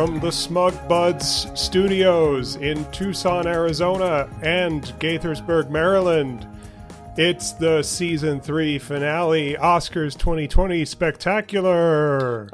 from 0.00 0.18
the 0.20 0.32
Smug 0.32 0.72
Buds 0.88 1.46
studios 1.52 2.56
in 2.56 2.90
Tucson, 2.90 3.46
Arizona, 3.46 4.30
and 4.42 4.82
Gaithersburg, 4.98 5.68
Maryland. 5.68 6.48
It's 7.18 7.52
the 7.52 7.82
season 7.82 8.40
three 8.40 8.78
finale, 8.78 9.56
Oscars 9.56 10.16
2020 10.16 10.86
Spectacular. 10.86 12.48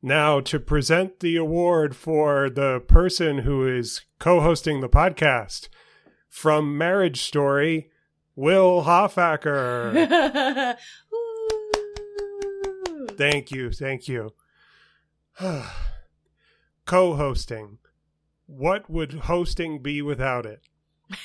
Now, 0.00 0.40
to 0.40 0.58
present 0.58 1.20
the 1.20 1.36
award 1.36 1.94
for 1.94 2.48
the 2.48 2.80
person 2.80 3.40
who 3.40 3.68
is 3.68 4.06
co 4.18 4.40
hosting 4.40 4.80
the 4.80 4.88
podcast 4.88 5.68
from 6.30 6.78
Marriage 6.78 7.20
Story, 7.20 7.90
Will 8.34 8.84
Hoffacker. 8.84 9.92
Thank 13.18 13.50
you, 13.50 13.72
thank 13.72 14.06
you. 14.06 14.32
Co-hosting. 16.86 17.78
What 18.46 18.88
would 18.88 19.12
hosting 19.12 19.82
be 19.82 20.00
without 20.00 20.46
it? 20.46 20.62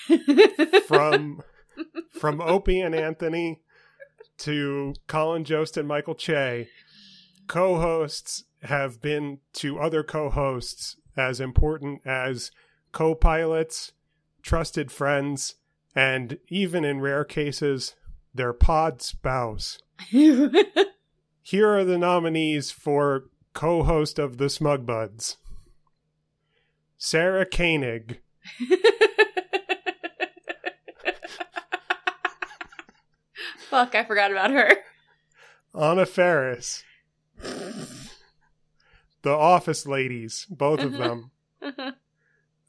From 0.88 1.44
from 2.12 2.42
Opie 2.42 2.80
and 2.80 2.96
Anthony 2.96 3.62
to 4.38 4.94
Colin 5.08 5.44
Jost 5.44 5.78
and 5.78 5.88
Michael 5.88 6.16
Che, 6.16 6.70
co-hosts 7.48 8.46
have 8.64 9.02
been 9.02 9.40
to 9.54 9.80
other 9.80 10.04
co-hosts 10.04 10.96
as 11.18 11.42
important 11.42 12.02
as 12.06 12.52
co-pilots, 12.92 13.92
trusted 14.42 14.92
friends, 14.92 15.56
and 15.96 16.38
even 16.50 16.86
in 16.86 17.02
rare 17.02 17.26
cases, 17.26 17.96
their 18.34 18.54
pod 18.54 19.02
spouse. 19.02 19.80
Here 21.46 21.70
are 21.70 21.84
the 21.84 21.98
nominees 21.98 22.72
for 22.72 23.26
co 23.54 23.84
host 23.84 24.18
of 24.18 24.38
the 24.38 24.50
Smug 24.50 24.86
Buds. 24.86 25.36
Sarah 26.98 27.46
Koenig, 27.46 28.22
Fuck, 33.70 33.94
I 33.96 34.06
forgot 34.06 34.32
about 34.32 34.52
her. 34.52 34.72
Anna 35.74 36.06
Faris, 36.06 36.84
The 37.42 39.32
Office 39.32 39.86
Ladies, 39.86 40.46
both 40.50 40.80
of 40.80 40.92
mm-hmm. 40.92 41.02
them, 41.02 41.32
mm-hmm. 41.62 41.90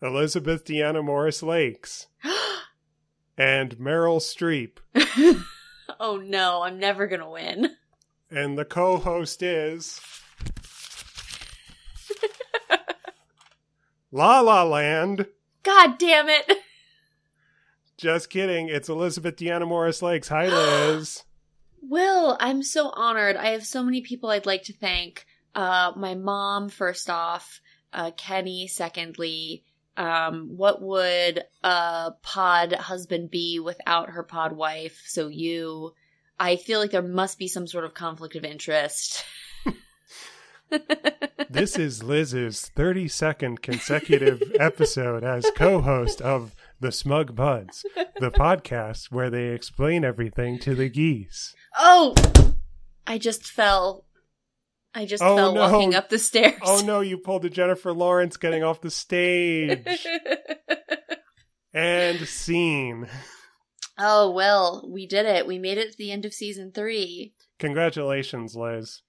Elizabeth 0.04 0.64
Deanna 0.64 1.04
Morris 1.04 1.42
Lakes, 1.44 2.08
and 3.38 3.76
Meryl 3.76 4.18
Streep. 4.18 4.78
oh 6.00 6.16
no, 6.16 6.62
I'm 6.62 6.80
never 6.80 7.06
gonna 7.06 7.30
win. 7.30 7.76
And 8.34 8.58
the 8.58 8.64
co 8.64 8.96
host 8.96 9.44
is. 9.44 10.00
La 14.10 14.40
La 14.40 14.64
Land. 14.64 15.26
God 15.62 15.98
damn 15.98 16.28
it. 16.28 16.50
Just 17.96 18.30
kidding. 18.30 18.68
It's 18.68 18.88
Elizabeth 18.88 19.36
Deanna 19.36 19.68
Morris 19.68 20.02
Lakes. 20.02 20.26
Hi, 20.26 20.46
Liz. 20.96 21.22
Will, 21.80 22.36
I'm 22.40 22.64
so 22.64 22.90
honored. 22.90 23.36
I 23.36 23.50
have 23.50 23.64
so 23.64 23.84
many 23.84 24.00
people 24.00 24.30
I'd 24.30 24.46
like 24.46 24.64
to 24.64 24.72
thank. 24.72 25.26
Uh, 25.54 25.92
my 25.94 26.16
mom, 26.16 26.70
first 26.70 27.08
off, 27.08 27.60
uh, 27.92 28.10
Kenny, 28.16 28.66
secondly. 28.66 29.62
Um, 29.96 30.56
what 30.56 30.82
would 30.82 31.44
a 31.62 32.14
pod 32.20 32.72
husband 32.72 33.30
be 33.30 33.60
without 33.60 34.10
her 34.10 34.24
pod 34.24 34.54
wife? 34.54 35.04
So 35.06 35.28
you. 35.28 35.94
I 36.38 36.56
feel 36.56 36.80
like 36.80 36.90
there 36.90 37.02
must 37.02 37.38
be 37.38 37.48
some 37.48 37.66
sort 37.66 37.84
of 37.84 37.94
conflict 37.94 38.34
of 38.36 38.44
interest. 38.44 39.24
this 41.48 41.78
is 41.78 42.02
Liz's 42.02 42.70
32nd 42.76 43.62
consecutive 43.62 44.42
episode 44.58 45.22
as 45.24 45.50
co 45.56 45.80
host 45.80 46.20
of 46.20 46.54
The 46.80 46.90
Smug 46.92 47.34
Buds, 47.36 47.84
the 48.18 48.30
podcast 48.30 49.12
where 49.12 49.30
they 49.30 49.48
explain 49.48 50.04
everything 50.04 50.58
to 50.60 50.74
the 50.74 50.88
geese. 50.88 51.54
Oh! 51.78 52.14
I 53.06 53.18
just 53.18 53.44
fell. 53.46 54.04
I 54.94 55.04
just 55.06 55.22
Oh, 55.22 55.36
fell 55.36 55.54
no. 55.54 55.60
walking 55.70 55.94
up 55.94 56.08
the 56.08 56.18
stairs. 56.18 56.58
Oh 56.62 56.82
no, 56.84 57.00
you 57.00 57.18
pulled 57.18 57.44
a 57.44 57.50
Jennifer 57.50 57.92
Lawrence 57.92 58.36
getting 58.36 58.62
off 58.64 58.80
the 58.80 58.90
stage. 58.90 60.06
and 61.74 62.26
scene. 62.26 63.08
Oh, 63.98 64.30
well, 64.30 64.88
we 64.90 65.06
did 65.06 65.26
it. 65.26 65.46
We 65.46 65.58
made 65.58 65.78
it 65.78 65.92
to 65.92 65.98
the 65.98 66.10
end 66.12 66.24
of 66.24 66.34
season 66.34 66.72
three. 66.72 67.34
Congratulations, 67.58 68.54
Liz. 68.56 69.02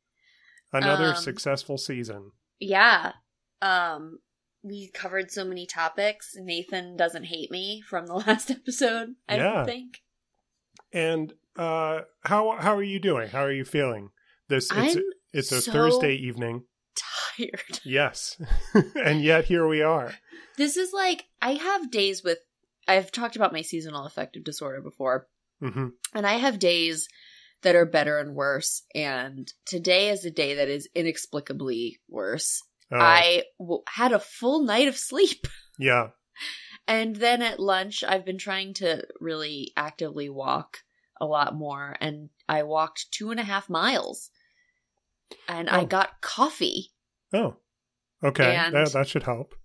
Another 0.73 1.09
Um, 1.09 1.15
successful 1.15 1.77
season. 1.77 2.31
Yeah. 2.59 3.13
Um, 3.61 4.19
we 4.63 4.89
covered 4.93 5.31
so 5.31 5.45
many 5.45 5.65
topics. 5.65 6.33
Nathan 6.35 6.97
doesn't 6.97 7.25
hate 7.25 7.51
me 7.51 7.81
from 7.87 8.07
the 8.07 8.13
last 8.27 8.49
episode, 8.51 9.15
I 9.29 9.37
Yeah. 9.37 9.53
don't 9.53 9.65
think. 9.65 10.01
And 10.91 11.33
uh 11.57 12.01
how 12.25 12.57
how 12.59 12.75
are 12.75 12.83
you 12.83 12.99
doing? 12.99 13.29
How 13.29 13.43
are 13.43 13.51
you 13.51 13.63
feeling? 13.65 14.09
This 14.49 14.69
it's 14.71 14.95
I'm 14.97 15.03
it's 15.33 15.51
a 15.51 15.61
so- 15.61 15.71
Thursday 15.71 16.15
evening. 16.15 16.63
tired. 17.37 17.79
Yes. 17.83 18.37
and 18.95 19.21
yet 19.21 19.45
here 19.45 19.67
we 19.67 19.81
are. 19.81 20.13
This 20.57 20.77
is 20.77 20.93
like, 20.93 21.25
I 21.41 21.51
have 21.55 21.91
days 21.91 22.23
with, 22.23 22.37
I've 22.87 23.11
talked 23.11 23.35
about 23.35 23.53
my 23.53 23.61
seasonal 23.61 24.05
affective 24.05 24.43
disorder 24.43 24.81
before, 24.81 25.27
hmm 25.61 25.87
and 26.13 26.25
I 26.25 26.33
have 26.33 26.59
days 26.59 27.07
that 27.61 27.75
are 27.75 27.85
better 27.85 28.19
and 28.19 28.35
worse. 28.35 28.83
And 28.93 29.51
today 29.65 30.09
is 30.09 30.23
a 30.25 30.31
day 30.31 30.55
that 30.55 30.67
is 30.69 30.87
inexplicably 30.93 31.99
worse. 32.07 32.61
Oh, 32.91 32.97
I 32.99 33.43
w- 33.59 33.81
had 33.87 34.11
a 34.11 34.19
full 34.19 34.61
night 34.63 34.87
of 34.87 34.97
sleep. 34.97 35.47
yeah. 35.79 36.09
And 36.87 37.15
then 37.15 37.41
at 37.41 37.59
lunch, 37.59 38.03
I've 38.03 38.25
been 38.25 38.37
trying 38.37 38.75
to 38.75 39.03
really 39.19 39.71
actively 39.75 40.29
walk 40.29 40.79
a 41.19 41.25
lot 41.25 41.55
more. 41.55 41.95
And 41.99 42.29
I 42.47 42.63
walked 42.63 43.11
two 43.11 43.31
and 43.31 43.39
a 43.39 43.43
half 43.43 43.69
miles. 43.69 44.29
And 45.47 45.67
I 45.69 45.81
Oh. 45.81 45.85
got 45.87 46.21
coffee. 46.21 46.91
Oh. 47.33 47.55
Okay. 48.23 48.55
That 48.71 48.91
that 48.93 49.07
should 49.07 49.23
help. 49.23 49.55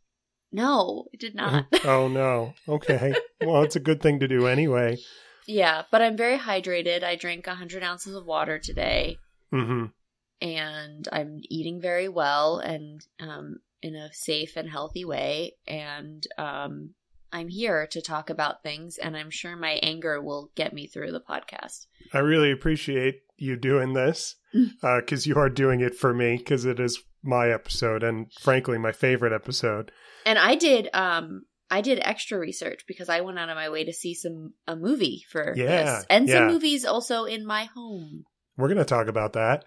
No, 0.53 1.07
it 1.13 1.21
did 1.21 1.35
not. 1.35 1.67
oh 1.85 2.09
no. 2.09 2.55
Okay. 2.69 3.15
Well, 3.41 3.63
it's 3.63 3.77
a 3.77 3.81
good 3.81 4.03
thing 4.03 4.21
to 4.21 4.29
do 4.29 4.47
anyway. 4.47 4.99
yeah, 5.47 5.83
but 5.91 6.03
I'm 6.03 6.17
very 6.17 6.39
hydrated. 6.39 7.03
I 7.03 7.17
drank 7.17 7.47
100 7.47 7.83
ounces 7.83 8.15
of 8.15 8.27
water 8.27 8.59
today. 8.59 9.19
hmm 9.51 9.87
And 10.41 11.09
I'm 11.13 11.41
eating 11.49 11.81
very 11.81 12.09
well 12.09 12.59
and 12.59 13.05
um, 13.21 13.61
in 13.83 13.95
a 13.95 14.13
safe 14.13 14.57
and 14.57 14.69
healthy 14.69 15.05
way. 15.05 15.55
And 15.67 16.27
um, 16.37 16.95
I'm 17.33 17.49
here 17.49 17.87
to 17.89 18.03
talk 18.03 18.31
about 18.31 18.63
things. 18.63 18.99
And 18.99 19.17
I'm 19.17 19.31
sure 19.31 19.57
my 19.57 19.79
anger 19.83 20.21
will 20.21 20.51
get 20.55 20.73
me 20.73 20.87
through 20.87 21.13
the 21.13 21.21
podcast. 21.21 21.87
I 22.13 22.19
really 22.19 22.51
appreciate 22.51 23.23
you 23.37 23.57
doing 23.57 23.93
this 23.93 24.37
because 24.83 25.27
you 25.27 25.37
are 25.37 25.49
doing 25.49 25.81
it 25.81 25.95
for 25.95 26.13
me 26.13 26.37
because 26.37 26.65
it 26.65 26.81
is 26.81 27.03
my 27.23 27.51
episode 27.51 28.03
and 28.03 28.33
frankly 28.33 28.79
my 28.79 28.93
favorite 28.93 29.33
episode. 29.33 29.93
And 30.27 30.39
I 30.39 30.55
did 30.55 30.89
um 30.95 31.43
I 31.71 31.81
did 31.81 32.01
extra 32.03 32.39
research 32.39 32.85
because 32.89 33.09
I 33.09 33.21
went 33.21 33.39
out 33.39 33.49
of 33.49 33.57
my 33.57 33.71
way 33.71 33.85
to 33.85 33.93
see 33.93 34.15
some 34.15 34.55
a 34.67 34.75
movie 34.75 35.25
for 35.31 35.55
Yeah, 35.57 35.67
this. 35.67 36.07
And 36.11 36.29
yeah. 36.29 36.35
some 36.35 36.49
movies 36.49 36.85
also 36.85 37.25
in 37.25 37.47
my 37.47 37.65
home. 37.65 38.25
We're 38.57 38.69
going 38.69 38.79
to 38.79 38.85
talk 38.85 39.07
about 39.07 39.33
that 39.35 39.65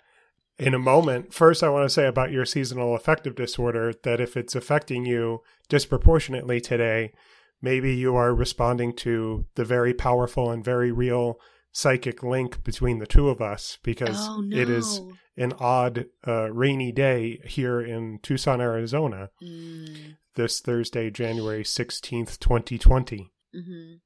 in 0.59 0.73
a 0.73 0.79
moment. 0.79 1.33
First, 1.33 1.63
I 1.63 1.69
want 1.69 1.85
to 1.85 1.93
say 1.93 2.05
about 2.05 2.31
your 2.31 2.45
seasonal 2.45 2.95
affective 2.95 3.35
disorder 3.35 3.93
that 4.03 4.19
if 4.19 4.37
it's 4.37 4.55
affecting 4.55 5.05
you 5.05 5.41
disproportionately 5.69 6.59
today, 6.61 7.13
maybe 7.61 7.95
you 7.95 8.15
are 8.15 8.35
responding 8.35 8.93
to 8.97 9.45
the 9.55 9.65
very 9.65 9.93
powerful 9.93 10.51
and 10.51 10.63
very 10.63 10.91
real 10.91 11.39
psychic 11.73 12.23
link 12.23 12.63
between 12.63 12.99
the 12.99 13.07
two 13.07 13.29
of 13.29 13.41
us 13.41 13.77
because 13.83 14.17
oh 14.29 14.41
no. 14.41 14.55
it 14.57 14.69
is 14.69 15.01
an 15.35 15.51
odd 15.59 16.05
uh, 16.27 16.51
rainy 16.51 16.91
day 16.91 17.41
here 17.45 17.81
in 17.81 18.19
Tucson, 18.21 18.61
Arizona 18.61 19.31
Mm, 19.41 20.15
this 20.35 20.61
Thursday, 20.61 21.09
January 21.09 21.63
16th, 21.63 22.39
2020. 22.39 23.31
mhm. 23.55 23.99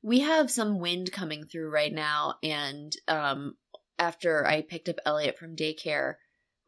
We 0.00 0.20
have 0.20 0.48
some 0.48 0.78
wind 0.78 1.10
coming 1.10 1.44
through 1.44 1.70
right 1.70 1.92
now 1.92 2.36
and 2.42 2.92
um 3.08 3.56
after 3.98 4.46
I 4.46 4.62
picked 4.62 4.88
up 4.88 5.00
Elliot 5.04 5.36
from 5.36 5.56
daycare, 5.56 6.14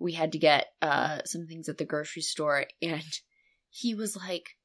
we 0.01 0.13
had 0.15 0.33
to 0.33 0.39
get 0.39 0.67
uh 0.83 1.21
some 1.25 1.47
things 1.47 1.69
at 1.69 1.79
the 1.79 1.85
grocery 1.85 2.23
store 2.23 2.67
and 2.83 3.05
he 3.71 3.95
was 3.95 4.17
like 4.17 4.57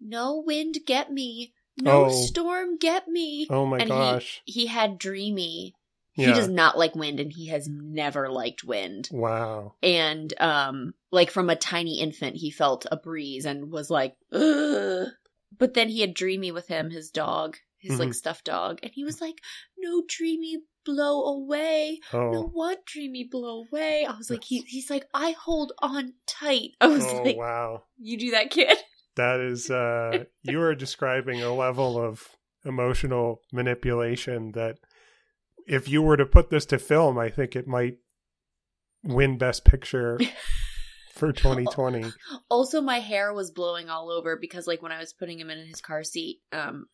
no 0.00 0.42
wind 0.44 0.76
get 0.86 1.12
me. 1.12 1.54
No 1.80 2.06
Oh. 2.06 2.10
storm 2.10 2.78
get 2.78 3.06
me. 3.08 3.46
Oh 3.50 3.66
my 3.66 3.76
And 3.78 3.84
he- 3.84 3.88
gosh. 3.88 4.42
He 4.44 4.66
had 4.66 4.98
dreamy 4.98 5.74
Yeah. 6.14 6.28
He 6.28 6.32
does 6.32 6.48
not 6.48 6.78
like 6.78 6.94
wind 6.94 7.20
and 7.20 7.30
he 7.32 7.48
has 7.48 7.68
never 7.68 8.30
liked 8.30 8.64
wind. 8.64 9.08
wow. 9.12 9.74
And 9.82 10.32
um 10.40 10.94
like 11.10 11.30
from 11.30 11.50
a 11.50 11.56
tiny 11.56 12.00
infant 12.00 12.36
he 12.36 12.50
felt 12.50 12.86
a 12.90 12.96
breeze 12.96 13.44
and 13.44 13.70
was 13.70 13.90
like 13.90 14.16
Ugh. 14.32 15.08
But 15.58 15.74
then 15.74 15.88
he 15.88 16.00
had 16.00 16.12
Dreamy 16.14 16.50
with 16.52 16.66
him, 16.68 16.90
his 16.90 17.10
dog, 17.10 17.56
his 17.78 17.98
like 17.98 18.08
Mhm. 18.10 18.14
stuffed 18.14 18.44
dog, 18.44 18.80
and 18.82 18.92
he 18.92 19.04
was 19.04 19.20
like, 19.20 19.40
"No 19.78 20.02
Dreamy 20.06 20.58
blow 20.84 21.24
away. 21.24 22.00
Oh, 22.12 22.30
No, 22.30 22.42
what 22.42 22.84
dreamy 22.84 23.24
blow 23.24 23.64
away? 23.70 24.04
I 24.04 24.16
was 24.16 24.28
like, 24.30 24.44
he, 24.44 24.60
he's 24.60 24.88
like, 24.90 25.06
I 25.14 25.32
hold 25.32 25.72
on 25.80 26.14
tight. 26.26 26.72
I 26.80 26.86
was 26.88 27.04
oh 27.06 27.22
like, 27.22 27.36
wow. 27.36 27.82
you 27.98 28.16
do 28.18 28.30
that, 28.32 28.50
kid. 28.50 28.76
That 29.16 29.40
is, 29.40 29.70
uh, 29.70 30.24
you 30.42 30.60
are 30.60 30.74
describing 30.74 31.42
a 31.42 31.54
level 31.54 31.98
of 31.98 32.28
emotional 32.64 33.40
manipulation 33.52 34.52
that 34.52 34.76
if 35.66 35.88
you 35.88 36.02
were 36.02 36.16
to 36.16 36.26
put 36.26 36.50
this 36.50 36.66
to 36.66 36.78
film, 36.78 37.18
I 37.18 37.30
think 37.30 37.56
it 37.56 37.66
might 37.66 37.96
win 39.02 39.38
Best 39.38 39.64
Picture 39.64 40.18
for 41.14 41.32
2020. 41.32 42.12
Also, 42.50 42.80
my 42.80 42.98
hair 43.00 43.32
was 43.32 43.50
blowing 43.50 43.88
all 43.88 44.10
over 44.10 44.36
because, 44.36 44.66
like, 44.66 44.82
when 44.82 44.92
I 44.92 44.98
was 44.98 45.12
putting 45.12 45.40
him 45.40 45.50
in 45.50 45.66
his 45.66 45.80
car 45.80 46.04
seat, 46.04 46.40
um, 46.52 46.86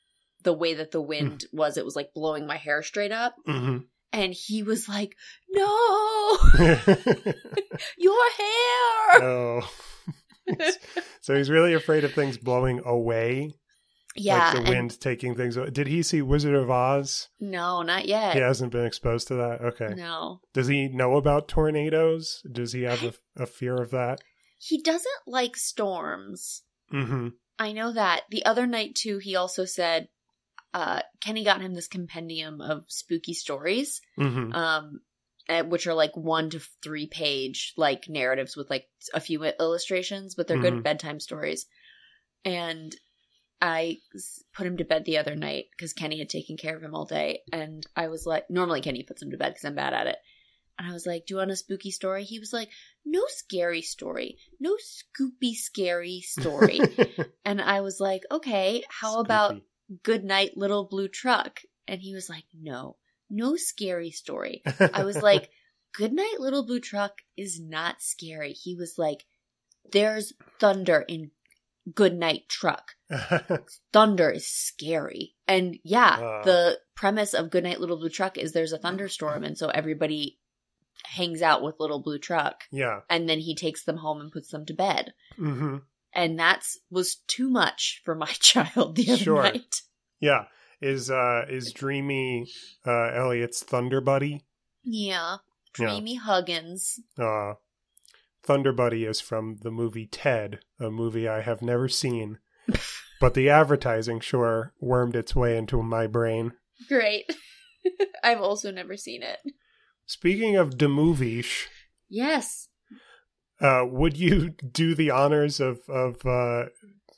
the 0.42 0.52
way 0.52 0.74
that 0.74 0.90
the 0.90 1.00
wind 1.02 1.44
was, 1.52 1.76
it 1.76 1.84
was 1.84 1.96
like 1.96 2.14
blowing 2.14 2.46
my 2.46 2.56
hair 2.56 2.82
straight 2.82 3.12
up. 3.12 3.34
hmm 3.44 3.78
And 4.12 4.32
he 4.32 4.62
was 4.62 4.88
like, 4.88 5.16
"No, 5.50 6.38
your 7.98 8.30
hair." 8.38 9.22
oh. 9.22 9.70
so 11.20 11.34
he's 11.36 11.50
really 11.50 11.74
afraid 11.74 12.04
of 12.04 12.12
things 12.12 12.36
blowing 12.38 12.80
away, 12.84 13.54
yeah, 14.16 14.52
like 14.54 14.64
the 14.64 14.70
wind 14.70 15.00
taking 15.00 15.34
things. 15.34 15.56
away. 15.56 15.70
Did 15.70 15.86
he 15.86 16.02
see 16.02 16.22
Wizard 16.22 16.54
of 16.54 16.70
Oz? 16.70 17.28
no, 17.40 17.82
not 17.82 18.06
yet. 18.06 18.34
He 18.34 18.40
hasn't 18.40 18.72
been 18.72 18.84
exposed 18.86 19.28
to 19.28 19.34
that. 19.34 19.60
Okay. 19.62 19.94
No, 19.94 20.40
Does 20.52 20.66
he 20.66 20.88
know 20.88 21.16
about 21.16 21.48
tornadoes? 21.48 22.42
Does 22.50 22.72
he 22.72 22.82
have 22.82 23.02
a, 23.02 23.14
a 23.42 23.46
fear 23.46 23.76
of 23.80 23.90
that? 23.90 24.20
he 24.58 24.80
doesn't 24.80 25.06
like 25.26 25.56
storms. 25.56 26.62
Mm-hmm. 26.92 27.28
I 27.58 27.72
know 27.72 27.92
that. 27.92 28.22
The 28.30 28.44
other 28.44 28.64
night 28.66 28.94
too, 28.94 29.18
he 29.18 29.34
also 29.34 29.64
said 29.64 30.08
uh 30.74 31.02
Kenny 31.20 31.44
got 31.44 31.60
him 31.60 31.74
this 31.74 31.88
compendium 31.88 32.60
of 32.60 32.84
spooky 32.88 33.34
stories. 33.34 34.00
Mm-hmm. 34.18 34.52
Um 34.52 35.00
which 35.66 35.86
are 35.86 35.94
like 35.94 36.16
one 36.16 36.50
to 36.50 36.60
three 36.82 37.06
page 37.06 37.72
like 37.76 38.08
narratives 38.08 38.56
with 38.56 38.70
like 38.70 38.88
a 39.14 39.20
few 39.20 39.42
illustrations, 39.44 40.34
but 40.34 40.46
they're 40.46 40.56
Mhm. 40.56 40.60
good 40.62 40.82
bedtime 40.82 41.20
stories. 41.20 41.66
And 42.44 42.94
I 43.60 44.00
put 44.52 44.66
him 44.66 44.78
to 44.78 44.84
bed 44.84 45.04
the 45.04 45.18
other 45.18 45.36
night 45.36 45.66
because 45.70 45.92
Kenny 45.92 46.18
had 46.18 46.28
taken 46.28 46.56
care 46.56 46.76
of 46.76 46.82
him 46.82 46.94
all 46.94 47.04
day, 47.04 47.42
and 47.52 47.86
I 47.94 48.08
was 48.08 48.26
like, 48.26 48.50
normally 48.50 48.80
Kenny 48.80 49.04
puts 49.04 49.22
him 49.22 49.30
to 49.30 49.36
bed 49.36 49.50
because 49.50 49.64
I'm 49.64 49.76
bad 49.76 49.94
at 49.94 50.08
it. 50.08 50.18
And 50.78 50.88
I 50.88 50.92
was 50.92 51.06
like, 51.06 51.26
"Do 51.26 51.34
you 51.34 51.38
want 51.38 51.50
a 51.52 51.56
spooky 51.56 51.90
story?" 51.90 52.24
He 52.24 52.40
was 52.40 52.52
like, 52.52 52.70
"No 53.04 53.22
scary 53.28 53.82
story, 53.82 54.38
no 54.58 54.76
scoopy 54.76 55.54
scary 55.54 56.20
story." 56.22 56.80
and 57.44 57.60
I 57.60 57.82
was 57.82 58.00
like, 58.00 58.22
"Okay, 58.30 58.82
how 58.88 59.20
about 59.20 59.54
Good 60.02 60.24
Night 60.24 60.56
Little 60.56 60.84
Blue 60.86 61.08
Truck?" 61.08 61.60
And 61.86 62.00
he 62.00 62.14
was 62.14 62.28
like, 62.28 62.44
"No, 62.54 62.96
no 63.32 63.56
scary 63.56 64.10
story." 64.12 64.62
I 64.92 65.02
was 65.04 65.16
like, 65.22 65.50
Good 65.94 66.12
Night 66.12 66.36
Little 66.38 66.64
Blue 66.64 66.80
Truck 66.80 67.12
is 67.36 67.60
not 67.60 68.00
scary. 68.00 68.52
He 68.52 68.74
was 68.76 68.94
like, 68.98 69.24
There's 69.90 70.32
thunder 70.60 71.00
in 71.08 71.32
Good 71.94 72.14
Night 72.16 72.48
Truck. 72.48 72.92
Thunder 73.92 74.30
is 74.30 74.46
scary. 74.46 75.34
And 75.48 75.78
yeah, 75.84 76.16
Ah. 76.20 76.42
the 76.44 76.78
premise 76.94 77.34
of 77.34 77.50
Good 77.50 77.64
Night 77.64 77.80
Little 77.80 77.96
Blue 77.98 78.08
Truck 78.08 78.38
is 78.38 78.52
there's 78.52 78.72
a 78.72 78.78
thunderstorm, 78.78 79.44
and 79.44 79.58
so 79.58 79.68
everybody 79.68 80.38
hangs 81.04 81.42
out 81.42 81.62
with 81.62 81.80
Little 81.80 82.00
Blue 82.00 82.18
Truck, 82.18 82.62
yeah. 82.70 83.00
and 83.10 83.28
then 83.28 83.38
he 83.40 83.54
takes 83.56 83.84
them 83.84 83.96
home 83.96 84.20
and 84.20 84.30
puts 84.30 84.50
them 84.50 84.64
to 84.66 84.74
bed. 84.74 85.12
Mm-hmm. 85.38 85.78
And 86.14 86.38
that's 86.38 86.78
was 86.90 87.16
too 87.26 87.50
much 87.50 88.00
for 88.04 88.14
my 88.14 88.26
child 88.40 88.94
the 88.96 89.10
other 89.10 89.16
Sure. 89.24 89.42
night. 89.42 89.82
Yeah. 90.20 90.44
Is 90.82 91.10
uh 91.10 91.46
is 91.48 91.72
Dreamy 91.72 92.48
uh 92.84 93.10
Elliot's 93.14 93.62
Thunder 93.62 94.00
Buddy? 94.00 94.42
Yeah. 94.82 95.36
Yeah. 95.78 95.86
Dreamy 95.86 96.16
Huggins. 96.16 96.98
Uh 97.16 97.54
Thunder 98.42 98.72
Buddy 98.72 99.04
is 99.04 99.20
from 99.20 99.58
the 99.62 99.70
movie 99.70 100.06
Ted, 100.06 100.58
a 100.80 100.90
movie 100.90 101.28
I 101.28 101.40
have 101.42 101.62
never 101.62 101.88
seen. 101.88 102.38
but 103.20 103.34
the 103.34 103.48
advertising 103.48 104.18
sure 104.20 104.74
wormed 104.80 105.14
its 105.14 105.36
way 105.36 105.56
into 105.56 105.80
my 105.82 106.08
brain. 106.08 106.52
Great. 106.88 107.32
I've 108.24 108.40
also 108.40 108.72
never 108.72 108.96
seen 108.96 109.22
it. 109.22 109.38
Speaking 110.06 110.56
of 110.56 110.78
the 110.78 110.88
movies, 110.88 111.48
Yes. 112.08 112.68
uh, 113.60 113.84
would 113.88 114.16
you 114.16 114.50
do 114.72 114.94
the 114.96 115.10
honors 115.10 115.60
of 115.60 115.80
of 115.88 116.26
uh, 116.26 116.64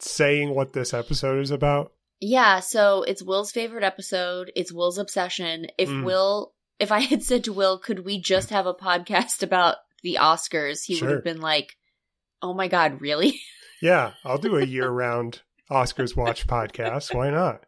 saying 0.00 0.54
what 0.54 0.74
this 0.74 0.92
episode 0.92 1.40
is 1.40 1.50
about? 1.50 1.92
Yeah, 2.26 2.60
so 2.60 3.02
it's 3.02 3.22
Will's 3.22 3.52
favorite 3.52 3.84
episode. 3.84 4.50
It's 4.56 4.72
Will's 4.72 4.96
obsession. 4.96 5.66
If 5.76 5.90
Mm. 5.90 6.04
Will, 6.04 6.54
if 6.78 6.90
I 6.90 7.00
had 7.10 7.22
said 7.22 7.44
to 7.44 7.52
Will, 7.52 7.78
could 7.78 8.04
we 8.04 8.18
just 8.18 8.48
have 8.48 8.66
a 8.66 8.72
podcast 8.72 9.42
about 9.42 9.76
the 10.02 10.16
Oscars? 10.18 10.84
He 10.86 10.98
would 11.00 11.10
have 11.10 11.24
been 11.24 11.42
like, 11.42 11.76
oh 12.40 12.54
my 12.54 12.68
God, 12.68 13.00
really? 13.00 13.40
Yeah, 13.82 14.12
I'll 14.24 14.38
do 14.38 14.56
a 14.56 14.64
year 14.64 14.88
round 14.88 15.42
Oscars 15.70 16.16
watch 16.16 16.46
podcast. 16.46 17.12
Why 17.14 17.28
not? 17.28 17.64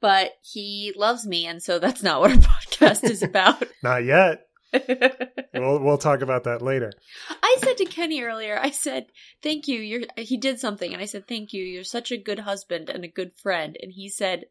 But 0.00 0.32
he 0.42 0.92
loves 0.96 1.24
me, 1.24 1.46
and 1.46 1.62
so 1.62 1.78
that's 1.78 2.02
not 2.02 2.20
what 2.20 2.32
a 2.32 2.36
podcast 2.38 3.04
is 3.08 3.22
about. 3.22 3.62
Not 3.80 4.02
yet. 4.02 4.46
We'll 5.52 5.80
we'll 5.80 5.98
talk 5.98 6.20
about 6.22 6.44
that 6.44 6.62
later. 6.62 6.92
I 7.28 7.56
said 7.58 7.76
to 7.78 7.84
Kenny 7.84 8.22
earlier, 8.22 8.58
I 8.58 8.70
said, 8.70 9.06
thank 9.42 9.66
you. 9.68 9.78
You're, 9.80 10.02
he 10.16 10.36
did 10.36 10.60
something, 10.60 10.92
and 10.92 11.02
I 11.02 11.06
said, 11.06 11.26
thank 11.26 11.52
you. 11.52 11.62
You're 11.64 11.84
such 11.84 12.12
a 12.12 12.16
good 12.16 12.38
husband 12.38 12.88
and 12.88 13.04
a 13.04 13.08
good 13.08 13.32
friend. 13.34 13.76
And 13.82 13.92
he 13.92 14.08
said, 14.08 14.44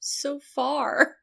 so 0.00 0.40
far. 0.40 1.16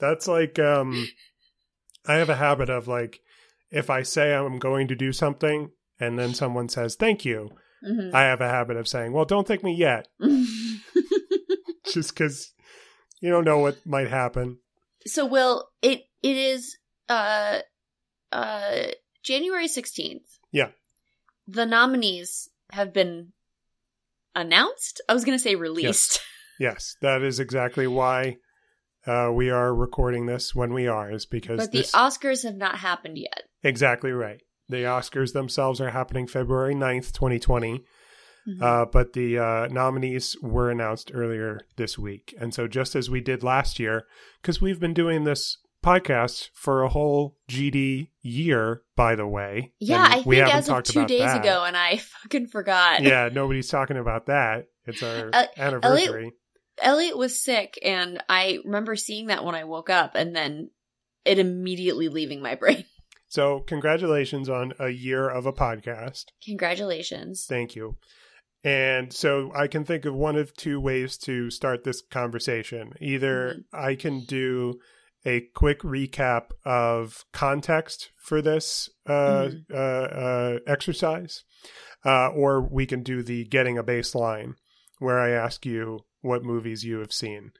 That's 0.00 0.26
like 0.26 0.58
um 0.58 1.06
I 2.06 2.14
have 2.14 2.28
a 2.30 2.36
habit 2.36 2.68
of 2.70 2.88
like 2.88 3.20
if 3.70 3.88
I 3.90 4.02
say 4.02 4.34
I'm 4.34 4.58
going 4.58 4.88
to 4.88 4.96
do 4.96 5.12
something 5.12 5.70
and 6.00 6.18
then 6.18 6.34
someone 6.34 6.68
says 6.68 6.96
thank 6.96 7.24
you, 7.24 7.50
Mhm. 7.86 8.12
I 8.14 8.22
have 8.22 8.40
a 8.40 8.48
habit 8.48 8.76
of 8.76 8.88
saying, 8.88 9.12
"Well, 9.12 9.24
don't 9.24 9.46
thank 9.46 9.62
me 9.62 9.74
yet," 9.74 10.08
just 11.92 12.16
cuz 12.16 12.52
you 13.22 13.30
don't 13.30 13.44
know 13.44 13.58
what 13.58 13.78
might 13.86 14.08
happen. 14.08 14.58
so 15.06 15.24
will 15.24 15.68
it 15.80 16.02
it 16.22 16.36
is 16.36 16.76
uh 17.08 17.60
uh 18.30 18.82
january 19.22 19.66
16th 19.68 20.38
Yeah. 20.50 20.70
the 21.46 21.64
nominees 21.64 22.50
have 22.70 22.92
been 22.92 23.32
announced 24.34 25.00
i 25.08 25.14
was 25.14 25.24
gonna 25.24 25.38
say 25.38 25.54
released 25.54 26.20
Yes, 26.60 26.94
that 27.00 27.22
is 27.22 27.40
exactly 27.40 27.88
why 27.88 28.36
uh, 29.06 29.30
we 29.32 29.50
are 29.50 29.74
recording 29.74 30.26
this 30.26 30.54
when 30.54 30.72
we 30.72 30.86
are 30.86 31.10
is 31.10 31.26
because 31.26 31.58
but 31.58 31.72
the 31.72 31.82
oscars 31.82 32.44
have 32.44 32.54
not 32.56 32.76
happened 32.78 33.18
yet 33.18 33.42
exactly 33.64 34.12
right. 34.12 34.40
The 34.68 34.84
Oscars 34.84 35.32
themselves 35.32 35.80
are 35.80 35.90
happening 35.90 36.26
February 36.26 36.74
9th, 36.74 37.12
2020. 37.12 37.82
Mhm. 38.48 38.62
Uh, 38.62 38.86
but 38.86 39.12
the 39.12 39.38
uh, 39.38 39.68
nominees 39.70 40.36
were 40.42 40.70
announced 40.70 41.10
earlier 41.14 41.60
this 41.76 41.96
week. 41.98 42.34
And 42.40 42.52
so, 42.52 42.66
just 42.66 42.94
as 42.96 43.08
we 43.08 43.20
did 43.20 43.42
last 43.42 43.78
year, 43.78 44.06
because 44.40 44.60
we've 44.60 44.80
been 44.80 44.94
doing 44.94 45.24
this 45.24 45.58
podcast 45.84 46.48
for 46.54 46.82
a 46.82 46.88
whole 46.88 47.36
GD 47.50 48.08
year, 48.20 48.82
by 48.96 49.14
the 49.16 49.26
way. 49.26 49.72
yeah 49.80 50.06
i 50.10 50.22
we 50.24 50.36
think 50.36 50.54
as 50.54 50.68
of 50.68 50.82
two 50.84 51.06
days 51.06 51.20
that. 51.20 51.40
ago 51.40 51.64
and 51.64 51.76
i 51.76 51.96
fucking 51.96 52.46
forgot 52.46 53.02
yeah, 53.02 53.28
nobody's 53.32 53.68
talking 53.68 53.96
about 53.96 54.26
that. 54.26 54.66
It's 54.86 55.02
our 55.02 55.30
Uh, 55.32 55.46
anniversary. 55.56 56.32
elliot 56.80 57.16
was 57.18 57.42
sick 57.42 57.78
and 57.84 58.22
i 58.28 58.58
remember 58.64 58.94
seeing 58.96 59.26
that 59.26 59.44
when 59.44 59.54
i 59.56 59.64
woke 59.64 59.90
up 59.90 60.14
and 60.14 60.34
then 60.36 60.70
it 61.24 61.38
immediately 61.40 62.08
leaving 62.08 62.40
my 62.42 62.54
brain 62.62 62.84
So, 63.28 63.60
congratulations 63.60 64.48
on 64.48 64.74
a 64.78 64.88
year 64.90 65.28
of 65.28 65.46
a 65.46 65.52
podcast. 65.52 66.26
congratulations 66.44 67.44
Thank 67.48 67.74
you. 67.76 67.96
And 68.64 69.12
so 69.12 69.50
I 69.54 69.66
can 69.66 69.84
think 69.84 70.04
of 70.04 70.14
one 70.14 70.36
of 70.36 70.54
two 70.54 70.80
ways 70.80 71.16
to 71.18 71.50
start 71.50 71.82
this 71.84 72.00
conversation. 72.00 72.92
Either 73.00 73.56
Mhm. 73.56 73.64
I 73.72 73.94
can 73.96 74.20
do 74.24 74.80
a 75.24 75.40
quick 75.54 75.80
recap 75.80 76.50
of 76.64 77.24
context 77.32 78.10
for 78.22 78.40
this 78.42 78.88
uh, 79.06 79.48
Mhm. 79.50 79.64
uh, 79.72 79.74
uh, 79.76 80.58
exercise, 80.66 81.42
uh, 82.04 82.28
or 82.30 82.60
we 82.60 82.86
can 82.86 83.02
do 83.02 83.22
the 83.22 83.44
getting 83.46 83.76
a 83.78 83.82
baseline 83.84 84.54
where 84.98 85.18
I 85.18 85.30
ask 85.30 85.66
you 85.66 86.04
what 86.20 86.44
movies 86.44 86.84
you 86.84 86.98
have 87.00 87.12
seen 87.12 87.50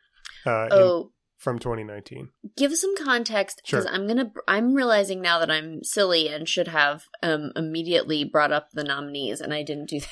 uh, 0.46 0.66
in- 0.70 0.72
oh 0.72 1.12
from 1.36 1.58
2019. 1.58 2.30
give 2.56 2.76
some 2.76 2.96
context 2.96 3.60
because 3.64 3.84
Sure. 3.84 3.92
I'm 3.92 4.06
gonna 4.06 4.30
I'm 4.46 4.74
realizing 4.74 5.20
now 5.20 5.40
that 5.40 5.50
I'm 5.50 5.82
silly 5.82 6.28
and 6.28 6.48
should 6.48 6.68
have 6.68 7.06
um 7.24 7.50
immediately 7.56 8.22
brought 8.22 8.52
up 8.52 8.68
the 8.72 8.84
nominees 8.84 9.40
and 9.40 9.52
I 9.52 9.64
didn't 9.64 9.88
do 9.88 9.98
that. 10.00 10.08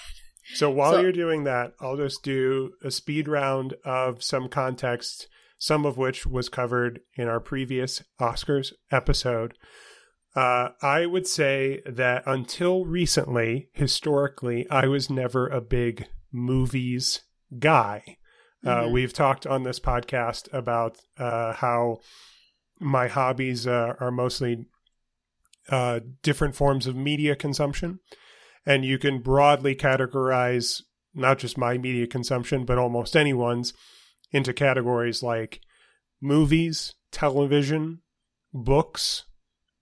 So 0.55 0.71
while 0.71 0.93
So- 0.93 1.01
you're 1.01 1.13
doing 1.13 1.45
that, 1.45 1.75
I'll 1.81 1.97
just 1.97 2.23
do 2.23 2.73
a 2.83 2.91
speed 2.91 3.29
round 3.29 3.75
of 3.85 4.23
some 4.23 4.49
context, 4.49 5.29
some 5.59 5.85
of 5.87 5.97
which 5.97 6.27
was 6.27 6.49
covered 6.49 7.01
in 7.15 7.29
our 7.29 7.41
previous 7.41 8.03
Oscars 8.21 8.73
episode. 8.91 9.55
Uh, 10.35 10.71
I 10.81 11.07
would 11.07 11.27
say 11.27 11.83
that 11.87 12.23
until 12.27 12.85
recently, 12.85 13.69
historically, 13.73 14.69
I 14.71 14.87
was 14.87 15.11
never 15.11 15.49
a 15.49 15.61
big 15.61 16.07
movies 16.33 17.23
guy. 17.59 18.17
Uh, 18.65 18.83
Mhm. 18.85 18.93
we've 18.93 19.13
talked 19.13 19.47
on 19.47 19.63
this 19.65 19.81
podcast 19.81 20.53
about 20.53 20.99
uh, 21.19 21.55
how 21.55 21.99
my 22.79 23.09
hobbies 23.09 23.67
uh, 23.67 23.95
are 24.01 24.11
mostly 24.11 24.67
uh, 25.69 26.01
different 26.23 26.57
forms 26.57 26.87
of 26.87 26.97
media 26.97 27.37
consumption. 27.37 28.01
And 28.67 28.85
you 28.85 28.99
can 28.99 29.21
broadly 29.21 29.75
categorize 29.75 30.83
not 31.15 31.39
just 31.39 31.59
my 31.59 31.79
media 31.79 32.07
consumption, 32.07 32.65
but 32.65 32.79
almost 32.79 33.17
anyone's 33.17 33.73
into 34.31 34.53
categories 34.53 35.23
like 35.23 35.61
movies, 36.21 36.95
television, 37.11 38.01
books, 38.53 39.25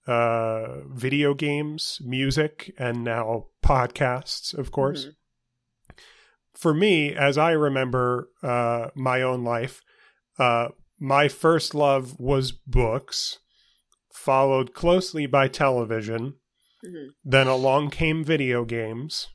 uh, 0.06 0.80
video 0.88 1.35
games, 1.35 2.00
music, 2.02 2.75
and 2.78 3.04
now 3.04 3.49
podcasts, 3.62 4.56
of 4.56 4.70
course. 4.73 5.06
Mhm. 5.06 5.14
For 6.54 6.73
me, 6.75 7.14
as 7.14 7.37
I 7.37 7.52
remember 7.52 8.30
uh, 8.42 8.88
my 8.94 9.23
own 9.23 9.44
life, 9.44 9.82
uh, 10.38 10.68
my 10.99 11.28
first 11.28 11.75
love 11.75 12.18
was 12.18 12.52
books, 12.52 13.38
followed 14.12 14.75
closely 14.75 15.26
by 15.26 15.47
television. 15.49 16.38
Mhm. 16.85 17.08
Then 17.25 17.47
along 17.47 17.90
came 17.90 18.25
video 18.25 18.64
games. 18.64 19.28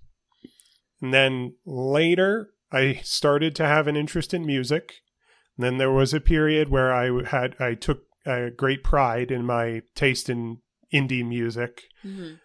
And 1.01 1.13
then 1.13 1.55
later, 1.65 2.53
I 2.71 3.01
started 3.03 3.55
to 3.57 3.65
have 3.65 3.87
an 3.87 3.95
interest 3.97 4.33
in 4.33 4.45
music. 4.45 4.93
And 5.57 5.63
then 5.65 5.77
there 5.77 5.91
was 5.91 6.13
a 6.13 6.21
period 6.21 6.69
where 6.69 6.93
I 6.93 7.25
had 7.25 7.55
I 7.59 7.75
took 7.75 8.03
uh, 8.25 8.49
great 8.55 8.83
pride 8.83 9.31
in 9.31 9.45
my 9.45 9.81
taste 9.95 10.29
in 10.29 10.61
indie 10.93 11.27
music, 11.27 11.83
Mhm. 12.05 12.39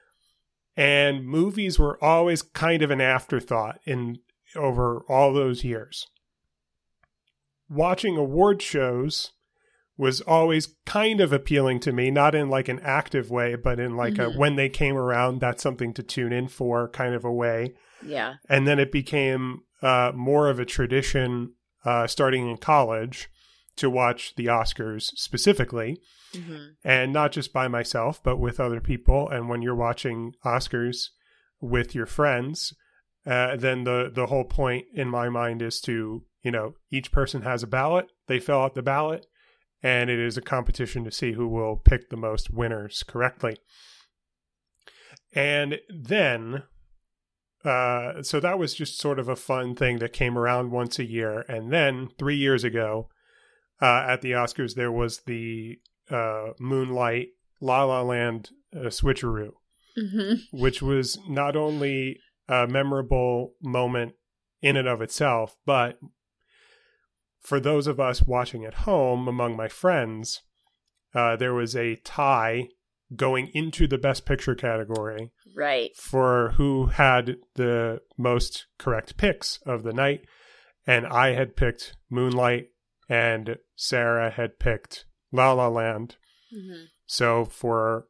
and 0.76 1.25
movies 1.25 1.78
were 1.78 2.02
always 2.02 2.43
kind 2.43 2.83
of 2.83 2.90
an 2.90 3.00
afterthought 3.00 3.78
in 3.85 4.19
over 4.57 5.05
all 5.09 5.33
those 5.33 5.62
years. 5.62 6.09
Watching 7.69 8.17
award 8.17 8.61
shows 8.61 9.33
was 9.99 10.21
always 10.23 10.75
kind 10.87 11.21
of 11.21 11.33
appealing 11.33 11.81
to 11.81 11.93
me, 11.93 12.11
not 12.11 12.35
in 12.35 12.49
like 12.49 12.69
an 12.69 12.81
active 12.81 13.31
way, 13.31 13.55
but 13.57 13.78
in 13.81 13.97
like 13.97 14.17
a 14.17 14.31
Mhm. 14.31 14.37
when 14.38 14.57
they 14.57 14.69
came 14.69 14.97
around, 14.97 15.40
that's 15.40 15.62
something 15.62 15.93
to 15.95 16.02
tune 16.05 16.33
in 16.33 16.47
for 16.49 16.88
kind 16.88 17.14
of 17.14 17.25
a 17.25 17.33
way. 17.33 17.75
Yeah. 18.02 18.35
And 18.49 18.67
then 18.67 18.78
it 18.78 18.90
became 18.93 19.62
uh, 19.83 20.11
more 20.14 20.49
of 20.49 20.59
a 20.59 20.64
tradition 20.64 21.52
uh, 21.85 22.07
starting 22.07 22.49
in 22.50 22.57
college 22.57 23.28
to 23.76 23.88
watch 23.88 24.35
the 24.35 24.47
Oscars 24.47 25.02
specifically 25.14 26.00
Mhm. 26.35 26.71
and 26.85 27.12
not 27.12 27.31
just 27.31 27.52
by 27.52 27.69
myself, 27.69 28.21
but 28.23 28.38
with 28.38 28.59
other 28.59 28.81
people. 28.81 29.28
And 29.28 29.49
when 29.49 29.62
you're 29.62 29.76
watching 29.76 30.33
Oscars 30.45 31.11
with 31.61 31.95
your 31.95 32.07
friends, 32.07 32.75
uh, 33.25 33.55
then 33.57 33.85
the 33.85 34.11
the 34.12 34.26
whole 34.26 34.45
point 34.45 34.87
in 34.93 35.09
my 35.09 35.28
mind 35.28 35.62
is 35.62 35.81
to 35.83 36.25
you 36.43 36.50
know 36.50 36.75
each 36.90 37.12
person 37.12 37.43
has 37.43 37.62
a 37.62 37.67
ballot. 37.69 38.07
They 38.26 38.40
fill 38.40 38.61
out 38.62 38.75
the 38.75 38.83
ballot, 38.83 39.26
and 39.82 40.11
it 40.11 40.18
is 40.18 40.37
a 40.37 40.42
competition 40.42 41.04
to 41.04 41.11
see 41.11 41.32
who 41.32 41.49
will 41.49 41.76
pick 41.76 42.08
the 42.11 42.16
most 42.16 42.50
winners 42.52 43.02
correctly. 43.06 43.56
And 45.35 45.78
then, 45.88 46.62
uh, 47.64 48.23
so 48.23 48.40
that 48.40 48.58
was 48.58 48.75
just 48.75 48.99
sort 48.99 49.18
of 49.18 49.28
a 49.28 49.37
fun 49.37 49.75
thing 49.75 49.99
that 49.99 50.12
came 50.12 50.38
around 50.38 50.70
once 50.70 50.99
a 50.99 51.04
year. 51.04 51.40
And 51.49 51.73
then 51.73 52.08
three 52.18 52.37
years 52.37 52.64
ago, 52.64 53.08
uh, 53.80 54.04
at 54.08 54.23
the 54.23 54.32
Oscars, 54.32 54.75
there 54.75 54.92
was 54.92 55.20
the 55.26 55.78
uh, 56.11 56.52
Moonlight 56.58 57.28
La 57.61 57.85
La 57.85 58.00
Land 58.02 58.50
uh, 58.75 58.87
switcheroo, 58.88 59.52
Mhm. 59.97 60.38
which 60.52 60.80
was 60.80 61.18
not 61.28 61.54
only 61.56 62.18
a 62.49 62.66
memorable 62.66 63.54
moment 63.61 64.14
in 64.62 64.76
and 64.76 64.88
of 64.88 65.02
itself, 65.02 65.56
but 65.66 65.99
for 67.49 67.59
those 67.61 67.87
of 67.87 67.99
us 67.99 68.23
watching 68.23 68.64
at 68.64 68.75
home 68.88 69.26
among 69.26 69.57
my 69.57 69.69
friends, 69.69 70.43
uh, 71.14 71.35
there 71.37 71.55
was 71.55 71.75
a 71.75 71.97
tie 72.05 72.69
going 73.17 73.50
into 73.55 73.87
the 73.87 73.97
Best 73.97 74.26
Picture 74.26 74.55
category 74.55 75.31
Right. 75.57 75.97
for 75.97 76.50
who 76.57 76.87
had 76.87 77.37
the 77.55 78.02
most 78.19 78.67
correct 78.78 79.17
picks 79.17 79.61
of 79.64 79.83
the 79.83 79.95
night. 79.95 80.21
And 80.87 81.07
I 81.07 81.33
had 81.33 81.57
picked 81.57 81.97
Moonlight, 82.11 82.67
and 83.09 83.57
Sarah 83.76 84.31
had 84.31 84.59
picked 84.59 85.07
La 85.33 85.52
La 85.52 85.69
Land. 85.69 86.17
Mhm. 86.55 86.87
So 87.07 87.45
for 87.47 88.09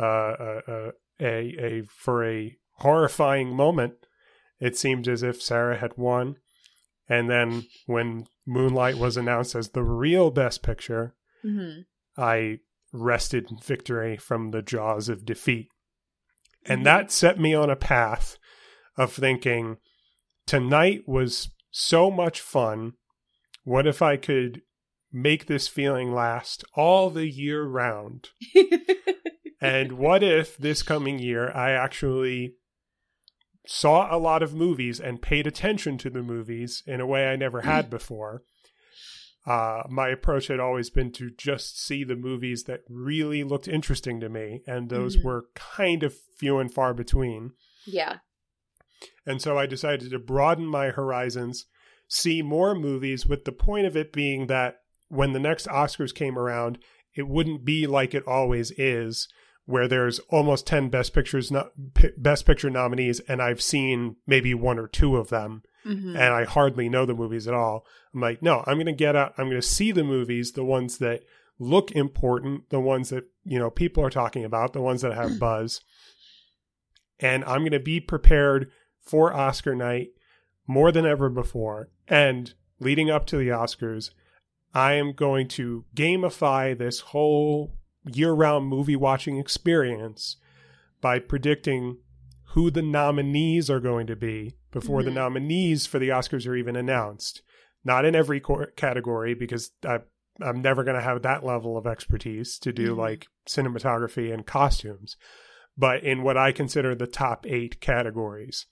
uh, 0.00 0.04
a, 0.04 0.60
a 0.66 0.92
a 1.20 1.38
a 1.66 1.82
for 1.84 2.24
a 2.28 2.56
horrifying 2.78 3.54
moment, 3.54 3.94
it 4.58 4.76
seemed 4.76 5.06
as 5.06 5.22
if 5.22 5.40
Sarah 5.40 5.76
had 5.78 5.96
won. 5.96 6.36
And 7.08 7.30
then 7.30 7.66
when 7.86 8.26
Moonlight 8.46 8.96
was 8.98 9.16
announced 9.16 9.54
as 9.54 9.70
the 9.70 9.82
real 9.82 10.30
Best 10.30 10.62
Picture, 10.62 11.14
Mhm. 11.44 11.86
I 12.16 12.60
wrested 12.92 13.48
victory 13.62 14.16
from 14.16 14.50
the 14.50 14.62
jaws 14.62 15.08
of 15.08 15.24
defeat. 15.24 15.68
And 16.64 16.80
Mhm. 16.80 16.84
that 16.84 17.10
set 17.10 17.38
me 17.38 17.54
on 17.54 17.70
a 17.70 17.76
path 17.76 18.38
of 18.96 19.12
thinking 19.12 19.78
tonight 20.46 21.08
was 21.08 21.50
so 21.70 22.10
much 22.10 22.40
fun. 22.40 22.94
What 23.64 23.86
if 23.86 24.00
I 24.02 24.16
could 24.16 24.62
make 25.10 25.46
this 25.46 25.68
feeling 25.68 26.12
last 26.12 26.64
all 26.74 27.10
the 27.10 27.26
year 27.28 27.64
round? 27.64 28.30
and 29.60 29.92
what 29.92 30.22
if 30.22 30.56
this 30.56 30.82
coming 30.82 31.18
year 31.18 31.50
I 31.50 31.70
actually 31.72 32.54
saw 33.66 34.14
a 34.14 34.18
lot 34.18 34.42
of 34.42 34.54
movies 34.54 35.00
and 35.00 35.22
paid 35.22 35.46
attention 35.46 35.96
to 35.98 36.10
the 36.10 36.22
movies 36.22 36.82
in 36.86 37.00
a 37.00 37.06
way 37.06 37.26
I 37.28 37.36
never 37.36 37.62
had 37.62 37.88
before? 37.90 38.42
Uh, 39.46 39.82
my 39.90 40.08
approach 40.08 40.46
had 40.48 40.58
always 40.60 40.88
been 40.88 41.12
to 41.12 41.30
just 41.30 41.78
see 41.78 42.02
the 42.02 42.16
movies 42.16 42.64
that 42.64 42.80
really 42.88 43.44
looked 43.44 43.68
interesting 43.68 44.18
to 44.20 44.28
me, 44.30 44.62
and 44.66 44.88
those 44.88 45.16
Mhm. 45.18 45.24
were 45.24 45.46
kind 45.54 46.02
of 46.02 46.14
few 46.38 46.58
and 46.58 46.72
far 46.72 46.94
between. 46.94 47.52
yeah. 47.86 48.18
And 49.26 49.42
so 49.42 49.58
I 49.58 49.66
decided 49.66 50.10
to 50.10 50.18
broaden 50.18 50.64
my 50.66 50.88
horizons, 50.88 51.66
see 52.08 52.40
more 52.40 52.74
movies, 52.74 53.26
with 53.26 53.44
the 53.44 53.52
point 53.52 53.86
of 53.86 53.96
it 53.96 54.12
being 54.12 54.46
that 54.46 54.78
when 55.08 55.32
the 55.34 55.40
next 55.40 55.66
Oscars 55.66 56.14
came 56.14 56.38
around, 56.38 56.78
it 57.14 57.28
wouldn't 57.28 57.64
be 57.64 57.86
like 57.86 58.14
it 58.14 58.26
always 58.26 58.70
is, 58.78 59.28
where 59.66 59.88
there's 59.88 60.18
almost 60.28 60.66
10 60.66 60.88
Best 60.90 61.14
Pictures 61.14 61.50
no- 61.50 61.70
P- 61.94 62.10
Best 62.16 62.44
Picture 62.46 62.70
nominees, 62.70 63.20
and 63.20 63.40
I've 63.40 63.62
seen 63.62 64.16
maybe 64.26 64.52
one 64.54 64.78
or 64.78 64.86
two 64.88 65.16
of 65.16 65.28
them, 65.30 65.62
Mhm. 65.86 66.10
and 66.10 66.34
I 66.34 66.44
hardly 66.44 66.88
know 66.88 67.06
the 67.06 67.14
movies 67.14 67.48
at 67.48 67.54
all. 67.54 67.86
I'm 68.12 68.20
like, 68.20 68.42
no, 68.42 68.62
I'm 68.66 68.76
going 68.76 68.86
to 68.86 68.92
get 68.92 69.16
out, 69.16 69.32
I'm 69.38 69.46
going 69.48 69.60
to 69.60 69.66
see 69.66 69.90
the 69.92 70.04
movies, 70.04 70.52
the 70.52 70.64
ones 70.64 70.98
that 70.98 71.22
look 71.58 71.92
important, 71.92 72.68
the 72.70 72.80
ones 72.80 73.08
that, 73.10 73.24
you 73.44 73.58
know, 73.58 73.70
people 73.70 74.04
are 74.04 74.10
talking 74.10 74.44
about, 74.44 74.72
the 74.72 74.82
ones 74.82 75.00
that 75.02 75.14
have 75.14 75.38
buzz. 75.40 75.80
And 77.20 77.44
I'm 77.44 77.60
going 77.60 77.72
to 77.72 77.80
be 77.80 78.00
prepared 78.00 78.70
for 79.00 79.32
Oscar 79.32 79.74
night 79.74 80.08
more 80.66 80.90
than 80.92 81.06
ever 81.06 81.28
before. 81.28 81.88
And 82.08 82.52
leading 82.80 83.08
up 83.10 83.24
to 83.26 83.36
the 83.36 83.48
Oscars, 83.48 84.10
I 84.74 84.94
am 84.94 85.12
going 85.12 85.46
to 85.48 85.84
gamify 85.94 86.76
this 86.76 87.00
whole 87.00 87.76
year 88.12 88.32
round 88.32 88.66
movie 88.66 88.96
watching 88.96 89.38
experience 89.38 90.36
by 91.00 91.18
predicting 91.18 91.98
who 92.48 92.70
the 92.70 92.82
nominees 92.82 93.68
are 93.70 93.80
going 93.80 94.06
to 94.06 94.16
be 94.16 94.54
before 94.70 95.02
the 95.02 95.10
Mhm. 95.10 95.14
nominees 95.14 95.86
for 95.86 95.98
the 95.98 96.08
Oscars 96.08 96.46
are 96.46 96.54
even 96.56 96.76
announced. 96.76 97.42
Not 97.84 98.04
in 98.04 98.14
every 98.14 98.40
category 98.76 99.34
because 99.34 99.72
I, 99.84 100.00
I'm 100.40 100.62
never 100.62 100.84
going 100.84 100.96
to 100.96 101.02
have 101.02 101.22
that 101.22 101.44
level 101.44 101.76
of 101.76 101.86
expertise 101.86 102.58
to 102.60 102.72
do 102.72 102.94
Mhm. 102.94 102.98
like 102.98 103.26
cinematography 103.46 104.32
and 104.32 104.46
costumes, 104.46 105.16
but 105.76 106.02
in 106.02 106.22
what 106.22 106.36
I 106.36 106.52
consider 106.52 106.94
the 106.94 107.06
top 107.06 107.46
eight 107.46 107.80
categories 107.80 108.66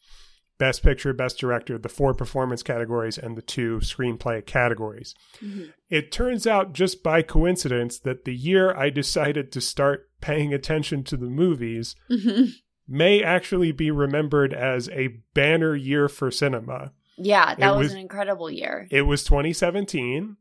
Best 0.62 0.84
Picture, 0.84 1.12
Best 1.12 1.40
Director, 1.40 1.76
the 1.76 1.88
four 1.88 2.14
performance 2.14 2.62
categories, 2.62 3.18
and 3.18 3.36
the 3.36 3.42
two 3.42 3.78
screenplay 3.78 4.46
categories. 4.46 5.12
Mhm. 5.42 5.72
It 5.90 6.12
turns 6.12 6.46
out 6.46 6.72
just 6.72 7.02
by 7.02 7.22
coincidence 7.22 7.98
that 7.98 8.24
the 8.24 8.32
year 8.34 8.72
I 8.72 8.88
decided 8.90 9.50
to 9.50 9.60
start 9.60 10.08
paying 10.20 10.54
attention 10.54 11.02
to 11.02 11.16
the 11.16 11.26
movies 11.26 11.96
Mhm. 12.08 12.50
may 12.86 13.24
actually 13.24 13.72
be 13.72 13.90
remembered 13.90 14.54
as 14.54 14.88
a 14.90 15.08
banner 15.34 15.74
year 15.74 16.08
for 16.08 16.30
cinema. 16.30 16.92
Yeah, 17.18 17.56
that 17.56 17.74
was, 17.74 17.86
was- 17.86 17.92
an 17.94 17.98
incredible 17.98 18.48
year. 18.48 18.86
It 18.88 19.02
was 19.02 19.24
2017, 19.24 20.36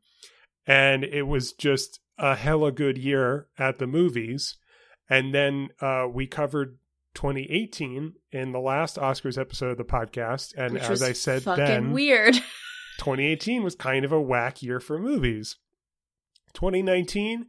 and 0.67 1.03
it 1.03 1.23
was 1.23 1.51
just 1.51 1.99
a 2.19 2.35
hella 2.35 2.71
good 2.71 2.99
year 2.99 3.47
at 3.57 3.79
the 3.79 3.87
movies. 3.87 4.55
And 5.09 5.33
then 5.33 5.69
uh, 5.81 6.05
we 6.13 6.27
covered 6.27 6.77
2018 7.13 8.13
in 8.31 8.51
the 8.51 8.59
last 8.59 8.97
Oscars 8.97 9.37
episode 9.37 9.71
of 9.71 9.77
the 9.77 9.83
podcast. 9.83 10.53
And 10.57 10.73
which 10.73 10.83
as 10.83 11.01
I 11.03 11.13
said 11.13 11.43
then, 11.43 11.91
weird. 11.91 12.35
2018 12.99 13.63
was 13.63 13.75
kind 13.75 14.05
of 14.05 14.11
a 14.11 14.21
whack 14.21 14.61
year 14.61 14.79
for 14.79 14.99
movies. 14.99 15.57
2019, 16.53 17.47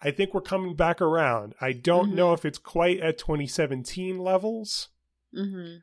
I 0.00 0.10
think 0.10 0.32
we're 0.32 0.40
coming 0.40 0.76
back 0.76 1.00
around. 1.00 1.54
I 1.60 1.72
don't 1.72 2.10
Mhm. 2.12 2.14
know 2.14 2.32
if 2.32 2.44
it's 2.44 2.58
quite 2.58 3.00
at 3.00 3.18
2017 3.18 4.18
levels, 4.18 4.88
hmm 5.34 5.76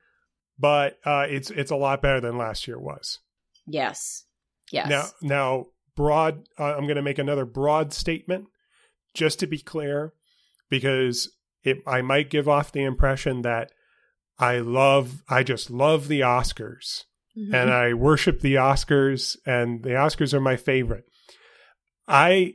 but 0.58 0.98
uh, 1.04 1.26
it's 1.30 1.52
it's 1.52 1.70
a 1.72 1.76
lot 1.76 2.02
better 2.02 2.22
than 2.22 2.38
last 2.38 2.66
year 2.66 2.80
was. 2.80 3.20
Yes. 3.68 4.24
Yes. 4.72 4.88
Now, 4.88 5.06
now, 5.22 5.66
broad. 5.98 6.48
Uh, 6.58 6.76
I'm 6.78 6.86
going 6.86 6.96
to 6.96 7.02
make 7.02 7.20
another 7.20 7.44
broad 7.44 7.92
statement, 7.92 8.46
just 9.14 9.38
to 9.42 9.48
be 9.48 9.58
clear, 9.60 10.14
because 10.70 11.35
it 11.66 11.80
I 11.88 12.02
might 12.02 12.30
give 12.30 12.48
off 12.48 12.72
the 12.72 12.84
impression 12.84 13.42
that 13.42 13.72
I 14.38 14.60
love, 14.60 15.24
I 15.30 15.44
just 15.44 15.70
love 15.70 16.08
the 16.08 16.20
Oscars, 16.22 17.04
Mhm. 17.38 17.54
and 17.54 17.72
I 17.72 17.94
worship 17.94 18.42
the 18.42 18.56
Oscars, 18.56 19.38
and 19.46 19.84
the 19.84 19.92
Oscars 19.92 20.34
are 20.34 20.42
my 20.42 20.56
favorite. 20.58 21.06
I 22.08 22.54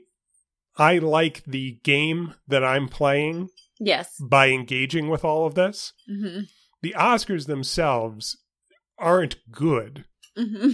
I 0.76 0.98
like 0.98 1.44
the 1.44 1.78
game 1.82 2.34
that 2.48 2.64
I'm 2.64 2.88
playing 2.88 3.48
yes. 3.78 4.16
by 4.20 4.48
engaging 4.48 5.08
with 5.08 5.24
all 5.24 5.46
of 5.46 5.54
this. 5.54 5.92
hmm 6.06 6.40
The 6.82 6.94
Oscars 6.96 7.46
themselves 7.46 8.38
aren't 8.98 9.36
good. 9.50 10.04
hmm 10.36 10.70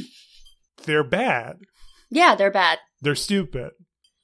They're 0.85 1.02
bad. 1.05 1.61
Yeah, 2.11 2.35
they're 2.37 2.50
bad. 2.52 2.78
They're 3.00 3.14
stupid. 3.16 3.73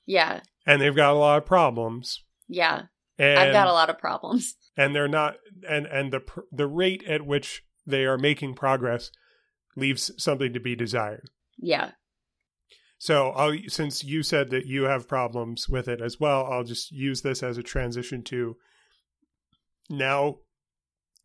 Yeah. 0.06 0.40
And 0.66 0.80
they've 0.80 0.94
got 0.94 1.12
a 1.14 1.18
lot 1.18 1.38
of 1.38 1.46
problems. 1.46 2.22
Yeah. 2.48 2.82
And 3.22 3.38
I've 3.38 3.52
got 3.52 3.68
a 3.68 3.72
lot 3.72 3.88
of 3.88 3.98
problems. 3.98 4.56
and 4.76 4.94
they're 4.94 5.08
not 5.08 5.36
and 5.68 5.86
and 5.86 6.12
the 6.12 6.22
the 6.50 6.66
rate 6.66 7.04
at 7.04 7.24
which 7.24 7.62
they 7.86 8.04
are 8.04 8.18
making 8.18 8.54
progress 8.54 9.10
leaves 9.76 10.10
something 10.18 10.52
to 10.52 10.60
be 10.60 10.74
desired. 10.74 11.30
Yeah. 11.56 11.92
So, 12.98 13.30
I'll 13.30 13.56
since 13.68 14.04
you 14.04 14.22
said 14.22 14.50
that 14.50 14.66
you 14.66 14.84
have 14.84 15.08
problems 15.08 15.68
with 15.68 15.88
it 15.88 16.00
as 16.00 16.20
well, 16.20 16.46
I'll 16.46 16.64
just 16.64 16.92
use 16.92 17.22
this 17.22 17.42
as 17.42 17.58
a 17.58 17.62
transition 17.62 18.22
to 18.24 18.56
now 19.88 20.38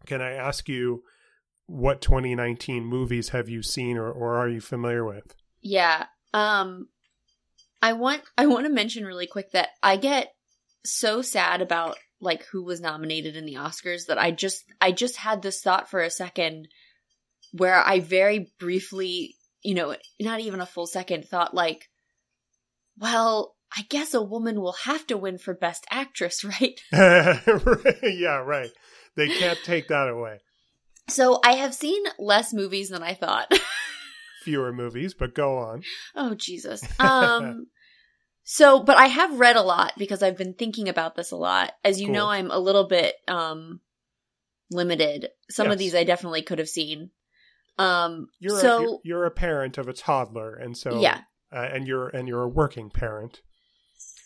can 0.05 0.21
I 0.21 0.31
ask 0.31 0.69
you 0.69 1.03
what 1.65 2.01
2019 2.01 2.85
movies 2.85 3.29
have 3.29 3.49
you 3.49 3.61
seen 3.61 3.97
or, 3.97 4.09
or 4.09 4.37
are 4.37 4.47
you 4.47 4.61
familiar 4.61 5.05
with? 5.05 5.35
Yeah. 5.61 6.05
Um 6.33 6.87
I 7.81 7.93
want 7.93 8.21
I 8.37 8.47
want 8.47 8.65
to 8.65 8.71
mention 8.71 9.05
really 9.05 9.27
quick 9.27 9.51
that 9.51 9.69
I 9.83 9.97
get 9.97 10.33
so 10.87 11.21
sad 11.21 11.61
about 11.61 11.97
like 12.19 12.45
who 12.45 12.63
was 12.63 12.81
nominated 12.81 13.35
in 13.35 13.45
the 13.45 13.55
Oscars 13.55 14.07
that 14.07 14.17
I 14.17 14.31
just 14.31 14.63
I 14.81 14.91
just 14.91 15.17
had 15.17 15.41
this 15.41 15.61
thought 15.61 15.89
for 15.89 16.01
a 16.01 16.09
second 16.09 16.67
where 17.51 17.75
I 17.75 17.99
very 17.99 18.51
briefly, 18.59 19.35
you 19.63 19.75
know, 19.75 19.95
not 20.19 20.39
even 20.39 20.61
a 20.61 20.65
full 20.65 20.87
second 20.87 21.25
thought 21.25 21.53
like 21.53 21.89
well, 22.99 23.55
I 23.75 23.83
guess 23.89 24.13
a 24.13 24.21
woman 24.21 24.61
will 24.61 24.73
have 24.85 25.05
to 25.07 25.17
win 25.17 25.37
for 25.37 25.53
best 25.53 25.85
actress, 25.91 26.43
right? 26.61 26.79
yeah, 26.91 28.37
right. 28.37 28.71
They 29.15 29.27
can't 29.29 29.59
take 29.63 29.87
that 29.87 30.09
away. 30.09 30.39
So 31.09 31.39
I 31.43 31.53
have 31.53 31.73
seen 31.73 32.03
less 32.19 32.53
movies 32.53 32.89
than 32.89 33.01
I 33.01 33.13
thought. 33.13 33.51
Fewer 34.43 34.73
movies, 34.73 35.13
but 35.13 35.33
go 35.33 35.57
on. 35.57 35.83
Oh 36.15 36.35
Jesus. 36.35 36.83
Um 36.99 37.67
so 38.49 38.81
but 38.81 38.95
I 38.97 39.07
have 39.07 39.39
read 39.39 39.57
a 39.57 39.61
lot 39.61 39.91
because 39.97 40.23
I've 40.23 40.37
been 40.37 40.53
thinking 40.53 40.87
about 40.87 41.15
this 41.15 41.31
a 41.31 41.35
lot. 41.35 41.73
As 41.83 41.99
you 41.99 42.07
Cool. 42.07 42.13
know, 42.15 42.27
I'm 42.29 42.49
a 42.49 42.57
little 42.59 42.87
bit 42.87 43.15
um 43.27 43.81
limited. 44.71 45.29
Some 45.49 45.69
of 45.69 45.77
these 45.77 45.93
I 45.93 46.03
definitely 46.05 46.41
could 46.43 46.59
have 46.59 46.69
seen. 46.69 47.11
Um 47.77 48.27
You're 48.39 48.59
so 48.59 48.77
a, 48.77 48.81
you're, 48.81 48.99
you're 49.03 49.25
a 49.25 49.31
parent 49.31 49.77
of 49.77 49.87
a 49.87 49.93
toddler, 49.93 50.55
and 50.55 50.77
so 50.77 51.01
yeah. 51.01 51.21
uh, 51.53 51.67
and 51.73 51.85
you're 51.87 52.07
and 52.07 52.27
you're 52.27 52.43
a 52.43 52.47
working 52.49 52.89
parent. 52.89 53.41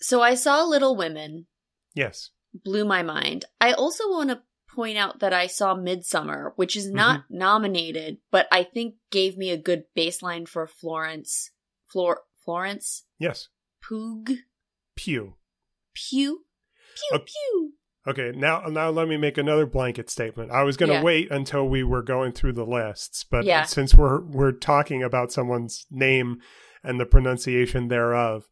So 0.02 0.22
I 0.22 0.36
saw 0.36 0.64
Little 0.64 0.96
Women, 0.96 1.48
Yes. 1.94 2.30
blew 2.54 2.86
my 2.86 3.04
mind. 3.04 3.46
I 3.60 3.74
also 3.74 4.10
want 4.10 4.30
to 4.30 4.42
point 4.76 4.98
out 4.98 5.20
that 5.20 5.34
I 5.34 5.48
saw 5.48 5.74
Midsummer, 5.76 6.54
which 6.56 6.76
is 6.78 6.90
not 6.90 7.22
Mm-hmm. 7.22 7.38
nominated, 7.38 8.18
but 8.32 8.48
I 8.52 8.64
think 8.64 8.96
gave 9.12 9.36
me 9.38 9.50
a 9.52 9.58
good 9.58 9.84
baseline 9.98 10.48
for 10.48 10.66
Florence 10.68 11.52
Flor 11.92 12.22
Florence 12.46 13.04
Yes. 13.20 13.50
Poog 13.90 14.38
Pew. 14.96 15.36
Pew 15.94 16.46
Pew 16.96 17.16
Okay. 17.16 17.26
Pew. 17.26 17.74
Okay, 18.08 18.32
now 18.36 18.62
now 18.68 18.90
let 18.90 19.08
me 19.08 19.16
make 19.18 19.38
another 19.38 19.66
blanket 19.68 20.10
statement. 20.10 20.52
I 20.52 20.64
was 20.64 20.76
going 20.78 20.90
to 20.90 20.96
Yeah. 20.96 21.04
wait 21.04 21.30
until 21.30 21.68
we 21.70 21.84
were 21.84 22.02
going 22.02 22.32
through 22.32 22.54
the 22.54 22.66
lists, 22.66 23.24
but 23.24 23.46
Yeah. 23.46 23.64
since 23.64 23.94
we're 23.94 24.22
we're 24.22 24.52
talking 24.54 25.04
about 25.04 25.32
someone's 25.32 25.86
name 25.92 26.42
and 26.84 27.00
the 27.00 27.06
pronunciation 27.06 27.90
thereof, 27.90 28.48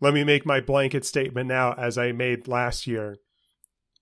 let 0.00 0.14
me 0.14 0.24
make 0.24 0.46
my 0.46 0.60
blanket 0.60 1.04
statement 1.04 1.48
now 1.48 1.74
as 1.74 1.98
I 1.98 2.12
made 2.12 2.48
last 2.48 2.86
year. 2.86 3.18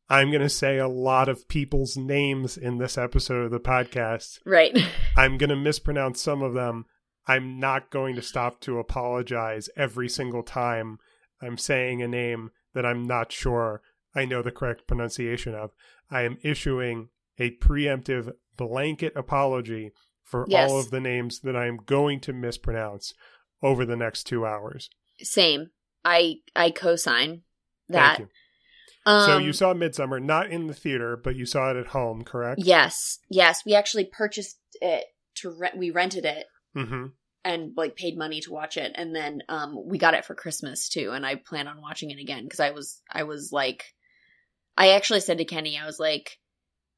I'm 0.08 0.30
going 0.30 0.42
to 0.42 0.48
say 0.48 0.78
a 0.78 0.86
lot 0.86 1.28
of 1.28 1.48
people's 1.48 1.96
names 1.96 2.56
in 2.56 2.78
this 2.78 2.96
episode 2.96 3.46
of 3.46 3.50
the 3.50 3.58
podcast. 3.58 4.38
Right. 4.46 4.76
I'm 5.16 5.36
going 5.36 5.50
to 5.50 5.56
mispronounce 5.56 6.20
some 6.22 6.42
of 6.42 6.54
them. 6.54 6.84
I'm 7.26 7.58
not 7.58 7.90
going 7.90 8.14
to 8.16 8.22
stop 8.22 8.60
to 8.60 8.78
apologize 8.78 9.68
every 9.76 10.08
single 10.08 10.42
time 10.42 10.98
I'm 11.42 11.58
saying 11.58 12.02
a 12.02 12.08
name 12.08 12.50
that 12.74 12.86
I'm 12.86 13.06
not 13.06 13.32
sure 13.32 13.82
I 14.14 14.24
know 14.24 14.42
the 14.42 14.50
correct 14.50 14.86
pronunciation 14.86 15.54
of. 15.54 15.72
I 16.10 16.22
am 16.22 16.38
issuing 16.42 17.08
a 17.38 17.50
preemptive 17.56 18.32
blanket 18.56 19.12
apology 19.16 19.92
for 20.22 20.46
Yes. 20.48 20.70
all 20.70 20.80
of 20.80 20.90
the 20.90 21.00
names 21.00 21.40
that 21.40 21.56
I'm 21.56 21.76
going 21.76 22.20
to 22.20 22.32
mispronounce 22.32 23.12
over 23.62 23.84
the 23.84 23.96
next 23.96 24.24
two 24.24 24.46
hours. 24.46 24.88
Same. 25.20 25.70
I 26.04 26.36
I 26.54 26.70
co-sign 26.70 27.42
that. 27.88 28.18
Thank 28.18 28.28
you. 28.30 29.12
Um, 29.12 29.26
so 29.26 29.38
you 29.38 29.52
saw 29.52 29.72
Midsummer 29.72 30.18
not 30.18 30.50
in 30.50 30.66
the 30.66 30.74
theater, 30.74 31.16
but 31.16 31.36
you 31.36 31.46
saw 31.46 31.70
it 31.70 31.76
at 31.76 31.88
home, 31.88 32.24
correct? 32.24 32.60
Yes, 32.64 33.18
yes. 33.28 33.64
We 33.64 33.74
actually 33.74 34.04
purchased 34.04 34.58
it 34.80 35.04
to 35.36 35.50
rent. 35.50 35.76
We 35.76 35.90
rented 35.90 36.24
it 36.24 36.46
Mm-hmm. 36.76 37.06
and 37.44 37.72
like 37.76 37.96
paid 37.96 38.16
money 38.18 38.40
to 38.42 38.52
watch 38.52 38.76
it, 38.76 38.92
and 38.94 39.14
then 39.14 39.42
um 39.48 39.76
we 39.86 39.98
got 39.98 40.14
it 40.14 40.24
for 40.24 40.34
Christmas 40.34 40.88
too. 40.88 41.12
And 41.12 41.24
I 41.26 41.36
plan 41.36 41.68
on 41.68 41.80
watching 41.80 42.10
it 42.10 42.18
again 42.20 42.44
because 42.44 42.60
I 42.60 42.70
was 42.70 43.00
I 43.10 43.22
was 43.24 43.50
like, 43.52 43.94
I 44.76 44.90
actually 44.90 45.20
said 45.20 45.38
to 45.38 45.44
Kenny, 45.44 45.78
I 45.78 45.86
was 45.86 45.98
like, 46.00 46.38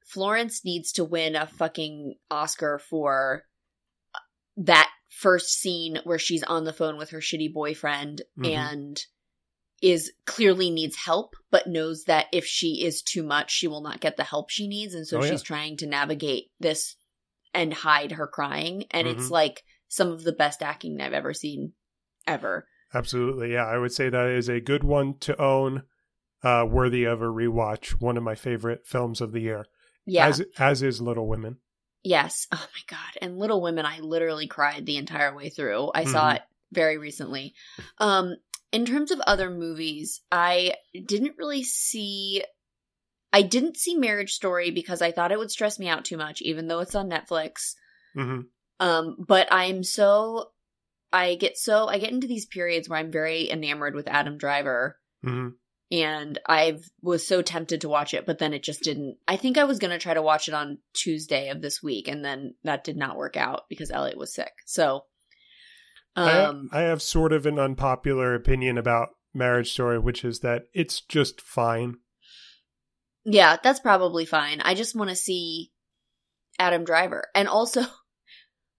Florence 0.06 0.64
needs 0.64 0.92
to 0.92 1.04
win 1.04 1.36
a 1.36 1.46
fucking 1.46 2.14
Oscar 2.30 2.78
for 2.78 3.44
that 4.56 4.90
first 5.08 5.58
scene 5.60 5.98
where 6.04 6.18
she's 6.18 6.42
on 6.42 6.64
the 6.64 6.72
phone 6.72 6.96
with 6.98 7.10
her 7.10 7.20
shitty 7.20 7.52
boyfriend 7.52 8.22
Mhm. 8.38 8.46
and 8.54 9.06
is 9.80 10.12
clearly 10.26 10.70
needs 10.70 10.96
help 10.96 11.36
but 11.52 11.68
knows 11.68 12.04
that 12.04 12.26
if 12.32 12.44
she 12.44 12.84
is 12.84 13.00
too 13.00 13.22
much 13.22 13.50
she 13.52 13.68
will 13.68 13.80
not 13.80 14.00
get 14.00 14.16
the 14.16 14.24
help 14.24 14.50
she 14.50 14.66
needs 14.66 14.92
and 14.92 15.06
so 15.06 15.18
Oh, 15.20 15.24
yeah. 15.24 15.30
she's 15.30 15.42
trying 15.42 15.76
to 15.78 15.86
navigate 15.86 16.50
this 16.58 16.96
and 17.54 17.72
hide 17.72 18.12
her 18.12 18.26
crying 18.26 18.86
and 18.90 19.06
it's 19.06 19.28
Mhm. 19.28 19.30
like 19.30 19.64
some 19.88 20.08
of 20.12 20.22
the 20.24 20.32
best 20.32 20.62
acting 20.62 21.00
I've 21.00 21.12
ever 21.12 21.34
seen 21.34 21.72
ever. 22.26 22.66
Absolutely, 22.94 23.52
yeah. 23.52 23.66
I 23.66 23.78
would 23.78 23.92
say 23.92 24.08
that 24.08 24.28
is 24.28 24.48
a 24.48 24.60
good 24.60 24.84
one 24.84 25.18
to 25.20 25.40
own, 25.40 25.82
uh, 26.42 26.64
worthy 26.68 27.04
of 27.04 27.20
a 27.20 27.26
rewatch. 27.26 28.00
One 28.00 28.16
of 28.16 28.22
my 28.22 28.34
favorite 28.34 28.86
films 28.86 29.20
of 29.20 29.32
the 29.32 29.40
year, 29.40 29.66
Yeah. 30.06 30.26
as 30.28 30.42
as 30.58 30.82
is 30.82 31.00
Little 31.00 31.26
Women. 31.28 31.58
Yes. 32.04 32.46
Oh 32.52 32.66
my 32.74 32.80
god. 32.86 33.18
And 33.20 33.38
Little 33.38 33.60
Women 33.60 33.84
I 33.84 33.98
literally 34.00 34.46
cried 34.46 34.86
the 34.86 34.96
entire 34.96 35.34
way 35.34 35.48
through. 35.50 35.90
I 35.94 36.04
saw 36.04 36.30
Mhm. 36.30 36.36
it 36.36 36.42
very 36.72 36.96
recently. 36.96 37.54
Um 37.98 38.36
in 38.70 38.84
terms 38.86 39.10
of 39.10 39.20
other 39.20 39.50
movies, 39.50 40.20
I 40.30 40.74
didn't 40.94 41.38
really 41.38 41.64
see 41.64 42.44
I 43.32 43.42
didn't 43.42 43.76
see 43.76 43.94
Marriage 43.96 44.32
Story 44.32 44.70
because 44.70 45.02
I 45.02 45.12
thought 45.12 45.32
it 45.32 45.38
would 45.38 45.50
stress 45.50 45.78
me 45.78 45.88
out 45.88 46.04
too 46.04 46.16
much 46.16 46.40
even 46.40 46.68
though 46.68 46.80
it's 46.80 46.94
on 46.94 47.10
Netflix. 47.10 47.74
hmm 48.14 48.42
Um 48.80 49.16
but 49.18 49.48
I'm 49.50 49.82
so 49.82 50.50
I 51.12 51.34
get 51.36 51.56
so 51.56 51.86
I 51.88 51.98
get 51.98 52.12
into 52.12 52.26
these 52.26 52.46
periods 52.46 52.88
where 52.88 52.98
I'm 52.98 53.10
very 53.12 53.50
enamored 53.50 53.94
with 53.94 54.08
Adam 54.08 54.38
Driver 54.38 54.98
hmm 55.22 55.48
and 55.90 56.38
I 56.46 56.78
was 57.00 57.26
so 57.26 57.40
tempted 57.40 57.80
to 57.80 57.88
watch 57.88 58.12
it, 58.12 58.26
but 58.26 58.38
then 58.38 58.52
it 58.52 58.62
just 58.62 58.82
didn't. 58.82 59.16
I 59.26 59.36
think 59.36 59.56
I 59.56 59.64
was 59.64 59.78
going 59.78 59.90
to 59.90 59.98
try 59.98 60.12
to 60.14 60.22
watch 60.22 60.48
it 60.48 60.54
on 60.54 60.78
Tuesday 60.92 61.48
of 61.48 61.62
this 61.62 61.82
week, 61.82 62.08
and 62.08 62.24
then 62.24 62.54
that 62.64 62.84
did 62.84 62.96
not 62.96 63.16
work 63.16 63.36
out 63.36 63.62
because 63.68 63.90
Elliot 63.90 64.18
was 64.18 64.34
sick. 64.34 64.52
So, 64.66 65.04
um, 66.14 66.68
I, 66.72 66.80
I 66.80 66.82
have 66.82 67.00
sort 67.00 67.32
of 67.32 67.46
an 67.46 67.58
unpopular 67.58 68.34
opinion 68.34 68.76
about 68.76 69.10
Marriage 69.32 69.72
Story, 69.72 69.98
which 69.98 70.24
is 70.24 70.40
that 70.40 70.64
it's 70.74 71.00
just 71.00 71.40
fine. 71.40 71.96
yeah, 73.24 73.56
that's 73.62 73.80
probably 73.80 74.26
fine. 74.26 74.60
I 74.60 74.74
just 74.74 74.94
want 74.94 75.08
to 75.08 75.16
see 75.16 75.72
Adam 76.58 76.84
Driver, 76.84 77.28
and 77.34 77.48
also, 77.48 77.82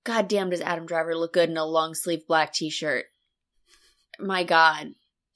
god 0.09 0.27
damn, 0.27 0.49
does 0.49 0.61
Adam 0.61 0.87
Driver 0.87 1.15
look 1.15 1.33
good 1.33 1.51
in 1.51 1.57
a 1.57 1.63
long 1.63 1.93
sleeve 1.93 2.25
black 2.27 2.51
t 2.51 2.71
shirt? 2.71 3.05
My 4.19 4.43
god. 4.43 4.95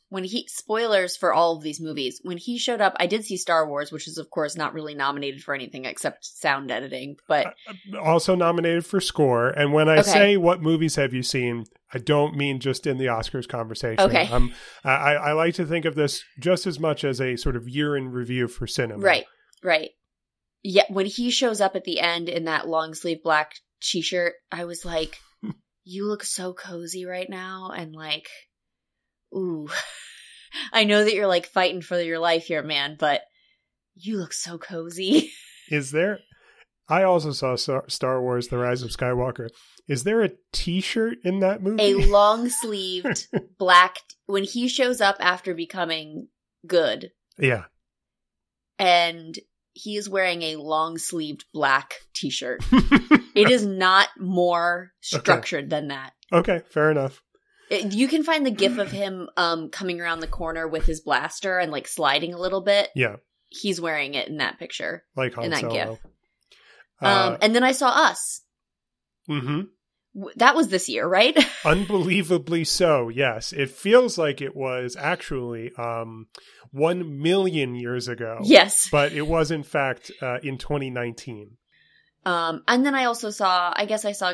When 0.10 0.24
he 0.24 0.48
spoilers 0.48 1.16
for 1.16 1.32
all 1.32 1.56
of 1.56 1.64
these 1.64 1.80
movies, 1.80 2.20
when 2.24 2.38
he 2.38 2.58
showed 2.58 2.82
up, 2.82 2.96
I 3.00 3.06
did 3.06 3.24
see 3.24 3.38
Star 3.38 3.68
Wars, 3.68 3.92
which 3.92 4.08
is 4.08 4.18
of 4.18 4.32
course 4.32 4.56
not 4.56 4.74
really 4.74 4.96
nominated 4.96 5.44
for 5.44 5.54
anything 5.54 5.86
except 5.86 6.26
sound 6.26 6.72
editing, 6.72 7.18
but 7.28 7.54
Also 8.00 8.34
nominated 8.34 8.84
for 8.86 9.00
score. 9.00 9.50
And 9.50 9.74
when 9.74 9.88
I 9.90 10.00
Okay. 10.00 10.10
say 10.10 10.38
what 10.38 10.62
movies 10.62 10.96
have 10.96 11.14
you 11.14 11.22
seen, 11.22 11.66
I 11.94 12.00
don't 12.00 12.36
mean 12.36 12.60
just 12.60 12.88
in 12.88 12.98
the 12.98 13.06
Oscars 13.06 13.48
conversation. 13.48 14.06
Okay. 14.06 14.28
Um, 14.28 14.54
I, 14.84 15.16
I 15.16 15.32
like 15.34 15.54
to 15.56 15.66
think 15.66 15.86
of 15.86 15.94
this 15.94 16.24
just 16.40 16.66
as 16.66 16.80
much 16.80 17.04
as 17.04 17.22
a 17.22 17.36
sort 17.36 17.56
of 17.56 17.70
year 17.70 17.96
in 17.96 18.10
review 18.10 18.48
for 18.48 18.66
cinema. 18.66 19.04
Right, 19.04 19.26
right. 19.64 19.92
Yeah, 20.64 20.86
when 20.90 21.06
he 21.06 21.30
shows 21.30 21.60
up 21.62 21.76
at 21.76 21.84
the 21.84 22.00
end 22.00 22.30
in 22.30 22.46
that 22.46 22.68
long 22.68 22.94
sleeve 22.94 23.22
black 23.24 23.56
t 23.84 24.02
shirt, 24.02 24.34
I 24.52 24.66
was 24.66 24.86
like, 24.86 25.20
you 25.84 26.06
look 26.06 26.24
so 26.24 26.54
cozy 26.54 27.06
right 27.06 27.30
now 27.30 27.72
and 27.76 27.94
like 27.94 28.30
ooh 29.36 29.68
i 30.72 30.84
know 30.84 31.04
that 31.04 31.14
you're 31.14 31.28
like 31.28 31.48
fighting 31.48 31.82
for 31.82 32.00
your 32.00 32.20
life 32.20 32.46
here 32.46 32.62
man 32.64 32.96
but 32.98 33.22
you 33.96 34.18
look 34.18 34.32
so 34.32 34.58
cozy 34.58 35.32
Is 35.70 35.92
there? 35.92 36.20
I 36.90 37.04
also 37.04 37.32
saw 37.32 37.56
Star 37.56 38.22
Wars: 38.22 38.50
The 38.50 38.58
Rise 38.58 38.82
of 38.82 38.90
Skywalker. 38.90 39.50
Is 39.88 40.04
there 40.04 40.22
a 40.22 40.32
T-shirt 40.52 41.20
in 41.24 41.40
that 41.40 41.62
movie? 41.62 41.82
a 41.82 42.08
long 42.08 42.50
sleeved 42.50 43.28
black 43.58 43.98
when 44.26 44.44
he 44.44 44.68
shows 44.68 45.02
up 45.02 45.18
after 45.20 45.54
becoming 45.54 46.28
good 46.66 47.12
yeah. 47.38 47.66
and 48.80 49.40
he 49.74 49.98
is 49.98 50.08
wearing 50.10 50.42
a 50.44 50.56
long 50.56 50.98
sleeved 50.98 51.44
black 51.54 51.96
t-shirt 52.14 52.64
it 53.36 53.50
is 53.50 53.66
not 53.86 54.10
more 54.20 54.92
structured 55.02 55.70
than 55.70 55.88
that 55.90 56.14
okay, 56.32 56.62
fair 56.70 56.92
enough. 56.92 57.22
It- 57.70 57.94
you 57.94 58.08
can 58.08 58.24
find 58.24 58.46
the 58.46 58.52
gif 58.52 58.78
of 58.78 58.92
him 58.92 59.30
um 59.38 59.70
coming 59.70 60.00
around 60.02 60.20
the 60.20 60.28
corner 60.28 60.68
with 60.68 60.86
his 60.86 61.02
blaster 61.02 61.58
and 61.60 61.72
like 61.72 61.88
sliding 61.88 62.34
a 62.34 62.40
little 62.40 62.62
bit 62.62 62.90
Yeah, 62.96 63.16
he's 63.50 63.80
wearing 63.82 64.14
it 64.16 64.28
in 64.28 64.38
that 64.38 64.60
picture 64.60 65.04
like 65.16 65.34
Han 65.36 65.46
In 65.46 65.52
that 65.52 65.62
Solo. 65.62 65.74
gif. 65.74 66.00
Uh, 67.02 67.06
um 67.32 67.38
and 67.42 67.56
then 67.56 67.64
i 67.64 67.72
saw 67.72 67.90
us 67.90 68.42
Mm-hmm. 69.30 69.62
That 70.36 70.56
was 70.56 70.68
this 70.68 70.90
year 70.90 71.08
right 71.08 71.36
Unbelievably 71.66 72.66
so. 72.66 73.10
Yes, 73.10 73.52
it 73.54 73.72
feels 73.72 74.18
like 74.18 74.42
it 74.42 74.56
was 74.56 74.96
actually 74.96 75.72
um, 75.78 76.28
one 76.72 77.20
million 77.22 77.74
years 77.74 78.08
ago. 78.08 78.40
yes 78.44 78.90
but 78.92 79.12
it 79.14 79.24
was 79.28 79.50
in 79.50 79.64
fact 79.64 80.12
uh, 80.22 80.38
in 80.44 80.58
2019. 80.58 81.58
Um 82.26 82.64
and 82.68 82.86
then 82.86 82.96
i 82.96 83.06
also 83.06 83.30
saw 83.30 83.74
i 83.76 83.86
guess 83.86 84.06
i 84.06 84.12
saw 84.12 84.34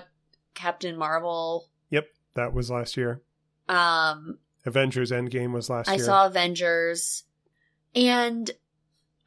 captain 0.53 0.97
marvel 0.97 1.67
Yep, 1.91 2.07
That 2.35 2.53
was 2.53 2.69
last 2.69 2.97
year. 2.97 3.21
um 3.67 4.37
Avengers 4.65 5.11
Endgame 5.11 5.53
was 5.53 5.69
last 5.69 5.87
I 5.89 5.95
year. 5.95 6.03
I 6.03 6.05
saw 6.05 6.25
Avengers. 6.27 7.23
And 7.95 8.51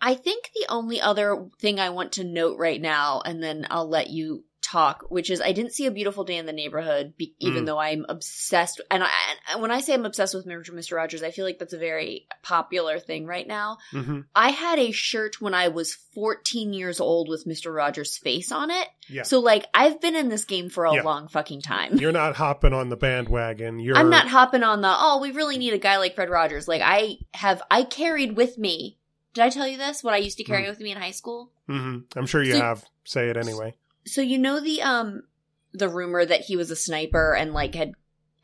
I 0.01 0.15
think 0.15 0.51
the 0.55 0.67
only 0.69 1.01
other 1.01 1.47
thing 1.59 1.81
I 1.81 1.89
want 1.91 2.13
to 2.13 2.25
note 2.25 2.59
right 2.59 2.81
now, 2.81 3.23
and 3.25 3.43
then 3.43 3.67
I'll 3.71 3.89
let 3.89 4.11
you 4.11 4.45
talk, 4.63 5.05
which 5.11 5.29
is 5.31 5.41
I 5.41 5.53
didn't 5.53 5.73
see 5.73 5.87
a 5.87 5.91
beautiful 5.91 6.25
day 6.25 6.37
in 6.37 6.47
the 6.47 6.53
neighborhood, 6.53 7.15
be- 7.17 7.35
even 7.41 7.65
Mm. 7.65 7.67
though 7.67 7.79
I'm 7.79 8.07
obsessed. 8.09 8.81
And, 8.91 9.03
I, 9.03 9.09
and 9.53 9.61
when 9.61 9.71
I 9.71 9.81
say 9.81 9.93
I'm 9.93 10.07
obsessed 10.07 10.35
with 10.35 10.47
Mr. 10.47 10.97
Rogers, 10.97 11.23
I 11.23 11.31
feel 11.33 11.45
like 11.45 11.59
that's 11.59 11.73
a 11.73 11.79
very 11.79 12.27
popular 12.43 12.99
thing 12.99 13.27
right 13.27 13.47
now. 13.47 13.79
hmm 13.91 14.21
I 14.35 14.51
had 14.51 14.79
a 14.79 14.93
shirt 14.93 15.41
when 15.41 15.53
I 15.53 15.69
was 15.69 15.95
14 16.15 16.73
years 16.73 17.01
old 17.01 17.29
with 17.29 17.45
Mr. 17.47 17.75
Rogers' 17.75 18.17
face 18.17 18.51
on 18.53 18.71
it. 18.71 18.89
Yeah. 19.09 19.25
So, 19.25 19.41
like, 19.41 19.67
I've 19.75 20.01
been 20.01 20.15
in 20.17 20.29
this 20.29 20.45
game 20.45 20.71
for 20.71 20.85
a 20.85 20.95
Yeah. 20.95 21.03
long 21.03 21.29
fucking 21.29 21.63
time. 21.63 21.97
You're 21.97 22.13
not 22.13 22.37
hopping 22.37 22.73
on 22.73 22.89
the 22.89 22.97
bandwagon. 22.97 23.81
You're 23.81 23.97
I'm 23.97 24.11
not 24.11 24.29
hopping 24.29 24.63
on 24.63 24.81
the 24.81 24.95
oh, 24.97 25.19
we 25.21 25.33
really 25.33 25.59
need 25.59 25.73
a 25.75 25.79
guy 25.79 25.99
like 25.99 26.15
Fred 26.15 26.31
Rogers. 26.31 26.69
Like 26.69 26.83
I 26.85 27.17
have 27.35 27.63
I 27.71 27.83
carried 27.83 28.37
with 28.37 28.59
me. 28.59 28.99
Did 29.35 29.45
I 29.45 29.51
tell 29.51 29.67
you 29.67 29.79
this? 29.79 30.05
What 30.05 30.15
I 30.15 30.19
used 30.19 30.37
to 30.39 30.45
carry 30.45 30.65
Mm. 30.65 30.69
with 30.71 30.81
me 30.81 30.93
in 30.93 30.99
high 30.99 31.11
school? 31.11 31.51
hmm 31.67 31.99
I'm 32.15 32.27
sure 32.27 32.43
you 32.43 32.53
So- 32.53 32.61
have. 32.61 32.85
Say 33.05 33.29
it 33.31 33.37
anyway. 33.37 33.75
So 34.05 34.21
you 34.21 34.39
know 34.39 34.61
the 34.61 34.83
um 34.83 35.25
the 35.73 35.89
rumor 35.89 36.25
that 36.25 36.43
he 36.43 36.57
was 36.57 36.71
a 36.71 36.77
sniper 36.77 37.35
and 37.35 37.53
like 37.53 37.75
had 37.75 37.93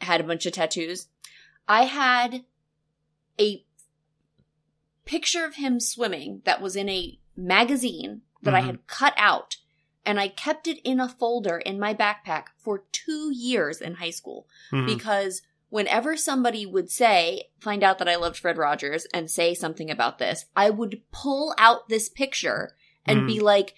had 0.00 0.20
a 0.20 0.24
bunch 0.24 0.46
of 0.46 0.52
tattoos. 0.52 1.08
I 1.66 1.84
had 1.84 2.44
a 3.40 3.64
picture 5.04 5.44
of 5.44 5.56
him 5.56 5.80
swimming 5.80 6.42
that 6.44 6.60
was 6.60 6.76
in 6.76 6.88
a 6.88 7.18
magazine 7.36 8.22
that 8.42 8.54
I 8.54 8.60
Mhm. 8.62 8.66
had 8.66 8.86
cut 8.86 9.14
out 9.16 9.56
and 10.04 10.18
I 10.20 10.28
kept 10.28 10.66
it 10.66 10.78
in 10.84 11.00
a 11.00 11.08
folder 11.08 11.58
in 11.58 11.78
my 11.78 11.92
backpack 11.92 12.46
for 12.56 12.84
2 12.92 13.30
years 13.34 13.80
in 13.80 13.94
high 13.94 14.10
school. 14.10 14.46
Mhm. 14.72 14.86
because 14.86 15.42
whenever 15.70 16.16
somebody 16.16 16.64
would 16.64 16.90
say, 16.90 17.50
find 17.60 17.82
out 17.84 17.98
that 17.98 18.08
I 18.08 18.16
loved 18.16 18.38
Fred 18.38 18.56
Rogers 18.56 19.06
and 19.12 19.30
say 19.30 19.52
something 19.54 19.90
about 19.90 20.18
this, 20.18 20.46
I 20.56 20.70
would 20.70 21.02
pull 21.10 21.54
out 21.58 21.88
this 21.90 22.08
picture 22.08 22.74
and 23.04 23.26
be 23.26 23.40
like, 23.40 23.74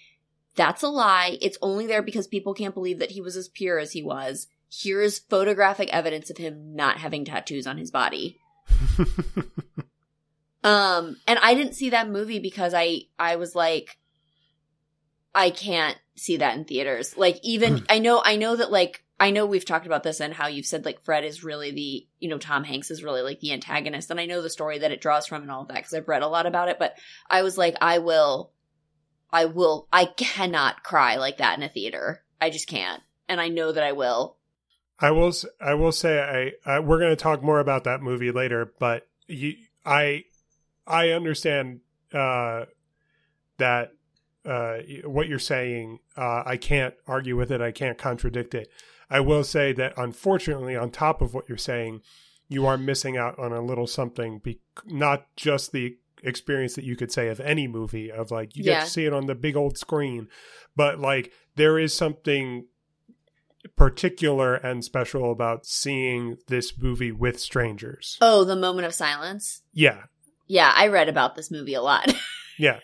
that's 0.60 0.82
a 0.82 0.88
lie. 0.88 1.38
It's 1.40 1.56
only 1.62 1.86
there 1.86 2.02
because 2.02 2.26
people 2.26 2.52
can't 2.52 2.74
believe 2.74 2.98
that 2.98 3.12
he 3.12 3.22
was 3.22 3.34
as 3.34 3.48
pure 3.48 3.78
as 3.78 3.92
he 3.92 4.02
was. 4.02 4.46
Here's 4.70 5.18
photographic 5.18 5.88
evidence 5.92 6.28
of 6.28 6.36
him 6.36 6.76
not 6.76 6.98
having 6.98 7.24
tattoos 7.24 7.66
on 7.66 7.78
his 7.78 7.90
body. 7.90 8.38
Um, 10.62 11.16
and 11.26 11.38
I 11.38 11.54
didn't 11.54 11.74
see 11.74 11.90
that 11.90 12.10
movie 12.10 12.38
because 12.38 12.74
I, 12.74 13.02
I 13.18 13.36
was 13.36 13.54
like, 13.54 13.98
I 15.34 15.50
can't 15.50 15.96
see 16.16 16.38
that 16.38 16.56
in 16.56 16.64
theaters. 16.64 17.16
Like, 17.16 17.38
even, 17.42 17.86
I 17.88 17.98
know, 17.98 18.20
I 18.22 18.36
know 18.36 18.56
that 18.56 18.70
like, 18.70 19.02
I 19.18 19.30
know 19.30 19.46
we've 19.46 19.64
talked 19.64 19.86
about 19.86 20.02
this 20.02 20.20
and 20.20 20.34
how 20.34 20.48
you've 20.48 20.66
said 20.66 20.84
like 20.84 21.02
Fred 21.02 21.24
is 21.24 21.44
really 21.44 21.70
the, 21.70 22.06
you 22.18 22.28
know, 22.28 22.38
Tom 22.38 22.64
Hanks 22.64 22.90
is 22.90 23.04
really 23.04 23.22
like 23.22 23.40
the 23.40 23.52
antagonist. 23.52 24.10
And 24.10 24.20
I 24.20 24.26
know 24.26 24.42
the 24.42 24.50
story 24.50 24.78
that 24.78 24.92
it 24.92 25.00
draws 25.00 25.26
from 25.26 25.42
and 25.42 25.50
all 25.50 25.62
of 25.62 25.68
that 25.68 25.76
because 25.76 25.94
I've 25.94 26.08
read 26.08 26.22
a 26.22 26.28
lot 26.28 26.46
about 26.46 26.68
it, 26.68 26.78
but 26.78 26.94
I 27.28 27.42
was 27.42 27.56
like, 27.56 27.76
I 27.80 27.98
will, 27.98 28.50
I 29.32 29.44
will, 29.44 29.88
I 29.92 30.06
cannot 30.06 30.82
cry 30.82 31.16
like 31.16 31.38
that 31.38 31.56
in 31.56 31.62
a 31.62 31.68
theater. 31.68 32.22
I 32.40 32.50
just 32.50 32.66
can't. 32.66 33.02
And 33.28 33.40
I 33.40 33.48
know 33.48 33.72
that 33.72 33.84
I 33.84 33.92
will. 33.92 34.36
I 34.98 35.10
will. 35.12 35.32
I 35.60 35.74
will 35.74 35.92
say. 35.92 36.52
I. 36.66 36.70
I 36.70 36.80
we're 36.80 36.98
going 36.98 37.10
to 37.10 37.16
talk 37.16 37.42
more 37.42 37.60
about 37.60 37.84
that 37.84 38.02
movie 38.02 38.30
later, 38.30 38.72
but 38.78 39.08
you. 39.26 39.54
I. 39.84 40.24
I 40.86 41.10
understand 41.10 41.80
uh, 42.12 42.64
that 43.58 43.92
uh, 44.44 44.78
what 45.04 45.28
you're 45.28 45.38
saying. 45.38 46.00
Uh, 46.16 46.42
I 46.44 46.56
can't 46.56 46.94
argue 47.06 47.36
with 47.36 47.50
it. 47.50 47.60
I 47.60 47.72
can't 47.72 47.96
contradict 47.96 48.54
it. 48.54 48.68
I 49.08 49.20
will 49.20 49.44
say 49.44 49.72
that 49.72 49.94
unfortunately, 49.96 50.76
on 50.76 50.90
top 50.90 51.22
of 51.22 51.34
what 51.34 51.48
you're 51.48 51.58
saying, 51.58 52.02
you 52.48 52.66
are 52.66 52.76
missing 52.76 53.16
out 53.16 53.38
on 53.38 53.52
a 53.52 53.62
little 53.62 53.86
something. 53.86 54.38
Be- 54.40 54.60
not 54.84 55.34
just 55.36 55.72
the 55.72 55.96
experience 56.22 56.74
that 56.74 56.84
you 56.84 56.96
could 56.96 57.10
say 57.12 57.28
of 57.28 57.40
any 57.40 57.66
movie 57.68 58.10
of 58.10 58.30
like 58.30 58.56
you 58.56 58.64
get 58.64 58.84
to 58.84 58.90
see 58.90 59.04
it 59.06 59.12
on 59.12 59.26
the 59.26 59.34
big 59.34 59.56
old 59.56 59.78
screen, 59.78 60.28
but 60.76 60.98
like 60.98 61.32
there 61.56 61.78
is 61.78 61.94
something 61.94 62.66
particular 63.76 64.54
and 64.54 64.84
special 64.84 65.30
about 65.32 65.66
seeing 65.66 66.36
this 66.48 66.78
movie 66.78 67.12
with 67.12 67.38
strangers. 67.40 68.16
Oh, 68.20 68.44
the 68.44 68.56
moment 68.56 68.86
of 68.86 68.94
silence. 68.94 69.62
Yeah. 69.72 70.04
Yeah, 70.46 70.72
I 70.74 70.88
read 70.88 71.08
about 71.08 71.36
this 71.36 71.50
movie 71.50 71.74
a 71.74 71.82
lot. 71.82 72.12
Yeah. 72.58 72.80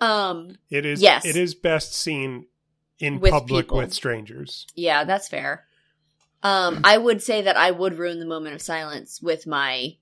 um, 0.00 0.56
It 0.70 0.84
is 0.86 1.00
Yes. 1.02 1.24
it 1.24 1.36
is 1.36 1.54
best 1.54 1.94
seen 1.94 2.46
in 2.98 3.18
With 3.20 3.30
public 3.32 3.66
people. 3.66 3.78
with 3.78 3.94
strangers. 3.94 4.66
Yeah, 4.74 5.04
that's 5.04 5.28
fair. 5.28 5.64
Um, 6.42 6.80
I 6.84 6.98
would 6.98 7.22
say 7.22 7.42
that 7.42 7.56
I 7.56 7.70
would 7.70 7.98
ruin 7.98 8.18
the 8.20 8.26
moment 8.26 8.54
of 8.54 8.62
silence 8.62 9.20
with 9.22 9.46
my 9.46 9.96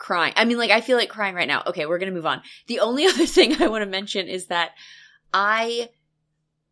crying. 0.00 0.32
I 0.34 0.44
mean, 0.46 0.58
like, 0.58 0.72
I 0.72 0.80
feel 0.80 0.96
like 0.96 1.10
crying 1.10 1.36
right 1.36 1.46
now. 1.46 1.62
Okay, 1.68 1.86
we're 1.86 1.98
gonna 1.98 2.10
move 2.10 2.26
on. 2.26 2.42
The 2.66 2.80
only 2.80 3.04
other 3.06 3.26
thing 3.26 3.62
I 3.62 3.68
want 3.68 3.82
to 3.82 3.86
mention 3.90 4.26
is 4.26 4.46
that 4.46 4.72
I 5.32 5.90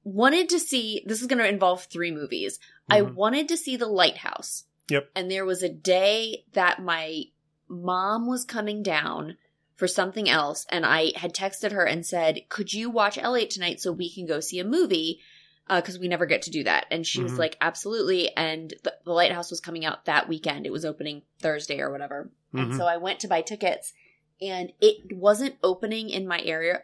wanted 0.03 0.49
to 0.49 0.59
see, 0.59 1.03
this 1.07 1.21
is 1.21 1.27
gonna 1.29 1.45
involve 1.45 1.85
three 1.85 2.11
movies. 2.11 2.59
I 2.91 3.03
Mhm. 3.03 3.14
wanted 3.14 3.49
to 3.49 3.57
see 3.57 3.77
The 3.77 3.87
Lighthouse. 3.87 4.64
Yep. 4.91 5.11
And 5.14 5.31
there 5.31 5.45
was 5.45 5.62
a 5.62 5.69
day 5.69 6.45
that 6.55 6.83
my 6.83 7.25
mom 7.69 8.27
was 8.27 8.45
coming 8.45 8.83
down 8.83 9.37
for 9.77 9.87
something 9.87 10.29
else, 10.29 10.64
and 10.71 10.85
I 10.87 11.12
had 11.14 11.35
texted 11.35 11.73
her 11.73 11.85
and 11.85 12.05
said, 12.05 12.49
Could 12.49 12.73
you 12.73 12.88
watch 12.91 13.19
Elliot 13.19 13.51
tonight 13.51 13.81
so 13.81 13.93
we 13.93 14.11
can 14.12 14.27
go 14.27 14.41
see 14.41 14.59
a 14.59 14.64
movie? 14.64 15.21
Because 15.69 15.99
we 15.99 16.09
never 16.09 16.25
get 16.25 16.41
to 16.43 16.51
do 16.51 16.64
that. 16.64 16.87
And 16.91 17.07
she 17.07 17.23
was 17.23 17.33
Mhm. 17.33 17.38
like, 17.38 17.57
Absolutely. 17.61 18.35
And 18.35 18.73
the, 18.83 18.95
the 19.05 19.12
Lighthouse 19.12 19.51
was 19.51 19.61
coming 19.61 19.85
out 19.85 20.07
that 20.07 20.27
weekend. 20.27 20.64
It 20.67 20.73
was 20.73 20.87
opening 20.87 21.23
Thursday 21.41 21.81
or 21.81 21.91
whatever. 21.93 22.31
And 22.53 22.73
Mhm. 22.73 22.77
so 22.79 22.85
I 22.87 22.97
went 22.97 23.21
to 23.21 23.29
buy 23.29 23.43
tickets, 23.43 23.93
and 24.41 24.73
it 24.81 25.13
wasn't 25.17 25.57
opening 25.63 26.09
in 26.11 26.27
my 26.27 26.41
area. 26.43 26.83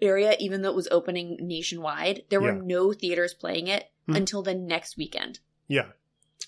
Area, 0.00 0.36
even 0.38 0.62
though 0.62 0.70
it 0.70 0.76
was 0.76 0.88
opening 0.90 1.38
nationwide, 1.40 2.24
there 2.28 2.40
were 2.40 2.54
Yeah. 2.54 2.60
no 2.62 2.92
theaters 2.92 3.34
playing 3.34 3.66
it 3.68 3.90
Mhm. 4.08 4.16
until 4.16 4.42
the 4.42 4.54
next 4.54 4.96
weekend. 4.96 5.40
Yeah. 5.68 5.92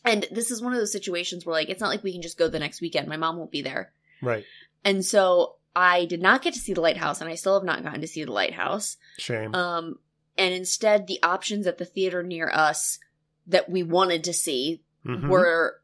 And 0.04 0.26
this 0.30 0.50
is 0.50 0.62
one 0.62 0.72
of 0.72 0.78
those 0.78 0.92
situations 0.92 1.44
where, 1.44 1.54
like, 1.54 1.68
it's 1.68 1.80
not 1.80 1.88
like 1.88 2.02
we 2.02 2.12
can 2.12 2.22
just 2.22 2.38
go 2.38 2.48
the 2.48 2.58
next 2.58 2.80
weekend. 2.80 3.08
My 3.08 3.16
mom 3.16 3.36
won't 3.36 3.50
be 3.50 3.62
there. 3.62 3.92
Right. 4.22 4.44
And 4.84 5.04
so 5.04 5.56
I 5.74 6.04
did 6.04 6.20
not 6.22 6.42
get 6.42 6.54
to 6.54 6.60
see 6.60 6.72
the 6.72 6.80
lighthouse, 6.80 7.20
and 7.20 7.28
I 7.28 7.34
still 7.34 7.54
have 7.54 7.64
not 7.64 7.82
gotten 7.82 8.00
to 8.00 8.06
see 8.06 8.24
the 8.24 8.32
lighthouse. 8.32 8.96
Shame. 9.18 9.54
Um, 9.54 9.98
and 10.36 10.54
instead, 10.54 11.06
the 11.06 11.22
options 11.22 11.66
at 11.66 11.78
the 11.78 11.84
theater 11.84 12.22
near 12.22 12.48
us 12.48 12.98
that 13.46 13.68
we 13.68 13.82
wanted 13.82 14.22
to 14.24 14.32
see 14.32 14.82
Mhm. 15.04 15.28
were 15.28 15.80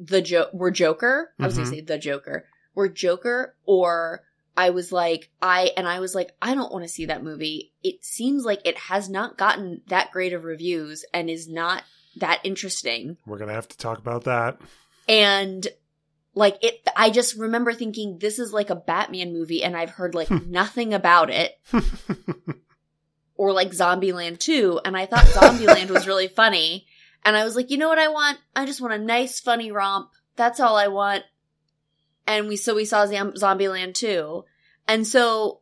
the 0.00 0.22
jo- 0.22 0.48
were 0.52 0.70
Joker. 0.70 1.32
I 1.38 1.46
was 1.46 1.54
gonna 1.54 1.66
mm-hmm. 1.66 1.74
say 1.76 1.80
the 1.82 1.98
Joker. 1.98 2.46
Were 2.74 2.88
Joker 2.88 3.54
or 3.66 4.22
I 4.56 4.70
was 4.70 4.90
like 4.90 5.30
I 5.40 5.72
and 5.76 5.86
I 5.86 6.00
was 6.00 6.14
like 6.14 6.32
I 6.40 6.54
don't 6.54 6.72
want 6.72 6.84
to 6.84 6.88
see 6.88 7.06
that 7.06 7.22
movie. 7.22 7.72
It 7.84 8.04
seems 8.04 8.44
like 8.44 8.60
it 8.64 8.78
has 8.78 9.08
not 9.08 9.38
gotten 9.38 9.82
that 9.88 10.10
great 10.10 10.32
of 10.32 10.44
reviews 10.44 11.04
and 11.12 11.28
is 11.28 11.48
not 11.48 11.84
that 12.16 12.40
interesting. 12.42 13.16
We're 13.26 13.38
going 13.38 13.48
to 13.48 13.54
have 13.54 13.68
to 13.68 13.78
talk 13.78 13.98
about 13.98 14.24
that. 14.24 14.58
And 15.08 15.66
like 16.34 16.62
it 16.62 16.86
I 16.96 17.10
just 17.10 17.36
remember 17.36 17.72
thinking 17.72 18.18
this 18.18 18.38
is 18.38 18.52
like 18.52 18.70
a 18.70 18.76
Batman 18.76 19.32
movie 19.32 19.62
and 19.62 19.76
I've 19.76 19.90
heard 19.90 20.14
like 20.14 20.28
hmm. 20.28 20.38
nothing 20.50 20.94
about 20.94 21.30
it 21.30 21.58
or 23.36 23.52
like 23.52 23.70
Zombieland 23.70 24.38
2 24.38 24.80
and 24.84 24.96
I 24.96 25.06
thought 25.06 25.24
Zombieland 25.26 25.90
was 25.90 26.06
really 26.06 26.28
funny 26.28 26.86
and 27.24 27.36
I 27.36 27.44
was 27.44 27.56
like, 27.56 27.70
"You 27.70 27.78
know 27.78 27.88
what 27.88 27.98
I 27.98 28.08
want? 28.08 28.38
I 28.54 28.66
just 28.66 28.80
want 28.80 28.94
a 28.94 28.98
nice 28.98 29.40
funny 29.40 29.70
romp. 29.72 30.10
That's 30.36 30.60
all 30.60 30.76
I 30.76 30.88
want." 30.88 31.24
And 32.26 32.48
we 32.48 32.56
so 32.56 32.74
we 32.74 32.84
saw 32.84 33.06
Zam- 33.06 33.32
Zombieland 33.32 33.94
2. 33.94 34.44
And 34.86 35.06
so 35.06 35.60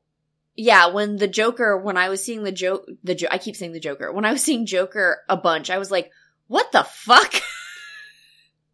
yeah, 0.55 0.89
when 0.89 1.17
the 1.17 1.29
Joker 1.29 1.77
when 1.77 1.97
I 1.97 2.09
was 2.09 2.23
seeing 2.23 2.43
the 2.43 2.53
joke 2.53 2.87
the 3.05 3.15
jo- 3.15 3.29
I 3.31 3.39
keep 3.39 3.57
saying 3.57 3.73
the 3.73 3.81
Joker. 3.81 4.13
When 4.13 4.25
I 4.25 4.33
was 4.33 4.43
seeing 4.43 4.67
Joker 4.67 5.19
a 5.29 5.37
bunch, 5.37 5.71
I 5.71 5.79
was 5.79 5.91
like, 5.91 6.11
"What 6.47 6.73
the 6.73 6.85
fuck?" 6.85 7.35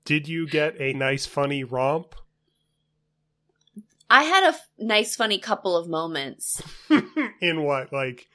Did 0.04 0.28
you 0.28 0.46
get 0.46 0.80
a 0.80 0.92
nice, 0.92 1.24
funny 1.24 1.64
romp? 1.64 2.14
I 4.10 4.24
had 4.24 4.44
a 4.44 4.48
f- 4.48 4.68
nice 4.78 5.16
funny 5.16 5.38
couple 5.38 5.76
of 5.76 5.88
moments. 5.88 6.62
In 7.40 7.62
what, 7.64 7.92
like 7.92 8.28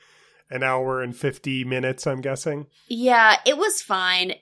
an 0.49 0.63
hour 0.63 1.01
and 1.01 1.15
50 1.15 1.63
minutes, 1.63 2.07
I'm 2.07 2.21
guessing? 2.21 2.67
Yeah, 2.87 3.37
it 3.45 3.57
was 3.57 3.81
fine. 3.81 4.33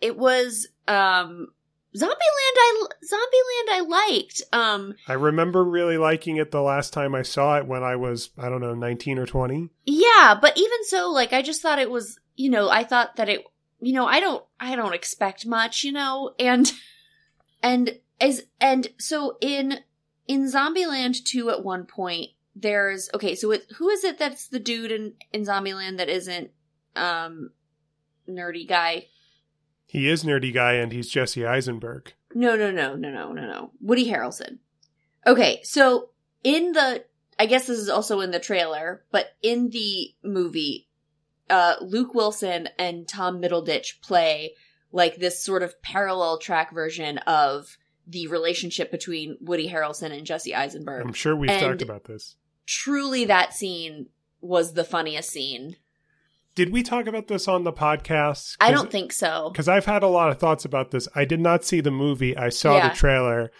It 0.00 0.16
was 0.16 0.68
um 0.86 1.48
Zombieland 1.96 2.12
I 2.56 2.86
Zombieland 3.04 3.72
I 3.76 3.80
liked. 3.88 4.42
Um 4.52 4.94
I 5.08 5.14
remember 5.14 5.64
really 5.64 5.98
liking 5.98 6.36
it 6.36 6.50
the 6.50 6.62
last 6.62 6.92
time 6.92 7.14
I 7.14 7.22
saw 7.22 7.56
it 7.58 7.66
when 7.66 7.82
I 7.82 7.96
was, 7.96 8.30
I 8.38 8.48
don't 8.48 8.60
know, 8.60 8.74
19 8.74 9.18
or 9.18 9.26
20. 9.26 9.70
yeah, 9.86 10.38
but 10.40 10.56
even 10.56 10.84
so 10.84 11.10
like 11.10 11.32
I 11.32 11.42
just 11.42 11.62
thought 11.62 11.78
it 11.78 11.90
was, 11.90 12.18
you 12.36 12.50
know, 12.50 12.68
I 12.68 12.84
thought 12.84 13.16
that 13.16 13.28
it 13.28 13.44
you 13.80 13.92
know, 13.92 14.06
I 14.06 14.20
don't 14.20 14.44
I 14.60 14.76
don't 14.76 14.94
expect 14.94 15.46
much, 15.46 15.84
you 15.84 15.92
know, 15.92 16.34
and 16.38 16.70
and 17.62 17.98
as 18.20 18.42
and 18.60 18.88
so 18.98 19.36
in 19.40 19.78
in 20.26 20.44
Zombieland 20.50 21.24
2 21.24 21.50
at 21.50 21.64
one 21.64 21.86
point 21.86 22.30
there's 22.60 23.08
okay, 23.14 23.34
so 23.34 23.50
it, 23.52 23.64
who 23.76 23.88
is 23.88 24.04
it 24.04 24.18
that's 24.18 24.48
the 24.48 24.58
dude 24.58 24.92
in 24.92 25.14
in 25.32 25.42
Zombieland 25.44 25.98
that 25.98 26.08
isn't 26.08 26.50
um 26.96 27.50
nerdy 28.28 28.66
guy? 28.68 29.06
He 29.86 30.08
is 30.08 30.24
nerdy 30.24 30.52
guy 30.52 30.74
and 30.74 30.92
he's 30.92 31.08
Jesse 31.08 31.46
Eisenberg. 31.46 32.12
No, 32.34 32.56
no, 32.56 32.70
no, 32.70 32.94
no, 32.94 33.10
no, 33.10 33.32
no, 33.32 33.46
no. 33.46 33.70
Woody 33.80 34.10
Harrelson. 34.10 34.58
Okay, 35.26 35.60
so 35.62 36.10
in 36.44 36.72
the, 36.72 37.04
I 37.38 37.46
guess 37.46 37.66
this 37.66 37.78
is 37.78 37.88
also 37.88 38.20
in 38.20 38.30
the 38.30 38.38
trailer, 38.38 39.04
but 39.10 39.30
in 39.42 39.70
the 39.70 40.14
movie, 40.22 40.88
uh, 41.48 41.76
Luke 41.80 42.14
Wilson 42.14 42.68
and 42.78 43.08
Tom 43.08 43.40
Middleditch 43.40 44.00
play 44.02 44.52
like 44.92 45.16
this 45.16 45.42
sort 45.42 45.62
of 45.62 45.80
parallel 45.82 46.38
track 46.38 46.72
version 46.72 47.18
of 47.18 47.78
the 48.06 48.26
relationship 48.28 48.90
between 48.90 49.36
Woody 49.40 49.68
Harrelson 49.70 50.12
and 50.16 50.26
Jesse 50.26 50.54
Eisenberg. 50.54 51.04
I'm 51.06 51.12
sure 51.12 51.34
we've 51.36 51.50
And- 51.50 51.60
talked 51.60 51.82
about 51.82 52.04
this. 52.04 52.36
Truly, 52.68 53.24
that 53.24 53.54
scene 53.54 54.10
was 54.42 54.74
the 54.74 54.84
funniest 54.84 55.30
scene. 55.30 55.76
Did 56.54 56.70
we 56.70 56.82
talk 56.82 57.06
about 57.06 57.28
this 57.28 57.48
on 57.48 57.64
the 57.64 57.72
podcast? 57.72 58.56
I 58.60 58.70
don't 58.70 58.90
think 58.90 59.12
so. 59.12 59.48
Because 59.50 59.68
I've 59.68 59.86
had 59.86 60.02
a 60.02 60.08
lot 60.08 60.28
of 60.30 60.38
thoughts 60.38 60.66
about 60.66 60.90
this. 60.90 61.08
I 61.14 61.24
did 61.24 61.40
not 61.40 61.64
see 61.64 61.80
the 61.80 61.90
movie. 61.90 62.36
I 62.36 62.50
saw 62.50 62.76
Yeah. 62.76 62.90
the 62.90 62.94
trailer. 62.94 63.50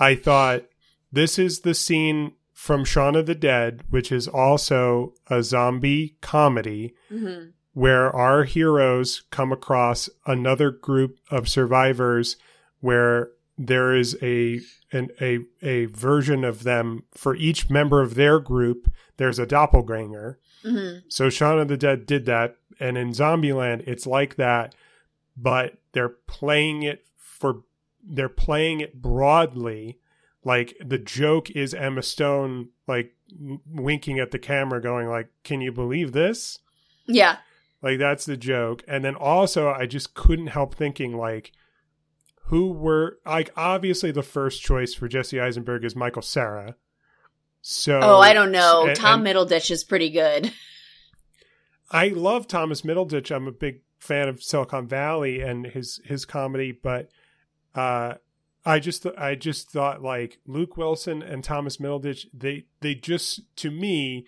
I 0.00 0.16
thought 0.16 0.64
this 1.12 1.38
is 1.38 1.60
the 1.60 1.74
scene 1.74 2.32
from 2.52 2.84
Shaun 2.84 3.14
of 3.14 3.26
the 3.26 3.36
Dead, 3.36 3.82
which 3.90 4.10
is 4.10 4.26
also 4.26 5.14
a 5.28 5.42
zombie 5.42 6.16
comedy 6.20 6.94
hmm 7.08 7.50
where 7.74 8.14
our 8.14 8.44
heroes 8.44 9.24
come 9.32 9.50
across 9.50 10.08
another 10.26 10.70
group 10.70 11.18
of 11.32 11.48
survivors 11.48 12.36
where 12.78 13.30
there 13.56 13.94
is 13.94 14.16
a 14.22 14.60
an, 14.92 15.10
a 15.20 15.40
a 15.62 15.86
version 15.86 16.44
of 16.44 16.64
them 16.64 17.04
for 17.12 17.34
each 17.36 17.70
member 17.70 18.00
of 18.00 18.14
their 18.14 18.38
group 18.40 18.90
there's 19.16 19.38
a 19.38 19.46
doppelganger 19.46 20.38
hmm 20.62 20.98
so 21.08 21.30
Shaun 21.30 21.58
of 21.58 21.68
the 21.68 21.76
Dead 21.76 22.06
did 22.06 22.26
that, 22.26 22.56
and 22.80 22.96
in 22.96 23.10
Zombieland, 23.10 23.86
it's 23.86 24.06
like 24.06 24.36
that, 24.36 24.74
but 25.36 25.78
they're 25.92 26.08
playing 26.08 26.82
it 26.82 27.06
for 27.16 27.62
they're 28.02 28.28
playing 28.28 28.80
it 28.80 29.00
broadly. 29.00 29.98
Like 30.44 30.76
the 30.84 30.98
joke 30.98 31.50
is 31.50 31.72
Emma 31.72 32.02
Stone 32.02 32.70
like 32.86 33.14
winking 33.70 34.18
at 34.18 34.30
the 34.30 34.38
camera, 34.38 34.80
going 34.80 35.08
like, 35.08 35.28
"Can 35.42 35.60
you 35.60 35.72
believe 35.72 36.12
this?" 36.12 36.58
Yeah. 37.06 37.38
Like 37.82 37.98
that's 37.98 38.26
the 38.26 38.36
joke. 38.36 38.82
And 38.88 39.04
then 39.04 39.14
also, 39.14 39.68
I 39.70 39.86
just 39.86 40.14
couldn't 40.14 40.48
help 40.48 40.74
thinking 40.74 41.16
like, 41.16 41.52
who 42.48 42.72
were 42.72 43.18
like 43.26 43.50
obviously 43.56 44.10
the 44.10 44.22
first 44.22 44.62
choice 44.62 44.94
for 44.94 45.08
Jesse 45.08 45.40
Eisenberg 45.40 45.84
is 45.84 45.96
Michael 45.96 46.22
Cera. 46.22 46.76
So 47.62 47.98
Oh, 48.02 48.20
I 48.20 48.32
don't 48.34 48.52
know. 48.52 48.86
and- 48.86 48.96
Tom 48.96 49.26
and- 49.26 49.36
Middleditch 49.36 49.70
is 49.70 49.84
pretty 49.84 50.10
good. 50.10 50.52
I 51.90 52.08
love 52.08 52.48
Thomas 52.48 52.82
Middleditch. 52.82 53.34
I'm 53.34 53.46
a 53.46 53.52
big 53.52 53.80
fan 53.98 54.28
of 54.28 54.42
Silicon 54.42 54.86
Valley 54.88 55.40
and 55.40 55.66
his 55.66 56.00
his 56.04 56.24
comedy, 56.24 56.72
but 56.72 57.08
uh, 57.74 58.14
I 58.64 58.78
just 58.80 59.06
I 59.18 59.34
just 59.34 59.70
thought 59.70 60.02
like 60.02 60.38
Luke 60.46 60.76
Wilson 60.76 61.22
and 61.22 61.44
Thomas 61.44 61.76
Middleditch 61.76 62.26
they 62.32 62.64
they 62.80 62.94
just 62.94 63.40
to 63.56 63.70
me 63.70 64.26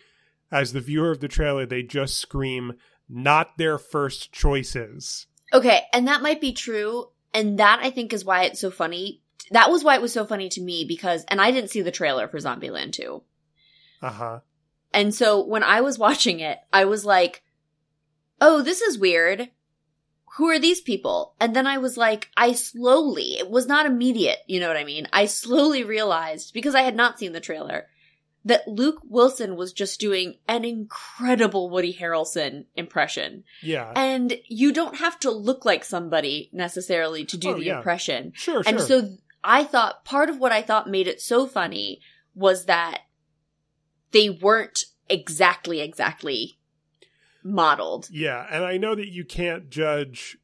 as 0.50 0.72
the 0.72 0.80
viewer 0.80 1.10
of 1.10 1.20
the 1.20 1.28
trailer 1.28 1.66
they 1.66 1.82
just 1.82 2.18
scream 2.18 2.74
not 3.08 3.56
their 3.58 3.78
first 3.78 4.32
choices. 4.32 5.26
Okay, 5.52 5.82
and 5.92 6.06
that 6.08 6.22
might 6.22 6.40
be 6.40 6.52
true, 6.52 7.10
and 7.36 7.58
that 7.58 7.80
I 7.82 7.90
think 7.90 8.14
is 8.14 8.24
why 8.24 8.44
it's 8.44 8.58
so 8.58 8.70
funny. 8.70 9.20
That 9.50 9.70
was 9.70 9.84
why 9.84 9.94
it 9.94 10.02
was 10.02 10.12
so 10.12 10.24
funny 10.24 10.48
to 10.48 10.60
me 10.62 10.86
because, 10.86 11.24
and 11.28 11.38
I 11.38 11.50
didn't 11.50 11.70
see 11.70 11.82
the 11.82 11.90
trailer 11.90 12.26
for 12.26 12.38
Zombieland 12.38 12.92
2. 12.92 13.22
Uh 14.02 14.10
huh. 14.10 14.40
And 14.94 15.14
so 15.14 15.44
when 15.44 15.62
I 15.62 15.82
was 15.82 15.98
watching 16.06 16.40
it, 16.40 16.58
I 16.72 16.86
was 16.86 17.04
like, 17.04 17.42
oh, 18.40 18.62
this 18.62 18.80
is 18.80 18.98
weird. 18.98 19.50
Who 20.38 20.48
are 20.48 20.58
these 20.58 20.80
people? 20.80 21.34
And 21.38 21.54
then 21.54 21.66
I 21.66 21.76
was 21.76 21.98
like, 21.98 22.30
I 22.36 22.52
slowly, 22.52 23.38
it 23.38 23.50
was 23.50 23.66
not 23.66 23.86
immediate, 23.86 24.38
you 24.46 24.58
know 24.58 24.68
what 24.68 24.76
I 24.76 24.84
mean? 24.84 25.06
I 25.12 25.26
slowly 25.26 25.84
realized, 25.84 26.54
because 26.54 26.74
I 26.74 26.82
had 26.82 26.96
not 26.96 27.18
seen 27.18 27.32
the 27.32 27.40
trailer, 27.40 27.86
that 28.46 28.66
Luke 28.68 29.00
Wilson 29.04 29.56
was 29.56 29.72
just 29.72 29.98
doing 30.00 30.36
an 30.46 30.64
incredible 30.64 31.68
Woody 31.68 31.92
Harrelson 31.92 32.64
impression. 32.76 33.42
Yeah. 33.60 33.92
And 33.96 34.38
you 34.46 34.72
don't 34.72 34.96
have 34.96 35.18
to 35.20 35.30
look 35.32 35.64
like 35.64 35.84
somebody 35.84 36.48
necessarily 36.52 37.24
to 37.26 37.36
do 37.36 37.50
Oh, 37.50 37.54
the 37.54 37.64
yeah. 37.64 37.76
impression. 37.78 38.32
sure. 38.34 38.62
Sure. 38.62 38.72
And 38.72 38.80
so 38.80 39.16
I 39.42 39.64
thought 39.64 40.04
part 40.04 40.30
of 40.30 40.38
what 40.38 40.52
I 40.52 40.62
thought 40.62 40.88
made 40.88 41.08
it 41.08 41.20
so 41.20 41.46
funny 41.48 42.00
was 42.36 42.66
that 42.66 43.00
they 44.12 44.30
weren't 44.30 44.84
exactly, 45.08 45.80
exactly 45.80 46.58
modeled. 47.42 48.08
Yeah, 48.10 48.46
and 48.48 48.64
I 48.64 48.76
know 48.76 48.94
that 48.94 49.08
you 49.08 49.24
can't 49.24 49.70
judge 49.70 50.38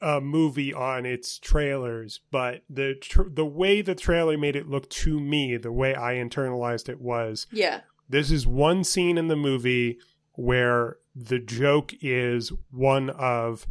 a 0.00 0.20
movie 0.20 0.72
on 0.74 1.06
its 1.06 1.38
trailers, 1.38 2.20
but 2.30 2.62
the 2.68 2.94
tr- 2.94 3.28
the 3.32 3.44
way 3.46 3.80
the 3.80 3.94
trailer 3.94 4.36
made 4.36 4.56
it 4.56 4.68
look 4.68 4.88
to 4.90 5.18
me, 5.20 5.56
the 5.56 5.72
way 5.72 5.94
I 5.94 6.14
internalized 6.14 6.88
it 6.88 7.00
was 7.00 7.46
Yeah. 7.52 7.80
this 8.08 8.30
is 8.30 8.46
one 8.46 8.84
scene 8.84 9.16
in 9.16 9.28
the 9.28 9.36
movie 9.36 9.98
where 10.32 10.98
the 11.14 11.38
joke 11.38 11.94
is 12.02 12.52
one 12.70 13.08
of 13.10 13.66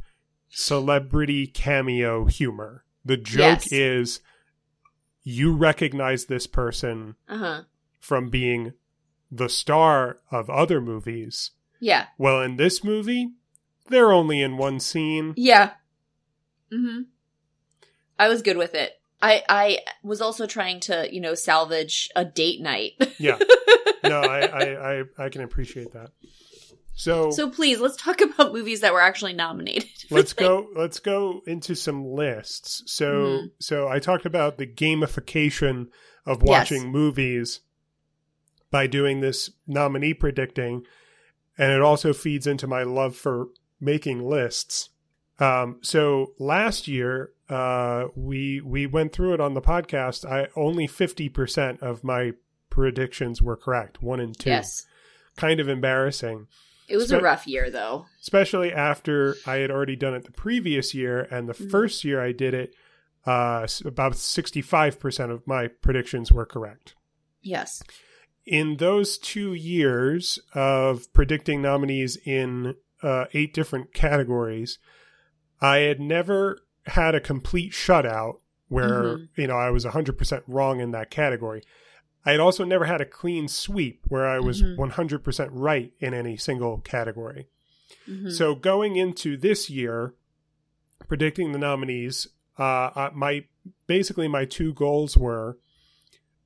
celebrity 0.50 1.48
cameo 1.48 2.26
humor. 2.26 2.84
The 3.06 3.18
joke 3.18 3.66
Yes. 3.66 3.72
is 3.72 4.20
you 5.24 5.54
recognize 5.54 6.26
this 6.26 6.48
person 6.48 7.16
Uh 7.28 7.38
huh. 7.38 7.62
from 8.00 8.30
being 8.30 8.74
the 9.32 9.50
star 9.50 10.20
of 10.32 10.50
other 10.50 10.80
movies. 10.80 11.52
Yeah. 11.80 12.08
Well, 12.18 12.42
in 12.42 12.56
this 12.58 12.84
movie, 12.84 13.32
they're 13.88 14.12
only 14.12 14.42
in 14.42 14.58
one 14.58 14.80
scene. 14.80 15.34
Yeah. 15.36 15.72
Hmm 16.74 17.02
I 18.20 18.30
was 18.30 18.42
good 18.42 18.58
with 18.58 18.74
it. 18.76 18.94
I, 19.22 19.44
I 19.50 19.80
was 20.04 20.22
also 20.22 20.46
trying 20.46 20.80
to, 20.82 21.08
you 21.14 21.20
know, 21.22 21.34
salvage 21.34 22.10
a 22.16 22.24
date 22.26 22.62
night. 22.62 22.94
Yeah. 23.18 23.40
No, 24.06 24.20
I, 24.22 24.42
I, 24.42 25.00
I, 25.00 25.04
I 25.18 25.30
can 25.30 25.40
appreciate 25.42 25.94
that. 25.94 26.10
So, 26.94 27.32
so 27.32 27.50
please, 27.50 27.80
let's 27.80 27.96
talk 27.96 28.20
about 28.20 28.52
movies 28.52 28.82
that 28.82 28.92
were 28.92 29.00
actually 29.00 29.32
nominated. 29.32 29.90
let's 30.12 30.34
things. 30.34 30.50
go 30.50 30.68
let's 30.76 31.00
go 31.00 31.42
into 31.48 31.74
some 31.74 32.06
lists. 32.06 32.84
So 32.86 33.06
Mhm. 33.06 33.52
so 33.60 33.88
I 33.88 34.00
talked 34.00 34.26
about 34.26 34.58
the 34.58 34.68
gamification 34.68 35.88
of 36.26 36.44
Yes. 36.44 36.70
watching 36.70 36.92
movies 36.92 37.62
by 38.72 38.88
doing 38.88 39.22
this 39.22 39.52
nominee 39.68 40.14
predicting, 40.14 40.84
and 41.58 41.72
it 41.72 41.82
also 41.82 42.12
feeds 42.12 42.46
into 42.46 42.68
my 42.68 42.84
love 42.84 43.16
for 43.16 43.48
making 43.80 44.22
lists. 44.22 44.90
Um, 45.44 45.80
so 45.82 46.34
last 46.40 46.88
year, 46.88 47.32
uh, 47.50 48.06
we 48.16 48.62
we 48.62 48.86
went 48.86 49.12
through 49.14 49.34
it 49.34 49.42
on 49.42 49.54
the 49.54 49.62
podcast. 49.62 50.26
I 50.30 50.48
only 50.56 50.88
fifty 50.88 51.30
percent 51.30 51.82
of 51.82 52.04
my 52.04 52.32
predictions 52.70 53.42
were 53.42 53.58
correct, 53.58 54.02
one 54.02 54.20
and 54.20 54.38
two. 54.38 54.50
Yes. 54.50 54.86
Kind 55.36 55.60
of 55.60 55.68
embarrassing 55.68 56.48
It 56.88 56.98
was 56.98 57.12
a 57.12 57.20
rough 57.20 57.48
year, 57.48 57.70
though. 57.70 58.06
especially 58.22 58.72
after 58.72 59.36
I 59.48 59.56
had 59.58 59.72
already 59.72 59.96
done 59.96 60.14
it 60.14 60.26
the 60.26 60.32
previous 60.32 60.94
year, 60.94 61.28
and 61.32 61.50
the 61.50 61.54
Mhm. 61.54 61.72
first 61.72 62.04
year 62.04 62.22
I 62.22 62.32
did 62.32 62.54
it, 62.54 62.76
uh, 63.26 63.68
about 63.86 64.16
sixty-five 64.16 65.00
percent 65.00 65.32
of 65.32 65.46
my 65.48 65.68
predictions 65.68 66.32
were 66.32 66.46
correct. 66.46 66.96
Yes. 67.42 67.84
in 68.46 68.76
those 68.78 69.18
two 69.18 69.54
years 69.54 70.38
of 70.54 71.12
predicting 71.14 71.62
nominees 71.62 72.18
in 72.26 72.76
uh, 73.02 73.26
eight 73.34 73.54
different 73.54 73.94
categories, 73.94 74.80
I 75.63 75.78
had 75.78 75.99
never 75.99 76.60
had 76.86 77.15
a 77.15 77.19
complete 77.21 77.71
shutout 77.71 78.39
where, 78.67 79.04
Mhm. 79.04 79.30
you 79.38 79.47
know, 79.47 79.56
I 79.58 79.69
was 79.69 79.86
100% 79.86 80.43
wrong 80.47 80.80
in 80.80 80.91
that 80.91 81.10
category. 81.10 81.63
I 82.26 82.32
had 82.32 82.39
also 82.39 82.63
never 82.63 82.86
had 82.86 83.02
a 83.02 83.06
clean 83.06 83.47
sweep 83.47 84.02
where 84.08 84.28
I 84.28 84.39
was 84.39 84.62
Mhm. 84.62 84.78
100% 84.78 85.52
right 85.54 85.93
in 85.99 86.13
any 86.13 86.38
single 86.38 86.80
category. 86.80 87.47
Mhm. 88.08 88.32
So 88.32 88.56
going 88.56 88.95
into 88.95 89.38
this 89.38 89.69
year, 89.69 90.13
predicting 91.08 91.52
the 91.52 91.60
nominees, 91.60 92.28
uh, 92.58 93.10
my 93.13 93.45
basically 93.88 94.28
my 94.28 94.45
two 94.45 94.73
goals 94.73 95.17
were, 95.17 95.58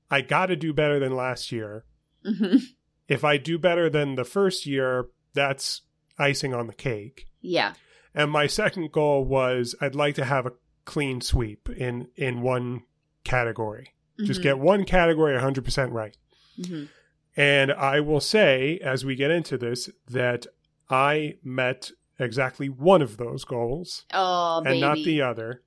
I 0.10 0.22
got 0.22 0.48
to 0.48 0.56
do 0.56 0.74
better 0.74 1.00
than 1.00 1.16
last 1.16 1.52
year. 1.52 1.86
Mhm. 2.26 2.62
If 3.08 3.24
I 3.24 3.38
do 3.38 3.58
better 3.58 3.90
than 3.90 4.16
the 4.16 4.26
first 4.26 4.66
year, 4.66 5.08
that's 5.34 5.82
icing 6.20 6.54
on 6.54 6.68
the 6.68 6.74
cake. 6.74 7.28
yeah. 7.42 7.74
And 8.18 8.32
my 8.32 8.48
second 8.48 8.92
goal 8.92 9.24
was 9.24 9.76
I'd 9.80 9.96
like 9.96 10.16
to 10.16 10.26
have 10.26 10.46
a 10.46 10.52
clean 10.86 11.22
sweep 11.22 11.70
in 11.70 12.08
in 12.16 12.42
one 12.42 12.84
category. 13.24 13.94
Just 14.24 14.40
Mhm. 14.40 14.44
get 14.44 14.60
one 14.60 14.84
category 14.86 15.36
100% 15.36 15.92
right. 15.94 16.18
Mhm. 16.60 16.90
And 17.36 17.72
I 17.72 18.00
will 18.00 18.20
say, 18.20 18.80
as 18.80 19.06
we 19.06 19.16
get 19.16 19.30
into 19.30 19.58
this, 19.58 19.90
that 20.10 20.48
I 20.90 21.36
met 21.44 21.92
exactly 22.18 22.68
one 22.68 23.04
of 23.04 23.18
those 23.18 23.46
goals 23.46 24.06
Oh, 24.12 24.62
baby. 24.64 24.72
and 24.72 24.82
not 24.82 24.96
the 24.98 25.22
other. 25.22 25.62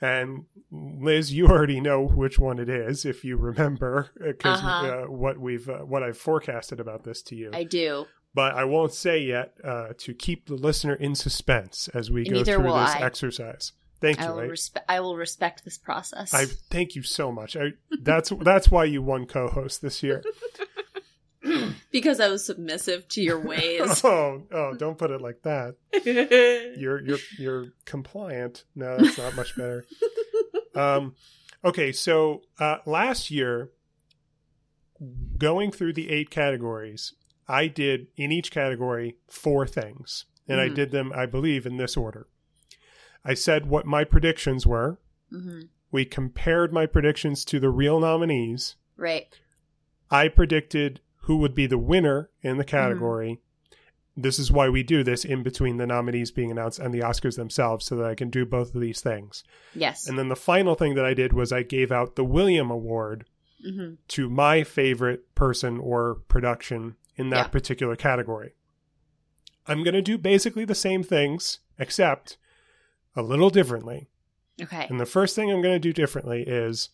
And 0.00 0.44
Liz, 0.70 1.32
you 1.32 1.48
already 1.48 1.80
know 1.80 2.06
which 2.06 2.38
one 2.38 2.58
it 2.60 2.68
is 2.68 3.04
if 3.04 3.24
you 3.24 3.36
remember, 3.36 4.10
because 4.22 4.60
Uh-huh. 4.60 4.86
uh, 4.86 5.10
what 5.10 5.38
we've 5.38 5.68
uh, 5.68 5.78
what 5.78 6.02
I've 6.04 6.18
forecasted 6.18 6.78
about 6.78 7.02
this 7.04 7.22
to 7.22 7.34
you. 7.34 7.50
I 7.52 7.64
do. 7.64 8.06
But 8.36 8.54
I 8.54 8.64
won't 8.64 8.92
say 8.92 9.22
yet 9.22 9.54
uh, 9.64 9.94
to 9.96 10.12
keep 10.12 10.46
the 10.46 10.56
listener 10.56 10.92
in 10.92 11.14
suspense 11.14 11.88
as 11.94 12.10
we 12.10 12.24
go 12.24 12.36
Neither 12.36 12.56
through 12.56 12.64
this 12.64 12.94
I. 12.94 13.00
exercise. 13.00 13.72
Thank 13.98 14.20
I 14.20 14.26
you. 14.26 14.32
will 14.32 14.40
I, 14.40 14.44
respect. 14.44 14.90
I 14.90 15.00
will 15.00 15.16
respect 15.16 15.64
this 15.64 15.78
process. 15.78 16.34
I 16.34 16.44
thank 16.44 16.94
you 16.94 17.02
so 17.02 17.32
much. 17.32 17.56
I, 17.56 17.72
that's 18.02 18.30
that's 18.42 18.70
why 18.70 18.84
you 18.84 19.00
won 19.00 19.24
co-host 19.24 19.80
this 19.80 20.02
year. 20.02 20.22
because 21.90 22.20
I 22.20 22.28
was 22.28 22.44
submissive 22.44 23.08
to 23.08 23.22
your 23.22 23.40
ways. 23.40 23.80
oh, 24.04 24.42
oh, 24.52 24.74
don't 24.74 24.98
put 24.98 25.10
it 25.10 25.22
like 25.22 25.40
that. 25.44 25.76
You're 26.78 27.00
you're 27.00 27.18
you're 27.38 27.66
compliant. 27.86 28.64
No, 28.74 28.98
that's 28.98 29.16
not 29.16 29.34
much 29.34 29.56
better. 29.56 29.86
um, 30.74 31.14
okay, 31.64 31.90
so 31.90 32.42
uh, 32.58 32.78
last 32.84 33.30
year, 33.30 33.70
going 35.38 35.72
through 35.72 35.94
the 35.94 36.10
eight 36.10 36.28
categories, 36.28 37.14
I 37.48 37.68
did 37.68 38.08
in 38.16 38.32
each 38.32 38.50
category 38.50 39.16
four 39.28 39.66
things, 39.66 40.24
and 40.48 40.60
I 40.60 40.68
Mhm. 40.68 40.74
did 40.74 40.90
them, 40.90 41.12
I 41.14 41.26
believe, 41.26 41.66
in 41.66 41.76
this 41.76 41.96
order. 41.96 42.26
I 43.24 43.34
said 43.34 43.66
what 43.66 43.86
my 43.86 44.04
predictions 44.04 44.66
were. 44.66 44.98
hmm 45.30 45.62
We 45.92 46.04
compared 46.04 46.72
my 46.72 46.84
predictions 46.86 47.44
to 47.46 47.60
the 47.60 47.70
real 47.70 48.00
nominees. 48.00 48.74
Right. 48.96 49.28
I 50.10 50.28
predicted 50.28 51.00
who 51.22 51.36
would 51.38 51.54
be 51.54 51.66
the 51.66 51.78
winner 51.78 52.30
in 52.42 52.56
the 52.58 52.64
category. 52.64 53.40
This 54.16 54.38
is 54.38 54.50
why 54.50 54.68
we 54.68 54.82
do 54.82 55.02
this 55.04 55.24
in 55.24 55.42
between 55.42 55.76
the 55.76 55.86
nominees 55.86 56.30
being 56.32 56.50
announced 56.50 56.78
and 56.78 56.92
the 56.92 57.00
Oscars 57.00 57.36
themselves, 57.36 57.84
so 57.86 57.96
that 57.96 58.06
I 58.06 58.14
can 58.14 58.30
do 58.30 58.44
both 58.46 58.74
of 58.74 58.80
these 58.80 59.00
things. 59.00 59.44
Yes. 59.74 60.08
And 60.08 60.18
then 60.18 60.28
the 60.28 60.36
final 60.36 60.74
thing 60.74 60.94
that 60.94 61.04
I 61.04 61.14
did 61.14 61.32
was 61.32 61.52
I 61.52 61.62
gave 61.62 61.92
out 61.92 62.16
the 62.16 62.24
William 62.24 62.70
Award 62.70 63.26
hmm 63.64 63.94
to 64.08 64.28
my 64.28 64.62
favorite 64.64 65.34
person 65.34 65.78
or 65.78 66.16
production 66.28 66.96
in 67.16 67.30
that 67.30 67.36
Yeah. 67.46 67.48
particular 67.48 67.96
category. 67.96 68.54
I'm 69.66 69.82
going 69.82 69.94
to 69.94 70.02
do 70.02 70.16
basically 70.18 70.64
the 70.64 70.74
same 70.74 71.02
things, 71.02 71.58
except 71.78 72.36
a 73.16 73.22
little 73.22 73.50
differently. 73.50 74.08
Okay. 74.62 74.86
And 74.88 75.00
the 75.00 75.06
first 75.06 75.34
thing 75.34 75.50
I'm 75.50 75.60
going 75.62 75.74
to 75.74 75.78
do 75.80 75.92
differently 75.92 76.42
is 76.46 76.90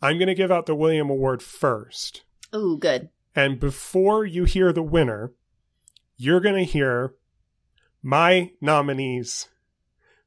I'm 0.00 0.16
going 0.18 0.28
to 0.28 0.34
give 0.34 0.50
out 0.50 0.66
the 0.66 0.74
William 0.74 1.10
Award 1.10 1.42
first. 1.42 2.22
Ooh, 2.54 2.78
good. 2.78 3.08
And 3.36 3.60
before 3.60 4.24
you 4.24 4.44
hear 4.44 4.72
the 4.72 4.82
winner, 4.82 5.32
you're 6.16 6.40
going 6.40 6.56
to 6.56 6.70
hear 6.70 7.14
my 8.02 8.50
nominees 8.60 9.48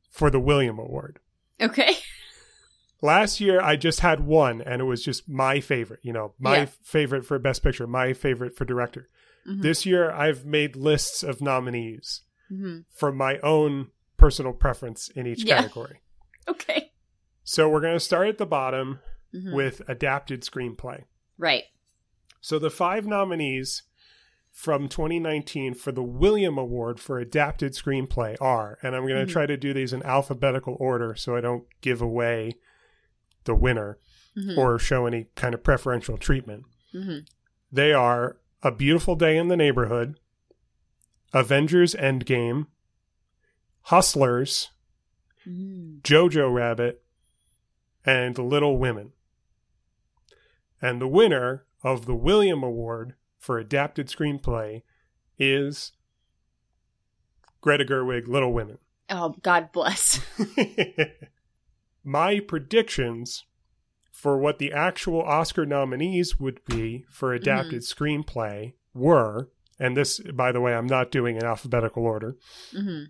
for 0.10 0.30
the 0.30 0.40
William 0.40 0.80
Award. 0.80 1.20
Okay. 1.62 1.94
Last 3.02 3.40
year, 3.42 3.62
I 3.62 3.76
just 3.76 4.00
had 4.00 4.22
one, 4.22 4.62
and 4.62 4.82
it 4.82 4.86
was 4.86 5.04
just 5.04 5.28
my 5.30 5.60
favorite. 5.60 6.00
You 6.04 6.14
know, 6.14 6.34
my 6.40 6.60
Yeah. 6.60 6.66
favorite 6.84 7.26
for 7.26 7.38
Best 7.40 7.62
Picture, 7.64 7.88
my 7.88 8.14
favorite 8.14 8.56
for 8.56 8.66
Director. 8.66 9.10
Mhm. 9.48 9.62
This 9.62 9.86
year, 9.86 10.12
I've 10.12 10.46
made 10.46 10.76
lists 10.76 11.22
of 11.24 11.42
nominees 11.42 12.22
hmm 12.50 12.80
for 12.90 13.12
my 13.12 13.40
own 13.40 13.90
personal 14.18 14.54
preference 14.54 15.10
in 15.10 15.26
each 15.28 15.44
Yeah. 15.44 15.58
category. 15.62 16.02
Okay. 16.48 16.92
So 17.44 17.68
we're 17.68 17.82
going 17.82 17.96
to 17.96 18.00
start 18.00 18.28
at 18.28 18.38
the 18.38 18.46
bottom 18.46 19.00
Mhm. 19.34 19.54
with 19.54 19.82
adapted 19.90 20.42
screenplay. 20.44 21.04
right. 21.38 21.64
So 22.40 22.60
the 22.60 22.70
five 22.70 23.08
nominees 23.08 23.82
from 24.52 24.88
2019 24.88 25.74
for 25.74 25.92
the 25.92 26.04
William 26.04 26.58
Award 26.60 27.00
for 27.00 27.18
adapted 27.20 27.74
screenplay 27.74 28.38
are, 28.40 28.78
and 28.84 28.96
I'm 28.96 29.08
going 29.08 29.20
to 29.26 29.30
Mhm. 29.30 29.34
try 29.34 29.46
to 29.48 29.58
do 29.58 29.74
these 29.74 29.92
in 29.92 30.04
alphabetical 30.04 30.78
order 30.80 31.16
so 31.16 31.36
I 31.36 31.42
don't 31.42 31.66
give 31.82 32.02
away 32.02 32.54
the 33.46 33.56
winner 33.56 33.98
Mhm. 34.38 34.58
or 34.58 34.78
show 34.78 35.06
any 35.06 35.26
kind 35.36 35.54
of 35.56 35.64
preferential 35.64 36.18
treatment. 36.18 36.66
Mhm. 36.94 37.28
They 37.72 37.94
are 37.94 38.38
A 38.64 38.72
Beautiful 38.72 39.16
Day 39.16 39.38
in 39.38 39.48
the 39.48 39.58
Neighborhood, 39.58 40.20
Avengers 41.34 41.94
Endgame, 41.96 42.68
Hustlers, 43.84 44.72
Mm. 45.46 46.02
Jojo 46.02 46.52
Rabbit, 46.54 47.04
and 48.04 48.38
Little 48.38 48.78
Women. 48.78 49.14
And 50.82 51.00
the 51.00 51.08
winner 51.08 51.66
of 51.84 52.06
the 52.06 52.16
William 52.16 52.64
Award 52.64 53.16
for 53.38 53.60
Adapted 53.60 54.08
Screenplay 54.08 54.82
is 55.38 55.92
Greta 57.62 57.86
Gerwig, 57.86 58.28
Little 58.28 58.54
Women. 58.54 58.80
Oh, 59.10 59.36
God 59.44 59.72
bless. 59.72 60.20
My 62.08 62.40
predictions 62.40 63.44
for 64.12 64.38
what 64.38 64.60
the 64.60 64.72
actual 64.72 65.22
Oscar 65.24 65.66
nominees 65.66 66.40
would 66.40 66.64
be 66.66 67.04
for 67.10 67.34
adapted 67.34 67.82
screenplay 67.82 68.74
were, 68.94 69.50
and 69.80 69.98
this, 69.98 70.20
by 70.20 70.52
the 70.52 70.62
way, 70.62 70.74
I'm 70.76 70.86
not 70.88 71.12
doing 71.12 71.36
in 71.36 71.44
alphabetical 71.44 72.04
order. 72.04 72.38
hmm 72.72 73.06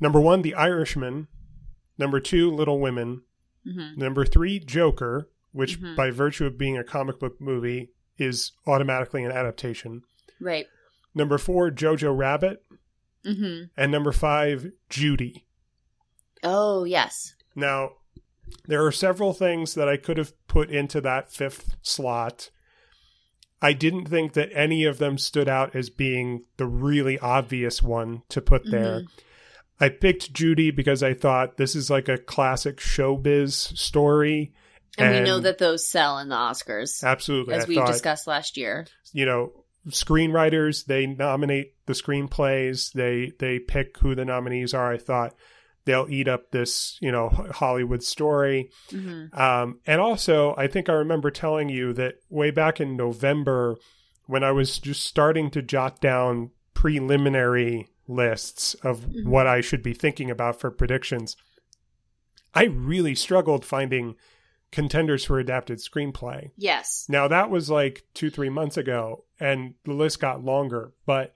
Number 0.00 0.20
one, 0.20 0.42
The 0.42 0.54
Irishman. 0.54 1.28
Number 1.96 2.20
two, 2.20 2.50
Little 2.50 2.78
Women. 2.80 3.22
hmm 3.64 3.92
Number 3.96 4.26
three, 4.26 4.58
Joker, 4.58 5.30
which 5.52 5.80
Mhm. 5.80 5.96
by 5.96 6.10
virtue 6.10 6.44
of 6.44 6.58
being 6.58 6.76
a 6.76 6.84
comic 6.84 7.18
book 7.18 7.40
movie 7.40 7.90
is 8.18 8.52
automatically 8.66 9.24
an 9.24 9.32
adaptation. 9.32 10.02
Right. 10.40 10.66
Number 11.14 11.38
four, 11.38 11.70
Jojo 11.70 12.14
Rabbit. 12.16 12.62
hmm 13.24 13.62
And 13.76 13.90
number 13.90 14.12
five, 14.12 14.70
Judy. 14.90 15.45
Oh, 16.42 16.84
yes. 16.84 17.34
Now, 17.54 17.92
there 18.66 18.84
are 18.84 18.92
several 18.92 19.32
things 19.32 19.74
that 19.74 19.88
I 19.88 19.96
could 19.96 20.18
have 20.18 20.32
put 20.46 20.70
into 20.70 21.00
that 21.00 21.32
fifth 21.32 21.76
slot. 21.82 22.50
I 23.62 23.72
didn't 23.72 24.06
think 24.06 24.34
that 24.34 24.50
any 24.54 24.84
of 24.84 24.98
them 24.98 25.16
stood 25.18 25.48
out 25.48 25.74
as 25.74 25.88
being 25.90 26.44
the 26.58 26.66
really 26.66 27.18
obvious 27.18 27.82
one 27.82 28.22
to 28.28 28.40
put 28.42 28.70
there. 28.70 29.00
Mhm. 29.00 29.06
I 29.80 29.88
picked 29.88 30.32
Judy 30.32 30.70
because 30.70 31.02
I 31.02 31.14
thought 31.14 31.56
this 31.56 31.74
is 31.74 31.90
like 31.90 32.08
a 32.08 32.18
classic 32.18 32.78
showbiz 32.78 33.76
story. 33.76 34.52
And, 34.98 35.14
we 35.14 35.20
know 35.20 35.40
that 35.40 35.58
those 35.58 35.86
sell 35.86 36.18
in 36.18 36.28
the 36.30 36.36
Oscars, 36.36 37.04
absolutely, 37.04 37.54
as 37.54 37.64
I 37.64 37.68
we 37.68 37.74
thought, 37.74 37.88
discussed 37.88 38.26
last 38.26 38.56
year. 38.56 38.86
you 39.12 39.26
know, 39.26 39.52
screenwriters 39.88 40.86
they 40.86 41.06
nominate 41.06 41.74
the 41.86 41.92
screenplays. 41.92 42.92
They 42.92 43.32
they 43.38 43.58
pick 43.58 43.98
who 43.98 44.14
the 44.14 44.24
nominees 44.24 44.72
are. 44.74 44.92
I 44.92 44.98
thought 44.98 45.34
they'll 45.86 46.06
eat 46.10 46.28
up 46.28 46.50
this 46.50 46.98
you 47.00 47.10
know 47.10 47.30
Hollywood 47.30 48.02
story. 48.02 48.70
hmm 48.90 49.26
Um, 49.32 49.80
and 49.86 50.00
also, 50.00 50.54
I 50.58 50.66
think 50.66 50.88
I 50.90 50.92
remember 50.92 51.30
telling 51.30 51.68
you 51.70 51.92
that 51.94 52.16
way 52.28 52.50
back 52.50 52.80
in 52.80 52.96
November, 52.96 53.76
when 54.26 54.44
I 54.44 54.52
was 54.52 54.78
just 54.78 55.04
starting 55.06 55.50
to 55.52 55.62
jot 55.62 56.00
down 56.00 56.50
preliminary 56.74 57.88
lists 58.08 58.74
of 58.82 59.00
Mhm. 59.00 59.24
what 59.26 59.46
I 59.46 59.60
should 59.60 59.82
be 59.82 59.94
thinking 59.94 60.30
about 60.30 60.60
for 60.60 60.70
predictions, 60.70 61.36
I 62.54 62.64
really 62.64 63.14
struggled 63.14 63.64
finding 63.64 64.16
contenders 64.72 65.24
for 65.24 65.38
adapted 65.38 65.78
screenplay. 65.78 66.50
Yes. 66.56 67.06
Now, 67.08 67.28
that 67.28 67.50
was 67.50 67.70
like 67.70 68.04
two, 68.14 68.30
three 68.30 68.48
months 68.50 68.76
ago, 68.76 69.24
and 69.40 69.74
the 69.84 69.92
list 69.92 70.20
got 70.20 70.44
longer, 70.44 70.92
but 71.06 71.34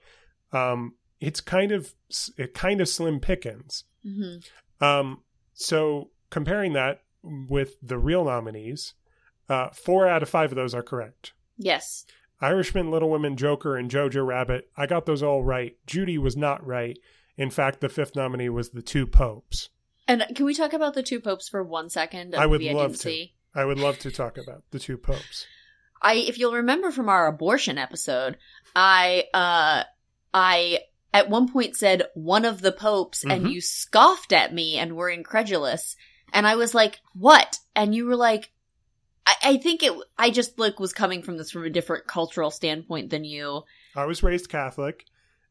um, 0.51 0.95
it's 1.19 1.39
kind 1.41 1.71
of 1.71 1.93
it 2.37 2.53
kind 2.53 2.81
of 2.81 2.89
slim 2.89 3.19
pickings. 3.19 3.83
Hmm 4.03 4.37
Um, 4.79 5.21
so 5.53 6.09
comparing 6.29 6.73
that 6.73 7.01
with 7.23 7.75
the 7.81 7.97
real 7.97 8.25
nominees, 8.25 8.93
uh, 9.49 9.69
four 9.69 10.07
out 10.07 10.23
of 10.23 10.29
five 10.29 10.51
of 10.51 10.55
those 10.55 10.73
are 10.73 10.83
correct. 10.83 11.33
Yes. 11.57 12.05
Irishman, 12.41 12.89
Little 12.89 13.09
Women, 13.09 13.37
Joker, 13.37 13.77
and 13.77 13.91
Jojo 13.91 14.25
Rabbit. 14.25 14.69
I 14.75 14.87
got 14.87 15.05
those 15.05 15.21
all 15.21 15.43
right. 15.43 15.77
Judy 15.85 16.17
was 16.17 16.35
not 16.35 16.65
right. 16.65 16.97
In 17.37 17.51
fact, 17.51 17.81
the 17.81 17.89
fifth 17.89 18.15
nominee 18.15 18.49
was 18.49 18.71
The 18.71 18.81
Two 18.81 19.05
Popes. 19.05 19.69
And 20.07 20.25
can 20.35 20.45
we 20.45 20.55
talk 20.55 20.73
about 20.73 20.95
the 20.95 21.03
two 21.03 21.19
popes 21.19 21.47
for 21.47 21.63
one 21.63 21.89
second? 21.89 22.35
I 22.35 22.45
would 22.45 22.63
love 22.63 22.91
didn't 22.91 23.01
to. 23.01 23.09
See? 23.09 23.33
I 23.53 23.65
would 23.65 23.79
love 23.79 23.99
to 23.99 24.11
talk 24.11 24.37
about 24.37 24.63
The 24.71 24.79
Two 24.79 24.97
Popes. 24.97 25.45
I, 26.01 26.15
if 26.15 26.39
you'll 26.39 26.55
remember 26.55 26.91
from 26.91 27.09
our 27.09 27.27
abortion 27.27 27.77
episode, 27.77 28.37
I, 28.75 29.25
uh, 29.33 29.83
I 30.33 30.79
at 31.13 31.29
one 31.29 31.51
point 31.51 31.75
said 31.75 32.03
one 32.13 32.45
of 32.45 32.61
the 32.61 32.71
popes, 32.71 33.23
and 33.23 33.45
Mhm. 33.45 33.51
you 33.53 33.61
scoffed 33.61 34.31
at 34.33 34.53
me 34.53 34.77
and 34.77 34.95
were 34.95 35.09
incredulous, 35.09 35.95
and 36.33 36.47
I 36.47 36.55
was 36.55 36.73
like, 36.73 36.99
"What?" 37.13 37.59
And 37.75 37.93
you 37.93 38.05
were 38.05 38.15
like, 38.15 38.51
I, 39.27 39.35
I 39.43 39.57
think 39.57 39.83
it. 39.83 39.93
I 40.17 40.29
just 40.31 40.57
like 40.57 40.79
was 40.79 40.93
coming 40.93 41.21
from 41.21 41.37
this 41.37 41.51
from 41.51 41.63
a 41.65 41.69
different 41.69 42.07
cultural 42.07 42.49
standpoint 42.51 43.09
than 43.11 43.23
you. 43.23 43.63
I 43.95 44.05
was 44.05 44.23
raised 44.23 44.49
Catholic, 44.49 45.05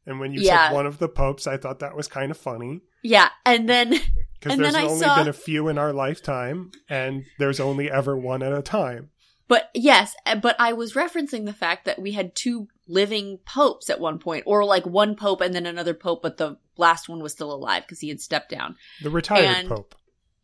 and 0.07 0.19
when 0.19 0.33
you 0.33 0.41
Yeah. 0.41 0.69
said 0.69 0.75
one 0.75 0.87
of 0.87 0.99
the 0.99 1.09
popes, 1.09 1.47
I 1.47 1.57
thought 1.57 1.79
that 1.81 1.97
was 1.97 2.09
kind 2.09 2.31
of 2.31 2.37
funny 2.39 2.81
Yeah, 3.03 3.29
and 3.47 3.69
then 3.69 3.91
because 4.41 4.59
there's 4.59 4.73
then 4.73 4.83
I 4.83 4.87
only 4.89 5.07
saw- 5.07 5.15
been 5.17 5.29
a 5.29 5.33
few 5.33 5.69
in 5.69 5.79
our 5.79 5.93
lifetime, 5.93 6.73
and 6.89 7.25
there's 7.39 7.61
only 7.61 7.91
ever 7.91 8.17
one 8.17 8.43
at 8.43 8.53
a 8.53 8.63
time. 8.63 9.11
But 9.47 9.71
yes, 9.75 10.15
but 10.43 10.57
I 10.61 10.73
was 10.73 10.95
referencing 10.95 11.45
the 11.45 11.53
fact 11.53 11.85
that 11.85 12.01
we 12.01 12.13
had 12.13 12.35
two 12.35 12.69
living 12.91 13.39
popes 13.47 13.89
at 13.89 14.01
one 14.01 14.19
point, 14.19 14.45
or 14.47 14.65
like 14.65 14.85
one 14.85 15.15
pope 15.15 15.41
and 15.41 15.55
then 15.55 15.67
another 15.67 15.95
pope, 15.95 16.23
but 16.23 16.37
the 16.37 16.57
last 16.77 17.09
one 17.09 17.23
was 17.23 17.33
still 17.33 17.53
alive 17.53 17.85
because 17.85 18.01
he 18.01 18.09
had 18.09 18.21
stepped 18.21 18.51
down. 18.51 18.77
The 19.03 19.11
retired 19.11 19.45
And- 19.45 19.69
pope. 19.69 19.95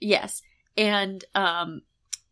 Yes. 0.01 0.43
And 0.77 1.25
um 1.35 1.83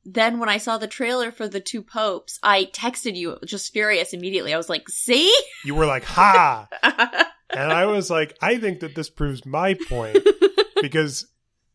then 0.07 0.39
when 0.39 0.51
I 0.51 0.59
saw 0.59 0.77
the 0.77 0.87
trailer 0.87 1.33
for 1.33 1.49
the 1.49 1.61
two 1.61 1.81
popes, 1.83 2.39
I 2.43 2.67
texted 2.67 3.17
you 3.17 3.39
just 3.47 3.73
furious 3.73 4.12
immediately. 4.12 4.53
I 4.53 4.59
was 4.59 4.69
like, 4.69 4.87
"See?" 4.91 5.35
You 5.65 5.75
were 5.75 5.87
like, 5.87 6.05
"Ha!" 6.05 6.69
and 7.51 7.73
I 7.73 7.87
was 7.87 8.11
like, 8.11 8.37
"I 8.43 8.59
think 8.59 8.81
that 8.81 8.95
this 8.95 9.09
proves 9.09 9.47
my 9.47 9.73
point 9.89 10.19
because 10.83 11.27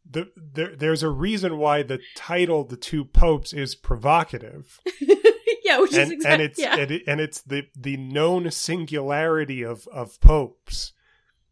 the, 0.08 0.30
there, 0.36 0.76
there's 0.76 1.02
a 1.02 1.10
reason 1.10 1.58
why 1.58 1.82
the 1.82 2.00
title 2.16 2.64
"The 2.64 2.78
Two 2.78 3.04
Popes" 3.04 3.52
is 3.52 3.74
provocative." 3.74 4.80
yeah, 5.70 5.80
which 5.80 5.91
is 5.91 5.97
and, 5.97 6.11
exactly 6.13 6.34
and 6.34 6.41
it's 6.51 6.59
yeah. 6.59 6.76
and, 6.78 6.91
it, 6.91 7.03
and 7.07 7.22
it's 7.22 7.41
the 7.41 7.67
the 7.76 7.97
known 7.97 8.49
singularity 8.51 9.63
of 9.63 9.88
of 9.88 10.20
popes 10.20 10.93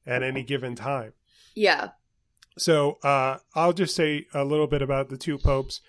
at 0.06 0.24
any 0.24 0.44
given 0.44 0.76
time. 0.76 1.14
yeah. 1.56 1.90
So 2.58 2.98
uh, 3.04 3.38
I'll 3.54 3.74
just 3.74 3.96
say 3.96 4.26
a 4.34 4.44
little 4.44 4.66
bit 4.66 4.82
about 4.82 5.10
the 5.10 5.18
two 5.18 5.38
popes. 5.38 5.80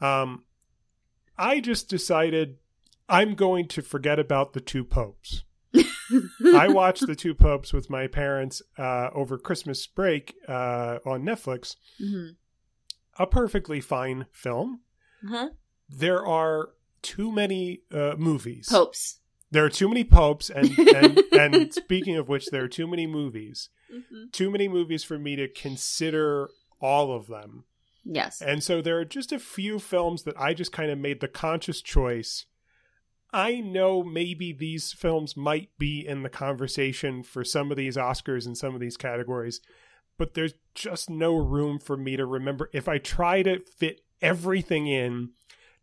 Um, 0.00 0.44
I 1.36 1.58
just 1.58 1.88
decided 1.88 2.58
I'm 3.08 3.34
going 3.34 3.66
to 3.68 3.82
forget 3.82 4.20
about 4.20 4.52
the 4.52 4.60
two 4.60 4.84
popes. 4.84 5.42
I 6.54 6.68
watched 6.68 7.08
the 7.08 7.16
two 7.16 7.34
popes 7.34 7.72
with 7.72 7.90
my 7.90 8.06
parents 8.06 8.62
uh, 8.78 9.08
over 9.12 9.38
Christmas 9.38 9.84
break 9.88 10.36
uh, 10.46 10.98
on 11.04 11.24
Netflix. 11.24 11.74
Mhm. 12.00 12.36
A 13.18 13.26
perfectly 13.26 13.80
fine 13.80 14.26
film. 14.30 14.82
Uh-huh. 15.26 15.48
There 15.88 16.24
are 16.24 16.70
too 17.04 17.30
many 17.30 17.82
uh, 17.92 18.14
movies. 18.16 18.66
Popes. 18.68 19.20
There 19.50 19.64
are 19.64 19.70
too 19.70 19.88
many 19.88 20.02
popes, 20.02 20.50
and 20.50 20.76
and, 20.78 21.18
and 21.32 21.72
speaking 21.72 22.16
of 22.16 22.28
which, 22.28 22.46
there 22.46 22.64
are 22.64 22.68
too 22.68 22.88
many 22.88 23.06
movies. 23.06 23.68
Mhm. 23.94 24.32
Too 24.32 24.50
many 24.50 24.66
movies 24.66 25.04
for 25.04 25.18
me 25.18 25.36
to 25.36 25.46
consider 25.46 26.48
all 26.80 27.12
of 27.14 27.28
them. 27.28 27.64
Yes. 28.04 28.42
And 28.42 28.62
so 28.62 28.82
there 28.82 28.98
are 28.98 29.04
just 29.04 29.32
a 29.32 29.38
few 29.38 29.78
films 29.78 30.24
that 30.24 30.38
I 30.38 30.54
just 30.54 30.72
kind 30.72 30.90
of 30.90 30.98
made 30.98 31.20
the 31.20 31.28
conscious 31.28 31.80
choice. 31.80 32.46
I 33.32 33.60
know 33.60 34.02
maybe 34.02 34.52
these 34.52 34.92
films 34.92 35.36
might 35.36 35.70
be 35.78 36.06
in 36.06 36.22
the 36.22 36.28
conversation 36.28 37.22
for 37.22 37.44
some 37.44 37.70
of 37.70 37.76
these 37.76 37.96
Oscars 37.96 38.46
and 38.46 38.56
some 38.56 38.74
of 38.74 38.80
these 38.80 38.96
categories, 38.96 39.60
but 40.18 40.34
there's 40.34 40.54
just 40.74 41.10
no 41.10 41.36
room 41.36 41.78
for 41.78 41.96
me 41.96 42.16
to 42.16 42.26
remember. 42.26 42.70
If 42.72 42.88
I 42.88 42.98
try 42.98 43.42
to 43.42 43.60
fit 43.78 44.02
everything 44.22 44.86
in, 44.86 45.30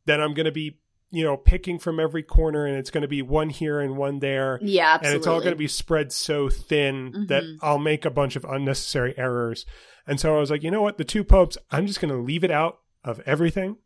then 0.05 0.21
I'm 0.21 0.33
going 0.33 0.45
to 0.45 0.51
be, 0.51 0.79
you 1.11 1.23
know, 1.23 1.35
picking 1.37 1.77
from 1.77 1.99
every 1.99 2.23
corner 2.23 2.65
and 2.65 2.77
it's 2.77 2.89
going 2.89 3.01
to 3.01 3.07
be 3.07 3.21
one 3.21 3.49
here 3.49 3.79
and 3.81 3.97
one 3.97 4.19
there 4.19 4.59
Yeah, 4.61 4.93
absolutely. 4.93 5.07
and 5.09 5.17
it's 5.17 5.27
all 5.27 5.39
going 5.39 5.51
to 5.51 5.57
be 5.57 5.67
spread 5.67 6.11
so 6.13 6.49
thin 6.49 7.25
that 7.27 7.43
Mhm. 7.43 7.57
I'll 7.61 7.77
make 7.79 8.05
a 8.05 8.09
bunch 8.09 8.35
of 8.35 8.45
unnecessary 8.45 9.13
errors. 9.17 9.65
And 10.07 10.19
so 10.19 10.35
I 10.35 10.39
was 10.39 10.49
like, 10.49 10.63
you 10.63 10.71
know 10.71 10.81
what? 10.81 10.97
The 10.97 11.03
two 11.03 11.23
popes, 11.23 11.57
I'm 11.69 11.85
just 11.85 11.99
going 12.01 12.13
to 12.13 12.19
leave 12.21 12.43
it 12.43 12.51
out 12.51 12.79
of 13.03 13.19
everything. 13.25 13.77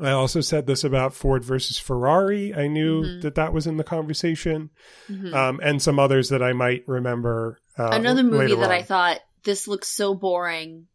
I 0.00 0.10
also 0.12 0.40
said 0.40 0.66
this 0.68 0.84
about 0.84 1.12
Ford 1.14 1.42
versus 1.42 1.76
Ferrari. 1.78 2.54
I 2.54 2.68
knew 2.68 3.02
Mhm. 3.02 3.22
that 3.22 3.34
that 3.34 3.52
was 3.52 3.66
in 3.66 3.78
the 3.78 3.84
conversation, 3.84 4.70
Mhm. 5.10 5.34
um, 5.34 5.60
and 5.62 5.82
some 5.82 5.98
others 5.98 6.28
that 6.28 6.40
I 6.42 6.52
might 6.52 6.84
remember. 6.86 7.58
Uh, 7.76 7.88
Another 7.92 8.22
movie 8.22 8.54
that 8.54 8.70
I 8.70 8.82
thought 8.82 9.18
this 9.44 9.66
looks 9.66 9.88
so 9.88 10.14
boring. 10.14 10.86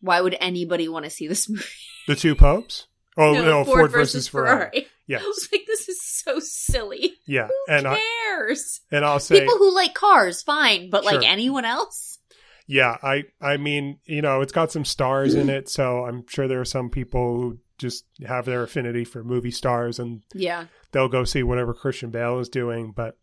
Why 0.00 0.20
would 0.20 0.36
anybody 0.38 0.88
want 0.88 1.04
to 1.06 1.10
see 1.10 1.28
this 1.28 1.48
movie? 1.48 1.64
the 2.06 2.14
two 2.16 2.34
popes. 2.34 2.86
Oh 3.18 3.32
no, 3.32 3.64
Ford, 3.64 3.90
versus, 3.90 4.28
Ferrari. 4.28 4.86
Yeah, 5.08 5.18
I 5.18 5.22
was 5.26 5.48
like, 5.50 5.62
this 5.66 5.88
is 5.88 6.00
so 6.02 6.38
silly. 6.38 7.14
yeah, 7.26 7.48
Who 7.48 7.74
and 7.74 7.86
I 7.88 7.98
cares? 8.28 8.80
and 8.92 9.04
I'll 9.04 9.18
say 9.20 9.40
People 9.40 9.56
who 9.58 9.74
like 9.74 9.94
cars, 9.94 10.42
fine, 10.42 10.88
but 10.90 11.04
like 11.04 11.26
anyone 11.26 11.64
else? 11.64 12.18
Yeah, 12.66 12.96
I 13.02 13.24
I 13.40 13.56
mean, 13.56 13.98
you 14.04 14.22
know, 14.22 14.40
it's 14.42 14.52
got 14.52 14.70
some 14.70 14.84
stars 14.84 15.34
in 15.34 15.48
it, 15.48 15.68
so 15.68 16.04
I'm 16.04 16.26
sure 16.28 16.46
there 16.46 16.60
are 16.60 16.64
some 16.66 16.90
people 16.90 17.34
who 17.36 17.58
just 17.78 18.04
have 18.26 18.44
their 18.44 18.62
affinity 18.62 19.04
for 19.04 19.24
movie 19.24 19.50
stars 19.52 19.98
and 19.98 20.22
Yeah. 20.34 20.66
they'll 20.92 21.08
go 21.08 21.24
see 21.24 21.42
whatever 21.42 21.72
Christian 21.72 22.10
Bale 22.10 22.38
is 22.40 22.48
doing, 22.48 22.92
but 22.94 23.16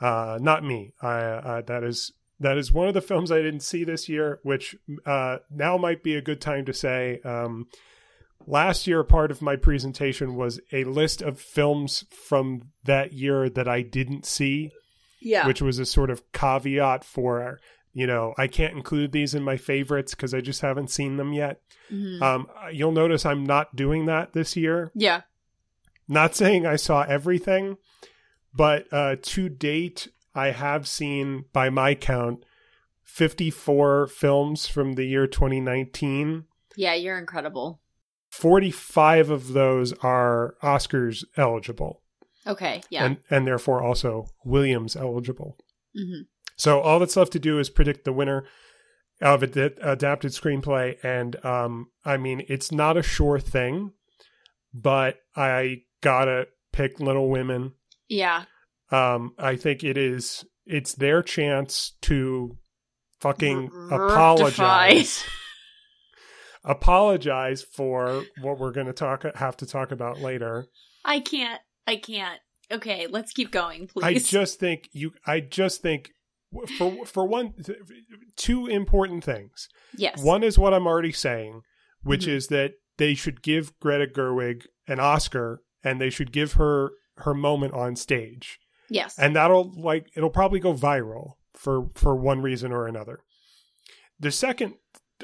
uh 0.00 0.38
not 0.42 0.62
me. 0.64 0.92
I 1.00 1.14
uh, 1.20 1.62
that 1.62 1.82
is 1.84 2.12
that 2.40 2.58
is 2.58 2.72
one 2.72 2.88
of 2.88 2.94
the 2.94 3.00
films 3.00 3.30
I 3.32 3.40
didn't 3.40 3.60
see 3.60 3.84
this 3.84 4.08
year, 4.08 4.40
which 4.42 4.76
uh 5.06 5.38
now 5.50 5.78
might 5.78 6.02
be 6.02 6.16
a 6.16 6.22
good 6.22 6.40
time 6.40 6.64
to 6.66 6.74
say 6.74 7.20
um 7.24 7.66
last 8.46 8.86
year 8.86 9.02
part 9.04 9.30
of 9.30 9.40
my 9.42 9.56
presentation 9.56 10.34
was 10.34 10.60
a 10.72 10.84
list 10.84 11.22
of 11.22 11.40
films 11.40 12.04
from 12.28 12.62
that 12.84 13.12
year 13.12 13.48
that 13.48 13.66
I 13.68 13.82
didn't 13.82 14.26
see 14.26 14.70
Yeah. 15.20 15.46
which 15.46 15.62
was 15.62 15.78
a 15.78 15.86
sort 15.86 16.10
of 16.10 16.30
caveat 16.32 17.04
for 17.04 17.58
you 17.96 18.06
know 18.08 18.34
i 18.36 18.46
can't 18.48 18.74
include 18.76 19.12
these 19.12 19.34
in 19.36 19.42
my 19.44 19.56
favorites 19.56 20.14
because 20.16 20.34
i 20.34 20.40
just 20.40 20.60
haven't 20.62 20.90
seen 20.90 21.16
them 21.16 21.32
yet 21.32 21.60
Mhm. 21.92 22.20
um, 22.20 22.48
you'll 22.72 22.90
notice 22.92 23.24
i'm 23.24 23.44
not 23.44 23.76
doing 23.76 24.06
that 24.06 24.32
this 24.32 24.56
year 24.56 24.90
yeah. 24.96 25.20
not 26.08 26.34
saying 26.34 26.66
i 26.66 26.74
saw 26.76 27.02
everything 27.02 27.76
but 28.52 28.86
uh, 28.92 29.14
to 29.22 29.48
date 29.48 30.08
i 30.34 30.50
have 30.50 30.88
seen 30.88 31.44
by 31.52 31.70
my 31.70 31.94
count 31.94 32.44
54 33.04 34.08
films 34.08 34.66
from 34.66 34.94
the 34.94 35.04
year 35.04 35.26
2019 35.28 36.44
Yeah, 36.76 36.94
you're 36.94 37.16
incredible. 37.18 37.80
45 38.40 39.30
of 39.30 39.52
those 39.52 39.92
are 40.02 40.54
oscars 40.62 41.24
eligible 41.36 42.02
Okay. 42.46 42.82
Yeah. 42.90 43.04
and 43.06 43.16
and 43.30 43.46
therefore 43.46 43.82
also 43.82 44.26
williams 44.44 44.96
eligible 44.96 45.56
hmm 45.94 46.22
So 46.56 46.80
all 46.80 46.98
that's 46.98 47.16
left 47.16 47.32
to 47.32 47.38
do 47.38 47.58
is 47.58 47.70
predict 47.70 48.04
the 48.04 48.12
winner 48.12 48.44
of 49.20 49.42
a 49.42 49.46
ad- 49.64 49.78
adapted 49.80 50.32
screenplay, 50.32 50.96
and 51.04 51.42
um, 51.44 51.88
I 52.04 52.16
mean 52.16 52.44
it's 52.48 52.70
not 52.72 52.96
a 52.96 53.02
sure 53.02 53.38
thing, 53.38 53.92
but 54.72 55.18
I 55.36 55.82
gotta 56.00 56.48
pick 56.72 56.98
Little 57.00 57.28
Women. 57.30 57.72
Yeah. 58.08 58.44
Um, 58.90 59.34
I 59.38 59.56
think 59.56 59.82
it 59.84 59.96
is 59.96 60.44
it's 60.66 60.94
their 60.94 61.22
chance 61.22 61.92
to 62.02 62.56
fucking 63.20 63.70
R- 63.72 64.08
apologize. 64.10 65.24
apologize 66.64 67.62
for 67.62 68.24
what 68.40 68.58
we're 68.58 68.72
going 68.72 68.86
to 68.86 68.92
talk 68.92 69.24
have 69.36 69.56
to 69.58 69.66
talk 69.66 69.90
about 69.92 70.20
later. 70.20 70.66
I 71.04 71.20
can't. 71.20 71.60
I 71.86 71.96
can't. 71.96 72.40
Okay, 72.72 73.06
let's 73.08 73.32
keep 73.32 73.50
going, 73.50 73.86
please. 73.88 74.04
I 74.04 74.14
just 74.14 74.58
think 74.58 74.88
you. 74.92 75.12
I 75.26 75.40
just 75.40 75.82
think 75.82 76.10
for 76.78 77.04
for 77.04 77.26
one, 77.26 77.52
two 78.36 78.66
important 78.66 79.22
things. 79.24 79.68
yes. 79.96 80.22
One 80.22 80.42
is 80.42 80.58
what 80.58 80.72
I'm 80.72 80.86
already 80.86 81.12
saying, 81.12 81.60
which 82.02 82.24
Mhm. 82.26 82.28
is 82.32 82.46
that 82.48 82.72
they 82.96 83.14
should 83.14 83.42
give 83.42 83.78
Greta 83.80 84.06
Gerwig 84.06 84.66
an 84.86 85.00
Oscar 85.00 85.62
and 85.82 86.00
they 86.00 86.10
should 86.10 86.32
give 86.32 86.52
her 86.54 86.92
her 87.18 87.34
moment 87.34 87.74
on 87.74 87.96
stage. 87.96 88.58
Yes. 88.88 89.18
And 89.18 89.34
that'll 89.36 89.72
like 89.80 90.06
it'll 90.16 90.30
probably 90.30 90.60
go 90.60 90.72
viral 90.74 91.32
for 91.54 91.88
for 91.94 92.14
one 92.16 92.40
reason 92.40 92.72
or 92.72 92.86
another. 92.86 93.20
The 94.18 94.30
second 94.30 94.74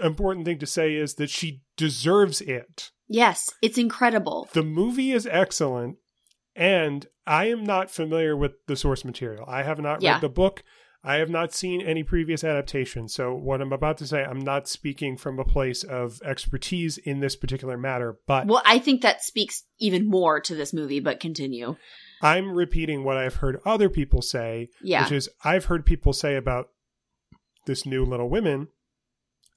important 0.02 0.44
thing 0.46 0.58
to 0.58 0.66
say 0.66 0.94
is 0.94 1.14
that 1.14 1.30
she 1.30 1.62
deserves 1.76 2.40
it. 2.40 2.90
yes. 3.08 3.50
It's 3.62 3.78
incredible. 3.78 4.48
The 4.52 4.62
movie 4.62 5.12
is 5.12 5.26
excellent 5.26 5.96
and 6.56 7.06
I 7.26 7.46
am 7.46 7.64
not 7.64 7.90
familiar 7.90 8.36
with 8.36 8.52
the 8.66 8.76
source 8.76 9.04
material. 9.04 9.44
I 9.48 9.62
have 9.62 9.78
not 9.80 10.02
Yeah. 10.02 10.14
read 10.14 10.20
the 10.22 10.28
book. 10.28 10.62
I 11.02 11.14
have 11.14 11.30
not 11.30 11.54
seen 11.54 11.80
any 11.80 12.02
previous 12.02 12.44
adaptation, 12.44 13.08
so 13.08 13.34
what 13.34 13.62
I'm 13.62 13.72
about 13.72 13.96
to 13.98 14.06
say, 14.06 14.22
I'm 14.22 14.38
not 14.40 14.68
speaking 14.68 15.16
from 15.16 15.38
a 15.38 15.44
place 15.46 15.82
of 15.82 16.20
expertise 16.22 16.98
in 16.98 17.20
this 17.20 17.36
particular 17.36 17.78
matter, 17.78 18.18
but 18.26 18.46
Well, 18.46 18.60
I 18.66 18.78
think 18.78 19.00
that 19.00 19.22
speaks 19.22 19.64
even 19.78 20.06
more 20.06 20.40
to 20.40 20.54
this 20.54 20.74
movie, 20.74 21.00
but 21.00 21.18
continue. 21.18 21.76
I'm 22.20 22.52
repeating 22.52 23.02
what 23.02 23.16
I've 23.16 23.36
heard 23.36 23.60
other 23.64 23.88
people 23.88 24.20
say, 24.20 24.68
Yeah. 24.82 25.02
which 25.04 25.12
is 25.12 25.30
I've 25.42 25.64
heard 25.66 25.86
people 25.86 26.12
say 26.12 26.36
about 26.36 26.66
this 27.66 27.86
new 27.86 28.04
Little 28.04 28.28
Women 28.28 28.68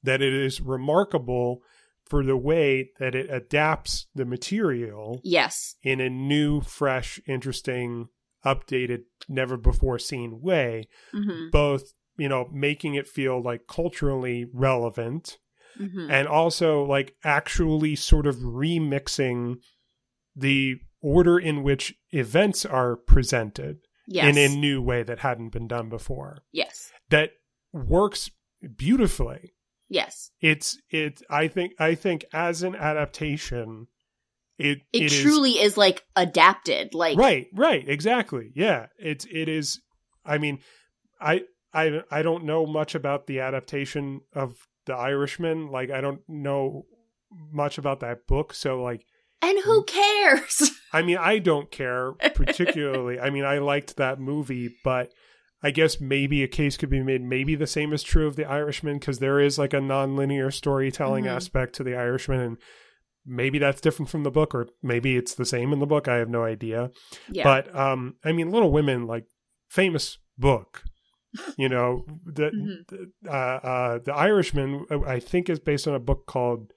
that 0.04 0.22
it 0.22 0.34
is 0.34 0.62
remarkable 0.62 1.62
for 2.06 2.24
the 2.24 2.38
way 2.38 2.92
that 3.00 3.16
it 3.16 3.30
adapts 3.32 4.08
the 4.14 4.26
material 4.26 5.22
yes. 5.24 5.76
in 5.82 6.02
a 6.02 6.10
new, 6.10 6.62
fresh, 6.62 7.20
interesting, 7.28 8.10
updated, 8.46 9.04
never 9.30 9.58
before 9.58 9.98
seen 9.98 10.42
way, 10.42 10.88
hmm 11.12 11.50
both, 11.52 11.94
you 12.18 12.30
know, 12.30 12.50
making 12.52 12.96
it 12.96 13.08
feel 13.08 13.42
like 13.42 13.68
culturally 13.68 14.46
relevant 14.54 15.38
hmm 15.78 16.12
and 16.12 16.28
also 16.28 16.84
like 16.84 17.16
actually 17.24 17.96
sort 17.96 18.28
of 18.28 18.36
remixing 18.36 19.56
the 20.36 20.76
order 21.02 21.40
in 21.40 21.64
which 21.64 21.96
events 22.12 22.66
are 22.66 22.96
presented 22.96 23.78
Yes. 24.06 24.36
in 24.36 24.38
a 24.38 24.54
new 24.56 24.82
way 24.82 25.04
that 25.04 25.20
hadn't 25.20 25.50
been 25.50 25.68
done 25.68 25.88
before 25.88 26.44
yes. 26.52 26.92
that 27.10 27.32
works 27.72 28.30
beautifully 28.76 29.54
Yes. 29.94 30.32
it's 30.42 30.78
it 30.90 31.22
i 31.30 31.48
think 31.48 31.74
i 31.80 31.94
think 31.96 32.26
as 32.34 32.64
an 32.64 32.76
adaptation 32.76 33.88
it 34.58 34.80
it 34.92 35.10
truly 35.10 35.52
is 35.52 35.78
like 35.78 36.04
adapted. 36.16 36.94
Like 36.94 37.18
right 37.18 37.48
right 37.54 37.88
exactly 37.88 38.52
yeah 38.56 38.88
it's 38.98 39.26
it 39.26 39.50
is 39.50 39.80
i 40.26 40.38
mean 40.38 40.60
i 41.20 41.42
i 41.74 42.02
i 42.12 42.22
don't 42.22 42.44
know 42.44 42.66
much 42.66 42.96
about 42.96 43.28
the 43.28 43.40
adaptation 43.40 44.22
of 44.34 44.56
the 44.86 44.96
irishman 44.96 45.72
like 45.72 45.90
i 45.90 46.02
don't 46.02 46.22
know 46.28 46.84
much 47.52 47.78
about 47.78 48.02
that 48.02 48.28
book 48.28 48.54
so 48.54 48.82
like 48.82 49.06
and 49.42 49.60
who 49.64 49.84
cares? 49.84 50.72
i 50.94 51.02
mean 51.02 51.18
i 51.18 51.40
don't 51.40 51.72
care 51.72 52.14
particularly 52.36 53.20
i 53.20 53.30
mean 53.30 53.46
i 53.46 53.58
liked 53.58 53.98
that 53.98 54.20
movie 54.20 54.76
but 54.84 55.12
i 55.64 55.72
guess 55.72 56.00
maybe 56.02 56.44
a 56.44 56.48
case 56.48 56.78
could 56.78 56.90
be 56.90 57.02
made 57.02 57.22
maybe 57.22 57.56
the 57.56 57.68
same 57.68 57.94
is 57.94 58.04
true 58.04 58.28
of 58.28 58.36
the 58.36 58.46
irishman 58.46 59.00
because 59.00 59.20
there 59.20 59.40
is 59.40 59.58
like 59.58 59.74
a 59.74 59.82
non-linear 59.82 60.52
storytelling 60.52 61.24
Mhm. 61.26 61.36
aspect 61.36 61.74
to 61.76 61.84
the 61.84 61.96
irishman 61.96 62.40
and 62.40 62.58
maybe 63.26 63.58
that's 63.58 63.82
different 63.82 64.10
from 64.10 64.24
the 64.24 64.32
book 64.32 64.54
or 64.54 64.68
maybe 64.82 65.16
it's 65.16 65.36
the 65.36 65.46
same 65.46 65.72
in 65.74 65.80
the 65.80 65.86
book 65.86 66.08
i 66.08 66.16
have 66.18 66.30
no 66.30 66.44
idea 66.44 66.92
yeah. 67.30 67.44
but 67.44 67.74
um 67.76 68.16
i 68.26 68.32
mean 68.32 68.52
little 68.52 68.72
women 68.72 69.08
like 69.08 69.26
famous 69.70 70.18
book 70.38 70.84
you 71.58 71.70
know 71.70 72.06
the 72.26 72.52
Mhm. 72.92 73.08
uh 73.28 73.32
uh 73.32 74.00
the 74.04 74.14
irishman 74.14 74.86
uh, 74.92 75.00
i 75.02 75.20
think 75.20 75.50
is 75.50 75.60
based 75.60 75.88
on 75.88 75.96
a 75.96 76.00
book 76.00 76.26
called 76.28 76.74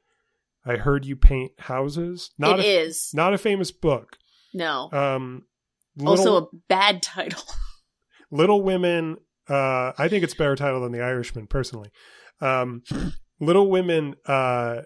i 0.65 0.77
heard 0.77 1.05
you 1.05 1.17
paint 1.17 1.53
houses 1.59 2.31
not 2.39 2.59
it 2.61 2.65
a, 2.65 2.81
is. 2.87 3.11
not 3.13 3.35
a 3.35 3.39
famous 3.39 3.71
book 3.73 4.17
No. 4.55 4.89
um 4.93 5.43
also 6.05 6.37
a 6.43 6.47
bad 6.69 7.03
title. 7.03 7.43
little 8.31 8.63
women 8.63 9.17
uh 9.49 9.93
i 9.99 10.09
think 10.09 10.25
it's 10.25 10.35
a 10.35 10.37
better 10.37 10.57
title 10.57 10.81
than 10.81 10.93
the 10.93 11.03
irishman 11.03 11.47
personally 11.47 11.91
um 12.41 12.83
little 13.41 13.69
women 13.71 14.15
uh 14.27 14.83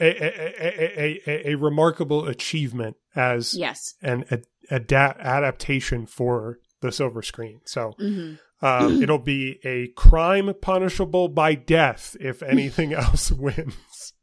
a, 0.00 0.06
a, 0.06 0.60
a, 0.60 1.20
a, 1.26 1.50
a 1.50 1.54
remarkable 1.56 2.26
achievement 2.26 2.96
as 3.14 3.54
yes. 3.54 3.94
an 4.02 4.24
ad- 4.30 4.46
ada- 4.70 5.16
adaptation 5.18 6.06
for 6.06 6.58
the 6.80 6.92
silver 6.92 7.22
screen. 7.22 7.60
So 7.64 7.92
hmm 7.98 8.34
um, 8.62 8.98
it'll 9.02 9.18
be 9.18 9.58
a 9.64 9.88
crime 9.88 10.52
punishable 10.60 11.28
by 11.28 11.54
death 11.54 12.16
if 12.20 12.42
anything 12.42 12.92
else 12.94 13.30
wins. 13.30 14.14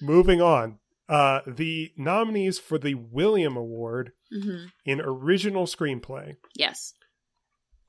Moving 0.00 0.40
on. 0.40 0.78
Uh, 1.08 1.40
the 1.46 1.92
nominees 1.96 2.58
for 2.58 2.78
the 2.78 2.94
William 2.94 3.56
Award 3.56 4.12
hmm 4.32 4.64
in 4.84 5.00
original 5.00 5.66
screenplay 5.66 6.36
Yes. 6.54 6.94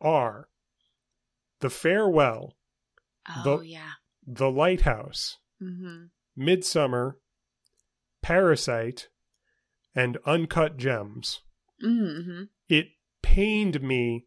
are 0.01 0.49
The 1.61 1.69
Farewell, 1.69 2.55
Oh 3.29 3.43
The- 3.59 3.65
yeah. 3.67 3.91
The 4.25 4.49
Lighthouse, 4.51 5.37
hmm 5.59 6.05
Midsommar, 6.37 7.13
Parasite, 8.21 9.09
and 9.95 10.17
Uncut 10.25 10.77
Gems. 10.77 11.41
hmm 11.81 12.43
it 12.69 12.87
pained 13.21 13.81
me 13.81 14.25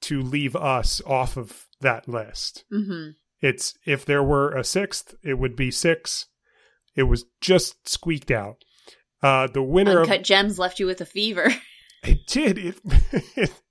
to 0.00 0.20
leave 0.20 0.54
us 0.56 1.00
off 1.06 1.36
of 1.36 1.66
that 1.80 2.08
list. 2.08 2.64
hmm 2.70 3.10
It's 3.40 3.74
if 3.84 4.04
there 4.04 4.22
were 4.22 4.54
a 4.54 4.64
sixth, 4.64 5.14
it 5.22 5.34
would 5.34 5.56
be 5.56 5.70
six. 5.70 6.26
It 6.94 7.04
was 7.04 7.24
just 7.40 7.88
squeaked 7.88 8.30
out. 8.30 8.64
Uh, 9.24 9.46
the 9.46 9.62
winner 9.62 10.02
Uncut 10.02 10.18
of 10.18 10.22
Gems 10.24 10.58
left 10.58 10.78
you 10.78 10.86
with 10.86 11.00
a 11.00 11.06
fever. 11.06 11.48
it 12.04 12.26
did 12.26 12.58
it, 12.58 12.78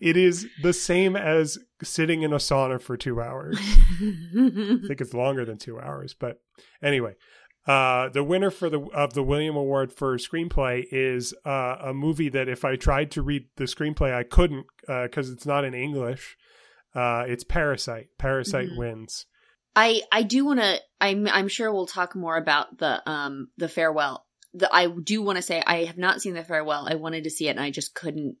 it 0.00 0.16
is 0.16 0.46
the 0.62 0.72
same 0.72 1.16
as 1.16 1.58
sitting 1.82 2.22
in 2.22 2.32
a 2.32 2.36
sauna 2.36 2.80
for 2.80 2.96
two 2.96 3.20
hours. 3.20 3.58
I 3.60 4.78
think 4.86 5.00
it's 5.00 5.12
longer 5.14 5.44
than 5.44 5.58
two 5.58 5.80
hours, 5.80 6.14
but 6.14 6.40
anyway, 6.82 7.14
uh, 7.66 8.10
the 8.10 8.22
winner 8.22 8.50
for 8.50 8.70
the 8.70 8.80
of 8.94 9.14
the 9.14 9.22
William 9.22 9.56
Award 9.56 9.92
for 9.92 10.16
screenplay 10.18 10.84
is 10.92 11.34
uh, 11.44 11.76
a 11.80 11.92
movie 11.92 12.28
that 12.28 12.48
if 12.48 12.64
I 12.64 12.76
tried 12.76 13.10
to 13.12 13.22
read 13.22 13.46
the 13.56 13.64
screenplay, 13.64 14.14
I 14.14 14.22
couldn't 14.22 14.66
because 14.86 15.30
it's 15.30 15.46
not 15.46 15.64
in 15.64 15.74
English. 15.74 16.36
Uh, 16.94 17.24
it's 17.26 17.42
Parasite. 17.44 18.08
Parasite 18.18 18.68
Mhm. 18.68 18.78
wins. 18.78 19.26
I 19.74 20.02
I 20.12 20.22
do 20.22 20.44
want 20.44 20.60
to. 20.60 20.78
I'm 21.00 21.26
I'm 21.26 21.48
sure 21.48 21.72
we'll 21.72 21.86
talk 21.86 22.14
more 22.14 22.36
about 22.36 22.78
the 22.78 23.02
um 23.10 23.48
the 23.56 23.68
farewell. 23.68 24.26
The 24.54 24.72
I 24.74 24.86
do 24.88 25.22
want 25.22 25.36
to 25.36 25.42
say 25.42 25.62
I 25.66 25.84
have 25.84 25.98
not 25.98 26.20
seen 26.20 26.34
the 26.34 26.44
farewell. 26.44 26.86
I 26.88 26.94
wanted 26.96 27.24
to 27.24 27.30
see 27.30 27.48
it 27.48 27.52
and 27.52 27.60
I 27.60 27.70
just 27.70 27.94
couldn't 27.94 28.36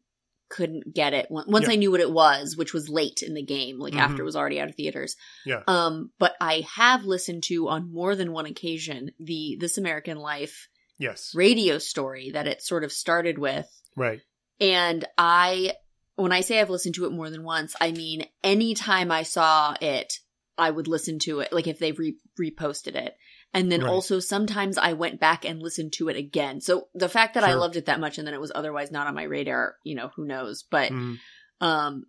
couldn't 0.48 0.92
get 0.92 1.14
it 1.14 1.28
Once- 1.30 1.66
Yeah. 1.66 1.72
I 1.72 1.76
knew 1.76 1.90
what 1.90 2.00
it 2.02 2.10
was, 2.12 2.58
which 2.58 2.74
was 2.74 2.90
late 2.90 3.22
in 3.22 3.32
the 3.32 3.42
game, 3.42 3.78
like 3.78 3.94
Mhm. 3.94 4.00
after 4.00 4.20
it 4.20 4.26
was 4.26 4.36
already 4.36 4.60
out 4.60 4.68
of 4.68 4.74
theaters. 4.74 5.16
Yeah. 5.46 5.62
Um, 5.66 6.10
but 6.18 6.34
I 6.42 6.66
have 6.74 7.06
listened 7.06 7.44
to 7.44 7.68
on 7.70 7.90
more 7.90 8.14
than 8.14 8.32
one 8.32 8.44
occasion 8.44 9.12
the 9.18 9.56
This 9.58 9.78
American 9.78 10.18
Life 10.18 10.68
Yes. 10.98 11.34
radio 11.34 11.78
story 11.78 12.32
that 12.32 12.46
it 12.46 12.60
sort 12.62 12.84
of 12.84 12.92
started 12.92 13.38
with. 13.38 13.66
Right. 13.96 14.20
And 14.60 15.06
I, 15.16 15.72
when 16.16 16.32
I 16.32 16.42
say 16.42 16.60
I've 16.60 16.68
listened 16.68 16.96
to 16.96 17.06
it 17.06 17.12
more 17.12 17.30
than 17.30 17.44
once, 17.44 17.74
I 17.80 17.92
mean 17.92 18.26
anytime 18.44 19.10
I 19.10 19.22
saw 19.22 19.74
it, 19.80 20.18
I 20.58 20.70
would 20.70 20.86
listen 20.86 21.18
to 21.20 21.40
it, 21.40 21.50
like 21.54 21.66
if 21.66 21.78
they 21.78 21.92
re- 21.92 22.18
reposted 22.38 22.94
it. 22.94 23.16
And 23.54 23.70
then 23.70 23.82
Right. 23.82 23.90
also 23.90 24.18
sometimes 24.18 24.78
I 24.78 24.94
went 24.94 25.20
back 25.20 25.44
and 25.44 25.60
listened 25.62 25.92
to 25.94 26.08
it 26.08 26.16
again. 26.16 26.60
So 26.60 26.88
the 26.94 27.08
fact 27.08 27.34
that 27.34 27.44
I 27.44 27.54
loved 27.54 27.76
it 27.76 27.86
that 27.86 28.00
much 28.00 28.16
and 28.18 28.26
then 28.26 28.34
it 28.34 28.40
was 28.40 28.52
otherwise 28.54 28.90
not 28.90 29.06
on 29.06 29.14
my 29.14 29.24
radar, 29.24 29.76
you 29.84 29.94
know, 29.94 30.10
who 30.16 30.24
knows? 30.24 30.62
But, 30.62 30.90
Mm. 30.90 31.18
um, 31.60 32.04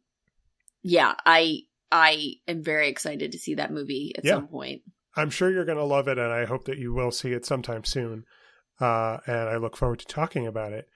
yeah, 0.81 1.15
I, 1.25 1.59
I 1.91 2.35
am 2.47 2.63
very 2.63 2.87
excited 2.87 3.33
to 3.33 3.39
see 3.39 3.55
that 3.55 3.71
movie 3.71 4.13
at 4.17 4.23
Yeah. 4.23 4.35
some 4.35 4.47
point. 4.47 4.83
I'm 5.15 5.29
sure 5.29 5.51
you're 5.51 5.65
going 5.65 5.77
to 5.77 5.83
love 5.83 6.07
it, 6.07 6.17
and 6.17 6.31
I 6.31 6.45
hope 6.45 6.65
that 6.65 6.79
you 6.79 6.93
will 6.93 7.11
see 7.11 7.33
it 7.33 7.45
sometime 7.45 7.83
soon. 7.83 8.23
Uh, 8.79 9.17
and 9.27 9.49
I 9.49 9.57
look 9.57 9.77
forward 9.77 9.99
to 9.99 10.05
talking 10.07 10.47
about 10.47 10.73
it. 10.73 10.87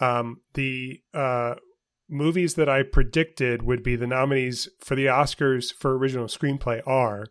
Um, 0.00 0.40
the 0.54 1.02
uh, 1.14 1.54
movies 2.08 2.54
that 2.54 2.68
I 2.68 2.82
predicted 2.82 3.62
would 3.62 3.82
be 3.82 3.94
the 3.96 4.06
nominees 4.06 4.68
for 4.80 4.96
the 4.96 5.06
Oscars 5.06 5.72
for 5.72 5.96
original 5.96 6.26
screenplay 6.26 6.80
are 6.86 7.26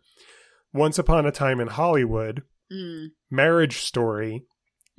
Once 0.72 0.98
Upon 0.98 1.26
a 1.26 1.32
Time 1.32 1.60
in 1.60 1.68
Hollywood, 1.68 2.42
Mm, 2.72 3.08
Marriage 3.30 3.78
Story, 3.78 4.44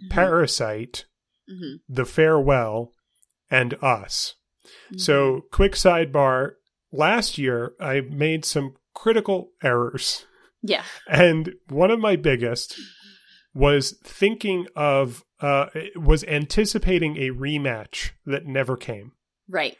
mhm, 0.03 0.09
Parasite, 0.09 1.05
mhm, 1.49 1.79
The 1.87 2.05
Farewell, 2.05 2.93
and 3.49 3.73
Us. 3.81 4.35
mhm. 4.91 4.99
So, 4.99 5.41
quick 5.51 5.73
sidebar 5.73 6.53
last 6.91 7.37
year, 7.37 7.73
I 7.79 8.01
made 8.01 8.45
some 8.45 8.75
critical 8.93 9.51
errors. 9.63 10.25
yeah. 10.61 10.83
And 11.07 11.55
one 11.69 11.89
of 11.91 11.99
my 11.99 12.15
biggest 12.15 12.79
was 13.53 13.97
thinking 14.03 14.67
of, 14.75 15.23
uh, 15.39 15.67
was 15.95 16.23
anticipating 16.25 17.17
a 17.17 17.29
rematch 17.31 18.11
that 18.25 18.45
never 18.45 18.77
came, 18.77 19.13
Right. 19.49 19.77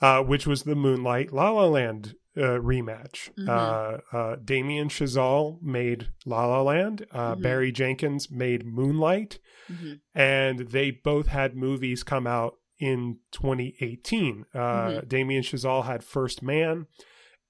uh, 0.00 0.22
which 0.22 0.46
was 0.46 0.64
the 0.64 0.74
Moonlight 0.74 1.32
La 1.32 1.50
La 1.50 1.66
Land 1.66 2.16
uh, 2.36 2.58
rematch. 2.58 3.30
Mhm. 3.38 3.48
Uh, 3.48 4.16
uh, 4.16 4.36
Damien 4.44 4.88
Chazelle 4.88 5.60
made 5.62 6.08
La 6.26 6.46
La 6.46 6.62
Land, 6.62 7.06
uh, 7.12 7.34
Mhm. 7.36 7.42
Barry 7.42 7.72
Jenkins 7.72 8.30
made 8.30 8.64
Moonlight, 8.66 9.38
hmm 9.68 9.94
and 10.14 10.58
they 10.70 10.90
both 10.90 11.26
had 11.28 11.56
movies 11.56 12.02
come 12.02 12.26
out 12.26 12.54
in 12.78 13.18
2018. 13.32 14.44
Uh, 14.52 14.58
Mhm. 14.58 15.08
Damien 15.08 15.42
Chazelle 15.42 15.84
had 15.86 16.02
First 16.04 16.42
Man, 16.42 16.86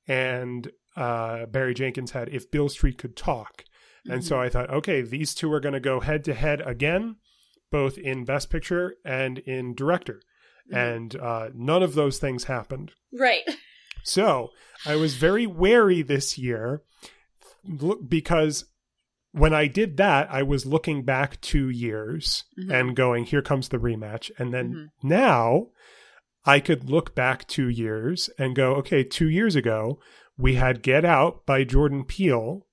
and 0.07 0.71
uh, 0.97 1.47
Barry 1.47 1.75
Jenkins 1.75 2.13
had 2.13 2.29
If 2.29 2.51
Beale 2.51 2.69
Street 2.69 2.99
Could 2.99 3.17
Talk. 3.17 3.65
And 4.07 4.23
so 4.23 4.39
I 4.39 4.51
thought, 4.51 4.69
okay, 4.71 5.01
these 5.01 5.35
two 5.35 5.51
are 5.53 5.61
going 5.61 5.73
to 5.73 5.81
go 5.81 6.01
head 6.01 6.25
to 6.25 6.35
head 6.35 6.61
again, 6.61 7.17
both 7.71 7.97
in 7.97 8.25
Best 8.27 8.51
Picture 8.51 8.97
and 9.05 9.39
in 9.39 9.75
Director. 9.75 10.21
Mhm. 10.71 10.77
And 10.77 11.17
uh, 11.17 11.49
none 11.55 11.83
of 11.83 11.95
those 11.95 12.19
things 12.19 12.45
happened. 12.45 12.93
Right. 13.13 13.43
So 14.03 14.51
I 14.87 14.97
was 14.97 15.15
very 15.15 15.47
wary 15.47 16.03
this 16.03 16.37
year 16.39 16.83
because 18.09 18.65
when 19.33 19.53
I 19.55 19.67
did 19.67 19.97
that, 19.97 20.29
I 20.31 20.43
was 20.43 20.67
looking 20.67 21.03
back 21.05 21.41
two 21.41 21.69
years 21.69 22.45
Mhm. 22.59 22.71
and 22.73 22.97
going, 22.97 23.25
here 23.25 23.43
comes 23.43 23.69
the 23.69 23.79
rematch. 23.79 24.31
And 24.39 24.53
then 24.53 24.73
Mhm. 24.75 24.89
now 25.03 25.69
I 26.45 26.61
could 26.61 26.89
look 26.91 27.15
back 27.15 27.49
two 27.49 27.69
years 27.69 28.29
and 28.39 28.55
go, 28.55 28.75
okay, 28.77 29.03
two 29.03 29.29
years 29.29 29.57
ago, 29.57 29.99
we 30.37 30.55
had 30.55 30.83
Get 30.83 31.05
Out 31.05 31.47
by 31.47 31.65
Jordan 31.65 32.05
Peele 32.05 32.67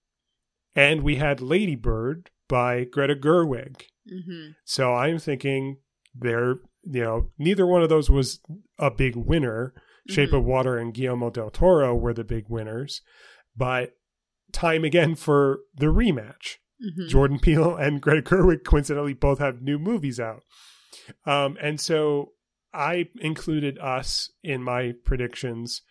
and 0.76 1.02
we 1.04 1.16
had 1.16 1.42
Lady 1.42 1.76
Bird 1.76 2.30
by 2.48 2.84
Greta 2.84 3.16
Gerwig. 3.16 3.84
hmm 4.08 4.50
So 4.66 4.94
I'm 4.94 5.18
thinking 5.20 5.78
they're, 6.14 6.56
you 6.84 7.02
know, 7.04 7.32
neither 7.38 7.66
one 7.66 7.82
of 7.82 7.90
those 7.90 8.10
was 8.10 8.42
a 8.78 8.92
big 8.92 9.16
winner. 9.16 9.74
Shape 10.10 10.32
Mhm. 10.32 10.38
of 10.40 10.46
Water 10.46 10.78
and 10.78 10.94
Guillermo 10.94 11.30
del 11.30 11.50
Toro 11.52 11.96
were 11.96 12.14
the 12.14 12.24
big 12.24 12.46
winners, 12.50 13.02
but 13.56 13.94
time 14.52 14.84
again 14.84 15.16
for 15.16 15.60
the 15.76 15.88
rematch. 15.88 16.58
hmm 16.80 17.08
Jordan 17.08 17.38
Peele 17.40 17.76
and 17.76 18.02
Greta 18.02 18.22
Gerwig 18.24 18.64
coincidentally 18.64 19.14
both 19.14 19.38
have 19.40 19.62
new 19.62 19.78
movies 19.78 20.20
out. 20.20 20.44
Um, 21.26 21.58
and 21.62 21.80
so 21.80 22.34
I 22.74 23.10
included 23.20 23.78
us 23.80 24.32
in 24.44 24.64
my 24.64 24.94
predictions 25.06 25.84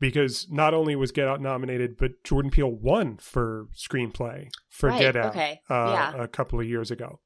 because 0.00 0.46
not 0.50 0.72
only 0.74 0.96
was 0.96 1.12
Get 1.12 1.28
Out 1.28 1.40
nominated, 1.42 1.96
but 1.98 2.22
Jordan 2.24 2.50
Peele 2.50 2.70
won 2.70 3.18
for 3.18 3.66
screenplay 3.76 4.48
for 4.70 4.88
Right, 4.88 5.00
Get 5.00 5.16
Out 5.16 5.30
okay, 5.32 5.60
uh, 5.68 6.12
yeah. 6.14 6.22
a 6.22 6.28
couple 6.28 6.58
of 6.60 6.66
years 6.66 6.90
ago. 6.90 7.20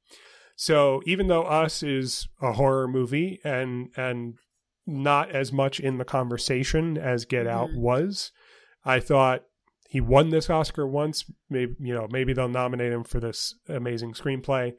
So 0.55 1.01
even 1.05 1.27
though 1.27 1.43
Us 1.43 1.81
is 1.83 2.27
a 2.41 2.53
horror 2.53 2.87
movie 2.87 3.39
and 3.43 3.89
and 3.95 4.35
not 4.85 5.29
as 5.31 5.51
much 5.51 5.79
in 5.79 5.97
the 5.97 6.05
conversation 6.05 6.97
as 6.97 7.25
Get 7.25 7.47
Out 7.47 7.69
Mhm. 7.69 7.77
was, 7.77 8.31
I 8.85 8.99
thought 8.99 9.43
he 9.89 10.01
won 10.01 10.29
this 10.29 10.49
Oscar 10.49 10.85
once. 10.87 11.23
Maybe 11.49 11.75
you 11.79 11.93
know 11.93 12.07
maybe 12.09 12.33
they'll 12.33 12.49
nominate 12.49 12.91
him 12.91 13.03
for 13.03 13.19
this 13.19 13.55
amazing 13.69 14.13
screenplay. 14.13 14.73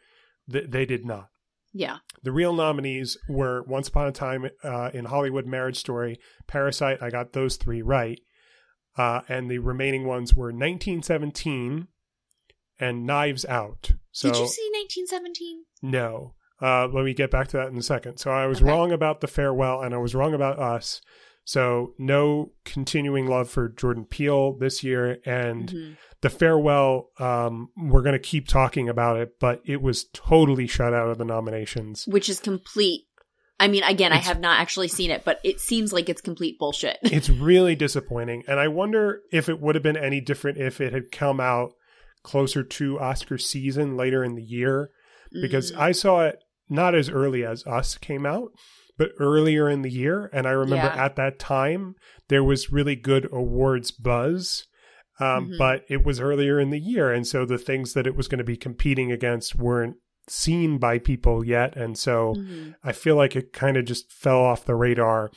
Th- 0.51 0.69
they 0.69 0.85
did 0.85 1.05
not. 1.07 1.29
Yeah. 1.73 1.99
The 2.23 2.33
real 2.33 2.53
nominees 2.53 3.17
were 3.29 3.63
Once 3.65 3.89
Upon 3.89 4.07
a 4.07 4.13
Time 4.13 4.49
uh, 4.63 4.91
in 4.95 5.07
Hollywood, 5.07 5.47
Marriage 5.47 5.77
Story, 5.79 6.19
Parasite. 6.47 7.03
I 7.03 7.11
got 7.11 7.33
those 7.33 7.57
three 7.57 7.83
right. 7.83 8.21
Uh, 8.97 9.23
and 9.29 9.51
the 9.51 9.59
remaining 9.59 10.05
ones 10.07 10.35
were 10.37 10.53
1917 10.53 11.89
and 12.79 13.07
Knives 13.07 13.45
Out. 13.45 13.93
So 14.13 14.29
Did 14.31 14.39
you 14.41 14.47
see 14.49 14.71
1917? 14.73 15.65
no. 15.83 16.35
Uh, 16.63 16.87
let 16.89 17.05
me 17.05 17.13
get 17.15 17.31
back 17.31 17.49
to 17.49 17.57
that 17.57 17.69
in 17.69 17.77
a 17.77 17.83
second. 17.83 18.19
So 18.19 18.31
I 18.31 18.47
was 18.47 18.61
Okay. 18.63 18.71
wrong 18.71 18.93
about 18.93 19.21
the 19.21 19.27
farewell, 19.27 19.81
and 19.83 19.95
I 19.95 19.99
was 19.99 20.15
wrong 20.15 20.35
about 20.35 20.59
us. 20.59 21.01
So 21.45 21.93
no 21.99 22.53
continuing 22.65 23.27
love 23.27 23.51
for 23.51 23.69
Jordan 23.69 24.07
Peele 24.07 24.57
this 24.57 24.83
year, 24.83 25.19
and 25.27 25.69
Mhm. 25.69 25.97
the 26.23 26.31
farewell. 26.31 27.11
Um, 27.19 27.69
we're 27.77 28.01
going 28.03 28.15
to 28.15 28.19
keep 28.19 28.49
talking 28.49 28.89
about 28.89 29.19
it, 29.19 29.39
but 29.39 29.61
it 29.67 29.83
was 29.83 30.05
totally 30.15 30.67
shut 30.67 30.95
out 30.95 31.11
of 31.11 31.19
the 31.19 31.25
nominations. 31.25 32.07
Which 32.07 32.29
is 32.31 32.41
complete. 32.41 33.03
I 33.61 33.69
mean, 33.69 33.83
again, 33.85 34.13
I 34.13 34.17
have 34.17 34.41
not 34.41 34.59
actually 34.59 34.89
seen 34.89 35.11
it, 35.11 35.23
but 35.25 35.39
it 35.45 35.61
seems 35.61 35.93
like 35.93 36.09
it's 36.09 36.21
complete 36.21 36.59
bullshit. 36.59 36.99
it's 37.03 37.29
really 37.29 37.77
disappointing, 37.77 38.43
and 38.49 38.59
I 38.59 38.69
wonder 38.69 39.21
if 39.31 39.49
it 39.49 39.61
would 39.61 39.75
have 39.75 39.83
been 39.85 39.97
any 39.97 40.21
different 40.21 40.59
if 40.59 40.81
it 40.81 40.93
had 40.93 41.13
come 41.13 41.41
out 41.41 41.73
closer 42.23 42.63
to 42.63 42.99
Oscar 42.99 43.37
season 43.39 43.97
later 43.97 44.25
in 44.25 44.35
the 44.35 44.43
year. 44.43 44.91
Because 45.41 45.73
Mhm. 45.73 45.79
I 45.79 45.93
saw 45.93 46.25
it 46.27 46.39
not 46.69 46.95
as 46.95 47.11
early 47.11 47.45
as 47.45 47.67
Us 47.67 47.99
came 47.99 48.25
out, 48.25 48.53
but 48.97 49.11
earlier 49.19 49.69
in 49.69 49.83
the 49.83 49.91
year. 49.91 50.31
And 50.33 50.47
I 50.47 50.51
remember 50.53 50.87
Yeah. 50.87 51.05
at 51.05 51.17
that 51.17 51.39
time, 51.39 51.95
there 52.29 52.45
was 52.45 52.73
really 52.73 52.97
good 52.97 53.29
awards 53.33 53.91
buzz. 53.91 54.67
Um, 55.21 55.51
Mhm. 55.51 55.59
But 55.59 55.85
it 55.89 56.05
was 56.05 56.21
earlier 56.21 56.59
in 56.59 56.71
the 56.71 56.81
year. 56.81 57.13
And 57.13 57.25
so 57.27 57.45
the 57.45 57.59
things 57.59 57.93
that 57.95 58.07
it 58.07 58.17
was 58.17 58.27
going 58.27 58.39
to 58.39 58.45
be 58.45 58.57
competing 58.57 59.13
against 59.13 59.55
weren't 59.57 59.97
seen 60.29 60.79
by 60.79 60.99
people 60.99 61.45
yet. 61.45 61.77
And 61.77 61.97
so 61.99 62.35
Mhm. 62.35 62.75
I 62.83 62.91
feel 62.93 63.15
like 63.15 63.37
it 63.37 63.53
kind 63.53 63.77
of 63.77 63.85
just 63.85 64.11
fell 64.11 64.41
off 64.41 64.65
the 64.65 64.75
radar. 64.75 65.31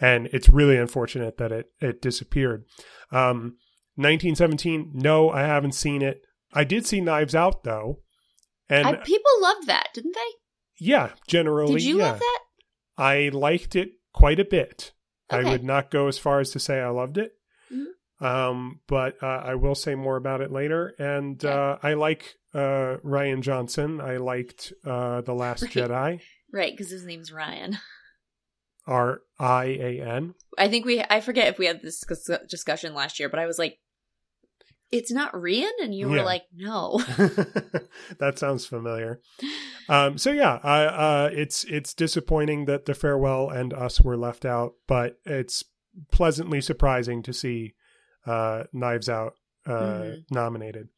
And 0.00 0.28
it's 0.32 0.48
really 0.50 0.76
unfortunate 0.76 1.36
that 1.38 1.50
it, 1.52 1.66
it 1.80 2.02
disappeared. 2.02 2.64
Um, 3.10 3.56
1917, 3.96 4.90
no, 4.94 5.30
I 5.30 5.42
haven't 5.42 5.72
seen 5.72 6.02
it. 6.02 6.20
I 6.52 6.64
did 6.64 6.86
see 6.86 7.00
Knives 7.00 7.34
Out, 7.34 7.64
though. 7.64 8.01
And 8.72 8.86
I, 8.86 8.94
people 8.96 9.30
loved 9.40 9.66
that, 9.68 9.88
didn't 9.94 10.14
they? 10.14 10.84
yeah, 10.84 11.10
generally. 11.28 11.74
Did 11.74 11.84
you 11.84 11.98
yeah. 11.98 12.04
love 12.12 12.18
that? 12.18 12.38
I 12.98 13.30
liked 13.32 13.76
it 13.76 13.92
quite 14.12 14.40
a 14.40 14.44
bit. 14.44 14.92
I 15.30 15.44
would 15.44 15.64
not 15.64 15.90
go 15.90 16.08
as 16.08 16.18
far 16.18 16.40
as 16.40 16.50
to 16.50 16.58
say 16.58 16.78
I 16.80 16.88
loved 16.90 17.16
it. 17.18 17.32
Mhm. 17.72 17.86
Um, 18.26 18.80
but 18.86 19.22
uh, 19.22 19.26
I 19.26 19.54
will 19.54 19.74
say 19.74 19.94
more 19.94 20.16
about 20.16 20.40
it 20.42 20.52
later. 20.52 20.94
And 20.98 21.42
Okay. 21.42 21.52
uh, 21.52 21.76
I 21.82 21.94
like 21.94 22.34
uh, 22.54 22.98
Rian 23.04 23.40
Johnson. 23.40 24.00
I 24.00 24.18
liked 24.18 24.72
uh, 24.84 25.22
The 25.22 25.32
Last 25.34 25.62
Right. 25.62 25.72
Jedi, 25.72 26.20
Right, 26.52 26.72
because 26.72 26.90
his 26.90 27.04
name's 27.06 27.30
Rian. 27.30 27.78
R 28.86 29.22
I 29.38 29.64
A 29.64 30.00
N. 30.00 30.34
I 30.58 30.68
think 30.68 30.84
we, 30.84 31.02
I 31.08 31.20
forget 31.20 31.48
if 31.48 31.58
we 31.58 31.66
had 31.66 31.80
this 31.82 32.02
discussion 32.48 32.94
last 32.94 33.18
year, 33.20 33.28
but 33.28 33.38
I 33.38 33.46
was 33.46 33.58
like, 33.58 33.78
it's 34.92 35.10
not 35.10 35.32
Rian? 35.32 35.70
And 35.82 35.94
you 35.94 36.08
were 36.08 36.18
Yeah. 36.18 36.24
like, 36.24 36.44
no. 36.54 36.98
that 38.18 38.34
sounds 38.38 38.66
familiar. 38.66 39.20
Um, 39.88 40.18
so 40.18 40.30
yeah, 40.30 40.58
I, 40.62 40.84
uh, 40.84 41.30
it's 41.32 41.64
it's 41.64 41.94
disappointing 41.94 42.66
that 42.66 42.84
the 42.84 42.94
farewell 42.94 43.50
and 43.50 43.72
us 43.72 44.00
were 44.00 44.16
left 44.16 44.44
out, 44.44 44.74
but 44.86 45.18
it's 45.24 45.64
pleasantly 46.10 46.60
surprising 46.60 47.22
to 47.24 47.32
see 47.32 47.74
uh, 48.26 48.64
Knives 48.72 49.08
Out 49.08 49.34
uh, 49.66 49.70
Mhm. 49.72 50.24
nominated. 50.30 50.88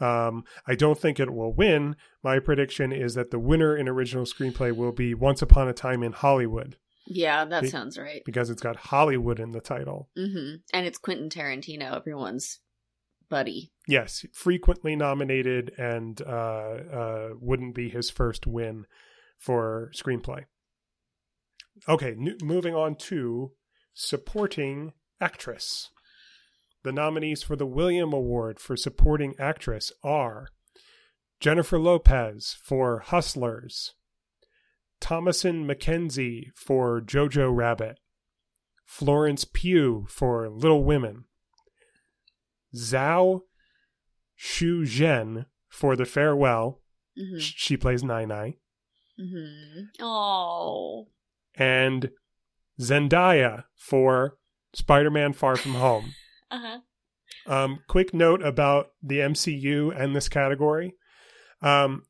Um, 0.00 0.44
I 0.66 0.74
don't 0.76 0.98
think 0.98 1.18
it 1.18 1.32
will 1.32 1.52
win. 1.52 1.96
My 2.22 2.38
prediction 2.38 2.92
is 2.92 3.14
that 3.14 3.30
the 3.30 3.38
winner 3.38 3.76
in 3.76 3.88
original 3.88 4.24
screenplay 4.24 4.74
will 4.74 4.92
be 4.92 5.12
Once 5.14 5.42
Upon 5.42 5.68
a 5.68 5.72
Time 5.72 6.02
in 6.02 6.12
Hollywood 6.12 6.76
yeah, 7.10 7.46
that 7.46 7.62
Be- 7.62 7.68
sounds 7.70 7.96
right. 7.98 8.20
because 8.26 8.50
it's 8.50 8.60
got 8.60 8.76
Hollywood 8.76 9.40
in 9.40 9.52
the 9.52 9.62
title. 9.62 10.10
hmm 10.14 10.56
And 10.74 10.86
it's 10.86 10.98
Quentin 10.98 11.30
Tarantino, 11.30 11.96
everyone's 11.96 12.60
buddy. 13.28 13.72
Yes, 13.86 14.24
frequently 14.32 14.96
nominated 14.96 15.72
and 15.78 16.20
uh, 16.22 16.76
uh, 16.92 17.28
wouldn't 17.40 17.74
be 17.74 17.88
his 17.88 18.10
first 18.10 18.46
win 18.46 18.86
for 19.38 19.90
screenplay. 19.94 20.44
Okay, 21.88 22.12
n- 22.12 22.36
moving 22.42 22.74
on 22.74 22.96
to 22.96 23.52
supporting 23.94 24.92
actress. 25.20 25.90
The 26.84 26.92
nominees 26.92 27.42
for 27.42 27.56
the 27.56 27.66
William 27.66 28.12
Award 28.12 28.60
for 28.60 28.76
supporting 28.76 29.34
actress 29.38 29.92
are 30.02 30.48
Jennifer 31.40 31.78
Lopez 31.78 32.56
for 32.62 33.00
Hustlers, 33.00 33.94
Thomasin 35.00 35.64
McKenzie 35.66 36.50
for 36.56 37.00
Jojo 37.00 37.54
Rabbit, 37.54 37.98
Florence 38.84 39.44
Pugh 39.44 40.06
for 40.08 40.48
Little 40.48 40.82
Women, 40.82 41.24
Zhao 42.74 43.42
Shu 44.36 44.82
Zhen 44.84 45.46
for 45.68 45.96
The 45.96 46.04
Farewell. 46.04 46.80
hmm 47.16 47.38
Sh- 47.38 47.54
She 47.56 47.76
plays 47.76 48.02
Nai 48.04 48.24
Nai. 48.24 48.56
hmm 49.18 49.82
Oh. 50.00 51.08
And 51.56 52.10
Zendaya 52.80 53.64
for 53.76 54.36
Spider 54.74 55.10
Man 55.10 55.32
Far 55.32 55.56
From 55.56 55.74
Home. 55.86 56.14
Uh-huh. 56.50 56.78
Um, 57.46 57.80
quick 57.88 58.12
note 58.14 58.42
about 58.42 58.92
the 59.02 59.18
MCU 59.18 59.92
and 59.98 60.14
this 60.14 60.28
category. 60.28 60.94
Um, 61.62 62.04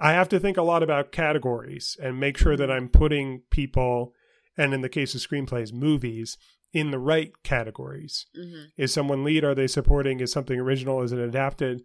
I 0.00 0.12
have 0.12 0.28
to 0.30 0.40
think 0.40 0.56
a 0.56 0.62
lot 0.62 0.82
about 0.82 1.12
categories 1.12 1.96
and 2.02 2.18
make 2.20 2.36
sure 2.36 2.56
that 2.56 2.70
I'm 2.70 2.88
putting 2.88 3.42
people, 3.50 4.12
and 4.56 4.74
in 4.74 4.80
the 4.82 4.88
case 4.88 5.14
of 5.14 5.20
screenplays, 5.20 5.72
movies, 5.72 6.36
in 6.72 6.90
the 6.90 6.98
right 6.98 7.32
categories. 7.42 8.26
hmm 8.34 8.64
Is 8.76 8.92
someone 8.92 9.24
lead? 9.24 9.44
Are 9.44 9.54
they 9.54 9.66
supporting? 9.66 10.20
Is 10.20 10.32
something 10.32 10.58
original? 10.58 11.02
Is 11.02 11.12
it 11.12 11.18
adapted? 11.18 11.82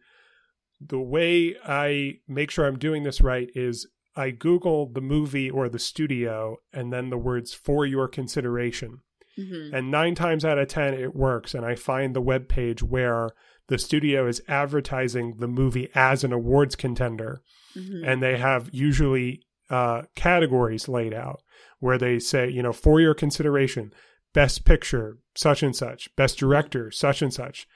The 0.80 1.00
way 1.00 1.56
I 1.66 2.20
make 2.28 2.52
sure 2.52 2.66
I'm 2.66 2.78
doing 2.80 3.04
this 3.04 3.20
right 3.22 3.50
is 3.56 3.88
I 4.16 4.32
Google 4.32 4.92
the 4.92 5.02
movie 5.02 5.50
or 5.50 5.70
the 5.70 5.80
studio 5.80 6.58
and 6.74 6.92
then 6.94 7.10
the 7.10 7.18
words 7.18 7.54
for 7.54 7.86
your 7.86 8.08
consideration. 8.08 9.00
hmm 9.36 9.70
And 9.74 9.92
nine 9.92 10.16
times 10.16 10.44
out 10.46 10.58
of 10.58 10.68
10, 10.68 10.94
it 10.94 11.16
works. 11.16 11.54
And 11.54 11.66
I 11.66 11.76
find 11.76 12.16
the 12.16 12.22
web 12.22 12.48
page 12.48 12.82
where 12.82 13.32
the 13.68 13.78
studio 13.78 14.28
is 14.28 14.42
advertising 14.48 15.36
the 15.40 15.48
movie 15.48 15.90
as 15.94 16.24
an 16.24 16.32
awards 16.32 16.76
contender. 16.76 17.42
hmm 17.74 18.04
And 18.04 18.22
they 18.24 18.38
have 18.38 18.70
usually 18.72 19.44
uh, 19.70 20.04
categories 20.16 20.88
laid 20.88 21.14
out 21.14 21.42
where 21.80 21.98
they 21.98 22.20
say, 22.20 22.50
you 22.50 22.64
know, 22.64 22.74
for 22.74 23.02
your 23.02 23.14
consideration, 23.14 23.92
best 24.34 24.66
picture, 24.66 25.18
such 25.36 25.64
and 25.64 25.76
such, 25.76 26.16
best 26.16 26.38
director, 26.38 26.92
such 26.92 27.22
and 27.22 27.34
such, 27.34 27.68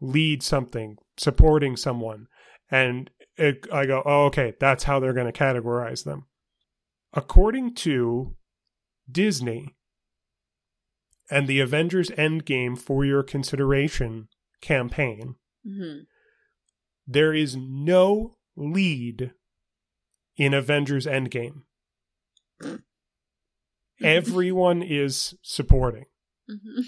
lead 0.00 0.42
something, 0.42 0.96
supporting 1.16 1.76
someone. 1.76 2.26
And 2.70 3.10
it, 3.36 3.66
I 3.72 3.86
go, 3.86 4.02
oh, 4.04 4.26
okay, 4.26 4.54
that's 4.58 4.84
how 4.84 5.00
they're 5.00 5.12
going 5.12 5.32
to 5.32 5.38
categorize 5.38 6.04
them. 6.04 6.26
According 7.14 7.74
to 7.76 8.36
Disney, 9.10 9.74
and 11.30 11.46
the 11.46 11.60
Avengers 11.60 12.10
Endgame 12.10 12.78
for 12.78 13.04
your 13.04 13.22
consideration 13.22 14.28
campaign, 14.60 15.36
hmm 15.64 16.00
there 17.10 17.32
is 17.32 17.56
no 17.56 18.36
lead 18.54 19.32
in 20.36 20.52
Avengers 20.52 21.06
Endgame. 21.06 21.62
Everyone 24.02 24.82
is 24.82 25.34
supporting. 25.42 26.04
hmm 26.48 26.80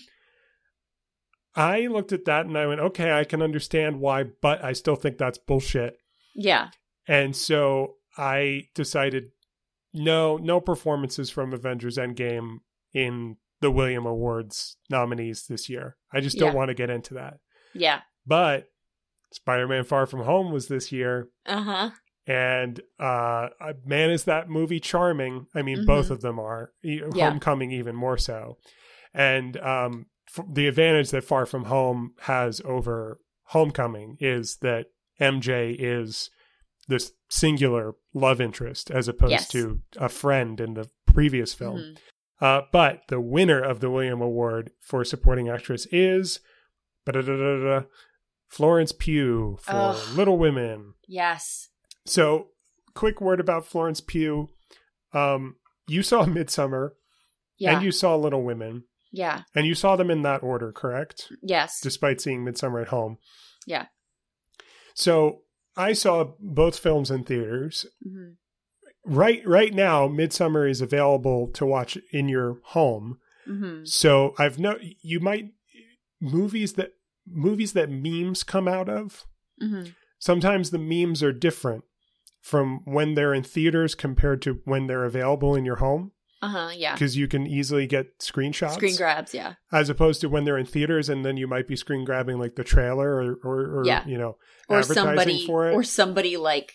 I 1.54 1.88
looked 1.88 2.12
at 2.12 2.26
that 2.26 2.46
and 2.46 2.56
I 2.56 2.66
went, 2.68 2.80
okay, 2.80 3.10
I 3.12 3.24
can 3.24 3.42
understand 3.42 3.98
why, 4.00 4.24
but 4.40 4.62
I 4.64 4.72
still 4.72 4.94
think 4.94 5.18
that's 5.18 5.36
bullshit. 5.36 5.96
Yeah. 6.34 6.68
And 7.08 7.34
so 7.34 7.94
I 8.16 8.68
decided 8.76 9.30
no, 9.92 10.36
no 10.36 10.60
performances 10.60 11.28
from 11.28 11.52
Avengers 11.52 11.98
Endgame 11.98 12.58
in 12.94 13.36
the 13.60 13.70
William 13.72 14.06
Awards 14.06 14.76
nominees 14.88 15.46
this 15.48 15.68
year. 15.68 15.96
I 16.12 16.20
just 16.20 16.38
don't 16.38 16.52
Yeah. 16.52 16.54
want 16.54 16.68
to 16.68 16.74
get 16.74 16.88
into 16.88 17.14
that. 17.14 17.38
Yeah. 17.74 18.02
But 18.24 18.68
Spider 19.32 19.66
Man 19.66 19.82
Far 19.82 20.06
From 20.06 20.22
Home 20.22 20.52
was 20.52 20.68
this 20.68 20.92
year. 20.92 21.30
Uh 21.46 21.62
huh. 21.62 21.90
And 22.30 22.80
uh, 22.98 23.48
man, 23.84 24.10
is 24.10 24.24
that 24.24 24.48
movie 24.48 24.78
charming? 24.80 25.46
I 25.54 25.62
mean, 25.62 25.78
Mhm. 25.78 25.86
both 25.86 26.10
of 26.10 26.20
them 26.20 26.38
are. 26.38 26.72
Yeah. 26.82 27.30
Homecoming 27.30 27.72
even 27.72 27.96
more 27.96 28.18
so. 28.18 28.58
And 29.12 29.56
um, 29.58 30.06
f- 30.36 30.44
the 30.52 30.66
advantage 30.68 31.10
that 31.10 31.24
Far 31.24 31.44
From 31.46 31.64
Home 31.64 32.14
has 32.20 32.60
over 32.64 33.20
Homecoming 33.46 34.16
is 34.20 34.58
that 34.58 34.86
MJ 35.20 35.74
is 35.78 36.30
this 36.86 37.12
singular 37.28 37.94
love 38.14 38.40
interest 38.40 38.90
as 38.90 39.08
opposed 39.08 39.32
Yes. 39.32 39.48
to 39.48 39.80
a 39.96 40.08
friend 40.08 40.60
in 40.60 40.74
the 40.74 40.88
previous 41.06 41.52
film. 41.54 41.78
Mhm. 41.78 41.98
Uh, 42.40 42.62
but 42.72 43.02
the 43.08 43.20
winner 43.20 43.60
of 43.60 43.80
the 43.80 43.90
William 43.90 44.20
Award 44.22 44.70
for 44.80 45.04
supporting 45.04 45.48
actress 45.48 45.86
is 45.90 46.40
Florence 48.48 48.92
Pugh 48.92 49.58
for. 49.62 49.94
Little 50.14 50.38
Women. 50.38 50.94
Yes. 51.06 51.69
So, 52.10 52.48
quick 52.94 53.20
word 53.20 53.38
about 53.38 53.66
Florence 53.66 54.00
Pugh. 54.00 54.50
Um, 55.12 55.56
you 55.86 56.02
saw 56.02 56.24
Midsommar 56.26 56.90
Yeah. 57.56 57.74
and 57.74 57.84
you 57.84 57.92
saw 57.92 58.16
Little 58.16 58.42
Women, 58.42 58.84
yeah. 59.12 59.42
and 59.54 59.64
you 59.66 59.74
saw 59.74 59.94
them 59.94 60.10
in 60.10 60.22
that 60.22 60.42
order, 60.42 60.72
correct? 60.72 61.30
Yes. 61.40 61.78
Despite 61.80 62.20
seeing 62.20 62.44
Midsommar 62.44 62.82
at 62.82 62.88
home. 62.88 63.18
Yeah. 63.66 63.86
So, 64.94 65.42
I 65.76 65.92
saw 65.92 66.32
both 66.40 66.78
films 66.78 67.10
in 67.10 67.24
theaters. 67.24 67.86
hmm 68.02 68.30
Right 69.06 69.40
right 69.46 69.72
now, 69.72 70.08
Midsommar 70.08 70.68
is 70.68 70.82
available 70.82 71.48
to 71.54 71.64
watch 71.64 71.96
in 72.12 72.28
your 72.28 72.58
home. 72.64 73.18
hmm 73.46 73.84
So, 73.84 74.34
I've 74.36 74.58
no 74.58 74.76
you 75.00 75.20
might 75.20 75.52
movies 76.20 76.72
that 76.74 76.92
movies 77.26 77.72
that 77.74 77.88
memes 77.88 78.42
come 78.42 78.66
out 78.68 78.88
of 78.88 79.24
hmm 79.60 79.84
sometimes 80.18 80.70
the 80.70 80.78
memes 80.78 81.22
are 81.22 81.32
different 81.32 81.82
from 82.40 82.80
when 82.84 83.14
they're 83.14 83.34
in 83.34 83.42
theaters 83.42 83.94
compared 83.94 84.40
to 84.42 84.60
when 84.64 84.86
they're 84.86 85.04
available 85.04 85.54
in 85.54 85.64
your 85.64 85.76
home 85.76 86.12
Uh 86.42 86.48
huh. 86.48 86.70
Yeah. 86.74 86.94
because 86.94 87.16
you 87.16 87.28
can 87.28 87.46
easily 87.46 87.86
get 87.86 88.18
screenshots 88.18 88.74
Screen 88.74 88.96
grabs. 88.96 89.34
Yeah. 89.34 89.54
as 89.72 89.88
opposed 89.90 90.20
to 90.22 90.28
when 90.28 90.44
they're 90.44 90.58
in 90.58 90.66
theaters 90.66 91.08
and 91.08 91.24
then 91.24 91.36
you 91.36 91.46
might 91.46 91.68
be 91.68 91.76
screen 91.76 92.04
grabbing 92.04 92.38
like 92.38 92.54
the 92.56 92.64
trailer 92.64 93.08
or 93.10 93.38
or, 93.44 93.80
or 93.80 93.82
Yeah. 93.86 94.06
you 94.06 94.16
know 94.18 94.36
or 94.68 94.78
advertising 94.78 94.94
somebody 95.04 95.46
for 95.46 95.68
it 95.68 95.74
or 95.74 95.82
somebody 95.84 96.36
like 96.36 96.72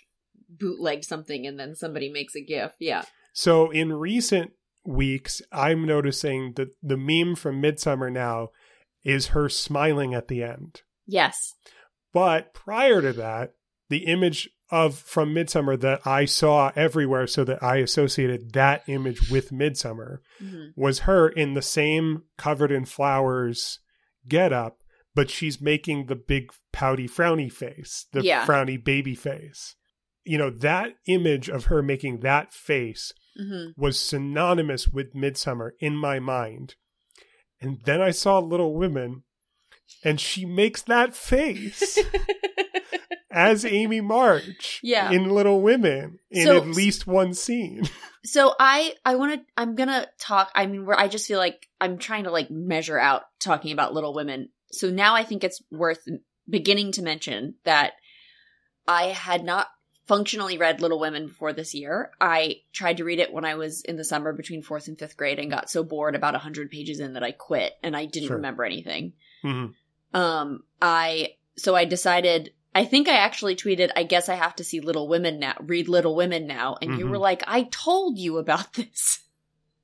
bootleg 0.50 1.04
something 1.04 1.46
and 1.48 1.60
then 1.60 1.76
somebody 1.76 2.10
makes 2.12 2.36
a 2.36 2.42
gif 2.42 2.72
yeah 2.80 3.04
so 3.34 3.72
in 3.72 3.92
recent 3.94 4.52
weeks 4.86 5.42
i'm 5.52 5.86
noticing 5.86 6.54
that 6.56 6.70
the 6.84 6.96
meme 6.98 7.36
from 7.36 7.60
midsommar 7.62 8.12
now 8.12 8.50
is 9.04 9.28
her 9.28 9.50
smiling 9.50 10.14
at 10.14 10.28
the 10.28 10.44
end 10.44 10.82
Yes. 11.08 11.54
But 12.14 12.54
prior 12.56 13.00
to 13.02 13.14
that, 13.14 13.54
the 13.90 14.06
image 14.06 14.50
of 14.76 14.98
from 14.98 15.34
Midsommar 15.34 15.80
that 15.80 16.06
I 16.06 16.26
saw 16.26 16.72
everywhere, 16.76 17.28
so 17.28 17.44
that 17.46 17.64
I 17.64 17.78
associated 17.78 18.52
that 18.54 18.84
image 18.88 19.30
with 19.30 19.52
Midsommar, 19.52 20.20
hmm 20.40 20.66
was 20.76 21.00
her 21.00 21.30
in 21.30 21.54
the 21.54 21.62
same 21.62 22.24
covered 22.38 22.72
in 22.72 22.84
flowers 22.86 23.80
get 24.28 24.52
up, 24.52 24.80
but 25.14 25.30
she's 25.30 25.62
making 25.62 26.08
the 26.08 26.16
big 26.16 26.52
pouty 26.74 27.08
frowny 27.08 27.50
face, 27.52 28.08
the 28.12 28.22
Yeah. 28.24 28.46
frowny 28.46 28.78
baby 28.84 29.16
face. 29.16 29.76
You 30.26 30.38
know, 30.38 30.50
that 30.50 30.96
image 31.08 31.48
of 31.50 31.66
her 31.66 31.82
making 31.82 32.20
that 32.22 32.52
face 32.54 33.14
hmm 33.38 33.68
was 33.78 33.98
synonymous 34.00 34.88
with 34.88 35.14
Midsommar 35.14 35.72
in 35.80 35.96
my 35.96 36.20
mind. 36.20 36.76
And 37.62 37.80
then 37.86 38.02
I 38.02 38.12
saw 38.12 38.40
Little 38.40 38.74
Women, 38.76 39.24
and 40.04 40.20
she 40.20 40.46
makes 40.46 40.82
that 40.84 41.16
face 41.32 41.98
as 43.36 43.66
Amy 43.66 44.02
March 44.02 44.80
Yeah. 44.82 45.12
in 45.12 45.30
Little 45.30 45.62
Women 45.62 46.18
in 46.32 46.46
So- 46.46 46.58
at 46.58 46.68
least 46.68 47.06
one 47.06 47.34
scene. 47.36 47.84
So 48.28 48.56
I 48.60 48.96
I 49.06 49.18
want 49.18 49.34
to 49.40 49.46
I'm 49.56 49.76
gonna 49.76 50.08
talk. 50.18 50.50
I 50.56 50.66
mean, 50.66 50.88
where 50.88 51.00
I 51.00 51.08
just 51.08 51.28
feel 51.28 51.38
like 51.38 51.70
I'm 51.80 52.00
trying 52.00 52.24
to 52.24 52.32
like 52.32 52.50
measure 52.50 52.98
out 52.98 53.22
talking 53.40 53.72
about 53.72 53.94
Little 53.94 54.16
Women. 54.16 54.50
So 54.72 54.90
now 54.90 55.14
I 55.14 55.22
think 55.24 55.44
it's 55.44 55.62
worth 55.70 56.08
beginning 56.50 56.92
to 56.94 57.04
mention 57.04 57.54
that 57.66 57.94
I 58.88 59.10
had 59.10 59.44
not 59.44 59.68
functionally 60.08 60.58
read 60.58 60.82
Little 60.82 61.00
Women 61.00 61.28
before 61.28 61.54
this 61.54 61.76
year. 61.76 62.10
I 62.20 62.62
tried 62.74 62.98
to 62.98 63.04
read 63.04 63.20
it 63.20 63.32
when 63.32 63.46
I 63.46 63.54
was 63.54 63.82
in 63.84 63.96
the 63.96 64.04
summer 64.04 64.34
between 64.34 64.64
fourth 64.64 64.88
and 64.88 64.98
fifth 64.98 65.18
grade 65.18 65.38
and 65.38 65.52
got 65.52 65.70
so 65.70 65.84
bored 65.84 66.16
about 66.16 66.36
hundred 66.36 66.72
pages 66.72 67.00
in 67.00 67.14
that 67.14 67.24
I 67.24 67.32
quit 67.32 67.74
and 67.84 67.96
I 67.96 68.06
didn't 68.06 68.30
Sure. 68.30 68.38
remember 68.38 68.64
anything. 68.64 69.14
Mhm. 69.44 69.76
Um, 70.16 70.64
I 70.82 71.36
so 71.58 71.76
I 71.76 71.86
decided. 71.86 72.54
I 72.76 72.84
think 72.86 73.08
I 73.08 73.16
actually 73.16 73.56
tweeted. 73.56 73.90
I 73.96 74.04
guess 74.04 74.28
I 74.30 74.36
have 74.36 74.56
to 74.58 74.64
see 74.64 74.82
Little 74.82 75.08
Women 75.08 75.40
now. 75.40 75.56
Read 75.62 75.88
Little 75.88 76.16
Women 76.16 76.46
now, 76.46 76.76
and 76.82 77.00
you 77.00 77.06
Mhm. 77.06 77.10
were 77.10 77.18
like, 77.18 77.42
"I 77.48 77.64
told 77.72 78.20
you 78.20 78.38
about 78.38 78.74
this." 78.80 79.22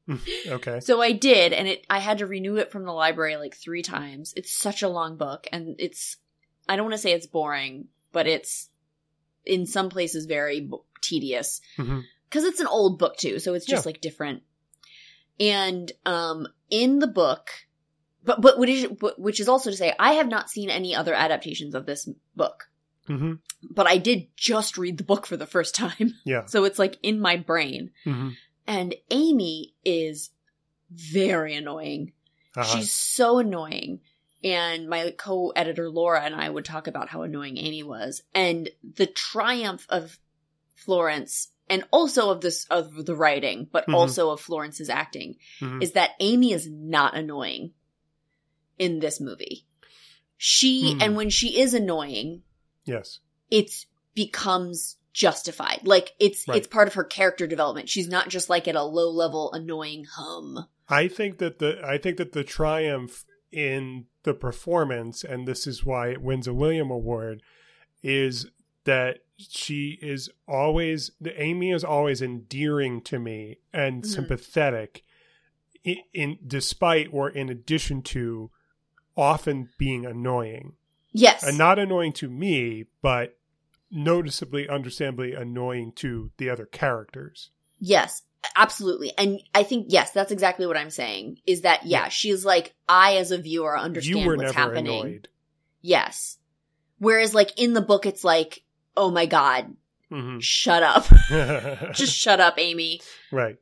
Okay. 0.47 0.79
So 0.81 1.01
I 1.01 1.13
did, 1.13 1.53
and 1.53 1.67
it. 1.69 1.85
I 1.89 1.99
had 1.99 2.17
to 2.17 2.27
renew 2.27 2.57
it 2.57 2.71
from 2.71 2.83
the 2.83 2.91
library 2.91 3.37
like 3.37 3.55
three 3.55 3.81
times. 3.81 4.33
It's 4.35 4.51
such 4.51 4.81
a 4.83 4.89
long 4.89 5.15
book, 5.17 5.47
and 5.53 5.75
it's. 5.79 6.17
I 6.67 6.75
don't 6.75 6.85
want 6.85 6.93
to 6.95 6.97
say 7.01 7.13
it's 7.13 7.27
boring, 7.27 7.87
but 8.11 8.27
it's 8.27 8.69
in 9.45 9.65
some 9.65 9.89
places 9.89 10.25
very 10.25 10.59
b- 10.61 10.77
tedious 11.01 11.61
because 11.77 12.43
it's 12.43 12.59
an 12.59 12.67
old 12.67 12.99
book 12.99 13.15
too. 13.17 13.39
So 13.39 13.53
it's 13.53 13.65
just 13.65 13.85
Yeah. 13.85 13.89
like 13.89 14.01
different. 14.01 14.43
And 15.39 15.91
um, 16.05 16.47
in 16.69 16.99
the 16.99 17.07
book, 17.07 17.49
but 18.23 18.41
but 18.41 18.59
which 18.59 18.69
is 18.69 18.87
but- 18.99 19.17
which 19.19 19.39
is 19.39 19.47
also 19.49 19.71
to 19.71 19.77
say, 19.77 19.93
I 19.97 20.13
have 20.13 20.27
not 20.27 20.49
seen 20.49 20.69
any 20.69 20.93
other 20.95 21.13
adaptations 21.13 21.73
of 21.73 21.85
this 21.85 22.07
book, 22.35 22.69
hmm 23.07 23.33
but 23.69 23.85
I 23.87 23.97
did 23.97 24.27
just 24.35 24.77
read 24.77 24.97
the 24.97 25.03
book 25.03 25.27
for 25.27 25.37
the 25.37 25.45
first 25.45 25.75
time, 25.75 26.15
Yeah. 26.25 26.45
so 26.45 26.63
it's 26.63 26.79
like 26.79 26.97
in 27.03 27.19
my 27.19 27.37
brain. 27.37 27.91
hmm 28.03 28.29
And 28.67 28.95
Amy 29.11 29.75
is 29.85 30.29
very 30.89 31.55
annoying. 31.55 32.13
Uh-huh. 32.55 32.63
She's 32.77 32.91
so 32.91 33.37
annoying. 33.39 34.01
And 34.43 34.89
my 34.89 35.13
co-editor 35.17 35.89
Laura 35.89 36.21
and 36.21 36.33
I 36.33 36.49
would 36.49 36.65
talk 36.65 36.87
about 36.87 37.09
how 37.09 37.21
annoying 37.21 37.57
Amy 37.57 37.83
was 37.83 38.23
and 38.33 38.69
the 38.95 39.05
triumph 39.05 39.85
of 39.89 40.17
Florence 40.73 41.49
and 41.69 41.83
also 41.91 42.31
of 42.31 42.41
this 42.41 42.65
of 42.71 43.05
the 43.05 43.15
writing, 43.15 43.67
but 43.71 43.85
Mhm. 43.87 43.93
also 43.93 44.31
of 44.31 44.41
Florence's 44.41 44.89
acting 44.89 45.35
Mhm. 45.59 45.83
is 45.83 45.91
that 45.91 46.11
Amy 46.19 46.51
is 46.53 46.67
not 46.67 47.15
annoying 47.15 47.73
in 48.79 48.99
this 48.99 49.19
movie. 49.21 49.65
She 50.37 50.93
Hmm. 50.95 51.01
and 51.01 51.15
when 51.15 51.29
she 51.29 51.59
is 51.59 51.73
annoying, 51.75 52.41
yes. 52.85 53.19
it's 53.49 53.85
becomes 54.15 54.97
justified. 55.13 55.81
Like 55.83 56.11
it's 56.19 56.47
Right. 56.47 56.57
it's 56.57 56.67
part 56.67 56.87
of 56.87 56.93
her 56.95 57.03
character 57.03 57.47
development. 57.47 57.89
She's 57.89 58.07
not 58.07 58.29
just 58.29 58.49
like 58.49 58.67
at 58.67 58.75
a 58.75 58.83
low 58.83 59.09
level 59.09 59.51
annoying 59.53 60.05
hum. 60.05 60.67
I 60.87 61.07
think 61.07 61.37
that 61.39 61.59
the 61.59 61.81
I 61.85 61.97
think 61.97 62.17
that 62.17 62.31
the 62.33 62.43
triumph 62.43 63.25
in 63.51 64.05
the 64.23 64.33
performance, 64.33 65.23
and 65.23 65.47
this 65.47 65.67
is 65.67 65.85
why 65.85 66.09
it 66.09 66.21
wins 66.21 66.47
a 66.47 66.53
William 66.53 66.89
Award, 66.91 67.41
is 68.03 68.47
that 68.85 69.19
she 69.37 69.97
is 70.01 70.29
always 70.47 71.11
the 71.19 71.39
Amy 71.41 71.71
is 71.71 71.83
always 71.83 72.21
endearing 72.21 73.01
to 73.01 73.19
me 73.19 73.57
and 73.73 74.03
Mhm. 74.03 74.05
sympathetic, 74.07 75.03
in, 75.83 75.97
in 76.13 76.37
despite 76.45 77.07
or 77.11 77.29
in 77.29 77.49
addition 77.49 78.01
to 78.03 78.51
often 79.17 79.69
being 79.77 80.05
annoying, 80.05 80.73
Yes. 81.13 81.43
and 81.43 81.57
not 81.57 81.79
annoying 81.79 82.13
to 82.13 82.29
me, 82.29 82.85
but 83.01 83.37
noticeably, 83.89 84.69
understandably 84.69 85.33
annoying 85.33 85.91
to 85.97 86.31
the 86.37 86.49
other 86.49 86.65
characters. 86.65 87.49
Yes, 87.79 88.21
absolutely. 88.55 89.11
And 89.17 89.41
I 89.53 89.63
think 89.63 89.87
yes, 89.89 90.11
that's 90.11 90.31
exactly 90.31 90.65
what 90.65 90.77
I'm 90.77 90.89
saying. 90.89 91.39
Is 91.45 91.61
that 91.61 91.85
yeah, 91.85 92.03
Yeah. 92.03 92.09
she's 92.09 92.45
like 92.45 92.73
I 92.87 93.17
as 93.17 93.31
a 93.31 93.37
viewer 93.37 93.77
understand 93.77 94.19
you 94.21 94.25
were 94.27 94.35
what's 94.37 94.55
never 94.55 94.59
happening. 94.73 95.01
annoyed. 95.01 95.27
Yes. 95.81 96.37
Whereas 96.99 97.33
like 97.35 97.59
in 97.59 97.73
the 97.73 97.81
book 97.81 98.05
it's 98.05 98.23
like, 98.23 98.63
"Oh 98.95 99.09
my 99.11 99.25
god, 99.25 99.75
mm-hmm. 100.11 100.39
shut 100.41 100.83
up. 100.83 101.05
Just 101.93 102.15
shut 102.15 102.39
up, 102.39 102.55
Amy." 102.57 103.01
Right. 103.31 103.57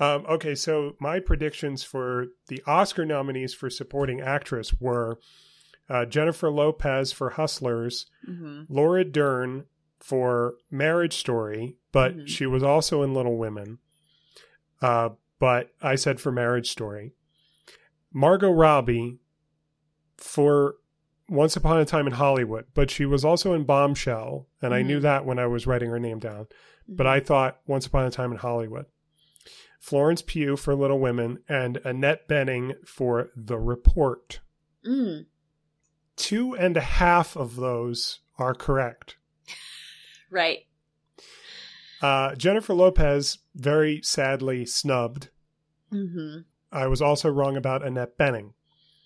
Um, 0.00 0.26
okay, 0.28 0.56
so 0.56 0.96
my 0.98 1.20
predictions 1.20 1.84
for 1.84 2.26
the 2.48 2.60
Oscar 2.66 3.06
nominees 3.06 3.54
for 3.54 3.70
supporting 3.70 4.20
actress 4.20 4.74
were 4.80 5.20
uh, 5.92 6.04
Jennifer 6.06 6.50
Lopez 6.50 7.12
for 7.12 7.30
Hustlers, 7.30 8.06
hmm 8.24 8.62
Laura 8.68 9.04
Dern 9.04 9.64
for 10.00 10.54
Marriage 10.70 11.14
Story, 11.16 11.76
but 11.92 12.16
Mhm. 12.16 12.28
she 12.28 12.46
was 12.46 12.62
also 12.62 13.02
in 13.02 13.12
Little 13.14 13.36
Women. 13.36 13.78
Uh, 14.80 15.10
but 15.38 15.70
I 15.80 15.94
said 15.96 16.20
for 16.20 16.32
Marriage 16.32 16.70
Story. 16.70 17.12
Margot 18.12 18.50
Robbie 18.50 19.20
for 20.16 20.76
Once 21.28 21.56
Upon 21.56 21.78
a 21.78 21.84
Time 21.84 22.06
in 22.06 22.12
Hollywood, 22.14 22.66
but 22.74 22.90
she 22.90 23.04
was 23.06 23.24
also 23.24 23.52
in 23.54 23.64
Bombshell, 23.64 24.48
and 24.60 24.74
I 24.74 24.82
knew 24.82 24.98
Mhm. 24.98 25.02
that 25.02 25.24
when 25.26 25.38
I 25.38 25.46
was 25.46 25.66
writing 25.66 25.90
her 25.90 25.98
name 26.00 26.18
down. 26.18 26.44
Mm-hmm. 26.44 26.96
But 26.96 27.06
I 27.06 27.20
thought 27.20 27.60
Once 27.66 27.86
Upon 27.86 28.04
a 28.06 28.10
Time 28.10 28.32
in 28.32 28.38
Hollywood. 28.38 28.86
Florence 29.80 30.22
Pugh 30.22 30.56
for 30.56 30.74
Little 30.74 31.00
Women, 31.00 31.42
and 31.48 31.78
Annette 31.84 32.28
Bening 32.28 32.74
for 32.86 33.30
The 33.34 33.58
Report. 33.58 34.40
Mm. 34.86 35.26
Two 36.22 36.54
and 36.54 36.76
a 36.76 36.80
half 36.80 37.36
of 37.36 37.56
those 37.56 38.20
are 38.38 38.54
correct. 38.54 39.16
Right. 40.30 40.60
Uh, 42.00 42.34
Jennifer 42.36 42.74
Lopez, 42.74 43.38
very 43.54 44.00
sadly 44.02 44.64
snubbed. 44.64 45.30
hmm 45.90 46.38
I 46.70 46.86
was 46.86 47.02
also 47.02 47.28
wrong 47.28 47.56
about 47.56 47.84
Annette 47.84 48.16
Bening. 48.16 48.52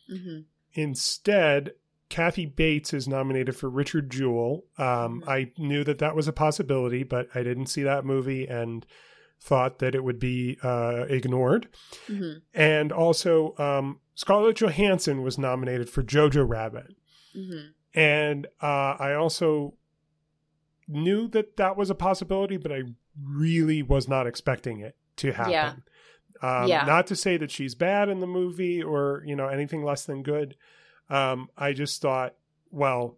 hmm 0.09 0.41
Instead, 0.75 1.73
Kathy 2.11 2.45
Bates 2.47 2.93
is 2.93 3.09
nominated 3.09 3.57
for 3.57 3.69
Richard 3.71 4.11
Jewell. 4.11 4.65
Um, 4.79 5.23
Mhm. 5.23 5.29
I 5.29 5.53
knew 5.59 5.83
that 5.85 5.99
that 5.99 6.15
was 6.15 6.29
a 6.29 6.33
possibility, 6.35 7.03
but 7.03 7.29
I 7.35 7.43
didn't 7.43 7.67
see 7.67 7.83
that 7.83 8.05
movie 8.05 8.47
and 8.47 8.87
thought 9.41 9.79
that 9.81 9.95
it 9.95 10.05
would 10.05 10.19
be 10.21 10.59
uh, 10.63 11.07
ignored. 11.09 11.69
hmm 12.07 12.35
And 12.55 12.93
also, 12.93 13.57
um, 13.59 14.01
Scarlett 14.15 14.57
Johansson 14.61 15.23
was 15.23 15.39
nominated 15.39 15.89
for 15.91 16.03
Jojo 16.03 16.47
Rabbit. 16.49 16.95
Hmm 17.37 17.67
And 17.95 18.47
uh, 18.61 18.97
I 18.99 19.15
also 19.15 19.75
knew 20.89 21.29
that 21.29 21.57
that 21.57 21.77
was 21.77 21.91
a 21.91 21.95
possibility, 21.95 22.57
but 22.57 22.73
I 22.73 22.83
really 23.23 23.83
was 23.83 24.09
not 24.09 24.27
expecting 24.27 24.81
it 24.81 24.97
to 25.17 25.33
happen. 25.33 25.53
Yeah. 25.53 25.75
Um, 26.43 26.69
Yeah. 26.69 26.85
Not 26.85 27.07
to 27.09 27.17
say 27.17 27.37
that 27.39 27.51
she's 27.51 27.75
bad 27.75 28.09
in 28.09 28.21
the 28.21 28.27
movie 28.27 28.83
or 28.83 29.23
you 29.27 29.37
know 29.37 29.49
anything 29.49 29.85
less 29.85 30.05
than 30.05 30.23
good. 30.23 30.57
Um, 31.09 31.49
I 31.57 31.73
just 31.73 32.03
thought, 32.03 32.35
well, 32.71 33.17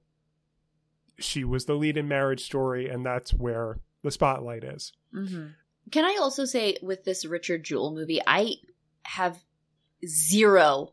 she 1.18 1.42
was 1.44 1.64
the 1.64 1.74
lead 1.74 1.96
in 1.96 2.06
Marriage 2.06 2.44
Story, 2.44 2.88
and 2.88 3.04
that's 3.04 3.32
where 3.32 3.80
the 4.02 4.10
spotlight 4.10 4.62
is. 4.64 4.92
hmm 5.12 5.48
Can 5.90 6.04
I 6.04 6.18
also 6.20 6.44
say 6.44 6.76
with 6.82 7.04
this 7.04 7.24
Richard 7.24 7.64
Jewell 7.64 7.94
movie, 7.94 8.20
I 8.26 8.54
have 9.02 9.42
zero 10.06 10.92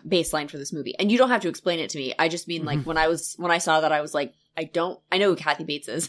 baseline 0.00 0.50
for 0.50 0.58
this 0.58 0.72
movie, 0.72 0.94
and 0.98 1.10
you 1.12 1.18
don't 1.18 1.30
have 1.30 1.42
to 1.42 1.48
explain 1.48 1.78
it 1.78 1.90
to 1.90 1.98
me. 1.98 2.14
I 2.18 2.28
just 2.28 2.48
mean 2.48 2.64
like 2.64 2.80
Mhm. 2.80 2.86
when 2.86 2.98
I 2.98 3.08
was 3.08 3.34
when 3.38 3.50
I 3.50 3.58
saw 3.58 3.80
that, 3.80 3.92
I 3.92 4.00
was 4.00 4.14
like, 4.14 4.32
I 4.56 4.64
don't. 4.64 4.98
I 5.10 5.18
know 5.18 5.30
who 5.30 5.36
Kathy 5.36 5.64
Bates 5.64 5.88
is. 5.88 6.08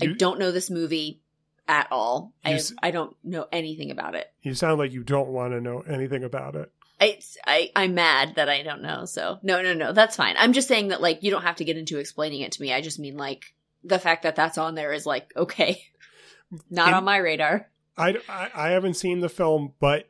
I 0.00 0.06
You- 0.06 0.14
don't 0.14 0.38
know 0.38 0.52
this 0.52 0.70
movie 0.70 1.20
at 1.68 1.88
all. 1.90 2.32
I 2.44 2.50
have, 2.50 2.62
I 2.82 2.90
don't 2.92 3.16
know 3.24 3.46
anything 3.50 3.90
about 3.90 4.14
it. 4.14 4.30
You 4.42 4.54
sound 4.54 4.78
like 4.78 4.92
you 4.92 5.02
don't 5.02 5.28
want 5.30 5.52
to 5.52 5.60
know 5.60 5.80
anything 5.80 6.22
about 6.22 6.54
it. 6.54 6.70
I, 7.00 7.18
I 7.46 7.70
I'm 7.76 7.94
mad 7.94 8.36
that 8.36 8.48
I 8.48 8.62
don't 8.62 8.82
know. 8.82 9.04
So 9.04 9.38
no, 9.42 9.60
no, 9.62 9.74
no, 9.74 9.92
that's 9.92 10.16
fine. 10.16 10.36
I'm 10.38 10.52
just 10.52 10.68
saying 10.68 10.88
that 10.88 11.00
like 11.02 11.22
you 11.22 11.30
don't 11.30 11.42
have 11.42 11.56
to 11.56 11.64
get 11.64 11.76
into 11.76 11.98
explaining 11.98 12.40
it 12.42 12.52
to 12.52 12.62
me. 12.62 12.72
I 12.72 12.80
just 12.80 12.98
mean 12.98 13.16
like 13.16 13.52
the 13.84 13.98
fact 13.98 14.22
that 14.22 14.36
that's 14.36 14.58
on 14.58 14.74
there 14.76 14.92
is 14.92 15.04
like 15.06 15.32
okay, 15.36 15.82
not 16.70 16.88
In- 16.88 16.94
on 16.94 17.04
my 17.04 17.16
radar. 17.18 17.68
I, 17.98 18.16
I, 18.28 18.50
I 18.54 18.68
haven't 18.70 18.94
seen 18.94 19.20
the 19.20 19.28
film, 19.30 19.72
but 19.80 20.08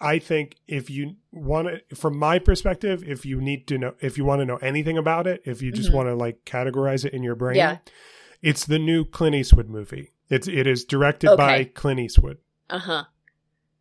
I 0.00 0.18
think 0.18 0.56
if 0.68 0.90
you 0.90 1.16
want 1.32 1.68
to, 1.88 1.96
from 1.96 2.18
my 2.18 2.38
perspective, 2.38 3.02
if 3.06 3.24
you 3.24 3.40
need 3.40 3.66
to 3.68 3.78
know, 3.78 3.94
if 4.00 4.18
you 4.18 4.24
want 4.24 4.40
to 4.40 4.44
know 4.46 4.56
anything 4.56 4.98
about 4.98 5.26
it, 5.26 5.42
if 5.44 5.62
you 5.62 5.72
just 5.72 5.90
Mhm. 5.90 5.94
want 5.94 6.08
to 6.08 6.14
like 6.14 6.44
categorize 6.44 7.04
it 7.04 7.14
in 7.14 7.22
your 7.22 7.34
brain, 7.34 7.56
Yeah. 7.56 7.78
it's 8.42 8.66
the 8.66 8.78
new 8.78 9.04
Clint 9.04 9.34
Eastwood 9.34 9.68
movie. 9.70 10.12
It's 10.28 10.48
it 10.48 10.66
is 10.66 10.84
directed 10.84 11.36
by 11.36 11.64
Clint 11.64 12.00
Eastwood. 12.00 12.38
Uh 12.68 12.78
huh. 12.78 13.04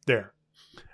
There. 0.05 0.31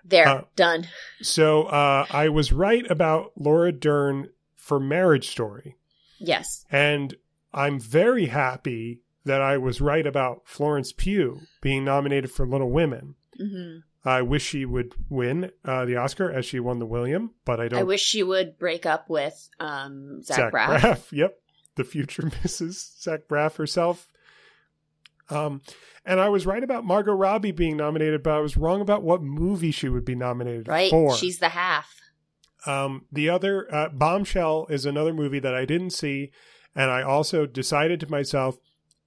There, 0.03 0.27
Uh, 0.27 0.41
done. 0.55 0.87
So 1.21 1.63
uh, 1.63 2.07
I 2.09 2.29
was 2.29 2.51
right 2.51 2.89
about 2.89 3.33
Laura 3.37 3.71
Dern 3.71 4.29
for 4.55 4.79
Marriage 4.79 5.27
Story, 5.29 5.75
Yes. 6.17 6.65
and 6.71 7.15
I'm 7.53 7.79
very 7.79 8.25
happy 8.27 9.01
that 9.25 9.41
I 9.41 9.57
was 9.57 9.79
right 9.81 10.07
about 10.07 10.41
Florence 10.47 10.91
Pugh 10.93 11.41
being 11.61 11.85
nominated 11.85 12.31
for 12.31 12.47
Little 12.47 12.71
Women. 12.71 13.15
hmm 13.37 13.77
I 14.03 14.21
wish 14.23 14.43
she 14.43 14.65
would 14.65 14.93
win 15.09 15.51
uh, 15.63 15.85
the 15.85 15.95
Oscar 15.97 16.31
as 16.31 16.45
she 16.45 16.59
won 16.59 16.79
the 16.79 16.85
William, 16.85 17.31
but 17.45 17.59
I 17.59 17.67
don't. 17.67 17.79
I 17.79 17.83
wish 17.83 18.01
she 18.01 18.23
would 18.23 18.57
break 18.57 18.85
up 18.85 19.09
with 19.09 19.49
um 19.59 20.23
Zach, 20.23 20.51
Braff. 20.51 21.07
Yep, 21.11 21.37
the 21.75 21.83
future 21.83 22.23
Mrs. 22.43 22.99
Zach 23.01 23.21
Braff 23.29 23.57
herself. 23.57 24.07
Um, 25.29 25.61
and 26.05 26.19
I 26.19 26.29
was 26.29 26.45
right 26.45 26.63
about 26.63 26.83
Margot 26.83 27.13
Robbie 27.13 27.51
being 27.51 27.77
nominated, 27.77 28.21
but 28.23 28.33
I 28.33 28.39
was 28.39 28.57
wrong 28.57 28.81
about 28.81 29.03
what 29.03 29.21
movie 29.21 29.71
she 29.71 29.87
would 29.87 30.03
be 30.03 30.15
nominated 30.15 30.67
Right? 30.67 30.89
for. 30.89 31.15
She's 31.15 31.39
the 31.39 31.49
half. 31.49 31.95
Um, 32.65 33.05
the 33.11 33.29
other 33.29 33.73
uh, 33.73 33.89
Bombshell 33.89 34.67
is 34.69 34.85
another 34.85 35.13
movie 35.13 35.39
that 35.39 35.55
I 35.55 35.65
didn't 35.65 35.91
see, 35.91 36.31
and 36.75 36.91
I 36.91 37.01
also 37.01 37.45
decided 37.45 37.99
to 38.01 38.11
myself, 38.11 38.57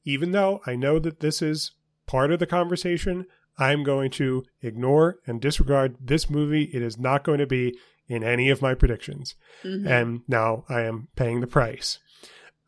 even 0.05 0.33
though 0.33 0.61
I 0.67 0.77
know 0.77 0.99
that 0.99 1.21
this 1.21 1.43
is 1.43 1.73
part 2.07 2.33
of 2.33 2.39
the 2.39 2.47
conversation, 2.47 3.27
I'm 3.59 3.83
going 3.85 4.11
to 4.13 4.45
ignore 4.63 5.19
and 5.27 5.41
disregard 5.41 5.97
this 6.01 6.29
movie. 6.29 6.65
It 6.65 6.83
is 6.83 6.99
not 6.99 7.23
going 7.25 7.39
to 7.39 7.47
be 7.47 7.77
in 8.09 8.23
any 8.23 8.51
of 8.51 8.61
my 8.61 8.75
predictions, 8.75 9.35
Mhm. 9.63 9.87
and 9.89 10.21
now 10.29 10.65
I 10.69 10.83
am 10.83 11.09
paying 11.17 11.41
the 11.41 11.47
price. 11.47 11.99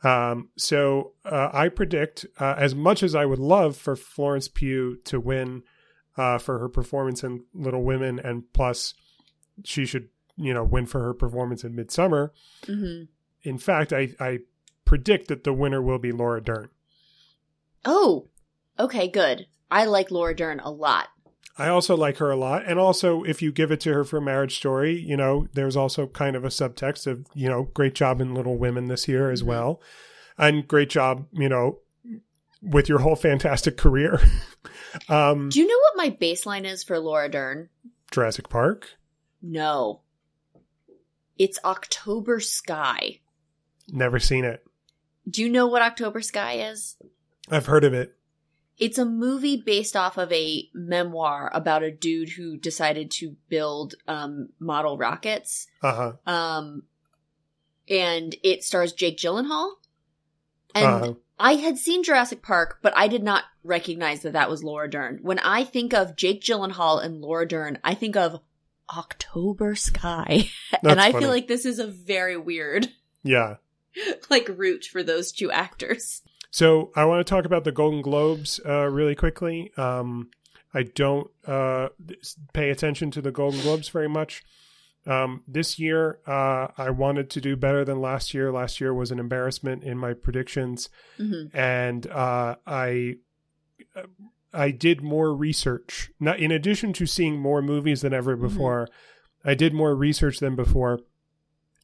Um, 0.02 0.50
so 0.56 1.12
uh, 1.24 1.50
I 1.52 1.68
predict, 1.68 2.24
uh, 2.38 2.54
as 2.56 2.74
much 2.74 3.02
as 3.02 3.14
I 3.14 3.24
would 3.26 3.38
love 3.38 3.76
for 3.76 3.96
Florence 3.96 4.48
Pugh 4.48 4.96
to 5.04 5.18
win 5.20 5.62
uh, 6.16 6.38
for 6.38 6.58
her 6.60 6.68
performance 6.70 7.22
in 7.22 7.44
Little 7.52 7.82
Women, 7.82 8.18
and 8.18 8.50
plus 8.54 8.94
she 9.64 9.84
should, 9.84 10.08
you 10.36 10.54
know, 10.54 10.64
win 10.64 10.86
for 10.86 11.00
her 11.02 11.12
performance 11.12 11.62
in 11.64 11.74
Midsommar. 11.76 12.30
Mhm. 12.62 13.08
In 13.42 13.58
fact, 13.58 13.92
I, 13.92 14.14
I 14.18 14.38
predict 14.86 15.28
that 15.28 15.44
the 15.44 15.52
winner 15.52 15.82
will 15.82 15.98
be 15.98 16.12
Laura 16.12 16.40
Dern. 16.42 16.70
Oh, 17.84 18.28
okay, 18.78 19.08
good. 19.08 19.46
I 19.70 19.84
like 19.84 20.10
Laura 20.10 20.34
Dern 20.34 20.60
a 20.60 20.70
lot. 20.70 21.08
I 21.58 21.68
also 21.68 21.96
like 21.96 22.18
her 22.18 22.30
a 22.30 22.36
lot. 22.36 22.64
And 22.66 22.78
also, 22.78 23.22
if 23.22 23.40
you 23.40 23.50
give 23.50 23.70
it 23.72 23.80
to 23.80 23.92
her 23.94 24.04
for 24.04 24.20
Marriage 24.20 24.56
Story, 24.56 24.98
you 25.00 25.16
know, 25.16 25.48
there's 25.54 25.76
also 25.76 26.06
kind 26.06 26.36
of 26.36 26.44
a 26.44 26.48
subtext 26.48 27.06
of, 27.06 27.26
you 27.34 27.48
know, 27.48 27.64
great 27.74 27.94
job 27.94 28.20
in 28.20 28.34
Little 28.34 28.58
Women 28.58 28.88
this 28.88 29.08
year 29.08 29.30
as 29.30 29.42
Mhm. 29.42 29.46
well. 29.46 29.82
And 30.36 30.68
great 30.68 30.90
job, 30.90 31.26
you 31.32 31.48
know, 31.48 31.78
with 32.60 32.88
your 32.90 32.98
whole 32.98 33.16
fantastic 33.16 33.78
career. 33.78 34.20
um, 35.08 35.48
Do 35.48 35.60
you 35.60 35.66
know 35.66 35.78
what 35.78 35.96
my 35.96 36.10
baseline 36.16 36.64
is 36.66 36.84
for 36.84 36.98
Laura 36.98 37.30
Dern? 37.30 37.70
Jurassic 38.10 38.48
Park. 38.50 38.90
No. 39.40 40.02
It's 41.38 41.58
October 41.64 42.40
Sky. 42.40 43.20
Never 43.88 44.18
seen 44.18 44.44
it. 44.44 44.64
Do 45.28 45.42
you 45.42 45.48
know 45.48 45.66
what 45.66 45.82
October 45.82 46.20
Sky 46.20 46.68
is? 46.70 46.96
I've 47.50 47.66
heard 47.66 47.84
of 47.84 47.94
it. 47.94 48.15
It's 48.78 48.98
a 48.98 49.04
movie 49.06 49.56
based 49.64 49.96
off 49.96 50.18
of 50.18 50.30
a 50.32 50.68
memoir 50.74 51.50
about 51.54 51.82
a 51.82 51.90
dude 51.90 52.28
who 52.30 52.56
decided 52.58 53.10
to 53.12 53.36
build 53.48 53.94
um, 54.06 54.50
model 54.58 54.98
rockets. 54.98 55.66
Uh 55.82 56.12
huh. 56.26 56.30
Um, 56.32 56.82
and 57.88 58.34
it 58.42 58.64
stars 58.64 58.92
Jake 58.92 59.16
Gyllenhaal. 59.18 59.70
And 60.74 60.86
Uh-huh. 60.86 61.14
I 61.38 61.54
had 61.54 61.76
seen 61.78 62.02
Jurassic 62.02 62.42
Park, 62.42 62.78
but 62.82 62.92
I 62.96 63.08
did 63.08 63.22
not 63.22 63.44
recognize 63.62 64.22
that 64.22 64.32
that 64.32 64.48
was 64.50 64.64
Laura 64.64 64.88
Dern. 64.90 65.18
When 65.22 65.38
I 65.40 65.64
think 65.64 65.92
of 65.92 66.16
Jake 66.16 66.42
Gyllenhaal 66.42 67.02
and 67.04 67.20
Laura 67.20 67.46
Dern, 67.46 67.78
I 67.84 67.94
think 67.94 68.16
of 68.16 68.40
October 68.94 69.74
Sky. 69.74 70.48
and 70.82 71.00
I 71.00 71.12
funny. 71.12 71.24
feel 71.24 71.30
like 71.32 71.46
this 71.48 71.64
is 71.66 71.78
a 71.78 71.86
very 71.86 72.36
weird 72.36 72.88
Yeah. 73.22 73.56
like 74.30 74.48
route 74.56 74.84
for 74.84 75.02
those 75.02 75.30
two 75.32 75.50
actors. 75.50 76.22
So 76.56 76.90
I 76.96 77.04
want 77.04 77.20
to 77.20 77.30
talk 77.30 77.44
about 77.44 77.64
the 77.64 77.70
Golden 77.70 78.00
Globes 78.00 78.60
uh, 78.64 78.86
really 78.86 79.14
quickly. 79.14 79.70
Um, 79.76 80.30
I 80.72 80.84
don't 80.84 81.30
uh, 81.46 81.90
pay 82.54 82.70
attention 82.70 83.10
to 83.10 83.20
the 83.20 83.30
Golden 83.30 83.60
Globes 83.60 83.90
very 83.90 84.08
much. 84.08 84.42
Um, 85.06 85.42
this 85.46 85.78
year, 85.78 86.18
uh, 86.26 86.68
I 86.78 86.88
wanted 86.88 87.28
to 87.28 87.42
do 87.42 87.56
better 87.56 87.84
than 87.84 88.00
last 88.00 88.32
year. 88.32 88.50
Last 88.50 88.80
year 88.80 88.94
was 88.94 89.10
an 89.10 89.18
embarrassment 89.18 89.84
in 89.84 89.98
my 89.98 90.14
predictions, 90.14 90.88
Mm-hmm. 91.18 91.54
and 91.54 92.06
uh, 92.06 92.56
I 92.66 93.16
I 94.54 94.70
did 94.70 95.02
more 95.02 95.34
research. 95.34 96.10
Not 96.18 96.40
in 96.40 96.50
addition 96.50 96.94
to 96.94 97.04
seeing 97.04 97.38
more 97.38 97.60
movies 97.60 98.00
than 98.00 98.14
ever 98.14 98.34
before, 98.34 98.88
I 99.44 99.52
did 99.52 99.74
more 99.74 99.94
research 99.94 100.38
than 100.38 100.56
before, 100.56 101.00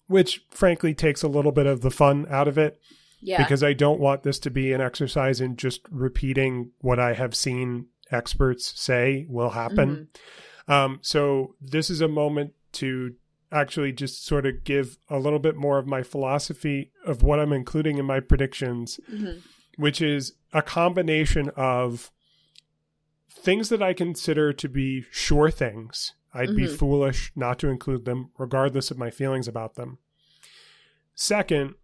which 0.07 0.47
frankly 0.51 0.95
takes 0.95 1.23
a 1.23 1.29
little 1.29 1.53
bit 1.53 1.67
of 1.67 1.83
the 1.83 1.91
fun 1.91 2.27
out 2.31 2.49
of 2.49 2.57
it 2.57 2.81
Yeah. 3.25 3.43
because 3.43 3.63
I 3.63 3.73
don't 3.73 4.01
want 4.01 4.25
this 4.25 4.39
to 4.41 4.51
be 4.51 4.73
an 4.73 4.81
exercise 4.81 5.41
in 5.41 5.57
just 5.57 5.81
repeating 5.91 6.73
what 6.81 6.99
I 6.99 7.15
have 7.15 7.35
seen 7.37 7.87
experts 8.11 8.79
say 8.81 9.27
will 9.29 9.51
happen. 9.51 10.09
Um, 10.69 10.99
so 11.03 11.55
this 11.61 11.89
is 11.89 12.01
a 12.01 12.09
moment 12.09 12.53
to 12.73 13.15
actually 13.53 13.93
just 13.93 14.25
sort 14.25 14.45
of 14.47 14.65
give 14.65 14.99
a 15.09 15.19
little 15.19 15.39
bit 15.39 15.55
more 15.57 15.79
of 15.79 15.87
my 15.87 16.03
philosophy 16.03 16.91
of 17.07 17.23
what 17.23 17.39
I'm 17.39 17.53
including 17.53 17.99
in 17.99 18.05
my 18.07 18.19
predictions, 18.21 18.99
Mhm. 19.11 19.43
which 19.77 20.01
is 20.03 20.35
a 20.53 20.63
combination 20.63 21.51
of 21.57 22.11
things 23.31 23.69
that 23.69 23.83
I 23.83 23.93
consider 23.93 24.53
to 24.53 24.69
be 24.69 25.05
sure 25.11 25.51
things. 25.51 26.15
I'd 26.35 26.57
be 26.57 26.65
Mhm. 26.65 26.77
foolish 26.77 27.31
not 27.37 27.59
to 27.61 27.69
include 27.69 28.05
them, 28.05 28.31
regardless 28.39 28.91
of 28.91 28.99
my 28.99 29.11
feelings 29.11 29.47
about 29.49 29.75
them. 29.75 29.99
Second, 31.15 31.75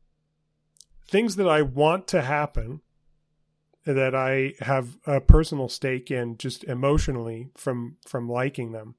things 1.09 1.37
that 1.37 1.49
I 1.49 1.63
want 1.63 2.07
to 2.09 2.23
happen 2.23 2.81
that 3.85 4.15
I 4.15 4.53
have 4.61 4.99
a 5.07 5.21
personal 5.21 5.69
stake 5.69 6.11
in 6.11 6.37
just 6.37 6.65
emotionally 6.65 7.49
from 7.57 7.97
from 8.07 8.29
liking 8.29 8.73
them. 8.73 8.95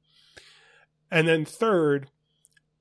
And 1.11 1.27
then 1.27 1.45
third, 1.45 2.09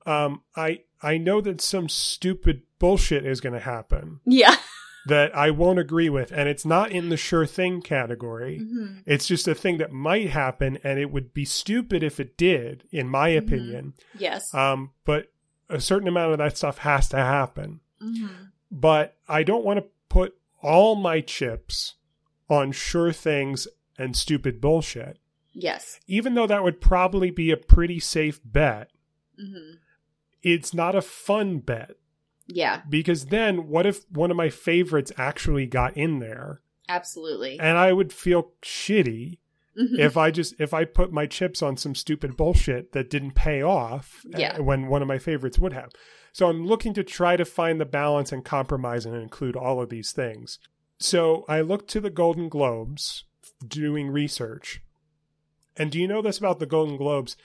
um, 0.07 0.43
I 0.57 0.81
I 1.03 1.19
know 1.19 1.41
that 1.43 1.61
some 1.61 1.89
stupid 1.89 2.63
bullshit 2.79 3.25
is 3.27 3.41
going 3.41 3.53
to 3.53 3.61
happen 3.61 4.21
Yeah. 4.25 4.57
that 5.07 5.35
I 5.37 5.51
won't 5.51 5.79
agree 5.79 6.09
with, 6.09 6.33
and 6.33 6.49
it's 6.49 6.65
not 6.67 6.91
in 6.91 7.09
the 7.09 7.17
sure 7.17 7.47
thing 7.47 7.83
category. 7.83 8.59
Mhm. 8.61 9.03
It's 9.07 9.27
just 9.27 9.47
a 9.49 9.55
thing 9.55 9.79
that 9.79 9.93
might 9.93 10.31
happen, 10.31 10.79
and 10.83 10.99
it 10.99 11.11
would 11.11 11.33
be 11.35 11.45
stupid 11.45 12.03
if 12.03 12.19
it 12.21 12.37
did, 12.37 12.85
in 12.91 13.09
my 13.09 13.31
Mhm. 13.31 13.39
opinion. 13.39 13.95
Yes. 14.19 14.53
Um, 14.55 14.91
but 15.05 15.33
a 15.69 15.81
certain 15.81 16.09
amount 16.09 16.33
of 16.33 16.39
that 16.39 16.57
stuff 16.57 16.79
has 16.79 17.09
to 17.11 17.17
happen. 17.19 17.81
Mhm. 18.03 18.51
But 18.71 19.17
I 19.29 19.43
don't 19.43 19.65
want 19.65 19.79
to 19.81 19.87
put 20.09 20.37
all 20.63 20.95
my 20.95 21.21
chips 21.21 21.95
on 22.51 22.73
sure 22.73 23.13
things 23.13 23.69
and 23.99 24.17
stupid 24.17 24.61
bullshit, 24.61 25.19
Yes. 25.53 26.01
even 26.07 26.35
though 26.35 26.47
that 26.47 26.63
would 26.63 26.81
probably 26.81 27.31
be 27.31 27.51
a 27.51 27.57
pretty 27.57 28.01
safe 28.01 28.41
bet. 28.45 28.91
Mhm. 29.41 29.79
It's 30.43 30.73
not 30.73 30.95
a 30.95 31.03
fun 31.03 31.59
bet 31.59 31.97
Yeah. 32.47 32.83
because 32.89 33.27
then 33.27 33.69
what 33.69 33.87
if 33.87 34.09
one 34.11 34.31
of 34.31 34.37
my 34.37 34.51
favorites 34.51 35.13
actually 35.17 35.67
got 35.67 35.97
in 35.97 36.19
there 36.21 36.61
Absolutely. 36.89 37.59
and 37.61 37.77
I 37.77 37.93
would 37.93 38.13
feel 38.13 38.53
shitty 38.63 39.39
Mhm. 39.77 39.99
if 39.99 40.17
I 40.17 40.31
just 40.31 40.55
if 40.61 40.73
I 40.75 40.85
put 40.85 41.13
my 41.13 41.27
chips 41.27 41.63
on 41.63 41.77
some 41.77 41.95
stupid 41.95 42.37
bullshit 42.37 42.93
that 42.93 43.11
didn't 43.11 43.33
pay 43.33 43.63
off 43.63 44.25
Yeah. 44.29 44.59
when 44.59 44.87
one 44.89 45.03
of 45.03 45.09
my 45.09 45.19
favorites 45.19 45.59
would 45.59 45.73
have. 45.73 45.91
So 46.39 46.49
I'm 46.49 46.65
looking 46.65 46.95
to 46.95 47.03
try 47.03 47.37
to 47.37 47.45
find 47.45 47.81
the 47.81 47.85
balance 47.85 48.31
and 48.31 48.45
compromise 48.45 49.05
and 49.05 49.17
include 49.17 49.57
all 49.57 49.83
of 49.83 49.89
these 49.89 50.13
things. 50.13 50.61
So 51.01 51.45
I 51.49 51.63
looked 51.63 51.89
to 51.91 52.01
the 52.01 52.11
Golden 52.11 52.49
Globes 52.49 53.25
doing 53.67 54.09
research. 54.09 54.81
And 55.77 55.91
do 55.91 55.99
you 55.99 56.07
know 56.07 56.23
this 56.23 56.39
about 56.39 56.61
the 56.61 56.65
Golden 56.67 56.97
Globes? 56.97 57.37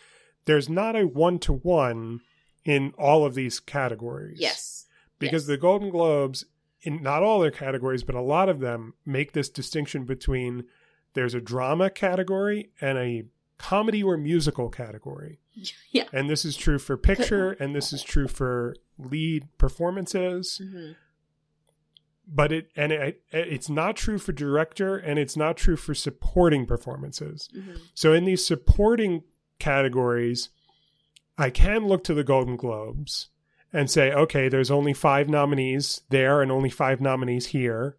There's 0.46 0.70
not 0.70 0.96
a 0.96 1.08
one 1.08 1.40
to 1.40 1.54
one 1.54 2.22
in 2.66 2.94
all 2.96 3.26
of 3.26 3.34
these 3.34 3.60
categories. 3.60 4.38
yes. 4.40 4.86
Because 5.18 5.46
Yes. 5.46 5.48
the 5.48 5.58
Golden 5.58 5.90
Globes, 5.90 6.46
in 6.84 7.02
not 7.02 7.24
all 7.24 7.40
their 7.40 7.50
categories, 7.50 8.04
but 8.04 8.14
a 8.14 8.22
lot 8.22 8.48
of 8.48 8.60
them 8.60 8.94
make 9.08 9.32
this 9.32 9.50
distinction 9.50 10.06
between 10.06 10.66
there's 11.16 11.34
a 11.34 11.42
drama 11.42 11.90
category 11.90 12.70
and 12.80 13.00
a 13.00 13.24
comedy 13.64 14.04
or 14.04 14.18
musical 14.18 14.70
category. 14.70 15.40
Yeah. 15.92 16.08
And 16.12 16.30
this 16.30 16.44
is 16.46 16.58
true 16.58 16.80
for 16.80 16.98
picture 16.98 17.52
and 17.52 17.76
this 17.76 17.94
is 17.94 18.02
true 18.04 18.28
for 18.28 18.76
lead 18.98 19.48
performances, 19.60 20.60
Mhm. 20.64 20.96
but 22.28 22.52
it 22.52 22.72
and 22.76 22.92
it, 22.92 23.22
it's 23.32 23.70
not 23.70 23.96
true 23.96 24.18
for 24.18 24.32
director 24.32 24.98
and 24.98 25.20
it's 25.20 25.38
not 25.38 25.56
true 25.58 25.76
for 25.76 25.94
supporting 25.94 26.66
performances. 26.66 27.50
Mhm. 27.56 27.80
So 27.94 28.14
in 28.14 28.26
these 28.26 28.44
supporting 28.46 29.24
categories, 29.60 30.50
I 31.38 31.50
can 31.52 31.88
look 31.88 32.04
to 32.06 32.14
the 32.14 32.24
Golden 32.24 32.56
Globes 32.58 33.30
and 33.72 33.90
say, 33.90 34.12
okay, 34.12 34.50
there's 34.50 34.72
only 34.72 34.94
five 34.94 35.30
nominees 35.30 36.02
there 36.10 36.42
and 36.42 36.52
only 36.52 36.70
five 36.70 37.00
nominees 37.02 37.48
here. 37.48 37.98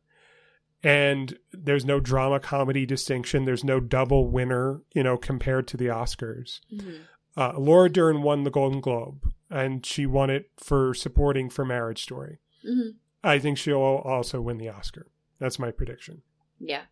And 0.85 1.39
there's 1.53 1.85
no 1.85 1.99
drama 1.99 2.39
comedy 2.41 2.85
distinction. 2.87 3.45
There's 3.47 3.65
no 3.65 3.81
double 3.81 4.29
winner, 4.29 4.83
you 4.95 5.03
know, 5.03 5.17
compared 5.17 5.67
to 5.69 5.77
the 5.77 5.87
Oscars. 5.87 6.61
Mhm. 6.73 7.01
Uh, 7.37 7.55
Laura 7.59 7.89
Dern 7.91 8.23
won 8.23 8.45
the 8.45 8.51
Golden 8.51 8.81
Globe 8.81 9.33
and 9.51 9.85
she 9.85 10.05
won 10.07 10.29
it 10.31 10.51
for 10.59 10.93
supporting 10.95 11.49
for 11.51 11.65
Marriage 11.65 12.03
Story. 12.03 12.39
Mhm. 12.65 12.97
I 13.25 13.39
think 13.39 13.57
she'll 13.59 13.79
also 13.79 14.41
win 14.43 14.59
the 14.59 14.69
Oscar. 14.69 15.07
That's 15.39 15.59
my 15.59 15.71
prediction. 15.71 16.23
Yeah. 16.61 16.83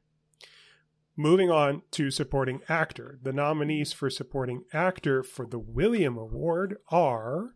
Moving 1.14 1.50
on 1.50 1.82
to 1.92 2.10
supporting 2.10 2.62
actor. 2.70 3.18
The 3.22 3.34
nominees 3.34 3.92
for 3.92 4.08
supporting 4.08 4.64
actor 4.72 5.22
for 5.22 5.44
the 5.46 5.58
William 5.58 6.16
Award 6.16 6.78
are 6.88 7.54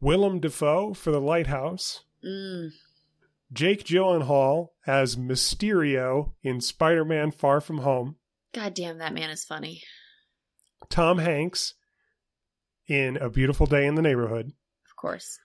Willem 0.00 0.38
Dafoe 0.40 0.94
for 0.94 1.10
The 1.10 1.20
Lighthouse, 1.20 2.04
Mm. 2.22 2.70
Jake 3.52 3.84
Gyllenhaal 3.84 4.70
as 4.86 5.16
Mysterio 5.16 6.32
in 6.42 6.60
Spider-Man 6.60 7.30
Far 7.32 7.60
From 7.60 7.78
Home, 7.78 8.16
God 8.54 8.74
damn, 8.74 8.98
that 8.98 9.12
man 9.14 9.30
is 9.30 9.44
funny. 9.44 9.82
Tom 10.88 11.18
Hanks 11.18 11.74
in 12.88 13.16
A 13.16 13.28
Beautiful 13.28 13.66
Day 13.66 13.86
in 13.86 13.94
the 13.96 14.02
Neighborhood, 14.02 14.46
Of 14.88 14.96
course. 14.96 15.38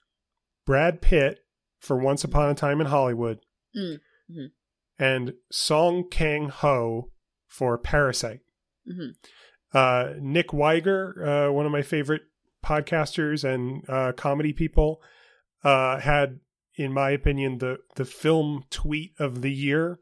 Brad 0.64 1.02
Pitt 1.02 1.40
for 1.80 1.96
Once 1.98 2.22
Upon 2.24 2.48
a 2.50 2.54
Time 2.54 2.80
in 2.80 2.86
Hollywood, 2.86 3.40
Mm. 3.76 3.98
Mhm. 4.30 4.52
and 4.98 5.34
Song 5.50 6.08
Kang 6.08 6.48
Ho 6.48 7.10
for 7.48 7.76
Parasite. 7.78 8.40
Mhm. 8.88 9.16
Uh, 9.74 10.14
Nick 10.20 10.52
Wiger, 10.52 11.24
uh, 11.48 11.50
one 11.52 11.66
of 11.66 11.72
my 11.72 11.82
favorite 11.82 12.22
podcasters 12.64 13.42
and 13.42 13.84
uh, 13.88 14.12
comedy 14.12 14.52
people, 14.52 15.02
uh, 15.64 15.98
had, 15.98 16.38
in 16.82 16.92
my 16.92 17.10
opinion, 17.10 17.58
the 17.58 17.78
the 17.96 18.04
film 18.04 18.64
tweet 18.70 19.12
of 19.18 19.42
the 19.42 19.52
year 19.52 19.98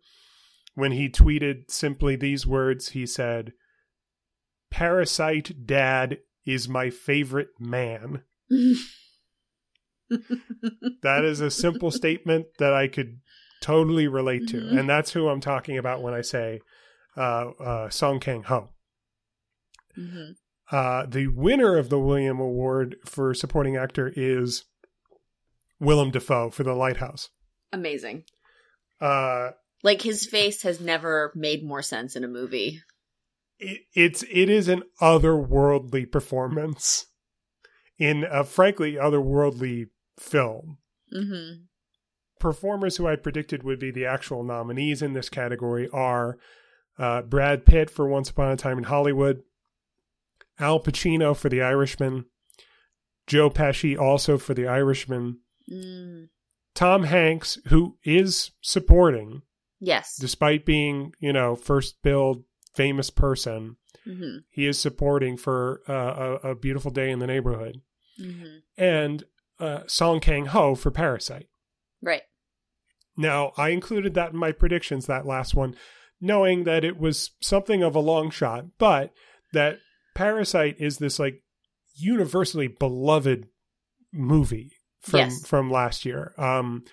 when 0.74 0.92
he 0.92 1.08
tweeted 1.08 1.70
simply 1.70 2.16
these 2.16 2.46
words. 2.46 2.90
He 2.90 3.06
said, 3.06 3.52
"Parasite 4.70 5.66
Dad 5.66 6.18
is 6.44 6.68
my 6.68 6.90
favorite 6.90 7.50
man." 7.60 8.22
That 11.02 11.24
is 11.24 11.40
a 11.40 11.50
simple 11.52 11.90
statement 11.92 12.46
that 12.58 12.74
I 12.74 12.88
could 12.88 13.20
totally 13.60 14.08
relate 14.08 14.48
to, 14.48 14.56
Mhm. 14.60 14.78
and 14.80 14.88
that's 14.88 15.12
who 15.12 15.28
I'm 15.28 15.40
talking 15.40 15.78
about 15.78 16.02
when 16.02 16.14
I 16.14 16.20
say 16.22 16.60
uh, 17.16 17.50
uh, 17.60 17.90
Song 17.90 18.18
Kang 18.20 18.42
Ho. 18.44 18.70
Mhm. 19.96 20.36
Uh, 20.70 21.06
the 21.06 21.26
winner 21.28 21.76
of 21.76 21.90
the 21.90 21.98
William 21.98 22.38
Award 22.40 22.96
for 23.04 23.34
supporting 23.34 23.76
actor 23.76 24.12
is 24.16 24.64
Willem 25.80 26.10
Dafoe 26.10 26.50
for 26.50 26.62
The 26.62 26.74
Lighthouse. 26.74 27.30
Amazing. 27.72 28.24
Uh, 29.00 29.50
Like 29.82 30.02
his 30.02 30.26
face 30.26 30.62
has 30.62 30.80
never 30.80 31.32
made 31.34 31.64
more 31.64 31.82
sense 31.82 32.14
in 32.16 32.22
a 32.24 32.28
movie. 32.28 32.82
it, 33.58 33.80
it's 33.94 34.22
it 34.30 34.50
is 34.50 34.68
an 34.68 34.82
otherworldly 35.00 36.10
performance 36.10 37.06
in 37.98 38.24
a 38.30 38.44
frankly 38.44 38.94
otherworldly 38.94 39.86
film. 40.18 40.78
Mm-hmm. 41.14 41.62
Performers 42.38 42.96
who 42.96 43.06
I 43.06 43.16
predicted 43.16 43.62
would 43.62 43.78
be 43.78 43.90
the 43.90 44.06
actual 44.06 44.42
nominees 44.44 45.02
in 45.02 45.12
this 45.12 45.28
category 45.28 45.88
are 45.92 46.38
uh, 46.98 47.22
Brad 47.22 47.64
Pitt 47.66 47.90
for 47.90 48.06
Once 48.08 48.30
Upon 48.30 48.50
a 48.50 48.56
Time 48.56 48.78
in 48.78 48.84
Hollywood, 48.84 49.42
Al 50.58 50.80
Pacino 50.80 51.36
for 51.36 51.48
The 51.48 51.62
Irishman, 51.62 52.26
Joe 53.26 53.50
Pesci 53.50 53.98
also 53.98 54.38
for 54.38 54.54
The 54.54 54.66
Irishman, 54.66 55.40
Mm. 55.70 56.28
Tom 56.74 57.04
Hanks, 57.04 57.58
who 57.66 57.96
is 58.04 58.50
supporting, 58.60 59.42
Yes. 59.80 60.16
despite 60.20 60.64
being, 60.66 61.12
you 61.18 61.32
know, 61.32 61.56
first 61.56 62.02
billed 62.02 62.44
famous 62.74 63.10
person, 63.10 63.76
Mm-hmm. 64.06 64.38
he 64.48 64.66
is 64.66 64.78
supporting 64.78 65.36
for 65.36 65.82
uh, 65.86 66.38
a, 66.42 66.50
a 66.50 66.54
Beautiful 66.54 66.90
Day 66.90 67.10
in 67.10 67.18
the 67.18 67.26
Neighborhood, 67.26 67.82
Mm-hmm. 68.20 68.58
and 68.78 69.24
uh, 69.58 69.80
Song 69.86 70.20
Kang 70.20 70.46
Ho 70.46 70.74
for 70.74 70.90
Parasite. 70.90 71.48
Right. 72.02 72.22
Now, 73.16 73.52
I 73.58 73.70
included 73.70 74.14
that 74.14 74.32
in 74.32 74.38
my 74.38 74.52
predictions, 74.52 75.06
that 75.06 75.26
last 75.26 75.54
one, 75.54 75.76
knowing 76.20 76.64
that 76.64 76.84
it 76.84 76.98
was 76.98 77.32
something 77.42 77.82
of 77.82 77.94
a 77.94 78.00
long 78.00 78.30
shot, 78.30 78.64
but 78.78 79.12
that 79.52 79.78
Parasite 80.14 80.76
is 80.78 80.96
this 80.98 81.18
like 81.18 81.42
universally 81.94 82.68
beloved 82.68 83.48
movie 84.12 84.72
from 85.00 85.18
Yes. 85.20 85.46
from 85.46 85.70
last 85.70 86.04
year. 86.04 86.34
Um, 86.38 86.84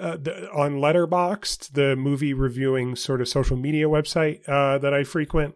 uh, 0.00 0.16
the, 0.16 0.48
on 0.52 0.74
Letterboxd, 0.74 1.72
the 1.72 1.96
movie 1.96 2.32
reviewing 2.32 2.94
sort 2.94 3.20
of 3.20 3.28
social 3.28 3.56
media 3.56 3.86
website 3.86 4.48
uh, 4.48 4.78
that 4.78 4.94
I 4.94 5.02
frequent, 5.02 5.54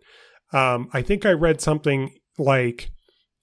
um, 0.52 0.88
I 0.92 1.00
think 1.02 1.24
I 1.24 1.30
read 1.32 1.60
something 1.60 2.10
like, 2.38 2.90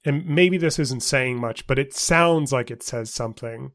and 0.04 0.26
maybe 0.26 0.58
this 0.58 0.78
isn't 0.78 1.04
saying 1.04 1.40
much, 1.40 1.68
but 1.68 1.80
it 1.80 1.94
sounds 1.94 2.52
like 2.52 2.70
it 2.70 2.84
says 2.84 3.14
something. 3.14 3.72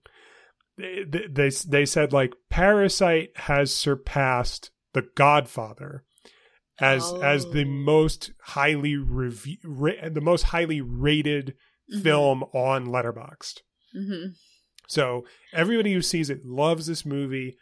They 0.76 1.04
they, 1.30 1.48
they 1.66 1.86
said 1.86 2.12
like 2.12 2.34
Parasite 2.50 3.30
has 3.36 3.72
surpassed 3.72 4.70
The 4.92 5.04
Godfather 5.14 6.04
as 6.80 7.12
as 7.22 7.44
the 7.50 7.64
Oh. 7.64 7.68
most 7.70 8.32
highly 8.42 8.96
review 8.96 9.58
ra- 9.64 10.08
the 10.10 10.20
most 10.20 10.42
highly 10.44 10.80
rated 10.80 11.54
Mhm. 11.94 12.02
film 12.02 12.42
on 12.52 12.86
Letterboxd. 12.86 13.60
hmm 13.94 14.26
So 14.88 15.24
everybody 15.52 15.92
who 15.92 16.02
sees 16.02 16.30
it 16.30 16.44
loves 16.44 16.86
this 16.86 17.04
movie, 17.06 17.56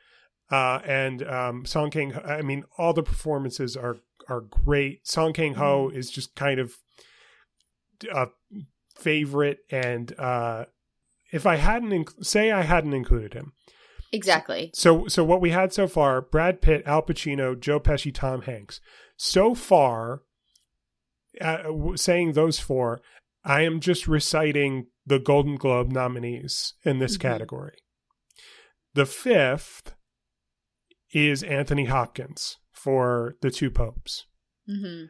uh, 0.51 0.81
and 0.85 1.23
um, 1.27 1.65
Song 1.65 1.91
Kang. 1.91 2.15
I 2.25 2.43
mean, 2.43 2.65
all 2.77 2.93
the 2.93 3.03
performances 3.03 3.77
are 3.77 3.97
are 4.29 4.41
great. 4.43 5.07
Song 5.07 5.33
Kang 5.33 5.55
Ho 5.55 5.91
is 5.93 6.11
just 6.11 6.35
kind 6.35 6.59
of 6.61 6.75
a 8.13 8.29
favorite, 8.97 9.59
and 9.71 10.19
uh, 10.19 10.65
if 11.33 11.47
I 11.47 11.57
hadn't 11.57 11.91
inc- 11.91 12.25
say 12.25 12.51
I 12.51 12.63
hadn't 12.63 12.93
included 12.93 13.35
him, 13.35 13.53
Exactly. 14.13 14.71
so 14.75 15.07
so 15.09 15.25
what 15.25 15.41
we 15.41 15.51
had 15.51 15.73
so 15.73 15.87
far: 15.89 16.21
Brad 16.21 16.61
Pitt, 16.61 16.83
Al 16.87 17.03
Pacino, 17.03 17.59
Joe 17.59 17.81
Pesci, 17.81 18.13
Tom 18.13 18.43
Hanks. 18.43 18.81
So 19.17 19.55
far, 19.55 20.23
uh, 21.41 21.63
saying 21.95 22.33
those 22.33 22.59
four, 22.59 23.01
I 23.45 23.63
am 23.63 23.81
just 23.81 24.07
reciting 24.09 24.87
the 25.05 25.19
Golden 25.19 25.57
Globe 25.57 25.91
nominees 25.91 26.75
in 26.85 26.99
this 26.99 27.17
Mhm. 27.17 27.21
category. 27.21 27.77
The 28.95 29.07
fifth 29.07 29.95
is 31.13 31.43
Anthony 31.43 31.87
Hopkins 31.87 32.59
for 32.73 33.37
The 33.43 33.51
Two 33.51 33.71
Popes. 33.71 34.27
hmm 34.67 35.05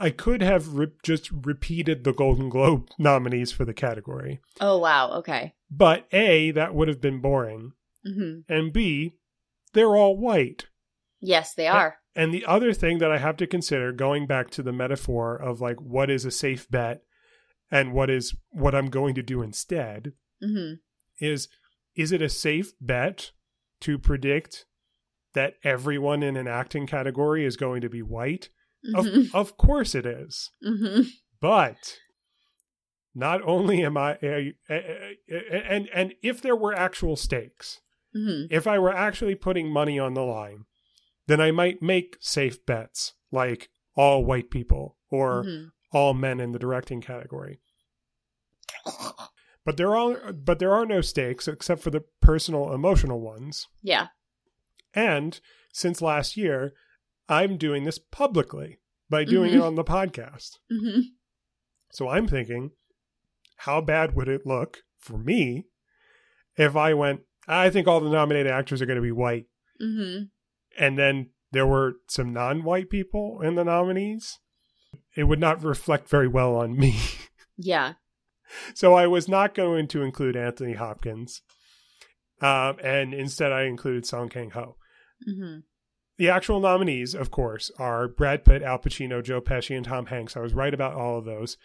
I 0.00 0.10
could 0.10 0.42
have 0.42 0.74
re- 0.74 0.88
just 1.04 1.30
repeated 1.30 2.02
the 2.02 2.12
Golden 2.12 2.48
Globe 2.48 2.88
nominees 2.98 3.52
for 3.52 3.64
the 3.64 3.74
category, 3.74 4.40
Oh 4.60 4.78
wow. 4.78 5.12
Okay. 5.18 5.54
but 5.70 6.08
A, 6.12 6.50
that 6.52 6.74
would 6.74 6.88
have 6.88 7.00
been 7.00 7.20
boring, 7.20 7.72
hmm 8.04 8.40
and 8.48 8.72
B, 8.72 9.14
they're 9.74 9.94
all 9.96 10.16
white. 10.16 10.66
Yes, 11.20 11.54
they 11.54 11.68
are. 11.68 11.98
And 12.16 12.34
the 12.34 12.44
other 12.44 12.72
thing 12.72 12.98
that 12.98 13.12
I 13.12 13.18
have 13.18 13.36
to 13.38 13.46
consider, 13.46 13.92
going 13.92 14.26
back 14.26 14.50
to 14.50 14.62
the 14.62 14.72
metaphor 14.72 15.36
of 15.36 15.60
like 15.60 15.80
what 15.80 16.10
is 16.10 16.24
a 16.24 16.30
safe 16.32 16.68
bet 16.68 17.02
and 17.72 17.92
what 17.92 18.10
is 18.10 18.36
what 18.50 18.74
I'm 18.74 18.90
going 18.90 19.16
to 19.16 19.22
do 19.22 19.42
instead, 19.42 20.12
hmm 20.40 20.74
is 21.18 21.48
is 21.96 22.12
it 22.12 22.22
a 22.22 22.28
safe 22.28 22.72
bet 22.80 23.32
to 23.80 23.98
predict 23.98 24.66
that 25.34 25.54
everyone 25.64 26.22
in 26.22 26.36
an 26.36 26.46
acting 26.46 26.86
category 26.86 27.44
is 27.44 27.56
going 27.56 27.80
to 27.80 27.88
be 27.88 28.02
white? 28.02 28.50
Of, 28.94 29.06
hmm 29.06 29.20
of 29.32 29.56
course 29.56 29.94
it 29.94 30.06
is. 30.06 30.50
hmm 30.62 31.02
But 31.40 31.96
not 33.14 33.40
only 33.42 33.84
am 33.84 33.96
I, 33.96 34.18
uh, 34.22 34.52
uh, 34.70 34.74
uh, 34.74 35.36
and 35.68 35.88
and 35.94 36.14
if 36.22 36.42
there 36.42 36.56
were 36.56 36.74
actual 36.74 37.16
stakes, 37.16 37.80
hmm 38.14 38.44
if 38.50 38.66
I 38.66 38.78
were 38.78 38.94
actually 38.94 39.34
putting 39.34 39.70
money 39.72 39.98
on 39.98 40.14
the 40.14 40.22
line, 40.22 40.64
then 41.26 41.40
I 41.40 41.50
might 41.50 41.80
make 41.82 42.16
safe 42.20 42.64
bets 42.66 43.14
like 43.30 43.70
all 43.96 44.24
white 44.24 44.50
people 44.50 44.98
or 45.10 45.44
hmm 45.44 45.64
all 45.92 46.14
men 46.14 46.40
in 46.40 46.52
the 46.52 46.58
directing 46.58 47.00
category. 47.00 47.60
But 49.64 49.76
there 49.76 49.94
are 49.94 50.32
but 50.32 50.58
there 50.58 50.72
are 50.74 50.84
no 50.86 51.00
stakes 51.00 51.46
except 51.46 51.82
for 51.82 51.90
the 51.90 52.04
personal 52.20 52.72
emotional 52.72 53.20
ones. 53.20 53.68
Yeah. 53.82 54.08
And 54.92 55.38
since 55.72 56.02
last 56.02 56.36
year, 56.36 56.72
I'm 57.28 57.56
doing 57.56 57.84
this 57.84 57.98
publicly 57.98 58.80
by 59.08 59.24
doing 59.24 59.52
Mhm. 59.52 59.56
it 59.56 59.60
on 59.60 59.74
the 59.76 59.84
podcast. 59.84 60.58
hmm 60.68 61.00
So 61.90 62.08
I'm 62.08 62.26
thinking, 62.26 62.72
how 63.58 63.80
bad 63.80 64.16
would 64.16 64.28
it 64.28 64.46
look 64.46 64.78
for 64.98 65.18
me 65.18 65.66
if 66.56 66.74
I 66.74 66.94
went, 66.94 67.20
I 67.46 67.70
think 67.70 67.86
all 67.86 68.00
the 68.00 68.10
nominated 68.10 68.50
actors 68.50 68.82
are 68.82 68.86
going 68.86 68.96
to 68.96 69.02
be 69.02 69.12
white, 69.12 69.46
hmm 69.78 70.24
and 70.78 70.98
then 70.98 71.30
there 71.52 71.66
were 71.66 71.96
some 72.08 72.32
non 72.32 72.64
white 72.64 72.90
people 72.90 73.40
in 73.42 73.54
the 73.54 73.64
nominees? 73.64 74.40
It 75.16 75.24
would 75.24 75.40
not 75.40 75.62
reflect 75.62 76.08
very 76.08 76.28
well 76.28 76.56
on 76.56 76.76
me. 76.76 76.96
Yeah. 77.58 77.94
so 78.74 78.94
I 78.94 79.06
was 79.06 79.28
not 79.28 79.54
going 79.54 79.86
to 79.88 80.02
include 80.02 80.36
Anthony 80.36 80.72
Hopkins. 80.72 81.42
Um, 82.40 82.76
and 82.82 83.12
instead, 83.14 83.52
I 83.52 83.64
included 83.64 84.06
Song 84.06 84.28
Kang 84.30 84.50
Ho. 84.50 84.76
hmm 85.24 85.58
The 86.18 86.30
actual 86.30 86.58
nominees, 86.60 87.14
of 87.14 87.30
course, 87.30 87.70
are 87.78 88.08
Brad 88.08 88.44
Pitt, 88.44 88.62
Al 88.62 88.78
Pacino, 88.78 89.22
Joe 89.22 89.40
Pesci, 89.42 89.76
and 89.76 89.84
Tom 89.84 90.06
Hanks. 90.06 90.36
I 90.36 90.40
was 90.40 90.54
right 90.54 90.72
about 90.74 90.94
all 90.94 91.18
of 91.18 91.24
those. 91.26 91.56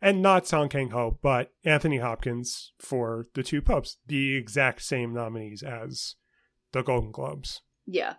And 0.00 0.22
not 0.22 0.46
Song 0.46 0.68
Kang 0.68 0.90
Ho, 0.90 1.18
but 1.22 1.52
Anthony 1.64 1.98
Hopkins 1.98 2.72
for 2.78 3.26
The 3.34 3.42
Two 3.42 3.60
Popes, 3.60 3.98
the 4.06 4.36
exact 4.36 4.82
same 4.82 5.12
nominees 5.12 5.62
as 5.62 6.14
the 6.72 6.82
Golden 6.82 7.10
Globes. 7.10 7.60
Yeah. 7.84 8.14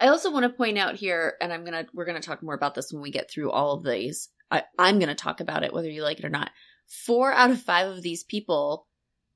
I 0.00 0.08
also 0.08 0.30
want 0.32 0.44
to 0.44 0.48
point 0.56 0.78
out 0.78 0.94
here, 0.94 1.34
and 1.40 1.52
I'm 1.52 1.64
gonna 1.64 1.86
we're 1.92 2.06
gonna 2.06 2.20
talk 2.20 2.42
more 2.42 2.54
about 2.54 2.74
this 2.74 2.92
when 2.92 3.02
we 3.02 3.10
get 3.10 3.30
through 3.30 3.50
all 3.50 3.74
of 3.74 3.84
these. 3.84 4.28
I, 4.50 4.64
I'm 4.78 4.98
gonna 4.98 5.14
talk 5.14 5.40
about 5.40 5.62
it 5.62 5.72
whether 5.72 5.90
you 5.90 6.02
like 6.02 6.18
it 6.18 6.24
or 6.24 6.30
not. 6.30 6.50
Four 6.86 7.32
out 7.32 7.50
of 7.50 7.60
five 7.62 7.88
of 7.88 8.02
these 8.02 8.24
people, 8.24 8.86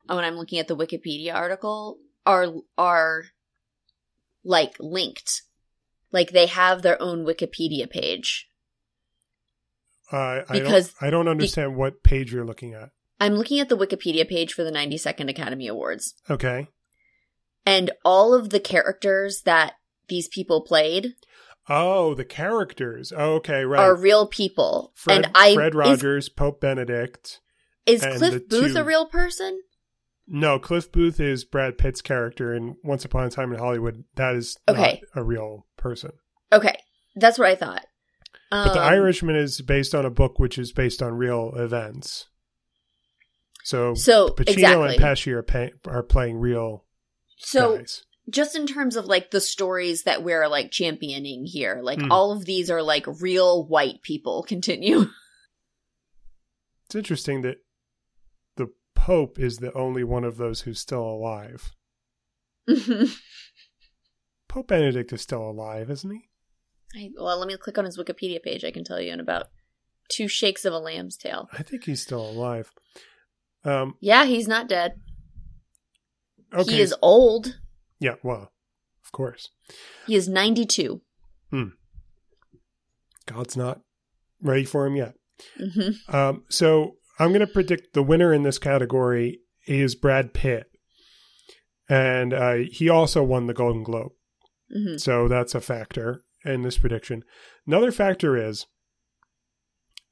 when 0.06 0.24
I'm 0.24 0.36
looking 0.36 0.58
at 0.58 0.66
the 0.68 0.76
Wikipedia 0.76 1.34
article, 1.34 1.98
are 2.26 2.48
are 2.78 3.26
like 4.42 4.74
linked, 4.80 5.42
like 6.12 6.30
they 6.30 6.46
have 6.46 6.82
their 6.82 7.00
own 7.00 7.24
Wikipedia 7.24 7.88
page. 7.88 8.48
Uh, 10.10 10.42
Because 10.50 10.92
don't, 10.94 11.06
I 11.06 11.10
don't 11.10 11.28
understand 11.28 11.76
what 11.76 12.02
page 12.02 12.32
you're 12.32 12.44
looking 12.44 12.74
at. 12.74 12.90
I'm 13.20 13.34
looking 13.34 13.58
at 13.60 13.68
the 13.68 13.76
Wikipedia 13.76 14.28
page 14.28 14.52
for 14.52 14.64
the 14.64 14.70
92nd 14.72 15.30
Academy 15.30 15.66
Awards, 15.66 16.14
Okay. 16.28 16.68
and 17.64 17.90
all 18.04 18.34
of 18.34 18.50
the 18.50 18.60
characters 18.60 19.42
that 19.42 19.74
these 20.08 20.28
people 20.28 20.62
played 20.62 21.14
Oh, 21.68 22.12
the 22.14 22.26
characters. 22.26 23.10
Oh, 23.16 23.36
okay, 23.36 23.64
right. 23.64 23.80
are 23.80 23.94
real 23.96 24.26
people. 24.26 24.92
Fred, 24.94 25.24
and 25.24 25.32
I 25.34 25.54
Fred 25.54 25.72
is- 25.72 25.74
Rogers, 25.74 26.28
Pope 26.28 26.60
Benedict. 26.60 27.40
Is 27.86 28.02
Cliff 28.02 28.48
Booth 28.48 28.72
two- 28.74 28.78
a 28.78 28.84
real 28.84 29.06
person? 29.06 29.60
No, 30.26 30.58
Cliff 30.58 30.90
Booth 30.92 31.20
is 31.20 31.44
Brad 31.44 31.76
Pitt's 31.78 32.00
character 32.02 32.54
in 32.54 32.76
Once 32.84 33.04
Upon 33.04 33.24
a 33.26 33.30
Time 33.30 33.52
in 33.52 33.58
Hollywood. 33.58 34.04
That 34.16 34.34
is 34.34 34.58
Okay. 34.68 35.02
not 35.14 35.20
a 35.20 35.24
real 35.24 35.66
person. 35.76 36.12
Okay, 36.52 36.76
that's 37.16 37.38
what 37.38 37.48
I 37.48 37.54
thought. 37.54 37.86
Um, 38.52 38.68
But 38.68 38.74
The 38.74 38.80
Irishman 38.80 39.36
is 39.36 39.60
based 39.62 39.94
on 39.94 40.04
a 40.06 40.10
book 40.10 40.38
which 40.38 40.58
is 40.58 40.72
based 40.72 41.02
on 41.02 41.14
real 41.14 41.52
events. 41.56 42.28
So, 43.64 43.94
So 43.94 44.28
Pacino 44.28 44.48
exactly. 44.52 44.94
and 44.96 45.02
Pesci 45.02 45.32
are, 45.32 45.42
pay, 45.42 45.72
are 45.86 46.02
playing 46.02 46.36
real 46.38 46.84
so 47.38 47.78
guys. 47.78 48.04
Just 48.30 48.56
in 48.56 48.66
terms 48.66 48.96
of 48.96 49.04
like 49.06 49.30
the 49.30 49.40
stories 49.40 50.04
that 50.04 50.22
we're 50.22 50.48
like 50.48 50.70
championing 50.70 51.44
here, 51.46 51.80
like 51.82 52.00
Hmm. 52.00 52.10
all 52.12 52.32
of 52.32 52.44
these 52.44 52.70
are 52.70 52.82
like 52.82 53.06
real 53.20 53.66
white 53.66 54.00
people. 54.02 54.42
Continue. 54.48 55.06
It's 56.86 56.94
interesting 56.94 57.42
that 57.42 57.56
the 58.56 58.68
Pope 58.94 59.38
is 59.38 59.56
the 59.58 59.72
only 59.74 60.04
one 60.04 60.24
of 60.24 60.36
those 60.36 60.62
who's 60.62 60.80
still 60.80 61.02
alive. 61.02 61.72
Pope 64.48 64.68
Benedict 64.68 65.12
is 65.12 65.20
still 65.22 65.42
alive, 65.50 65.90
isn't 65.90 66.10
he? 66.10 66.28
I, 66.96 67.10
well, 67.18 67.38
let 67.38 67.48
me 67.48 67.56
click 67.56 67.76
on 67.78 67.84
his 67.86 67.98
Wikipedia 67.98 68.40
page. 68.42 68.64
I 68.64 68.70
can 68.70 68.84
tell 68.84 69.00
you 69.00 69.12
in 69.12 69.20
about 69.20 69.48
two 70.08 70.28
shakes 70.28 70.64
of 70.64 70.72
a 70.72 70.78
lamb's 70.78 71.16
tail. 71.16 71.48
I 71.52 71.62
think 71.62 71.84
he's 71.84 72.02
still 72.02 72.24
alive. 72.24 72.70
Um, 73.64 73.96
Yeah, 74.00 74.26
he's 74.26 74.46
not 74.46 74.68
dead. 74.68 74.92
okay. 76.54 76.70
He 76.72 76.80
is 76.80 76.94
old. 77.02 77.58
Yeah, 78.00 78.14
well, 78.22 78.52
of 79.04 79.12
course. 79.12 79.50
He 80.06 80.14
is 80.14 80.28
92. 80.28 81.00
God's 83.26 83.56
not 83.56 83.80
ready 84.42 84.64
for 84.64 84.86
him 84.86 84.96
yet. 84.96 85.14
hmm 85.58 85.90
Um, 86.14 86.44
so 86.50 86.96
I'm 87.18 87.28
going 87.28 87.40
to 87.40 87.46
predict 87.46 87.94
the 87.94 88.02
winner 88.02 88.32
in 88.34 88.42
this 88.42 88.58
category 88.58 89.40
is 89.66 89.94
Brad 89.94 90.34
Pitt. 90.34 90.66
And 91.88 92.32
uh, 92.34 92.54
he 92.70 92.88
also 92.88 93.22
won 93.22 93.46
the 93.46 93.54
Golden 93.54 93.82
Globe. 93.82 94.12
hmm 94.70 94.96
So 94.96 95.28
that's 95.28 95.54
a 95.54 95.60
factor 95.60 96.22
in 96.44 96.62
this 96.62 96.78
prediction. 96.78 97.22
Another 97.66 97.90
factor 97.92 98.36
is 98.36 98.66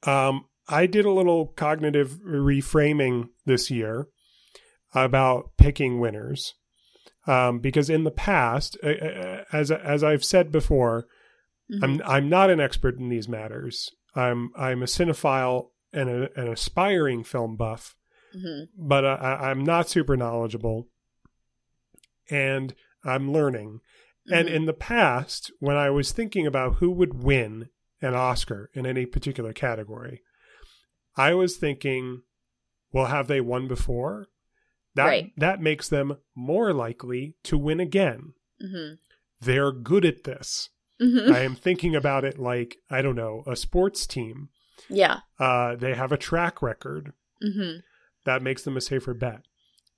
um, 0.07 0.45
I 0.67 0.85
did 0.87 1.05
a 1.05 1.11
little 1.11 1.47
cognitive 1.47 2.17
reframing 2.27 3.29
this 3.45 3.69
year 3.69 4.07
about 4.93 5.51
picking 5.57 5.99
winners. 5.99 6.53
Um, 7.25 7.59
because 7.59 7.89
in 7.89 8.03
the 8.03 8.11
past, 8.11 8.75
as 8.83 9.71
as 9.71 10.03
I've 10.03 10.23
said 10.25 10.51
before, 10.51 11.07
I'm 11.81 12.01
I'm 12.05 12.29
not 12.29 12.49
an 12.49 12.59
expert 12.59 12.99
in 12.99 13.09
these 13.09 13.29
matters. 13.29 13.89
I'm 14.15 14.51
I'm 14.57 14.83
a 14.83 14.87
cinephile 14.87 15.69
and 15.91 16.09
a, 16.09 16.39
an 16.39 16.47
aspiring 16.49 17.23
film 17.23 17.55
buff, 17.55 17.95
hmm 18.33 18.63
but 18.77 19.05
uh, 19.05 19.17
I, 19.21 19.49
I'm 19.49 19.63
not 19.63 19.89
super 19.89 20.17
knowledgeable, 20.17 20.89
and 22.29 22.73
I'm 23.03 23.31
learning. 23.31 23.79
And 24.31 24.47
Mm-hmm. 24.47 24.55
in 24.55 24.65
the 24.65 24.73
past, 24.73 25.51
when 25.59 25.75
I 25.75 25.89
was 25.89 26.11
thinking 26.13 26.47
about 26.47 26.75
who 26.75 26.91
would 26.91 27.23
win 27.23 27.69
an 28.01 28.13
Oscar 28.15 28.69
in 28.73 28.85
any 28.85 29.05
particular 29.05 29.51
category, 29.51 30.21
I 31.17 31.33
was 31.33 31.57
thinking, 31.57 32.21
well, 32.91 33.07
have 33.07 33.27
they 33.27 33.41
won 33.41 33.67
before? 33.67 34.27
That 34.95 35.05
Right. 35.07 35.31
that 35.37 35.61
makes 35.61 35.89
them 35.89 36.17
more 36.35 36.73
likely 36.73 37.35
to 37.43 37.57
win 37.57 37.79
again. 37.79 38.33
hmm 38.61 38.93
They're 39.41 39.71
good 39.71 40.05
at 40.05 40.23
this. 40.23 40.69
Mhm. 41.01 41.29
I 41.31 41.39
am 41.41 41.55
thinking 41.55 41.95
about 41.95 42.23
it 42.23 42.37
like, 42.39 42.77
I 42.89 43.01
don't 43.01 43.15
know, 43.15 43.43
a 43.47 43.55
sports 43.55 44.05
team. 44.07 44.49
yeah. 44.89 45.19
Uh, 45.39 45.75
they 45.75 45.93
have 45.95 46.11
a 46.11 46.17
track 46.17 46.61
record 46.61 47.13
hmm 47.41 47.77
that 48.25 48.41
makes 48.43 48.63
them 48.63 48.77
a 48.77 48.81
safer 48.81 49.13
bet. 49.13 49.41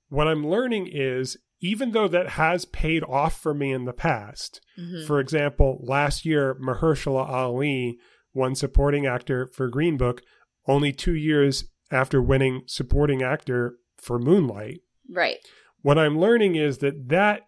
What 0.08 0.26
I'm 0.28 0.46
learning 0.46 0.88
is, 0.90 1.36
even 1.60 1.92
though 1.92 2.08
that 2.08 2.30
has 2.30 2.64
paid 2.64 3.02
off 3.04 3.40
for 3.40 3.54
me 3.54 3.72
in 3.72 3.84
the 3.84 3.92
past, 3.92 4.60
hmm 4.76 5.04
for 5.06 5.20
example, 5.20 5.78
last 5.82 6.24
year, 6.24 6.54
Mahershala 6.56 7.28
Ali 7.28 7.98
won 8.34 8.54
supporting 8.54 9.06
actor 9.06 9.46
for 9.46 9.68
Green 9.68 9.96
Book 9.96 10.22
only 10.66 10.92
two 10.92 11.14
years 11.14 11.64
after 11.90 12.20
winning 12.20 12.62
supporting 12.66 13.22
actor 13.22 13.78
for 13.96 14.18
Moonlight. 14.18 14.80
Right. 15.10 15.38
What 15.82 15.98
I'm 15.98 16.18
learning 16.18 16.56
is 16.56 16.78
that 16.78 17.08
that 17.08 17.42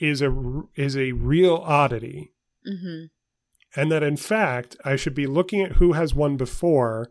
is 0.00 0.22
a 0.22 0.62
is 0.76 0.96
a 0.96 1.12
real 1.12 1.56
oddity, 1.56 2.32
hmm 2.64 3.04
and 3.76 3.92
that 3.92 4.02
in 4.02 4.16
fact 4.16 4.76
I 4.84 4.96
should 4.96 5.14
be 5.14 5.28
looking 5.28 5.60
at 5.60 5.72
who 5.72 5.92
has 5.92 6.12
won 6.12 6.36
before 6.36 7.08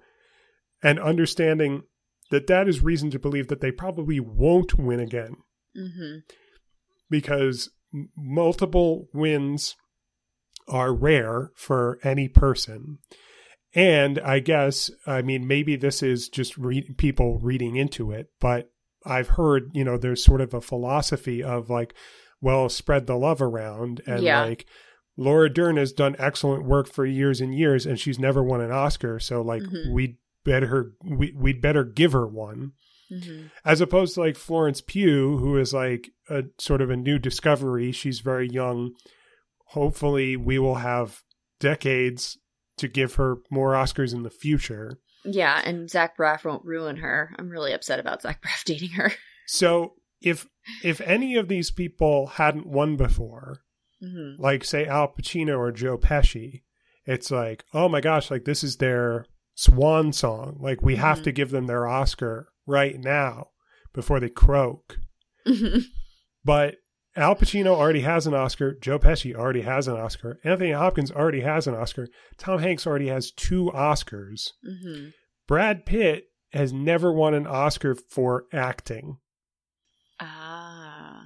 and 0.84 1.00
understanding 1.00 1.84
that 2.32 2.48
that 2.48 2.68
is 2.68 2.84
reason 2.84 3.10
to 3.12 3.20
believe 3.20 3.48
that 3.48 3.62
they 3.62 3.72
probably 3.72 4.20
won't 4.20 4.78
win 4.78 5.00
again 5.00 5.38
hmm 5.74 6.18
because 7.10 7.70
multiple 8.16 9.08
wins 9.14 9.76
are 10.68 10.94
rare 10.94 11.52
for 11.56 12.00
any 12.04 12.28
person. 12.28 13.00
And 13.74 14.20
I 14.20 14.40
guess, 14.40 14.90
I 15.06 15.22
mean, 15.22 15.48
maybe 15.48 15.76
this 15.76 16.02
is 16.02 16.30
just 16.30 16.58
re- 16.58 16.94
people 16.98 17.40
reading 17.40 17.76
into 17.76 18.12
it, 18.12 18.28
but 18.40 18.72
I've 19.06 19.30
heard, 19.30 19.72
you 19.74 19.84
know, 19.84 19.98
there's 19.98 20.24
sort 20.24 20.42
of 20.42 20.54
a 20.54 20.62
philosophy 20.62 21.42
of 21.42 21.70
like, 21.70 21.94
well, 22.42 22.70
spread 22.70 23.08
the 23.08 23.16
love 23.18 23.42
around. 23.42 24.02
And 24.06 24.24
Yeah. 24.24 24.42
like, 24.44 24.66
Laura 25.18 25.50
Dern 25.52 25.76
has 25.78 25.92
done 25.92 26.16
excellent 26.18 26.64
work 26.64 26.88
for 26.88 27.06
years 27.06 27.42
and 27.42 27.54
years, 27.54 27.86
and 27.86 28.00
she's 28.00 28.18
never 28.20 28.42
won 28.42 28.62
an 28.62 28.72
Oscar. 28.72 29.20
So, 29.20 29.42
like, 29.42 29.64
Mhm. 29.64 29.92
we'd 29.94 30.18
better, 30.46 30.94
we, 31.04 31.34
we'd 31.36 31.62
better 31.62 31.84
give 31.84 32.14
her 32.14 32.26
one 32.28 32.72
hmm 33.10 33.48
as 33.66 33.82
opposed 33.82 34.14
to 34.14 34.20
like 34.22 34.36
Florence 34.38 34.82
Pugh, 34.82 35.38
who 35.40 35.58
is 35.58 35.74
like 35.74 36.12
a 36.30 36.44
sort 36.60 36.80
of 36.82 36.90
a 36.92 36.96
new 36.96 37.18
discovery. 37.20 37.92
She's 37.92 38.20
very 38.20 38.48
young. 38.48 38.94
Hopefully, 39.70 40.38
we 40.38 40.60
will 40.60 40.76
have 40.76 41.24
decades 41.60 42.38
to 42.78 42.88
give 42.88 43.16
her 43.16 43.38
more 43.50 43.74
Oscars 43.74 44.14
in 44.14 44.24
the 44.24 44.30
future. 44.30 45.00
Yeah, 45.26 45.62
and 45.64 45.90
Zach 45.90 46.18
Braff 46.18 46.46
won't 46.46 46.64
ruin 46.66 46.98
her. 46.98 47.36
I'm 47.38 47.50
really 47.50 47.74
upset 47.74 48.00
about 48.00 48.22
Zach 48.22 48.42
Braff 48.42 48.64
dating 48.66 48.92
her. 48.92 49.12
So, 49.48 49.94
if 50.22 50.48
if 50.84 51.02
any 51.02 51.36
of 51.36 51.48
these 51.48 51.72
people 51.72 52.28
hadn't 52.28 52.66
won 52.68 52.96
before, 52.98 53.62
hmm 54.02 54.34
like 54.38 54.64
say 54.64 54.86
Al 54.86 55.08
Pacino 55.10 55.58
or 55.58 55.72
Joe 55.72 55.98
Pesci, 55.98 56.64
it's 57.06 57.32
like, 57.32 57.66
oh 57.74 57.90
my 57.90 58.02
gosh, 58.02 58.30
like 58.32 58.46
this 58.46 58.64
is 58.64 58.78
their 58.78 59.26
swan 59.56 60.14
song. 60.14 60.58
Like 60.62 60.82
we 60.82 60.96
have 60.98 61.20
Mhm. 61.20 61.24
to 61.24 61.32
give 61.32 61.52
them 61.52 61.68
their 61.68 61.86
Oscar 61.88 62.50
right 62.66 62.98
now 62.98 63.50
before 63.94 64.20
they 64.20 64.30
croak. 64.30 65.00
hmm 65.46 65.80
But 66.46 66.76
Al 67.20 67.36
Pacino 67.36 67.76
already 67.76 68.02
has 68.02 68.26
an 68.26 68.34
Oscar. 68.34 68.74
Joe 68.76 68.98
Pesci 68.98 69.36
already 69.36 69.62
has 69.62 69.88
an 69.88 69.98
Oscar. 69.98 70.40
Anthony 70.44 70.72
Hopkins 70.72 71.12
already 71.12 71.42
has 71.42 71.68
an 71.68 71.76
Oscar. 71.76 72.08
Tom 72.38 72.60
Hanks 72.60 72.88
already 72.88 73.08
has 73.08 73.32
two 73.32 73.72
Oscars. 73.76 74.52
hmm 74.64 75.10
Brad 75.48 75.86
Pitt 75.86 76.26
has 76.54 76.72
never 76.72 77.12
won 77.12 77.34
an 77.34 77.48
Oscar 77.48 77.96
for 77.96 78.46
acting. 78.54 79.18
Ah. 80.20 81.24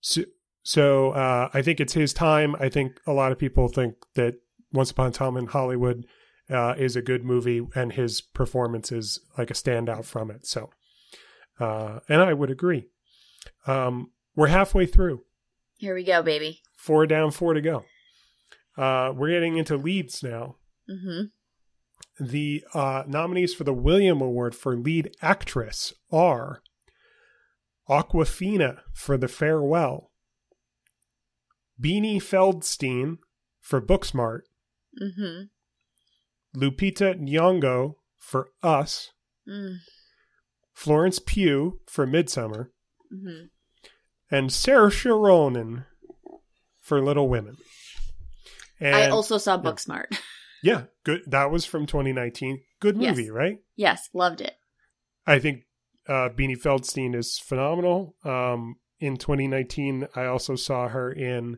So, 0.00 0.22
so 0.62 1.10
uh, 1.10 1.50
I 1.52 1.60
think 1.60 1.80
it's 1.80 1.94
his 1.94 2.12
time. 2.12 2.56
I 2.60 2.68
think 2.68 3.00
a 3.06 3.12
lot 3.12 3.32
of 3.32 3.38
people 3.38 3.68
think 3.68 3.96
that 4.14 4.36
Once 4.72 4.90
Upon 4.92 5.08
a 5.08 5.10
Time 5.10 5.36
in 5.36 5.46
Hollywood 5.46 6.06
uh, 6.48 6.74
is 6.78 6.94
a 6.94 7.02
good 7.02 7.24
movie, 7.24 7.60
and 7.74 7.92
his 7.92 8.20
performance 8.20 8.92
is 8.92 9.18
like 9.36 9.50
a 9.50 9.54
standout 9.54 10.04
from 10.04 10.30
it. 10.30 10.46
So, 10.46 10.70
uh, 11.58 12.00
and 12.08 12.22
I 12.22 12.32
would 12.32 12.50
agree. 12.50 12.86
Um, 13.66 14.12
we're 14.36 14.48
halfway 14.48 14.86
through. 14.86 15.22
Here 15.76 15.94
we 15.94 16.04
go, 16.04 16.22
baby. 16.22 16.60
Four 16.76 17.06
down, 17.06 17.30
four 17.30 17.54
to 17.54 17.60
go. 17.60 17.84
Uh, 18.76 19.12
we're 19.14 19.30
getting 19.30 19.56
into 19.56 19.76
leads 19.76 20.22
now. 20.22 20.56
hmm 20.88 21.22
The 22.18 22.64
uh, 22.74 23.04
nominees 23.06 23.54
for 23.54 23.64
the 23.64 23.72
William 23.74 24.20
Award 24.20 24.54
for 24.54 24.76
lead 24.76 25.14
actress 25.22 25.92
are 26.12 26.60
Awkwafina 27.88 28.78
for 28.94 29.16
The 29.16 29.28
Farewell, 29.28 30.10
Beanie 31.80 32.16
Feldstein 32.22 33.18
for 33.60 33.80
Booksmart, 33.80 34.40
hmm 34.98 35.42
Lupita 36.56 37.18
Nyong'o 37.20 37.94
for 38.16 38.48
Us, 38.62 39.10
Mm. 39.46 39.76
Florence 40.72 41.18
Pugh 41.18 41.80
for 41.86 42.06
Midsommar, 42.06 42.68
hmm 43.10 43.44
and 44.34 44.50
Saoirse 44.50 45.04
Ronan 45.20 45.84
for 46.80 47.00
Little 47.00 47.28
Women. 47.28 47.56
And 48.80 48.94
I 48.96 49.08
also 49.08 49.38
saw 49.38 49.58
Booksmart. 49.60 50.16
yeah, 50.62 50.84
good. 51.04 51.22
That 51.26 51.50
was 51.50 51.64
from 51.64 51.86
2019. 51.86 52.60
Good 52.80 53.00
Yes. 53.00 53.16
movie, 53.16 53.30
right? 53.30 53.58
yes, 53.76 54.08
loved 54.12 54.40
it. 54.40 54.54
I 55.26 55.38
think 55.38 55.62
uh, 56.08 56.28
Beanie 56.30 56.60
Feldstein 56.60 57.14
is 57.14 57.38
phenomenal. 57.38 58.14
Um, 58.24 58.76
in 59.00 59.16
2019, 59.16 60.08
I 60.14 60.26
also 60.26 60.54
saw 60.56 60.88
her 60.88 61.10
in 61.12 61.56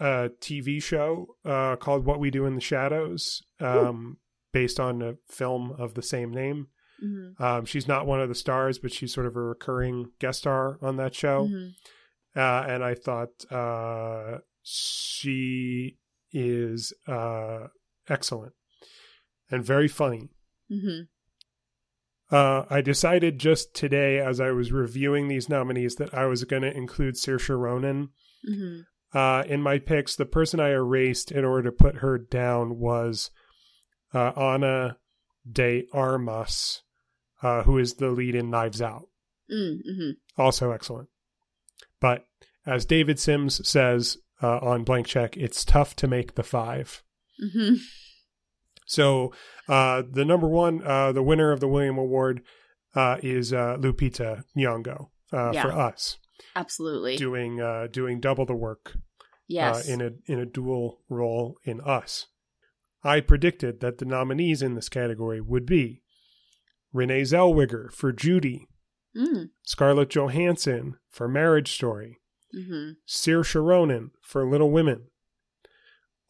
a 0.00 0.30
TV 0.40 0.82
show 0.82 1.36
uh, 1.44 1.76
called 1.76 2.04
What 2.06 2.20
We 2.20 2.30
Do 2.30 2.46
in 2.46 2.54
the 2.54 2.60
Shadows, 2.60 3.42
um, 3.60 4.18
based 4.52 4.78
on 4.80 5.02
a 5.02 5.14
film 5.28 5.72
of 5.78 5.94
the 5.94 6.02
same 6.02 6.30
name. 6.32 6.68
hmm 7.00 7.30
Um, 7.38 7.64
she's 7.66 7.86
not 7.88 8.06
one 8.06 8.20
of 8.20 8.28
the 8.30 8.34
stars, 8.34 8.78
but 8.78 8.92
she's 8.92 9.12
sort 9.12 9.26
of 9.26 9.36
a 9.36 9.40
recurring 9.40 10.12
guest 10.20 10.38
star 10.40 10.78
on 10.80 10.96
that 10.96 11.14
show. 11.14 11.48
hmm 11.48 11.68
Uh, 12.36 12.64
and 12.68 12.84
I 12.84 12.94
thought 12.94 13.30
uh, 13.50 14.38
she 14.62 15.96
is 16.32 16.92
uh, 17.08 17.68
excellent 18.08 18.52
and 19.50 19.64
very 19.64 19.88
funny. 19.88 20.28
hmm 20.68 21.02
Uh, 22.30 22.64
I 22.68 22.80
decided 22.80 23.38
just 23.38 23.74
today, 23.74 24.18
as 24.18 24.40
I 24.40 24.50
was 24.50 24.72
reviewing 24.72 25.28
these 25.28 25.48
nominees, 25.48 25.94
that 25.96 26.12
I 26.12 26.26
was 26.26 26.42
going 26.44 26.62
to 26.62 26.76
include 26.76 27.14
Saoirse 27.14 27.56
Ronan 27.56 28.10
hmm 28.44 28.80
uh, 29.14 29.44
in 29.46 29.62
my 29.62 29.78
picks. 29.78 30.16
The 30.16 30.26
person 30.26 30.60
I 30.60 30.70
erased 30.70 31.30
in 31.30 31.44
order 31.44 31.70
to 31.70 31.76
put 31.84 31.96
her 31.98 32.18
down 32.18 32.78
was 32.78 33.30
uh, 34.12 34.32
Ana 34.36 34.98
de 35.50 35.86
Armas, 35.92 36.82
uh, 37.42 37.62
who 37.62 37.78
is 37.78 37.94
the 37.94 38.10
lead 38.10 38.34
in 38.34 38.50
Knives 38.50 38.82
Out. 38.82 39.08
hmm 39.48 40.10
Also 40.36 40.72
excellent. 40.72 41.08
But 42.06 42.24
as 42.64 42.84
David 42.84 43.18
Sims 43.18 43.66
says 43.68 44.18
uh, 44.40 44.58
on 44.58 44.84
Blank 44.84 45.08
Check, 45.08 45.36
it's 45.36 45.64
tough 45.64 45.96
to 45.96 46.06
make 46.06 46.36
the 46.36 46.44
five. 46.44 47.02
hmm 47.40 47.74
So 48.86 49.32
uh, 49.68 50.02
the 50.08 50.24
number 50.24 50.46
one, 50.46 50.82
uh, 50.86 51.10
the 51.10 51.22
winner 51.24 51.50
of 51.50 51.58
the 51.58 51.66
William 51.66 51.98
Award 51.98 52.42
uh, 52.94 53.16
is 53.24 53.52
uh, 53.52 53.76
Lupita 53.80 54.44
Nyong'o 54.56 55.08
uh, 55.32 55.50
Yeah. 55.52 55.62
for 55.62 55.72
us, 55.72 56.18
Absolutely. 56.54 57.16
doing 57.16 57.60
uh, 57.60 57.88
doing 57.90 58.20
double 58.20 58.46
the 58.46 58.54
work 58.54 58.96
yes. 59.48 59.88
uh, 59.88 59.92
in 59.92 60.00
a 60.00 60.10
in 60.26 60.38
a 60.38 60.46
dual 60.46 61.00
role 61.08 61.58
in 61.64 61.80
us. 61.80 62.26
I 63.02 63.20
predicted 63.20 63.80
that 63.80 63.98
the 63.98 64.04
nominees 64.04 64.62
in 64.62 64.74
this 64.74 64.88
category 64.88 65.40
would 65.40 65.66
be 65.66 66.02
Renee 66.92 67.22
Zellweger 67.22 67.92
for 67.92 68.12
Judy, 68.12 68.68
mm. 69.16 69.50
Scarlett 69.62 70.10
Johansson 70.10 70.96
for 71.08 71.28
Marriage 71.28 71.72
Story, 71.72 72.18
hmm 72.52 72.90
Saoirse 73.06 73.62
Ronan 73.64 74.10
for 74.20 74.48
Little 74.48 74.70
Women, 74.70 75.06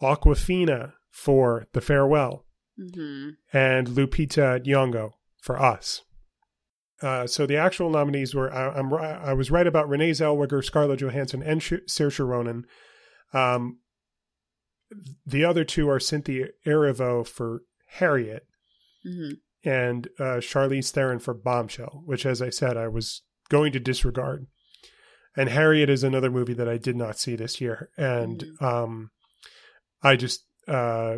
Awkwafina 0.03 0.95
for 1.11 1.67
The 1.73 1.81
Farewell, 1.81 2.45
hmm 2.77 3.31
and 3.53 3.89
Lupita 3.89 4.65
Nyong'o 4.65 5.13
for 5.41 5.61
Us. 5.61 6.03
Uh, 7.03 7.27
so 7.27 7.45
the 7.45 7.57
actual 7.57 7.91
nominees 7.91 8.35
were 8.35 8.53
I, 8.53 8.71
I'm 8.71 8.93
I 8.95 9.33
was 9.35 9.51
right 9.51 9.67
about 9.67 9.89
Renee 9.89 10.13
Zellweger, 10.13 10.65
Scarlett 10.65 11.01
Johansson, 11.01 11.43
and 11.43 11.63
Sh- 11.63 11.85
Saoirse 11.87 12.27
Ronan. 12.27 12.67
Um, 13.33 13.81
the 15.27 15.45
other 15.45 15.65
two 15.65 15.91
are 15.91 16.01
Cynthia 16.01 16.49
Erivo 16.65 17.27
for 17.27 17.63
Harriet. 17.87 18.47
Hmm 19.03 19.33
and 19.67 20.09
uh, 20.19 20.39
Charlize 20.41 20.91
Theron 20.93 21.19
for 21.19 21.35
Bombshell, 21.35 22.03
which, 22.07 22.25
as 22.25 22.41
I 22.41 22.51
said, 22.51 22.77
I 22.77 22.89
was 22.89 23.23
going 23.49 23.73
to 23.73 23.81
disregard. 23.81 24.47
And 25.37 25.51
Harriet 25.51 25.91
is 25.91 26.03
another 26.03 26.31
movie 26.31 26.55
that 26.55 26.69
I 26.69 26.79
did 26.79 26.97
not 26.97 27.19
see 27.19 27.37
this 27.37 27.61
year, 27.61 27.91
and 27.99 28.43
um, 28.61 29.11
I 30.03 30.17
just 30.17 30.47
uh, 30.67 31.17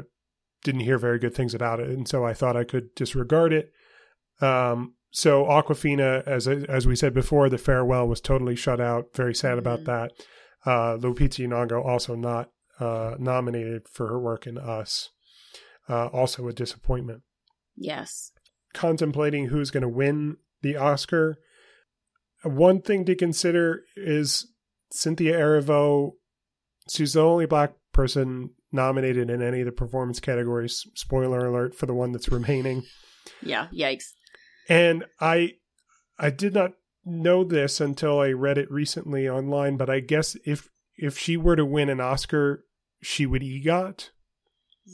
didn't 0.64 0.80
hear 0.80 0.98
very 0.98 1.18
good 1.20 1.34
things 1.34 1.54
about 1.54 1.78
it, 1.78 1.88
and 1.90 2.08
so 2.08 2.24
I 2.24 2.34
thought 2.34 2.56
I 2.56 2.64
could 2.64 2.94
disregard 2.96 3.52
it. 3.52 3.70
Um, 4.40 4.94
so 5.10 5.44
Awkwafina, 5.44 6.26
as 6.26 6.48
as 6.48 6.86
we 6.86 6.96
said 6.96 7.14
before, 7.14 7.48
the 7.48 7.58
farewell 7.58 8.08
was 8.08 8.20
totally 8.20 8.56
shut 8.56 8.80
out. 8.80 9.14
Very 9.14 9.34
sad 9.34 9.56
about 9.58 9.80
Mhm. 9.80 9.84
that. 9.86 10.12
Uh, 10.66 10.96
Lupita 10.96 11.46
Nyong'o 11.46 11.84
also 11.84 12.14
not 12.16 12.50
uh, 12.80 13.14
nominated 13.18 13.88
for 13.88 14.08
her 14.08 14.18
work 14.20 14.46
in 14.46 14.58
Us. 14.58 15.10
Uh, 15.88 16.06
also 16.08 16.46
a 16.48 16.52
disappointment. 16.52 17.22
Yes. 17.76 18.32
Contemplating 18.74 19.46
who's 19.46 19.70
going 19.70 19.82
to 19.82 19.88
win 19.88 20.36
the 20.62 20.76
Oscar. 20.76 21.38
One 22.44 22.80
thing 22.82 23.04
to 23.06 23.14
consider 23.14 23.82
is 23.96 24.46
Cynthia 24.90 25.38
Erivo. 25.38 26.12
She's 26.90 27.14
the 27.14 27.22
only 27.22 27.46
black 27.46 27.72
person 27.92 28.50
nominated 28.70 29.30
in 29.30 29.42
any 29.42 29.60
of 29.60 29.66
the 29.66 29.72
performance 29.72 30.20
categories. 30.20 30.86
Spoiler 30.94 31.46
alert 31.46 31.74
for 31.74 31.86
the 31.86 31.94
one 31.94 32.12
that's 32.12 32.28
remaining. 32.28 32.84
Yeah. 33.42 33.68
Yikes. 33.72 34.12
And 34.68 35.04
I 35.20 35.54
I 36.18 36.30
did 36.30 36.54
not 36.54 36.72
know 37.04 37.44
this 37.44 37.80
until 37.80 38.20
I 38.20 38.32
read 38.32 38.58
it 38.58 38.70
recently 38.70 39.28
online, 39.28 39.76
but 39.76 39.88
I 39.90 40.00
guess 40.00 40.36
if 40.44 40.68
if 40.96 41.18
she 41.18 41.36
were 41.36 41.56
to 41.56 41.64
win 41.64 41.88
an 41.88 42.00
Oscar, 42.00 42.64
she 43.00 43.24
would 43.26 43.42
EGOT. 43.42 44.10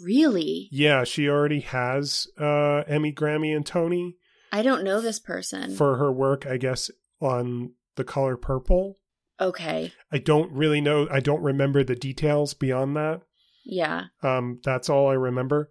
Really? 0.03 0.69
Yeah, 0.73 1.05
she 1.05 1.29
already 1.29 1.61
has 1.61 2.27
uh 2.39 2.83
Emmy, 2.87 3.12
Grammy, 3.12 3.55
and 3.55 3.65
Tony 3.66 4.16
I 4.53 4.62
don't 4.62 4.85
know 4.85 5.01
this 5.01 5.19
person. 5.19 5.75
for 5.75 5.97
her 5.97 6.12
work, 6.12 6.47
I 6.47 6.57
guess, 6.59 6.91
on 7.21 7.73
The 7.97 8.05
Color 8.05 8.37
Purple. 8.37 8.99
okay. 9.41 9.93
I 10.12 10.19
don't 10.19 10.53
really 10.53 10.81
know 10.81 11.09
I 11.11 11.21
don't 11.21 11.43
remember 11.43 11.83
the 11.85 11.97
details 11.97 12.55
beyond 12.55 12.97
that. 12.97 13.23
Yeah. 13.65 14.05
Um, 14.23 14.61
that's 14.62 14.89
all 14.89 15.09
I 15.09 15.15
remember. 15.15 15.71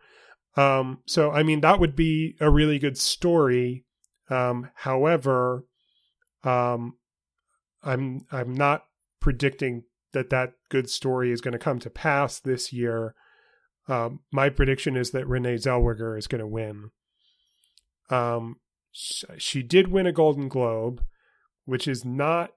Um, 0.58 1.00
so 1.06 1.32
I 1.32 1.44
mean 1.44 1.62
that 1.62 1.80
would 1.80 1.96
be 1.96 2.36
a 2.40 2.50
really 2.50 2.80
good 2.80 2.98
story. 2.98 3.86
Um, 4.30 4.70
however, 4.76 5.66
um, 6.44 6.98
I'm 7.84 8.26
I'm 8.32 8.54
not 8.54 8.84
predicting 9.20 9.84
that 10.12 10.30
that 10.30 10.54
good 10.70 10.90
story 10.90 11.32
is 11.32 11.42
going 11.42 11.54
to 11.54 11.60
come 11.60 11.80
to 11.80 11.90
pass 11.90 12.40
this 12.40 12.72
year. 12.74 13.16
Um, 13.88 14.22
my 14.32 14.50
prediction 14.50 14.96
is 14.96 15.12
that 15.12 15.28
Renee 15.28 15.56
Zellweger 15.56 16.18
is 16.18 16.28
going 16.28 16.40
to 16.40 16.48
win. 16.48 16.92
Um, 18.10 18.58
she 18.92 19.64
did 19.64 19.88
win 19.90 20.06
a 20.08 20.12
Golden 20.12 20.48
Globe, 20.48 21.04
which 21.66 21.88
is 21.88 22.06
not 22.06 22.52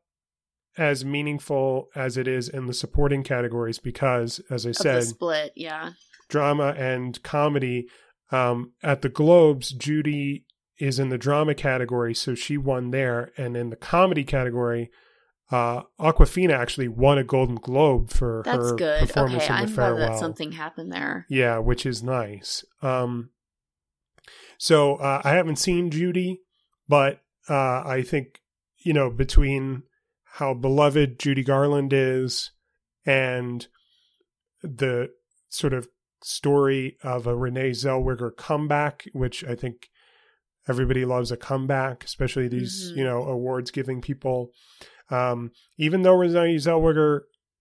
as 0.78 1.04
meaningful 1.04 1.88
as 1.96 2.16
it 2.16 2.28
is 2.28 2.48
in 2.48 2.66
the 2.66 2.74
supporting 2.74 3.22
categories 3.22 3.78
because, 3.78 4.40
as 4.50 4.66
I 4.66 4.70
Of 4.70 4.76
said, 4.76 5.02
the 5.02 5.06
split. 5.06 5.52
Yeah. 5.56 5.92
drama 6.28 6.74
and 6.76 7.20
comedy. 7.22 7.86
Um, 8.30 8.72
at 8.82 9.02
the 9.02 9.08
Globes, 9.08 9.70
Judy 9.70 10.44
is 10.78 10.98
in 10.98 11.08
the 11.08 11.16
drama 11.18 11.54
category, 11.54 12.14
so 12.14 12.34
she 12.34 12.58
won 12.58 12.90
there. 12.90 13.32
And 13.38 13.56
in 13.56 13.70
the 13.70 13.76
comedy 13.76 14.24
category, 14.24 14.90
uh, 15.50 15.82
Awkwafina 16.00 16.52
actually 16.52 16.88
won 16.88 17.18
a 17.18 17.24
Golden 17.24 17.54
Globe 17.56 18.10
for 18.10 18.42
That's 18.44 18.70
her 18.70 18.74
good. 18.76 19.00
performance 19.00 19.44
Okay. 19.44 19.46
in 19.46 19.52
I'm 19.52 19.66
The 19.66 19.74
glad 19.74 19.86
Farewell. 19.86 20.10
that 20.12 20.18
something 20.18 20.52
happened 20.52 20.92
there. 20.92 21.26
Yeah, 21.28 21.58
which 21.58 21.86
is 21.86 22.02
nice. 22.02 22.64
Um, 22.82 23.30
so 24.58 24.96
uh, 24.96 25.20
I 25.24 25.30
haven't 25.34 25.56
seen 25.56 25.90
Judy, 25.90 26.40
but 26.88 27.20
uh, 27.48 27.82
I 27.84 28.02
think 28.02 28.40
you 28.78 28.92
know 28.92 29.10
between 29.10 29.82
how 30.24 30.54
beloved 30.54 31.18
Judy 31.18 31.42
Garland 31.44 31.92
is 31.92 32.50
and 33.04 33.66
the 34.62 35.10
sort 35.48 35.72
of 35.72 35.88
story 36.22 36.96
of 37.02 37.26
a 37.26 37.36
Renee 37.36 37.70
Zellweger 37.70 38.34
comeback, 38.36 39.04
which 39.12 39.44
I 39.44 39.54
think 39.54 39.88
everybody 40.68 41.04
loves 41.04 41.30
a 41.30 41.36
comeback, 41.36 42.04
especially 42.04 42.48
these 42.48 42.90
Mhm. 42.92 42.96
you 42.96 43.04
know 43.04 43.22
awards 43.24 43.70
giving 43.70 44.00
people. 44.00 44.50
Um, 45.10 45.52
even 45.78 46.02
though 46.02 46.16
Renee 46.16 46.56
Zellweger 46.56 47.20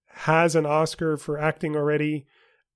has 0.09 0.55
an 0.55 0.65
Oscar 0.65 1.17
for 1.17 1.37
acting 1.39 1.75
already, 1.75 2.25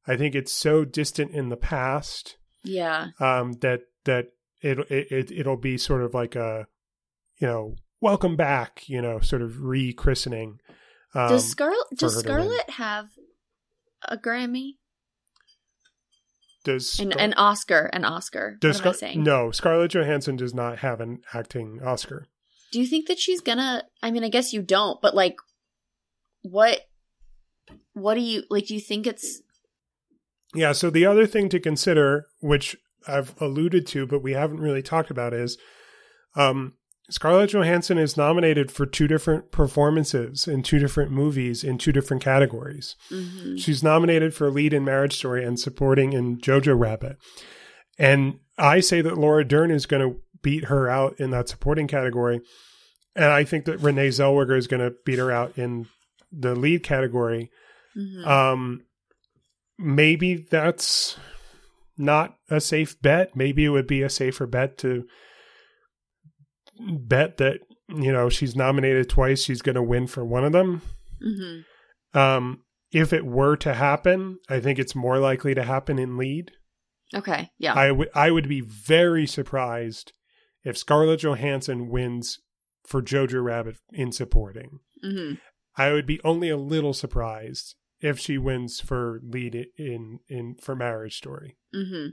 I 0.08 0.16
think 0.18 0.36
it's 0.36 0.54
so 0.54 0.86
distant 0.86 1.32
in 1.32 1.50
the 1.50 1.58
past 1.58 2.38
Yeah. 2.64 3.08
um, 3.20 3.54
that 3.62 3.82
that 4.06 4.28
it, 4.62 4.80
it 4.92 5.12
it 5.12 5.32
it'll 5.32 5.58
be 5.58 5.78
sort 5.78 6.02
of 6.04 6.14
like 6.14 6.36
a 6.36 6.68
you 7.40 7.48
know 7.48 7.76
welcome 8.02 8.36
back 8.36 8.84
you 8.88 9.02
know 9.02 9.20
sort 9.20 9.42
of 9.42 9.54
rechristening. 9.54 10.58
Um, 11.16 11.30
does 11.30 11.50
Scarlett 11.50 11.88
does. 11.98 12.20
Scarlett 12.20 12.70
have 12.72 13.08
a 14.08 14.18
Grammy? 14.18 14.74
does 16.64 17.00
An, 17.00 17.12
Scar- 17.12 17.22
an 17.24 17.34
Oscar, 17.36 17.90
an 17.94 18.04
Oscar. 18.06 18.58
does 18.60 18.78
what 18.78 18.86
am 18.86 18.90
I 18.90 18.92
Scar- 18.92 19.00
saying? 19.00 19.24
no 19.24 19.52
Scarlett 19.52 19.92
Johansson 19.92 20.36
does 20.36 20.54
not 20.54 20.80
have 20.80 21.00
an 21.02 21.22
acting 21.34 21.80
Oscar. 21.84 22.28
Do 22.72 22.80
you 22.80 22.88
think 22.88 23.08
that 23.08 23.20
she's 23.20 23.42
gonna? 23.42 23.84
I 24.02 24.12
mean, 24.12 24.24
I 24.24 24.30
guess 24.30 24.54
you 24.54 24.62
don't, 24.62 25.02
but 25.02 25.16
like, 25.16 25.38
what? 26.42 26.82
What 27.94 28.16
do 28.16 28.22
you 28.22 28.44
like? 28.50 28.68
Do 28.68 28.74
you 28.74 28.80
think 28.80 29.08
it's 29.08 29.42
Yeah. 30.54 30.72
So 30.72 30.90
the 30.90 31.06
other 31.06 31.28
thing 31.28 31.50
to 31.50 31.60
consider, 31.60 32.28
which 32.42 32.78
I've 33.08 33.34
alluded 33.42 33.88
to, 33.88 34.06
but 34.06 34.24
we 34.24 34.34
haven't 34.34 34.60
really 34.60 34.82
talked 34.82 35.12
about, 35.12 35.34
is 35.34 35.58
um, 36.36 36.74
Scarlett 37.10 37.52
Johansson 37.52 37.98
is 37.98 38.18
nominated 38.18 38.72
for 38.72 38.86
two 38.86 39.08
different 39.08 39.52
performances 39.52 40.48
in 40.48 40.62
two 40.62 40.80
different 40.80 41.12
movies 41.12 41.64
in 41.64 41.78
two 41.78 41.92
different 41.92 42.24
categories. 42.24 42.96
mhm. 43.10 43.60
She's 43.60 43.84
nominated 43.84 44.34
for 44.34 44.52
lead 44.52 44.74
in 44.74 44.86
Marriage 44.86 45.16
Story 45.16 45.44
and 45.44 45.60
supporting 45.60 46.14
in 46.14 46.38
Jojo 46.40 46.80
Rabbit. 46.80 47.18
And 47.98 48.40
I 48.58 48.80
say 48.80 49.02
that 49.02 49.18
Laura 49.18 49.44
Dern 49.44 49.72
is 49.72 49.86
going 49.86 50.08
to 50.08 50.20
beat 50.42 50.66
her 50.66 50.90
out 50.90 51.20
in 51.20 51.32
that 51.32 51.50
supporting 51.50 51.88
category. 51.88 52.42
And 53.16 53.26
I 53.26 53.44
think 53.44 53.66
that 53.66 53.80
Renee 53.82 54.10
Zellweger 54.10 54.58
is 54.58 54.68
going 54.68 54.82
to 54.82 54.96
beat 55.06 55.20
her 55.20 55.32
out 55.32 55.58
in 55.58 55.88
the 56.32 56.56
lead 56.56 56.84
category. 56.84 57.50
Mhm. 57.98 58.26
Um, 58.26 58.82
maybe 59.78 60.46
that's 60.50 61.18
not 61.98 62.38
a 62.50 62.62
safe 62.62 63.02
bet. 63.02 63.36
Maybe 63.36 63.66
it 63.66 63.70
would 63.70 63.88
be 63.88 64.02
a 64.02 64.10
safer 64.10 64.46
bet 64.48 64.78
to 64.80 65.06
bet 66.80 67.38
that, 67.38 67.60
you 67.90 68.12
know, 68.12 68.30
she's 68.30 68.56
nominated 68.56 69.10
twice, 69.10 69.44
she's 69.44 69.62
going 69.62 69.76
to 69.76 69.84
win 69.84 70.08
for 70.08 70.24
one 70.24 70.46
of 70.46 70.52
them. 70.54 70.82
Mhm. 71.22 71.66
Um, 72.14 72.64
if 72.92 73.12
it 73.12 73.26
were 73.26 73.56
to 73.58 73.74
happen, 73.74 74.40
I 74.50 74.60
think 74.60 74.80
it's 74.80 74.96
more 74.96 75.20
likely 75.20 75.54
to 75.56 75.64
happen 75.64 76.00
in 76.00 76.18
lead. 76.18 76.52
Okay. 77.14 77.50
Yeah. 77.58 77.74
I 77.74 77.92
would 77.92 78.10
I 78.14 78.32
would 78.32 78.48
be 78.48 78.62
very 78.62 79.26
surprised 79.26 80.14
if 80.64 80.78
Scarlett 80.78 81.22
Johansson 81.22 81.90
wins 81.90 82.40
for 82.86 83.02
Jojo 83.02 83.44
Rabbit 83.44 83.78
in 83.94 84.12
supporting. 84.12 84.80
hmm 85.02 85.34
I 85.78 85.94
would 85.94 86.06
be 86.06 86.20
only 86.26 86.50
a 86.50 86.58
little 86.58 86.94
surprised 86.94 87.76
if 88.02 88.20
she 88.20 88.38
wins 88.38 88.80
for 88.82 89.22
lead 89.24 89.68
in 89.78 90.20
in 90.28 90.56
for 90.62 90.76
Marriage 90.76 91.18
Story. 91.18 91.58
hmm 91.74 92.08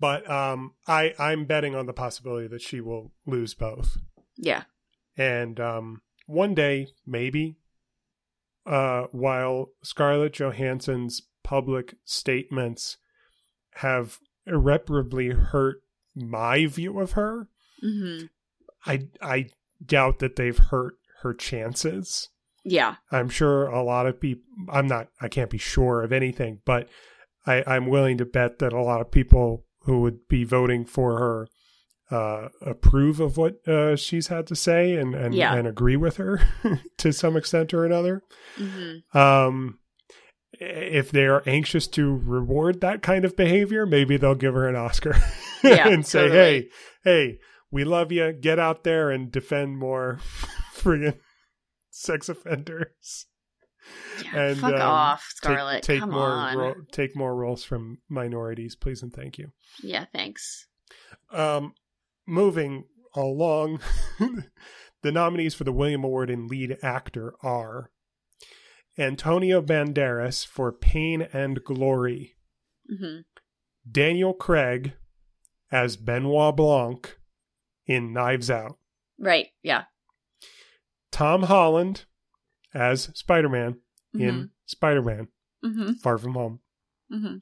But 0.00 0.28
um, 0.30 0.74
I 0.86 1.14
I'm 1.18 1.44
betting 1.44 1.74
on 1.74 1.86
the 1.86 1.92
possibility 1.92 2.48
that 2.48 2.62
she 2.62 2.80
will 2.80 3.12
lose 3.26 3.54
both. 3.54 3.96
Yeah. 4.36 4.64
and 5.16 5.60
um, 5.60 6.02
one 6.26 6.54
day 6.54 6.88
maybe 7.06 7.56
uh, 8.66 9.04
while 9.12 9.68
scarlett 9.82 10.32
johansson's 10.32 11.22
public 11.44 11.94
statements 12.04 12.96
have 13.76 14.18
irreparably 14.46 15.28
hurt 15.30 15.82
my 16.14 16.66
view 16.66 17.00
of 17.00 17.12
her 17.12 17.48
hmm 17.82 18.18
i 18.86 19.06
i 19.22 19.46
doubt 19.84 20.18
that 20.20 20.36
they've 20.36 20.58
hurt 20.58 20.94
her 21.22 21.34
chances 21.34 22.28
Yeah. 22.64 22.96
i'm 23.10 23.28
sure 23.28 23.66
a 23.66 23.82
lot 23.82 24.06
of 24.06 24.20
people 24.20 24.44
i'm 24.70 24.86
not 24.86 25.08
i 25.20 25.28
can't 25.28 25.50
be 25.50 25.58
sure 25.58 26.02
of 26.02 26.12
anything 26.12 26.60
but 26.64 26.88
i 27.46 27.62
i'm 27.66 27.86
willing 27.86 28.18
to 28.18 28.24
bet 28.24 28.58
that 28.60 28.72
a 28.72 28.82
lot 28.82 29.00
of 29.00 29.10
people 29.10 29.64
who 29.82 30.00
would 30.02 30.26
be 30.28 30.44
voting 30.44 30.84
for 30.84 31.18
her 31.18 31.48
uh, 32.10 32.48
approve 32.60 33.18
of 33.18 33.36
what 33.38 33.66
uh, 33.66 33.96
she's 33.96 34.26
had 34.28 34.46
to 34.46 34.54
say 34.54 34.94
and 34.94 35.14
and, 35.14 35.34
Yeah. 35.34 35.54
and 35.54 35.66
agree 35.66 35.96
with 35.96 36.18
her 36.18 36.40
to 36.98 37.12
some 37.12 37.34
extent 37.36 37.72
or 37.74 37.84
another. 37.86 38.22
hmm 38.56 38.98
Um, 39.18 39.78
if 40.60 41.10
they 41.10 41.24
are 41.26 41.42
anxious 41.46 41.88
to 41.88 42.14
reward 42.14 42.80
that 42.82 43.02
kind 43.02 43.24
of 43.24 43.36
behavior, 43.36 43.86
maybe 43.86 44.16
they'll 44.18 44.34
give 44.34 44.54
her 44.54 44.68
an 44.68 44.76
Oscar 44.76 45.16
Yeah, 45.64 45.88
and 45.92 46.06
say, 46.06 46.20
totally. 46.28 46.38
"Hey, 46.38 46.68
hey, 47.04 47.38
we 47.70 47.84
love 47.84 48.12
you. 48.12 48.32
Get 48.32 48.58
out 48.58 48.84
there 48.84 49.10
and 49.10 49.30
defend 49.32 49.78
more 49.78 50.18
friggin' 50.76 51.18
sex 51.90 52.28
offenders. 52.28 53.26
Yeah. 54.24 54.36
And, 54.46 54.58
fuck 54.58 54.74
um, 54.74 54.80
off, 54.80 55.20
Take- 55.42 55.50
Scarlett. 55.52 55.82
take, 55.82 56.00
Come 56.00 56.10
more 56.10 56.28
on. 56.30 56.56
ro- 56.56 56.74
take 56.92 57.14
more 57.16 57.34
roles 57.34 57.64
from 57.64 57.98
minorities, 58.08 58.76
please 58.76 59.02
and 59.02 59.12
thank 59.12 59.38
you." 59.38 59.52
yeah. 59.82 60.06
Thanks. 60.12 60.66
Um, 61.32 61.74
moving 62.26 62.84
along, 63.16 63.80
the 65.02 65.12
nominees 65.12 65.54
for 65.54 65.64
the 65.64 65.72
William 65.72 66.04
Award 66.04 66.30
in 66.30 66.46
Lead 66.48 66.76
Actor 66.82 67.34
are 67.42 67.90
Antonio 68.96 69.60
Banderas 69.60 70.46
for 70.46 70.72
Pain 70.72 71.22
and 71.32 71.62
Glory, 71.64 72.36
hmm 72.88 73.18
Daniel 73.90 74.32
Craig 74.32 74.94
as 75.72 75.96
Benoit 75.96 76.54
Blanc 76.56 77.16
in 77.86 78.12
Knives 78.12 78.50
Out, 78.50 78.78
Right. 79.18 79.48
Yeah. 79.62 79.84
Tom 81.12 81.44
Holland 81.44 82.04
as 82.74 83.10
Spider 83.14 83.48
Man 83.48 83.76
hmm 84.12 84.20
in 84.22 84.50
Spider 84.66 85.02
Man, 85.02 85.28
Mm-hmm. 85.64 85.92
Far 85.94 86.18
From 86.18 86.34
Home. 86.34 86.60
Mm-hmm. 87.12 87.36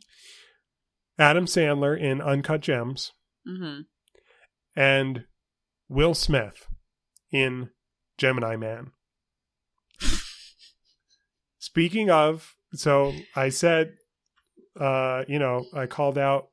Adam 1.18 1.46
Sandler 1.46 1.98
in 1.98 2.20
Uncut 2.20 2.60
Gems, 2.60 3.12
Mm-hmm. 3.48 3.82
and 4.76 5.24
Will 5.88 6.14
Smith 6.14 6.66
in 7.30 7.70
Gemini 8.18 8.56
Man. 8.56 8.92
Speaking 11.58 12.10
of, 12.10 12.54
so 12.74 13.12
I 13.36 13.48
said, 13.50 13.94
uh, 14.78 15.24
you 15.28 15.38
know, 15.38 15.64
I 15.74 15.86
called 15.86 16.18
out 16.18 16.48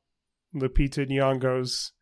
Lupita 0.54 1.08
Nyong'o's 1.08 1.92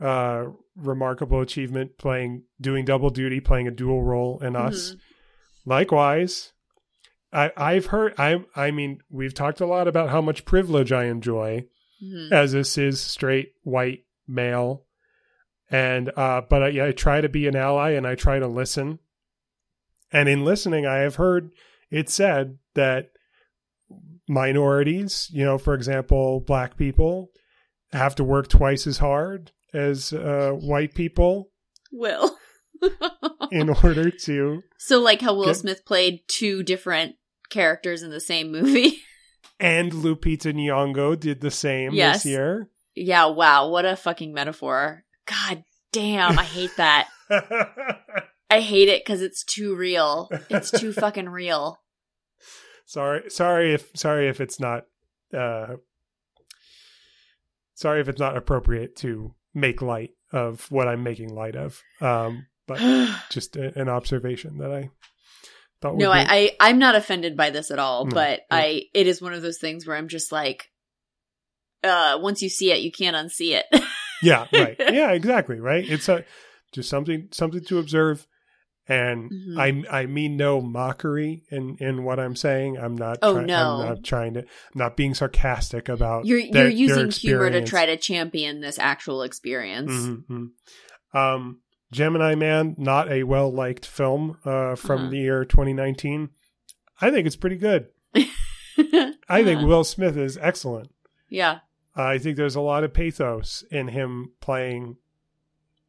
uh, 0.00 0.44
remarkable 0.76 1.40
achievement 1.40 1.96
playing, 1.98 2.42
doing 2.60 2.84
double 2.84 3.10
duty, 3.10 3.40
playing 3.40 3.68
a 3.68 3.70
dual 3.72 4.02
role 4.02 4.38
in 4.40 4.56
Us. 4.56 4.96
Likewise, 5.64 6.52
I, 7.32 7.52
I've 7.56 7.86
heard. 7.86 8.14
I, 8.18 8.44
I 8.56 8.70
mean, 8.72 8.98
we've 9.10 9.34
talked 9.34 9.60
a 9.60 9.66
lot 9.66 9.86
about 9.88 10.10
how 10.10 10.20
much 10.20 10.44
privilege 10.44 10.92
I 10.92 11.04
enjoy 11.04 11.66
Mm-hmm. 12.04 12.32
as 12.34 12.50
this 12.50 12.76
is 12.78 13.00
straight 13.00 13.52
white 13.62 14.00
male 14.26 14.86
and 15.70 16.10
uh 16.16 16.40
but 16.50 16.60
I, 16.60 16.88
I 16.88 16.90
try 16.90 17.20
to 17.20 17.28
be 17.28 17.46
an 17.46 17.54
ally 17.54 17.90
and 17.90 18.08
i 18.08 18.16
try 18.16 18.40
to 18.40 18.48
listen 18.48 18.98
and 20.12 20.28
in 20.28 20.44
listening 20.44 20.84
i 20.84 20.96
have 20.96 21.14
heard 21.14 21.50
it 21.92 22.10
said 22.10 22.58
that 22.74 23.10
minorities 24.28 25.28
you 25.32 25.44
know 25.44 25.58
for 25.58 25.74
example 25.74 26.40
black 26.40 26.76
people 26.76 27.30
have 27.92 28.14
to 28.16 28.24
work 28.24 28.48
twice 28.48 28.86
as 28.86 28.98
hard 28.98 29.52
as 29.74 30.12
uh 30.12 30.52
white 30.60 30.94
people 30.94 31.50
Will. 31.92 32.36
in 33.52 33.68
order 33.70 34.10
to 34.10 34.62
so 34.78 35.00
like 35.00 35.20
how 35.20 35.34
Will 35.34 35.46
Get- 35.46 35.56
Smith 35.56 35.84
played 35.86 36.20
two 36.28 36.62
different 36.62 37.16
characters 37.50 38.02
in 38.02 38.10
the 38.10 38.20
same 38.20 38.50
movie. 38.50 38.98
and 39.60 39.92
lupita 39.92 40.52
nyong'o 40.52 41.18
did 41.18 41.40
the 41.40 41.50
same 41.50 41.92
Yes. 41.92 42.22
this 42.22 42.32
year 42.32 42.68
yeah, 42.94 43.24
wow, 43.26 43.68
what 43.70 43.86
a 43.86 43.96
fucking 43.96 44.34
metaphor. 44.34 45.02
God 45.24 45.64
damn, 45.92 46.38
I 46.38 46.42
hate 46.44 46.76
that. 46.76 47.08
I 48.50 48.60
hate 48.60 48.88
it 48.90 49.02
because 49.02 49.22
it's 49.22 49.42
too 49.44 49.74
real. 49.74 50.28
It's 50.50 50.70
too 50.70 50.92
fucking 50.92 51.30
real. 51.30 51.78
sorry 52.84 53.30
sorry 53.30 53.72
if 53.72 53.90
sorry 53.94 54.28
if 54.28 54.40
it's 54.42 54.60
not 54.60 54.84
uh 55.32 55.76
sorry 57.74 58.00
if 58.00 58.08
it's 58.08 58.20
not 58.20 58.36
appropriate 58.36 58.96
to 58.96 59.34
make 59.54 59.82
light 59.82 60.10
of 60.32 60.70
what 60.70 60.88
i'm 60.88 61.02
making 61.02 61.34
light 61.34 61.56
of 61.56 61.82
um 62.00 62.46
but 62.66 62.78
just 63.30 63.56
a, 63.56 63.78
an 63.80 63.88
observation 63.88 64.58
that 64.58 64.72
i 64.72 64.90
thought 65.80 65.96
no, 65.96 66.08
would 66.10 66.16
I, 66.16 66.26
I 66.28 66.56
I'm 66.60 66.78
not 66.78 66.94
offended 66.94 67.36
by 67.36 67.50
this 67.50 67.72
at 67.72 67.80
all, 67.80 68.04
No, 68.06 68.14
but 68.14 68.42
no. 68.50 68.56
I 68.56 68.82
it 68.94 69.08
is 69.08 69.20
one 69.20 69.34
of 69.34 69.42
those 69.42 69.58
things 69.58 69.84
where 69.84 69.96
I'm 69.96 70.06
just 70.06 70.30
like 70.30 70.70
uh 71.82 72.18
once 72.22 72.40
you 72.40 72.48
see 72.48 72.70
it, 72.70 72.82
you 72.82 72.92
can't 72.92 73.16
unsee 73.16 73.60
it. 73.60 73.66
yeah 74.22 74.46
right 74.52 74.76
yeah 74.92 75.10
exactly 75.10 75.58
right 75.58 75.84
it's 75.84 76.08
a 76.08 76.24
just 76.72 76.88
something 76.88 77.26
something 77.32 77.64
to 77.64 77.80
observe 77.80 78.28
and 78.88 79.30
Mhm. 79.30 79.86
I 79.90 80.00
I 80.02 80.06
mean 80.06 80.36
no 80.36 80.60
mockery 80.60 81.44
in 81.50 81.76
in 81.78 82.02
what 82.04 82.18
I'm 82.18 82.34
saying. 82.36 82.76
I'm 82.78 82.96
not. 82.96 83.18
Oh, 83.22 83.34
try- 83.34 83.44
no. 83.44 83.70
I'm 83.80 83.88
not 83.88 84.04
trying 84.04 84.34
to. 84.34 84.40
I'm 84.40 84.46
not 84.74 84.96
being 84.96 85.14
sarcastic 85.14 85.88
about. 85.88 86.26
you're 86.26 86.42
their- 86.50 86.68
you're 86.68 86.88
using 86.98 87.10
humor 87.10 87.50
to 87.50 87.64
try 87.64 87.86
to 87.86 87.96
champion 87.96 88.60
this 88.60 88.78
actual 88.78 89.22
experience. 89.22 89.92
Mhm, 89.92 90.24
mhm. 91.14 91.16
Um, 91.18 91.60
Gemini 91.92 92.34
Man, 92.34 92.74
not 92.78 93.10
a 93.12 93.22
well 93.24 93.52
liked 93.52 93.84
film 93.86 94.38
uh, 94.44 94.74
from 94.76 95.02
Uh-huh. 95.02 95.10
the 95.10 95.18
year 95.18 95.44
2019. 95.44 96.30
I 97.00 97.10
think 97.10 97.26
it's 97.26 97.36
pretty 97.36 97.56
good. 97.56 97.88
I 99.28 99.42
think 99.44 99.58
Uh-huh. 99.58 99.66
Will 99.66 99.84
Smith 99.84 100.16
is 100.16 100.36
excellent. 100.38 100.90
yeah. 101.28 101.60
I 101.94 102.16
think 102.16 102.38
there's 102.38 102.54
a 102.56 102.60
lot 102.62 102.84
of 102.84 102.94
pathos 102.94 103.62
in 103.70 103.88
him 103.88 104.32
playing 104.40 104.96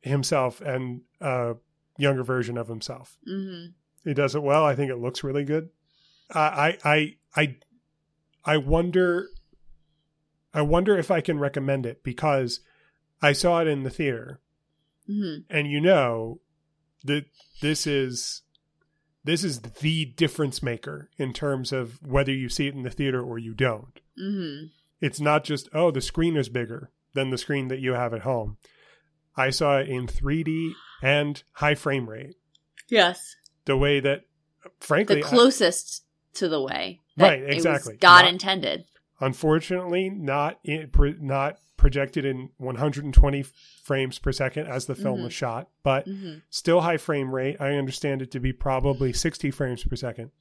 himself 0.02 0.60
and 0.60 1.02
a 1.22 1.56
younger 1.98 2.24
version 2.24 2.57
of 2.57 2.68
himself. 2.68 3.18
hmm 3.26 3.65
He 4.03 4.14
does 4.14 4.36
it 4.36 4.44
well. 4.44 4.65
I 4.65 4.76
think 4.76 4.91
it 4.91 4.98
looks 4.99 5.24
really 5.24 5.44
good. 5.44 5.70
I 6.34 6.78
I 6.84 6.94
I 6.94 7.15
I, 7.36 7.56
I 8.45 8.57
wonder. 8.57 9.28
I 10.53 10.61
wonder 10.61 10.98
if 10.98 11.10
I 11.10 11.22
can 11.22 11.40
recommend 11.40 11.86
it 11.86 12.03
because 12.03 12.60
I 13.22 13.34
saw 13.34 13.60
it 13.61 13.68
in 13.68 13.84
the 13.84 13.90
theater 13.90 14.40
hmm 15.07 15.38
and 15.49 15.68
you 15.68 15.82
know 15.82 16.40
that 17.03 17.26
this 17.61 17.86
is 17.88 18.41
this 19.24 19.44
is 19.44 19.61
the 19.61 20.06
difference 20.06 20.61
maker 20.61 21.10
in 21.18 21.34
terms 21.34 21.72
of 21.72 21.99
whether 22.03 22.32
you 22.32 22.49
see 22.49 22.68
it 22.68 22.76
in 22.76 22.84
the 22.84 22.90
theater 22.90 23.22
or 23.22 23.38
you 23.40 23.53
don't. 23.53 23.99
hmm 24.18 24.65
It's 25.02 25.20
not 25.20 25.44
just 25.44 25.70
oh 25.74 25.91
the 25.91 26.02
screen 26.02 26.38
is 26.38 26.49
bigger 26.49 26.91
than 27.15 27.30
the 27.32 27.38
screen 27.38 27.68
that 27.70 27.80
you 27.80 27.94
have 27.94 28.14
at 28.14 28.22
home. 28.22 28.57
I 29.35 29.49
saw 29.49 29.80
it 29.80 29.88
in 29.89 30.07
3D 30.07 30.72
and 31.01 31.41
high 31.53 31.76
frame 31.76 32.10
rate. 32.10 32.35
Yes. 32.89 33.35
The 33.65 33.77
way 33.77 33.99
that 33.99 34.22
frankly 34.80 35.22
The 35.22 35.26
I- 35.27 35.30
closest 35.30 36.03
to 36.35 36.47
the 36.47 36.61
way. 36.61 36.99
that 37.18 37.27
Right, 37.30 37.39
it 37.43 37.47
was 37.47 37.55
exactly. 37.57 37.95
God 37.97 38.23
Not- 38.23 38.34
intended. 38.34 38.85
unfortunately 39.19 40.10
not 40.10 40.60
in, 40.64 40.89
not 41.22 41.60
projected 41.77 42.23
in 42.26 42.49
120 42.57 43.43
frames 43.84 44.18
per 44.19 44.31
second 44.31 44.68
as 44.68 44.85
the 44.85 44.95
film 44.95 45.19
Mhm. 45.19 45.23
was 45.26 45.34
shot, 45.34 45.69
but 45.84 46.05
hmm 46.05 46.35
still 46.49 46.81
high 46.81 46.97
frame 46.97 47.34
rate. 47.34 47.57
I 47.60 47.73
understand 47.76 48.22
it 48.22 48.31
to 48.31 48.39
be 48.39 48.53
probably 48.53 49.11
60 49.14 49.51
frames 49.51 49.84
per 49.84 49.95
second. 49.95 50.31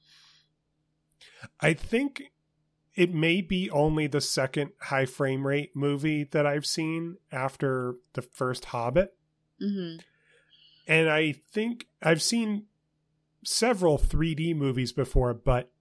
I 1.59 1.73
think 1.73 2.23
it 2.95 3.13
may 3.13 3.41
be 3.41 3.69
only 3.71 4.07
the 4.07 4.21
second 4.21 4.71
high 4.81 5.05
frame 5.05 5.45
rate 5.47 5.75
movie 5.75 6.23
that 6.25 6.45
I've 6.45 6.65
seen 6.65 7.17
after 7.31 7.95
the 8.13 8.21
first 8.21 8.65
Hobbit. 8.65 9.13
hmm 9.59 9.95
And 10.87 11.09
I 11.09 11.31
think 11.51 11.87
I've 12.01 12.21
seen 12.21 12.65
several 13.43 13.97
3D 13.97 14.55
movies 14.55 14.91
before, 14.91 15.33
but 15.33 15.71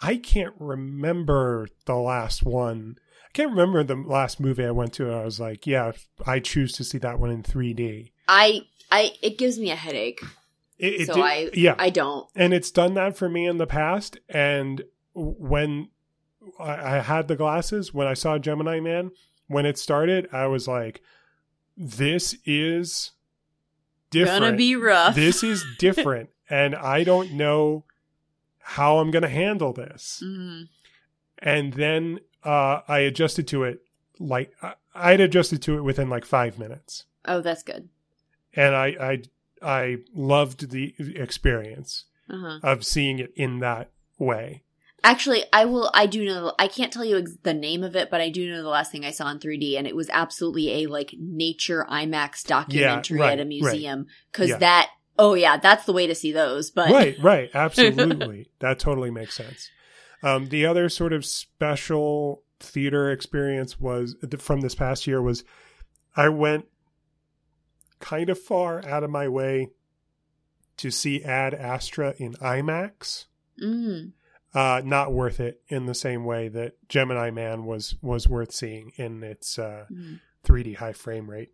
I 0.00 0.16
can't 0.16 0.54
remember 0.58 1.68
the 1.86 1.94
last 1.96 2.42
one. 2.42 2.96
I 3.26 3.30
can't 3.32 3.50
remember 3.50 3.82
the 3.84 3.96
last 3.96 4.40
movie 4.40 4.64
I 4.64 4.70
went 4.70 4.92
to. 4.94 5.06
And 5.06 5.14
I 5.20 5.24
was 5.24 5.38
like, 5.40 5.66
yeah, 5.66 5.92
I 6.26 6.40
choose 6.40 6.72
to 6.74 6.84
see 6.84 6.98
that 6.98 7.18
one 7.18 7.30
in 7.30 7.42
3D. 7.42 8.12
I 8.28 8.62
I 8.90 9.12
it 9.22 9.38
gives 9.38 9.58
me 9.58 9.70
a 9.70 9.76
headache, 9.76 10.20
It, 10.78 11.00
it 11.02 11.06
so 11.08 11.14
did- 11.14 11.22
I 11.24 11.50
yeah, 11.54 11.74
I 11.78 11.90
don't. 11.90 12.26
and 12.34 12.52
it's 12.54 12.70
done 12.70 12.94
that 12.94 13.16
for 13.16 13.28
me 13.28 13.46
in 13.46 13.58
the 13.58 13.66
past. 13.66 14.18
And 14.28 14.82
when 15.14 15.88
I, 16.58 16.96
I 16.96 17.00
had 17.00 17.28
the 17.28 17.36
glasses, 17.36 17.92
when 17.94 18.06
I 18.06 18.14
saw 18.14 18.38
Gemini 18.38 18.80
Man, 18.80 19.10
when 19.48 19.66
it 19.66 19.78
started, 19.78 20.28
I 20.32 20.46
was 20.46 20.66
like, 20.68 21.00
this 21.76 22.36
is 22.44 23.12
different. 24.10 24.40
Gonna 24.42 24.56
be 24.56 24.76
rough. 24.76 25.14
this 25.14 25.42
is 25.42 25.64
different 25.78 26.30
and 26.48 26.74
i 26.76 27.02
don't 27.02 27.32
know 27.32 27.84
how 28.58 28.98
i'm 28.98 29.10
going 29.10 29.22
to 29.22 29.28
handle 29.28 29.72
this 29.72 30.22
Mhm. 30.24 30.68
and 31.38 31.72
then 31.72 32.20
uh, 32.44 32.80
i 32.86 32.98
adjusted 33.00 33.48
to 33.48 33.64
it 33.64 33.80
like 34.20 34.52
I- 34.62 34.74
i'd 34.94 35.20
adjusted 35.20 35.62
to 35.62 35.76
it 35.78 35.80
within 35.82 36.08
like 36.10 36.24
five 36.24 36.58
minutes 36.58 37.06
Oh, 37.24 37.40
that's 37.40 37.62
good. 37.64 37.88
and 38.54 38.76
i 38.76 38.86
i 39.00 39.22
i 39.62 39.96
loved 40.14 40.70
the 40.70 40.94
experience 41.16 42.04
Uh-huh. 42.30 42.60
of 42.62 42.84
seeing 42.84 43.18
it 43.18 43.32
in 43.34 43.58
that 43.60 43.90
way 44.18 44.62
Actually, 45.04 45.44
I 45.52 45.66
will. 45.66 45.90
I 45.94 46.06
do 46.06 46.24
know. 46.24 46.52
I 46.58 46.66
can't 46.66 46.92
tell 46.92 47.04
you 47.04 47.18
ex- 47.18 47.36
the 47.42 47.54
name 47.54 47.84
of 47.84 47.94
it, 47.94 48.10
but 48.10 48.20
I 48.20 48.30
do 48.30 48.50
know 48.50 48.62
the 48.62 48.68
last 48.68 48.90
thing 48.90 49.04
I 49.04 49.10
saw 49.10 49.30
in 49.30 49.38
3D, 49.38 49.76
and 49.78 49.86
it 49.86 49.94
was 49.94 50.08
absolutely 50.10 50.82
a 50.82 50.86
like 50.88 51.14
nature 51.18 51.86
IMAX 51.88 52.44
documentary 52.44 53.20
right, 53.20 53.34
at 53.34 53.40
a 53.40 53.44
museum. 53.44 54.06
Because 54.32 54.48
Yeah. 54.50 54.58
that. 54.58 54.90
Oh 55.16 55.34
yeah, 55.34 55.58
that's 55.58 55.84
the 55.84 55.92
way 55.92 56.06
to 56.08 56.14
see 56.14 56.32
those. 56.32 56.70
But 56.72 56.90
right 56.90 57.16
right 57.22 57.48
absolutely 57.54 58.48
that 58.58 58.80
totally 58.80 59.12
makes 59.12 59.34
sense 59.36 59.70
um, 60.24 60.48
the 60.48 60.66
other 60.66 60.88
sort 60.88 61.12
of 61.12 61.24
special 61.24 62.42
theater 62.58 63.12
experience 63.12 63.78
was 63.78 64.16
from 64.38 64.62
this 64.62 64.74
past 64.74 65.06
year 65.06 65.20
was 65.22 65.44
i 66.16 66.28
went 66.28 66.64
kind 68.00 68.30
of 68.30 68.38
far 68.40 68.84
out 68.86 69.04
of 69.04 69.10
my 69.10 69.28
way 69.28 69.68
to 70.78 70.90
see 70.90 71.22
ad 71.22 71.52
astra 71.54 72.14
in 72.18 72.32
imax 72.34 73.26
Mm. 73.62 74.12
Uh, 74.54 74.80
not 74.84 75.12
worth 75.12 75.40
it 75.40 75.60
in 75.68 75.86
the 75.86 75.94
same 75.94 76.24
way 76.24 76.48
that 76.48 76.72
gemini 76.88 77.30
man 77.30 77.64
was 77.64 77.96
was 78.02 78.28
worth 78.28 78.52
seeing 78.52 78.92
in 78.96 79.22
its 79.22 79.58
uh, 79.58 79.86
Mm. 79.92 80.20
3d 80.46 80.76
high 80.76 80.92
frame 80.92 81.28
rate 81.30 81.50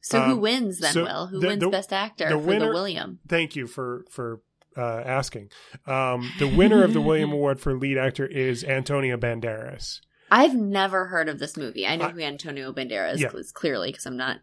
So 0.00 0.20
who 0.22 0.32
Um, 0.34 0.40
wins 0.40 0.78
then? 0.80 0.92
so 0.92 1.04
Will 1.04 1.26
who 1.28 1.40
the- 1.40 1.46
wins 1.48 1.60
the- 1.60 1.70
Best 1.70 1.92
Actor 1.92 2.24
the 2.28 2.30
for 2.32 2.38
winner- 2.38 2.66
the 2.66 2.72
William? 2.72 3.18
thank 3.28 3.56
you 3.56 3.66
for 3.66 4.04
for 4.10 4.40
uh, 4.76 5.02
asking 5.06 5.50
um, 5.86 6.30
the 6.40 6.48
winner 6.48 6.82
of 6.82 6.92
the 6.94 7.00
william 7.00 7.32
award 7.38 7.60
for 7.60 7.74
lead 7.78 7.96
actor 7.96 8.26
is 8.26 8.64
antonio 8.64 9.16
banderas 9.16 10.00
I've 10.30 10.54
never 10.54 11.06
heard 11.06 11.28
of 11.28 11.38
this 11.38 11.56
movie. 11.56 11.86
I 11.86 11.94
know 11.96 12.06
I- 12.06 12.10
who 12.10 12.20
Antonio 12.20 12.72
Banderas 12.72 13.18
Yeah. 13.20 13.30
is 13.34 13.52
clearly 13.52 13.90
because 13.92 14.06
I'm 14.06 14.16
not. 14.16 14.40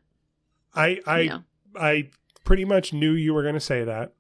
I 0.74 1.00
I 1.06 1.20
you 1.22 1.30
know. 1.30 1.44
I 1.76 2.10
pretty 2.46 2.64
much 2.66 2.94
knew 2.94 3.12
you 3.12 3.34
were 3.34 3.42
going 3.42 3.56
to 3.56 3.60
say 3.60 3.84
that. 3.84 4.14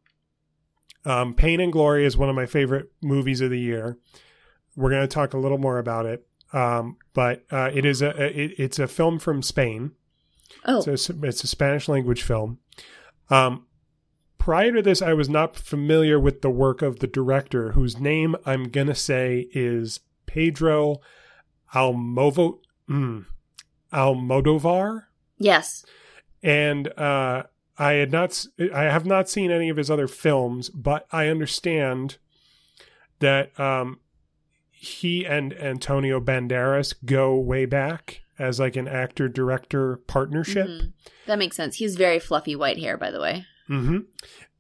Um, 1.06 1.34
Pain 1.34 1.60
and 1.60 1.72
Glory 1.72 2.06
is 2.06 2.18
one 2.18 2.30
of 2.30 2.36
my 2.36 2.46
favorite 2.46 2.92
movies 3.02 3.42
of 3.42 3.50
the 3.50 3.60
year. 3.60 3.98
We're 4.76 4.90
going 4.90 5.02
to 5.02 5.08
talk 5.08 5.34
a 5.34 5.38
little 5.38 5.58
more 5.58 5.80
about 5.80 6.06
it. 6.06 6.26
Um, 6.54 6.98
but 7.14 7.44
uh, 7.52 7.70
it 7.74 7.86
is 7.86 8.02
a 8.02 8.10
it, 8.24 8.56
it's 8.58 8.80
a 8.80 8.88
film 8.88 9.20
from 9.20 9.42
Spain. 9.42 9.92
Oh, 10.66 10.82
So 10.82 10.94
it's, 10.94 11.10
it's 11.10 11.44
a 11.44 11.48
Spanish 11.48 11.88
language 11.88 12.24
film. 12.24 12.60
Um, 13.30 13.68
prior 14.38 14.74
to 14.74 14.82
this, 14.82 15.02
I 15.02 15.14
was 15.14 15.30
not 15.30 15.56
familiar 15.56 16.20
with 16.20 16.42
the 16.42 16.50
work 16.50 16.82
of 16.82 17.00
the 17.00 17.08
director, 17.08 17.72
whose 17.72 18.00
name 18.00 18.36
I'm 18.46 18.66
gonna 18.66 18.96
say 18.96 19.48
is 19.54 20.02
Pedro 20.26 20.98
Almovo 21.74 22.60
mm, 22.90 23.26
Almodovar, 23.94 25.04
yes. 25.38 25.86
and 26.44 26.88
uh, 27.00 27.44
I 27.82 27.94
had 27.94 28.12
not 28.12 28.46
I 28.74 28.84
have 28.84 29.06
not 29.06 29.28
seen 29.30 29.50
any 29.50 29.70
of 29.70 29.78
his 29.78 29.90
other 29.90 30.08
films, 30.08 30.70
but 30.70 31.08
I 31.12 31.28
understand 31.28 32.18
that 33.20 33.60
um, 33.60 34.00
he 34.70 35.26
and 35.26 35.54
Antonio 35.54 36.20
Banderas 36.20 36.94
go 37.06 37.36
way 37.38 37.66
back 37.66 38.22
as 38.38 38.60
like 38.60 38.76
an 38.76 38.88
actor 38.88 39.28
director 39.28 39.98
partnership. 40.08 40.68
Mhm. 40.68 40.94
That 41.28 41.40
makes 41.40 41.56
sense. 41.56 41.76
He's 41.78 41.96
very 41.96 42.20
fluffy 42.20 42.56
white 42.56 42.78
hair, 42.78 42.98
by 42.98 43.10
the 43.12 43.20
way. 43.20 43.46
hmm 43.68 44.00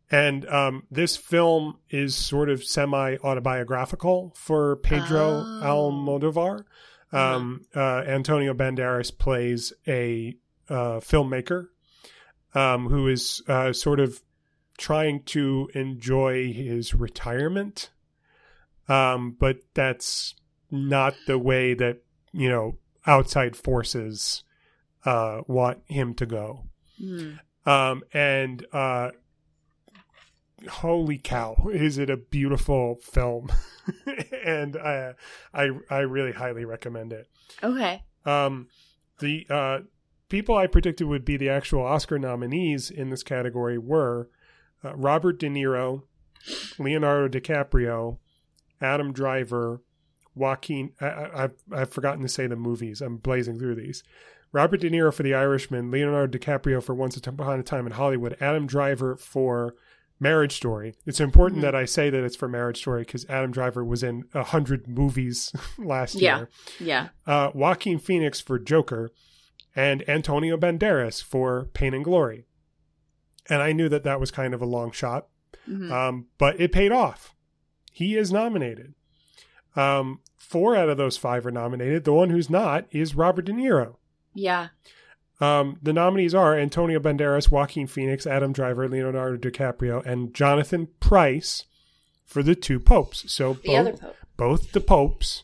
And 0.10 0.48
um, 0.50 0.84
this 0.92 1.16
film 1.18 1.78
is 1.90 2.16
sort 2.16 2.50
of 2.50 2.64
semi 2.64 3.18
autobiographical 3.18 4.34
for 4.36 4.78
Pedro 4.78 5.44
Oh. 5.46 5.62
Almodovar. 5.64 6.66
Um, 7.12 7.66
uh, 7.76 8.04
Antonio 8.08 8.54
Banderas 8.54 9.16
plays 9.18 9.74
a 9.88 10.36
uh, 10.70 11.00
filmmaker 11.02 11.68
um, 12.54 12.88
who 12.88 13.08
is 13.08 13.42
uh, 13.48 13.74
sort 13.74 14.00
of 14.00 14.22
trying 14.78 15.24
to 15.24 15.70
enjoy 15.74 16.52
his 16.52 16.94
retirement. 16.94 17.92
Um, 18.88 19.36
but 19.40 19.60
that's 19.74 20.36
not 20.70 21.14
the 21.28 21.38
way 21.38 21.74
that, 21.76 22.00
you 22.34 22.50
know, 22.50 22.78
outside 23.06 23.56
forces 23.56 24.44
uh, 25.06 25.42
want 25.48 25.80
him 25.88 26.14
to 26.16 26.26
go 26.26 26.66
Mhm. 27.02 27.40
um, 27.66 28.04
and 28.14 28.66
uh, 28.72 29.12
holy 30.70 31.18
cow, 31.18 31.70
is 31.74 31.98
it 31.98 32.10
a 32.10 32.18
beautiful 32.18 32.96
film? 33.02 33.52
and 34.46 34.78
I, 34.78 35.14
I, 35.54 35.70
I 35.90 36.00
really 36.00 36.32
highly 36.32 36.66
recommend 36.66 37.14
it. 37.14 37.28
Okay. 37.64 38.04
Um, 38.26 38.68
the 39.20 39.48
uh, 39.50 39.80
people 40.32 40.56
I 40.58 40.66
predicted 40.68 41.08
would 41.08 41.26
be 41.26 41.38
the 41.38 41.50
actual 41.50 41.82
Oscar 41.84 42.18
nominees 42.18 42.90
in 42.90 43.10
this 43.10 43.22
category 43.24 43.78
were 43.78 44.30
uh, 44.84 44.96
Robert 44.96 45.38
De 45.40 45.48
Niro, 45.50 46.04
Leonardo 46.80 47.40
DiCaprio, 47.40 48.18
Adam 48.82 49.14
Driver, 49.14 49.82
Joaquin. 50.34 50.94
I, 51.00 51.06
I, 51.06 51.50
I've, 51.72 51.92
forgotten 51.92 52.22
to 52.24 52.30
say 52.30 52.48
the 52.48 52.56
movies. 52.56 53.02
I'm 53.02 53.18
blazing 53.18 53.60
through 53.60 53.76
these. 53.76 54.04
Robert 54.52 54.82
De 54.82 54.90
Niro 54.90 55.14
for 55.14 55.24
The 55.24 55.34
Irishman, 55.36 55.92
Leonardo 55.92 56.38
DiCaprio 56.38 56.82
for 56.84 56.96
Once 56.96 57.16
Upon 57.18 57.60
a 57.60 57.64
Time 57.64 57.86
in 57.86 57.94
Hollywood, 57.94 58.36
Adam 58.42 58.66
Driver 58.66 59.16
for 59.18 59.76
Marriage 60.20 60.56
Story. 60.56 60.94
It's 61.06 61.20
important 61.20 61.60
Mhm. 61.60 61.64
that 61.64 61.76
I 61.76 61.86
say 61.86 62.10
that 62.10 62.24
it's 62.24 62.36
for 62.36 62.48
Marriage 62.48 62.78
Story 62.78 63.02
because 63.02 63.26
Adam 63.30 63.52
Driver 63.52 63.84
was 63.84 64.04
in 64.04 64.24
a 64.34 64.44
hundred 64.44 64.88
movies 64.88 65.52
last 65.78 66.16
Yeah. 66.16 66.38
year 66.38 66.50
Yeah. 66.80 67.08
uh, 67.28 67.52
Joaquin 67.54 67.98
Phoenix 68.00 68.40
for 68.40 68.60
Joker, 68.60 69.12
and 69.76 70.08
Antonio 70.10 70.58
Banderas 70.58 71.24
for 71.24 71.66
Pain 71.74 71.94
and 71.94 72.04
Glory. 72.04 72.46
And 73.50 73.62
I 73.62 73.72
knew 73.72 73.90
that 73.90 74.04
that 74.04 74.20
was 74.20 74.32
kind 74.32 74.54
of 74.54 74.62
a 74.62 74.66
long 74.66 74.92
shot, 74.92 75.28
Mhm. 75.70 75.92
um, 75.92 76.28
but 76.38 76.60
it 76.60 76.72
paid 76.72 76.92
off. 76.92 77.36
He 77.92 78.16
is 78.18 78.32
nominated. 78.32 78.94
Um, 79.76 80.20
four 80.38 80.76
out 80.76 80.90
of 80.90 80.98
those 80.98 81.18
five 81.18 81.46
are 81.46 81.52
nominated. 81.52 82.04
The 82.04 82.14
one 82.14 82.30
who's 82.30 82.50
not 82.50 82.86
is 82.92 83.16
Robert 83.16 83.46
De 83.46 83.52
Niro. 83.54 83.96
yeah. 84.34 84.70
Um, 85.40 85.80
the 85.82 85.92
nominees 85.92 86.36
are 86.36 86.56
Antonio 86.56 87.00
Banderas, 87.00 87.50
Joaquin 87.50 87.88
Phoenix, 87.88 88.28
Adam 88.28 88.54
Driver, 88.54 88.88
Leonardo 88.88 89.38
DiCaprio, 89.38 90.06
and 90.06 90.36
Jonathan 90.36 90.88
Pryce 91.00 91.64
for 92.26 92.44
the 92.44 92.54
two 92.54 92.80
popes. 92.80 93.32
So 93.34 93.54
The 93.54 93.62
both, 93.70 93.78
other 93.80 93.94
pope. 93.98 94.16
both 94.38 94.72
the 94.74 94.82
popes 94.82 95.44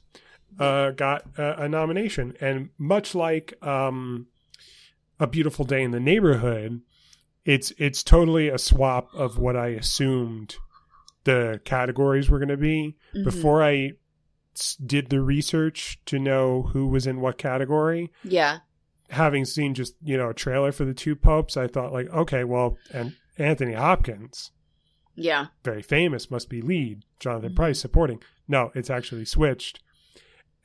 uh, 0.59 0.91
got 0.91 1.23
a, 1.37 1.63
a 1.63 1.69
nomination, 1.69 2.35
and 2.41 2.69
much 2.77 3.13
like 3.15 3.53
um, 3.65 4.27
a 5.19 5.27
beautiful 5.27 5.65
day 5.65 5.83
in 5.83 5.91
the 5.91 5.99
neighborhood, 5.99 6.81
it's 7.45 7.71
it's 7.77 8.03
totally 8.03 8.49
a 8.49 8.57
swap 8.57 9.09
of 9.13 9.37
what 9.37 9.55
I 9.55 9.67
assumed 9.69 10.55
the 11.23 11.59
categories 11.65 12.29
were 12.29 12.39
going 12.39 12.47
to 12.49 12.57
be 12.57 12.95
Mhm. 13.15 13.23
before 13.25 13.61
I 13.63 13.91
did 14.85 15.09
the 15.09 15.21
research 15.21 15.99
to 16.05 16.17
know 16.17 16.63
who 16.63 16.87
was 16.87 17.05
in 17.05 17.21
what 17.21 17.37
category. 17.37 18.11
Yeah. 18.23 18.59
Having 19.09 19.45
seen 19.45 19.73
just 19.73 19.95
you 20.03 20.17
know 20.17 20.29
a 20.29 20.33
trailer 20.33 20.71
for 20.71 20.83
the 20.85 20.93
two 20.93 21.15
popes, 21.15 21.55
I 21.57 21.67
thought 21.67 21.93
like, 21.93 22.09
okay, 22.09 22.43
well, 22.43 22.77
and 22.91 23.13
Anthony 23.37 23.73
Hopkins 23.73 24.51
Yeah. 25.15 25.47
very 25.63 25.81
famous, 25.83 26.31
must 26.31 26.49
be 26.49 26.61
lead. 26.61 27.03
Jonathan 27.19 27.51
Mhm. 27.51 27.55
Pryce 27.55 27.79
supporting. 27.79 28.21
No, 28.47 28.71
it's 28.75 28.89
actually 28.89 29.25
switched. 29.25 29.79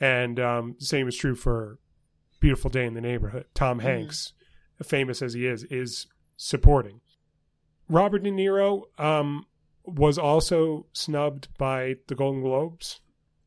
And 0.02 0.40
um, 0.40 0.74
same 0.80 1.06
is 1.06 1.16
true 1.16 1.36
for 1.36 1.78
Beautiful 2.40 2.70
Day 2.70 2.84
in 2.86 2.94
the 2.94 3.00
Neighborhood. 3.00 3.46
Tom 3.54 3.78
Mhm. 3.78 3.82
Hanks, 3.84 4.32
famous 4.82 5.22
as 5.22 5.34
he 5.34 5.46
is, 5.46 5.62
is 5.70 6.08
supporting. 6.36 7.00
Robert 7.88 8.24
De 8.24 8.30
Niro 8.32 8.82
um, 8.98 9.46
was 9.84 10.18
also 10.18 10.86
snubbed 10.92 11.48
by 11.56 11.96
the 12.08 12.16
Golden 12.16 12.42
Globes. 12.42 13.00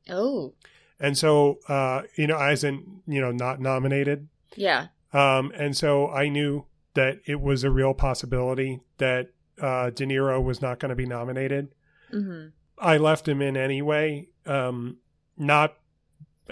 Oh. 0.09 0.53
And 0.97 1.17
so, 1.17 1.59
uh, 1.67 2.03
you 2.15 2.25
know, 2.25 2.37
as 2.37 2.63
in, 2.63 3.01
you 3.05 3.19
know, 3.19 3.31
not 3.33 3.59
nominated. 3.59 4.29
Yeah. 4.55 4.87
Um, 5.11 5.51
and 5.55 5.75
so 5.75 6.09
I 6.09 6.29
knew 6.29 6.67
that 6.93 7.19
it 7.25 7.41
was 7.41 7.65
a 7.65 7.69
real 7.71 7.93
possibility 7.93 8.79
that 8.97 9.31
uh, 9.59 9.89
De 9.89 10.05
Niro 10.05 10.41
was 10.41 10.61
not 10.61 10.79
going 10.79 10.89
to 10.89 10.95
be 10.95 11.05
nominated. 11.05 11.75
hmm 12.11 12.45
I 12.77 12.97
left 12.97 13.27
him 13.27 13.41
in 13.41 13.55
anyway, 13.57 14.27
um, 14.45 14.97
not 15.37 15.77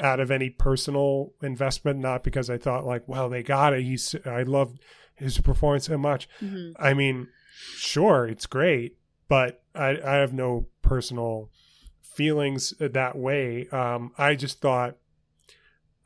out 0.01 0.19
of 0.19 0.31
any 0.31 0.49
personal 0.49 1.33
investment, 1.41 1.99
not 1.99 2.23
because 2.23 2.49
I 2.49 2.57
thought 2.57 2.85
like, 2.85 3.07
well, 3.07 3.29
they 3.29 3.43
got 3.43 3.73
it. 3.73 3.83
He's 3.83 4.15
I 4.25 4.43
loved 4.43 4.79
his 5.15 5.37
performance 5.39 5.85
so 5.85 5.97
much. 5.97 6.27
hmm 6.39 6.71
I 6.79 6.93
mean, 6.93 7.27
sure, 7.75 8.27
it's 8.27 8.45
great, 8.45 8.97
but 9.27 9.61
I, 9.75 9.99
I 10.03 10.15
have 10.15 10.33
no 10.33 10.67
personal 10.81 11.49
feelings 12.01 12.73
that 12.79 13.15
way. 13.17 13.67
Um, 13.69 14.11
I 14.17 14.35
just 14.35 14.61
thought, 14.61 14.97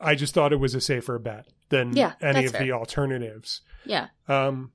I 0.00 0.14
just 0.14 0.34
thought 0.34 0.52
it 0.52 0.60
was 0.60 0.74
a 0.74 0.80
safer 0.80 1.18
bet 1.18 1.46
than 1.70 1.96
Yeah, 1.96 2.12
any 2.20 2.46
of 2.46 2.52
the 2.52 2.72
alternatives. 2.72 3.62
Yeah. 3.84 4.08
Um, 4.26 4.72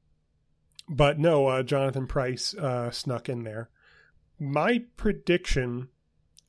but 0.90 1.18
no, 1.18 1.48
uh, 1.48 1.64
Jonathan 1.64 2.08
Pryce 2.08 2.54
uh, 2.56 2.92
snuck 2.92 3.30
in 3.30 3.44
there. 3.44 3.70
My 4.40 4.84
prediction, 4.98 5.90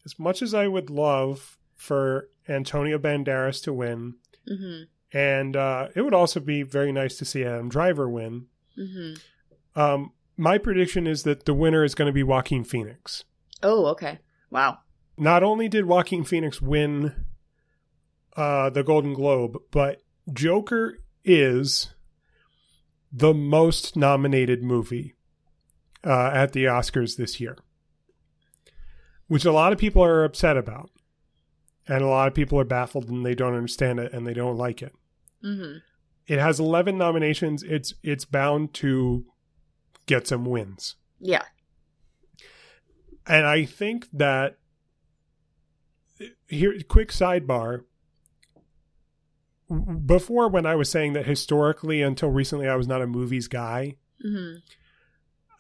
as 0.04 0.18
much 0.18 0.42
as 0.42 0.54
I 0.54 0.66
would 0.66 0.90
love 0.90 1.58
for 1.76 2.28
Antonio 2.48 2.98
Banderas 2.98 3.62
to 3.64 3.72
win, 3.72 4.14
hmm 4.46 4.82
and 5.12 5.54
uh, 5.56 5.88
it 5.94 6.02
would 6.02 6.12
also 6.14 6.40
be 6.40 6.62
very 6.62 6.90
nice 6.90 7.16
to 7.18 7.24
see 7.24 7.44
Adam 7.44 7.68
Driver 7.68 8.08
win. 8.08 8.46
hmm 8.76 9.14
Um, 9.76 10.12
my 10.36 10.58
prediction 10.58 11.06
is 11.06 11.22
that 11.22 11.44
the 11.44 11.54
winner 11.54 11.84
is 11.84 11.94
going 11.94 12.06
to 12.06 12.12
be 12.12 12.24
Joaquin 12.24 12.64
Phoenix. 12.64 13.24
Oh, 13.62 13.86
okay. 13.86 14.18
Wow. 14.50 14.78
Not 15.16 15.44
only 15.44 15.68
did 15.68 15.86
Joaquin 15.86 16.24
Phoenix 16.24 16.60
win 16.60 17.24
uh, 18.36 18.70
the 18.70 18.82
Golden 18.82 19.14
Globe, 19.14 19.56
but 19.70 20.02
Joker 20.32 20.98
is 21.24 21.94
the 23.12 23.32
most 23.32 23.96
nominated 23.96 24.62
movie 24.64 25.14
uh, 26.04 26.30
at 26.34 26.52
the 26.52 26.64
Oscars 26.64 27.16
this 27.16 27.40
year, 27.40 27.56
which 29.28 29.44
a 29.44 29.52
lot 29.52 29.72
of 29.72 29.78
people 29.78 30.02
are 30.02 30.24
upset 30.24 30.56
about. 30.56 30.90
And 31.86 32.02
a 32.02 32.06
lot 32.06 32.28
of 32.28 32.34
people 32.34 32.58
are 32.58 32.64
baffled 32.64 33.08
and 33.10 33.24
they 33.24 33.34
don't 33.34 33.54
understand 33.54 34.00
it 34.00 34.12
and 34.12 34.26
they 34.26 34.34
don't 34.34 34.56
like 34.56 34.82
it. 34.82 34.94
hmm 35.42 35.76
It 36.26 36.38
has 36.38 36.58
11 36.58 36.96
nominations. 36.96 37.62
It's 37.62 37.94
it's 38.02 38.24
bound 38.24 38.72
to 38.74 39.26
get 40.06 40.26
some 40.26 40.44
wins. 40.44 40.96
Yeah. 41.20 41.42
And 43.26 43.46
I 43.46 43.64
think 43.64 44.08
that 44.12 44.58
here 46.48 46.74
quick 46.88 47.10
sidebar 47.10 47.84
before 50.06 50.48
when 50.48 50.66
I 50.66 50.74
was 50.74 50.90
saying 50.90 51.14
that 51.14 51.26
historically 51.26 52.02
until 52.02 52.30
recently 52.30 52.68
I 52.68 52.76
was 52.76 52.86
not 52.86 53.02
a 53.02 53.06
movies 53.06 53.48
guy 53.48 53.96
hmm 54.22 54.54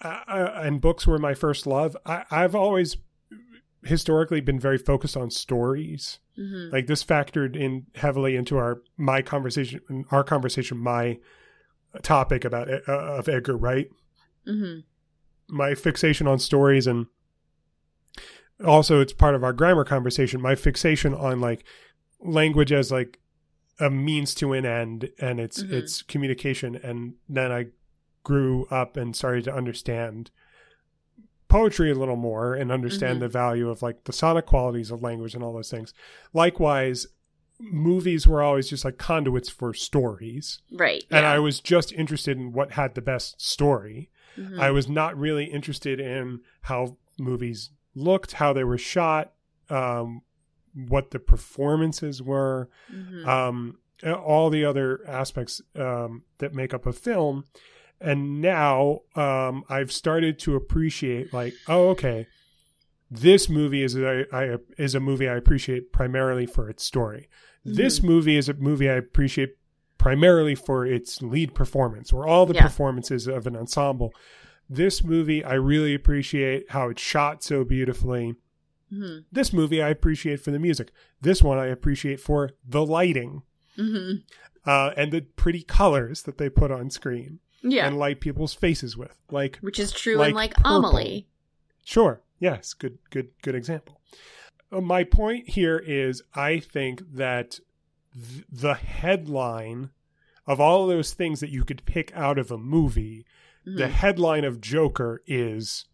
uh, 0.02 0.20
uh, 0.28 0.60
and 0.62 0.80
books 0.80 1.06
were 1.06 1.18
my 1.18 1.34
first 1.34 1.66
love 1.66 1.96
I, 2.04 2.24
I've 2.30 2.54
always 2.54 2.96
historically 3.86 4.40
been 4.40 4.58
very 4.60 4.78
focused 4.78 5.16
on 5.16 5.30
stories. 5.30 6.18
Hmm 6.36 6.70
like 6.72 6.86
this 6.86 7.04
factored 7.04 7.54
in 7.56 7.86
heavily 7.94 8.34
into 8.36 8.56
our 8.56 8.82
my 8.96 9.22
conversation 9.22 9.80
our 10.10 10.24
conversation 10.24 10.78
my 10.78 11.18
topic 12.02 12.44
about 12.44 12.68
uh, 12.68 12.92
of 12.92 13.28
Edgar 13.28 13.56
Wright. 13.56 13.88
Hmm 14.46 14.80
my 15.46 15.74
fixation 15.74 16.26
on 16.26 16.38
stories 16.38 16.86
and 16.86 17.06
also 18.64 19.00
it's 19.00 19.12
part 19.12 19.34
of 19.34 19.44
our 19.44 19.52
grammar 19.52 19.84
conversation. 19.84 20.40
My 20.40 20.54
fixation 20.54 21.14
on 21.14 21.40
like 21.40 21.64
language 22.20 22.72
as 22.72 22.90
like 22.90 23.18
a 23.80 23.90
means 23.90 24.34
to 24.36 24.52
an 24.52 24.64
end 24.64 25.10
and 25.20 25.40
it's 25.40 25.62
Mhm. 25.62 25.72
it's 25.72 26.02
communication. 26.02 26.76
And 26.76 27.14
then 27.28 27.50
I 27.52 27.66
grew 28.22 28.64
up 28.70 28.96
and 28.96 29.14
started 29.14 29.44
to 29.44 29.54
understand 29.54 30.30
poetry 31.54 31.90
a 31.90 31.94
little 31.94 32.16
more 32.16 32.54
and 32.54 32.72
understand 32.72 33.16
Mhm. 33.18 33.20
the 33.20 33.28
value 33.28 33.68
of 33.70 33.82
like 33.82 34.04
the 34.04 34.12
sonic 34.12 34.46
qualities 34.46 34.90
of 34.90 35.02
language 35.02 35.34
and 35.34 35.42
all 35.44 35.52
those 35.52 35.70
things. 35.70 35.94
Likewise, 36.32 37.06
movies 37.60 38.26
were 38.26 38.42
always 38.42 38.68
just 38.68 38.84
like 38.84 38.98
conduits 38.98 39.48
for 39.48 39.72
stories 39.72 40.60
Right. 40.72 41.04
and 41.10 41.22
yeah. 41.22 41.32
I 41.32 41.38
was 41.38 41.60
just 41.60 41.92
interested 41.92 42.36
in 42.36 42.52
what 42.52 42.72
had 42.72 42.94
the 42.94 43.00
best 43.02 43.40
story. 43.40 44.10
Mhm. 44.36 44.58
I 44.58 44.70
was 44.72 44.88
not 44.88 45.16
really 45.16 45.44
interested 45.44 46.00
in 46.00 46.40
how 46.62 46.96
movies 47.18 47.70
looked, 47.94 48.32
how 48.32 48.52
they 48.52 48.64
were 48.64 48.78
shot, 48.78 49.32
um, 49.70 50.22
what 50.74 51.12
the 51.12 51.20
performances 51.20 52.20
were, 52.20 52.68
Mhm. 52.92 53.24
um, 53.26 53.78
all 54.04 54.50
the 54.50 54.64
other 54.64 55.00
aspects 55.08 55.62
um, 55.76 56.24
that 56.38 56.52
make 56.52 56.74
up 56.74 56.84
a 56.86 56.92
film. 56.92 57.44
And 58.04 58.40
now 58.40 59.00
um, 59.16 59.64
I've 59.68 59.90
started 59.92 60.38
to 60.40 60.56
appreciate, 60.56 61.32
like, 61.32 61.54
oh, 61.68 61.88
okay, 61.90 62.26
this 63.10 63.48
movie 63.48 63.82
is 63.82 63.96
a, 63.96 64.24
I, 64.32 64.56
is 64.76 64.94
a 64.94 65.00
movie 65.00 65.28
I 65.28 65.36
appreciate 65.36 65.92
primarily 65.92 66.46
for 66.46 66.68
its 66.68 66.84
story. 66.84 67.28
This 67.64 68.02
movie 68.02 68.36
is 68.36 68.48
a 68.50 68.54
movie 68.54 68.90
I 68.90 68.94
appreciate 68.94 69.56
primarily 69.96 70.54
for 70.54 70.84
its 70.84 71.22
lead 71.22 71.54
performance 71.54 72.12
or 72.12 72.26
all 72.26 72.44
the 72.44 72.54
Yeah. 72.54 72.62
performances 72.64 73.26
of 73.26 73.46
an 73.46 73.56
ensemble. 73.56 74.12
This 74.68 75.02
movie, 75.02 75.42
I 75.42 75.54
really 75.54 75.94
appreciate 75.94 76.70
how 76.70 76.90
it's 76.90 77.00
shot 77.00 77.42
so 77.42 77.64
beautifully. 77.64 78.34
Mhm. 78.92 79.24
This 79.32 79.50
movie, 79.52 79.80
I 79.82 79.88
appreciate 79.88 80.40
for 80.40 80.50
the 80.50 80.58
music. 80.58 80.90
This 81.22 81.42
one, 81.42 81.58
I 81.58 81.66
appreciate 81.66 82.20
for 82.20 82.50
the 82.68 82.84
lighting 82.84 83.42
Mhm. 83.78 84.24
uh, 84.66 84.92
and 84.96 85.10
the 85.10 85.22
pretty 85.22 85.62
colors 85.62 86.22
that 86.24 86.36
they 86.36 86.50
put 86.50 86.70
on 86.70 86.90
screen 86.90 87.38
Yeah. 87.66 87.86
and 87.86 87.98
light 87.98 88.20
people's 88.20 88.54
faces 88.54 88.96
with. 88.96 89.16
Like, 89.30 89.56
Which 89.62 89.78
is 89.80 89.90
true 89.92 90.16
like 90.16 90.30
in 90.30 90.34
like 90.34 90.54
purple. 90.54 90.76
Amelie. 90.76 91.26
Sure. 91.84 92.20
Yes. 92.38 92.74
Good. 92.74 92.98
Good. 93.10 93.28
Good 93.42 93.54
example. 93.54 94.00
Uh, 94.70 94.80
my 94.80 95.02
point 95.04 95.48
here 95.50 95.78
is, 95.78 96.22
I 96.34 96.58
think 96.60 97.02
that 97.14 97.58
th- 98.12 98.44
the 98.50 98.74
headline 98.74 99.90
of 100.46 100.60
all 100.60 100.86
those 100.86 101.14
things 101.14 101.40
that 101.40 101.50
you 101.50 101.64
could 101.64 101.84
pick 101.86 102.12
out 102.14 102.38
of 102.38 102.50
a 102.50 102.58
movie, 102.58 103.24
the 103.64 103.84
Mhm. 103.84 103.90
headline 103.90 104.44
of 104.44 104.60
Joker 104.60 105.22
is 105.26 105.86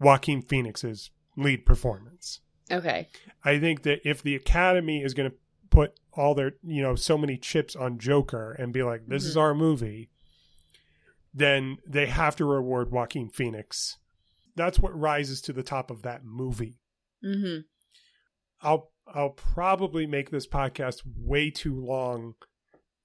Joaquin 0.00 0.40
Phoenix's 0.40 1.10
lead 1.36 1.66
performance. 1.66 2.40
Okay. 2.70 3.08
I 3.44 3.58
think 3.58 3.82
that 3.82 4.00
if 4.08 4.22
the 4.22 4.34
Academy 4.34 5.02
is 5.02 5.12
going 5.14 5.30
to 5.30 5.36
put 5.70 5.98
all 6.14 6.34
their, 6.34 6.52
you 6.62 6.80
know, 6.82 6.94
so 6.94 7.18
many 7.18 7.36
chips 7.36 7.76
on 7.76 7.98
Joker 7.98 8.52
and 8.52 8.72
be 8.72 8.82
like, 8.82 9.06
this 9.08 9.24
is 9.24 9.36
Mhm. 9.36 9.40
our 9.40 9.54
movie, 9.54 10.08
then 11.32 11.78
they 11.86 12.06
have 12.06 12.36
to 12.36 12.44
reward 12.44 12.90
Joaquin 12.90 13.28
Phoenix. 13.28 13.98
That's 14.56 14.78
what 14.78 14.98
rises 14.98 15.40
to 15.42 15.52
the 15.52 15.62
top 15.62 15.90
of 15.90 16.02
that 16.02 16.24
movie. 16.24 16.80
hmm 17.22 17.58
I'll 18.60 18.90
I'll 19.06 19.30
probably 19.30 20.06
make 20.06 20.30
this 20.30 20.46
podcast 20.46 21.02
way 21.16 21.50
too 21.50 21.78
long 21.78 22.34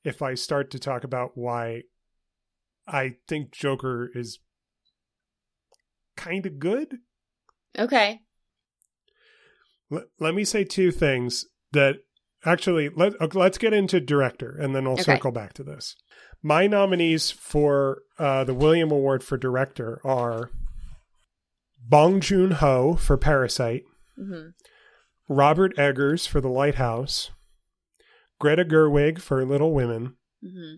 if 0.04 0.22
I 0.22 0.34
start 0.34 0.72
to 0.72 0.80
talk 0.80 1.04
about 1.04 1.38
why 1.38 1.84
I 2.88 3.16
think 3.28 3.52
Joker 3.52 4.10
is 4.14 4.40
kind 6.18 6.45
of 6.45 6.60
good. 6.60 6.98
Okay. 7.78 8.22
Let, 9.90 10.04
let 10.20 10.36
me 10.36 10.44
say 10.44 10.64
two 10.64 10.91
things 10.91 11.45
that 11.72 11.98
actually 12.45 12.90
let 12.90 13.14
uh, 13.22 13.28
let's 13.34 13.57
get 13.57 13.74
into 13.74 13.99
director 13.99 14.56
and 14.60 14.76
then 14.76 14.84
we'll 14.86 14.94
Okay. 14.94 15.03
circle 15.03 15.32
back 15.32 15.53
to 15.53 15.64
this. 15.64 15.95
My 16.41 16.68
nominees 16.68 17.32
for 17.32 18.02
uh, 18.20 18.44
the 18.44 18.53
William 18.53 18.91
Award 18.91 19.24
for 19.24 19.38
director 19.38 19.99
are 20.03 20.49
Bong 21.88 22.20
Joon 22.22 22.52
Ho 22.52 22.95
for 22.95 23.18
Parasite, 23.18 23.84
hmm 24.18 24.48
Robert 25.30 25.78
Eggers 25.78 26.28
for 26.28 26.41
The 26.41 26.49
Lighthouse, 26.49 27.32
Greta 28.40 28.65
Gerwig 28.65 29.20
for 29.20 29.44
Little 29.45 29.74
Women, 29.74 30.15
hmm 30.41 30.76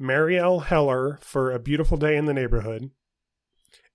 Marielle 0.00 0.64
Heller 0.66 1.18
for 1.22 1.50
A 1.50 1.58
Beautiful 1.58 1.96
Day 1.96 2.16
in 2.16 2.26
the 2.26 2.34
Neighborhood, 2.34 2.90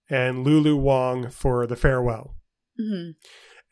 and 0.10 0.44
Lulu 0.44 0.76
Wang 0.76 1.30
for 1.30 1.66
The 1.68 1.76
Farewell. 1.76 2.36
hmm 2.78 3.12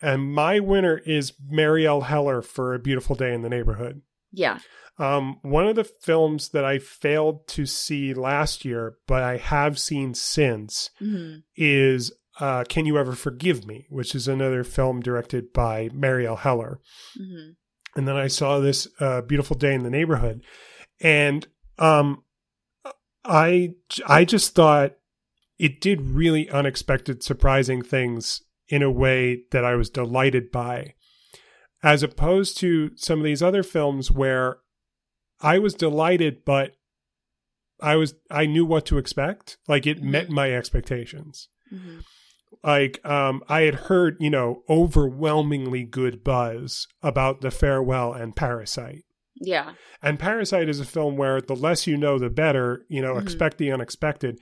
And 0.02 0.34
my 0.34 0.60
winner 0.60 0.98
is 0.98 1.34
Marielle 1.52 2.04
Heller 2.04 2.42
for 2.42 2.74
A 2.74 2.80
Beautiful 2.80 3.16
Day 3.16 3.34
in 3.34 3.42
the 3.42 3.50
Neighborhood. 3.50 4.02
Yeah. 4.32 4.60
Um, 4.98 5.40
one 5.42 5.68
of 5.68 5.76
the 5.76 5.84
films 5.84 6.50
that 6.50 6.66
I 6.66 6.78
failed 6.78 7.48
to 7.50 7.66
see 7.66 8.14
last 8.14 8.66
year, 8.66 8.98
but 9.08 9.24
I 9.24 9.38
have 9.38 9.80
seen 9.80 10.14
since, 10.14 10.90
hmm 11.00 11.38
is 11.56 12.12
uh, 12.40 12.64
Can 12.70 12.86
You 12.86 12.98
Ever 12.98 13.14
Forgive 13.14 13.66
Me, 13.66 13.86
which 13.90 14.16
is 14.16 14.28
another 14.28 14.64
film 14.64 15.02
directed 15.02 15.52
by 15.52 15.90
Marielle 15.90 16.40
Heller. 16.40 16.80
hmm 17.18 17.52
And 17.96 18.08
then 18.08 18.16
I 18.16 18.28
saw 18.28 18.60
this 18.60 18.88
uh, 19.00 19.22
Beautiful 19.22 19.58
Day 19.58 19.74
in 19.74 19.84
the 19.84 19.90
Neighborhood, 19.90 20.44
and 21.02 21.48
um, 21.78 22.24
I 23.26 23.74
I 24.08 24.26
just 24.26 24.56
thought 24.56 24.94
it 25.58 25.82
did 25.82 26.02
really 26.02 26.50
unexpected, 26.50 27.24
surprising 27.24 27.82
things 27.82 28.42
in 28.70 28.82
a 28.84 28.92
way 28.92 29.44
that 29.52 29.66
I 29.66 29.76
was 29.76 29.90
delighted 29.90 30.52
by, 30.52 30.94
as 31.84 32.04
opposed 32.04 32.58
to 32.60 32.92
some 32.96 33.20
of 33.20 33.26
these 33.26 33.44
other 33.44 33.64
films 33.64 34.10
where 34.12 34.58
I 35.42 35.60
was 35.60 35.74
delighted, 35.74 36.46
but 36.46 36.74
I 37.82 37.96
was 37.96 38.14
I 38.30 38.46
knew 38.46 38.66
what 38.66 38.86
to 38.88 38.98
expect. 38.98 39.58
Like 39.68 39.88
it 39.88 40.02
met 40.04 40.30
my 40.30 40.52
expectations 40.54 41.48
hmm 41.70 42.00
like 42.64 43.00
um 43.06 43.44
i 43.48 43.62
had 43.62 43.76
heard 43.76 44.18
you 44.20 44.30
know 44.30 44.64
overwhelmingly 44.68 45.84
good 45.84 46.24
buzz 46.24 46.88
about 47.04 47.42
the 47.42 47.52
farewell 47.52 48.12
and 48.12 48.36
parasite 48.36 49.04
Yeah. 49.36 49.74
and 50.02 50.18
parasite 50.18 50.68
is 50.68 50.80
a 50.80 50.86
film 50.86 51.16
where 51.16 51.40
the 51.42 51.56
less 51.56 51.86
you 51.86 51.96
know 51.96 52.18
the 52.18 52.32
better 52.32 52.86
you 52.90 53.04
know 53.04 53.14
Mhm. 53.14 53.22
expect 53.22 53.60
the 53.60 53.72
unexpected 53.72 54.40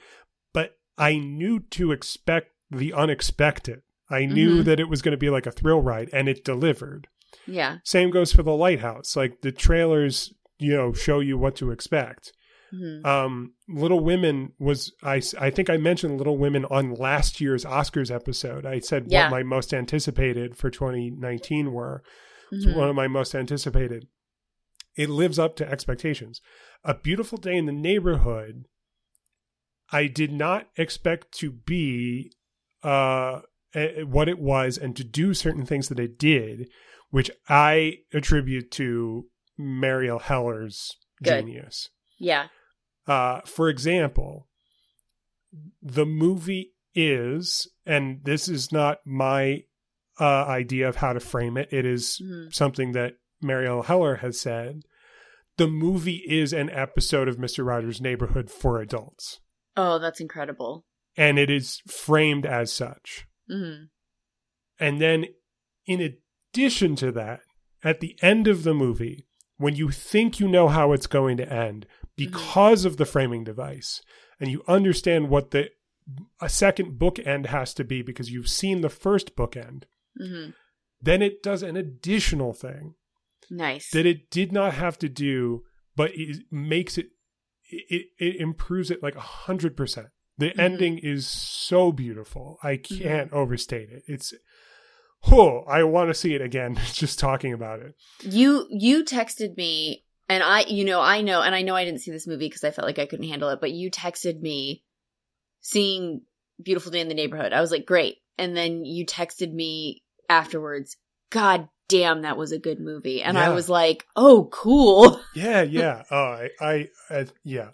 but 0.53 0.77
i 0.97 1.17
knew 1.17 1.59
to 1.71 1.91
expect 1.91 2.51
the 2.71 2.93
unexpected 2.93 3.81
i 4.09 4.25
knew 4.25 4.61
Mhm. 4.61 4.65
that 4.65 4.79
it 4.79 4.89
was 4.89 5.01
going 5.01 5.11
to 5.13 5.17
be 5.17 5.29
like 5.29 5.45
a 5.45 5.51
thrill 5.51 5.81
ride 5.81 6.09
and 6.13 6.27
it 6.29 6.43
delivered. 6.45 7.07
Yeah. 7.45 7.77
same 7.84 8.09
goes 8.09 8.31
for 8.34 8.43
the 8.43 8.55
lighthouse. 8.55 9.15
Like 9.15 9.41
the 9.41 9.51
trailers 9.51 10.34
you 10.59 10.75
know 10.75 10.93
show 10.93 11.19
you 11.19 11.38
what 11.38 11.55
to 11.57 11.71
expect. 11.71 12.34
Hmm 12.71 13.05
um 13.05 13.53
little 13.69 13.99
women 14.03 14.51
was 14.59 14.91
i 15.03 15.21
i 15.39 15.49
think 15.49 15.69
i 15.69 15.77
mentioned 15.77 16.17
little 16.17 16.38
women 16.38 16.65
on 16.65 16.93
last 16.95 17.39
year's 17.39 17.63
oscars 17.63 18.13
episode. 18.13 18.65
I 18.65 18.79
said 18.79 19.05
Yeah. 19.07 19.25
what 19.25 19.31
my 19.38 19.43
most 19.43 19.73
anticipated 19.73 20.57
for 20.57 20.69
2019 20.69 21.71
were. 21.71 22.01
It's 22.51 22.65
hmm 22.65 22.75
one 22.77 22.89
of 22.89 22.95
my 22.95 23.07
most 23.07 23.35
anticipated. 23.35 24.07
It 24.97 25.09
lives 25.09 25.38
up 25.38 25.55
to 25.57 25.69
expectations. 25.69 26.41
A 26.84 26.95
beautiful 26.95 27.38
day 27.38 27.55
in 27.55 27.67
the 27.67 27.71
neighborhood 27.89 28.65
i 29.91 30.07
did 30.07 30.31
not 30.31 30.67
expect 30.75 31.31
to 31.34 31.51
be 31.51 32.31
uh 32.84 33.41
what 34.06 34.27
it 34.30 34.39
was 34.39 34.77
and 34.77 34.95
to 34.95 35.03
do 35.03 35.34
certain 35.34 35.65
things 35.65 35.89
that 35.89 35.99
it 35.99 36.18
did 36.18 36.69
which 37.10 37.30
i 37.49 37.94
attribute 38.14 38.72
to 38.72 39.26
marielle 39.60 40.22
heller's 40.22 40.95
Good. 41.23 41.45
genius 41.45 41.89
Yeah. 42.19 42.48
uh, 43.07 43.41
for 43.45 43.69
example, 43.69 44.48
the 45.81 46.06
movie 46.06 46.73
is, 46.94 47.68
and 47.85 48.22
this 48.23 48.48
is 48.49 48.72
not 48.72 48.99
my 49.06 49.64
uh, 50.19 50.45
idea 50.45 50.88
of 50.89 50.98
how 50.98 51.14
to 51.14 51.19
frame 51.19 51.57
it, 51.57 51.69
it 51.72 51.85
is 51.85 52.18
hmm 52.18 52.49
something 52.49 52.91
that 52.94 53.14
Marielle 53.44 53.85
Heller 53.85 54.15
has 54.18 54.39
said. 54.39 54.81
The 55.57 55.68
movie 55.68 56.23
is 56.27 56.53
an 56.53 56.69
episode 56.72 57.27
of 57.27 57.38
Mr. 57.38 57.65
Rogers' 57.65 58.02
Neighborhood 58.02 58.49
for 58.49 58.80
adults, 58.81 59.39
Oh, 59.76 59.99
that's 59.99 60.19
incredible. 60.19 60.85
and 61.15 61.38
it 61.39 61.49
is 61.49 61.81
framed 61.88 62.45
as 62.45 62.72
such. 62.73 63.26
Hmm 63.49 63.83
And 64.79 65.01
then, 65.01 65.25
in 65.85 66.01
addition 66.53 66.95
to 66.97 67.11
that, 67.13 67.41
at 67.83 67.99
the 67.99 68.15
end 68.21 68.47
of 68.47 68.63
the 68.63 68.73
movie, 68.73 69.27
when 69.57 69.75
you 69.75 69.89
think 69.89 70.39
you 70.39 70.47
know 70.47 70.67
how 70.67 70.91
it's 70.91 71.07
going 71.07 71.37
to 71.37 71.51
end 71.51 71.87
because 72.15 72.85
of 72.85 72.97
the 72.97 73.05
framing 73.05 73.43
device, 73.43 74.01
and 74.39 74.49
you 74.51 74.63
understand 74.67 75.29
what 75.29 75.51
the 75.51 75.69
a 76.39 76.47
second 76.49 76.97
bookend 76.97 77.47
has 77.47 77.73
to 77.73 77.83
be 77.83 78.01
because 78.01 78.31
you've 78.31 78.47
seen 78.49 78.81
the 78.81 78.89
first 78.89 79.35
bookend, 79.35 79.83
hmm 80.17 80.49
then 80.99 81.21
it 81.21 81.43
does 81.43 81.61
an 81.61 81.77
additional 81.77 82.53
thing 82.53 82.95
Nice. 83.51 83.91
that 83.91 84.07
it 84.07 84.31
did 84.31 84.51
not 84.51 84.73
have 84.73 84.97
to 84.97 85.07
do, 85.07 85.63
but 85.95 86.09
it 86.15 86.37
makes 86.51 86.97
it 86.97 87.07
it, 87.69 88.07
it 88.17 88.37
improves 88.37 88.89
it 88.89 89.03
like 89.03 89.15
a 89.15 89.19
hundred 89.19 89.77
percent. 89.77 90.07
The 90.38 90.51
Mhm. 90.51 90.59
ending 90.59 90.97
is 90.99 91.27
so 91.27 91.91
beautiful. 91.91 92.59
I 92.61 92.77
can't 92.77 93.31
overstate 93.34 93.89
it. 93.89 94.03
It's 94.07 94.34
oh, 95.31 95.64
I 95.68 95.84
want 95.84 96.09
to 96.09 96.14
see 96.14 96.35
it 96.35 96.41
again. 96.41 96.76
Just 96.93 97.19
talking 97.19 97.53
about 97.53 97.80
it. 97.81 97.95
You 98.22 98.68
you 98.69 99.03
texted 99.03 99.57
me 99.57 100.05
and 100.30 100.43
I 100.43 100.61
you 100.61 100.85
know 100.85 101.01
I 101.01 101.22
know 101.22 101.41
and 101.41 101.55
I 101.55 101.61
know 101.64 101.76
I 101.76 101.85
didn't 101.85 102.01
see 102.01 102.11
this 102.11 102.27
movie 102.27 102.47
because 102.47 102.64
I 102.64 102.72
felt 102.72 102.85
like 102.85 102.99
I 102.99 103.05
couldn't 103.05 103.27
handle 103.27 103.49
it, 103.49 103.59
but 103.61 103.72
you 103.72 103.89
texted 103.89 104.41
me 104.41 104.84
seeing 105.61 106.22
Beautiful 106.61 106.91
Day 106.91 107.01
in 107.01 107.07
the 107.07 107.14
Neighborhood. 107.15 107.53
I 107.53 107.61
was 107.61 107.72
like, 107.72 107.85
"Great." 107.85 108.18
And 108.38 108.55
then 108.55 108.85
you 108.85 109.05
texted 109.05 109.51
me 109.51 110.03
afterwards, 110.30 110.97
"God 111.30 111.68
damn, 111.88 112.22
that 112.23 112.38
was 112.38 112.51
a 112.51 112.59
good 112.59 112.80
movie." 112.80 113.22
And 113.23 113.38
I 113.38 113.49
was 113.49 113.69
like, 113.69 114.05
"Oh, 114.15 114.49
cool." 114.51 115.22
Yeah, 115.35 115.61
yeah. 115.61 116.03
Oh, 116.09 116.15
I, 116.18 116.49
I, 116.59 116.89
I 117.11 117.26
yeah. 117.43 117.69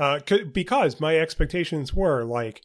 Uh, 0.00 0.18
c- 0.26 0.44
because 0.44 0.98
my 0.98 1.16
expectations 1.18 1.92
were 1.94 2.24
like, 2.24 2.62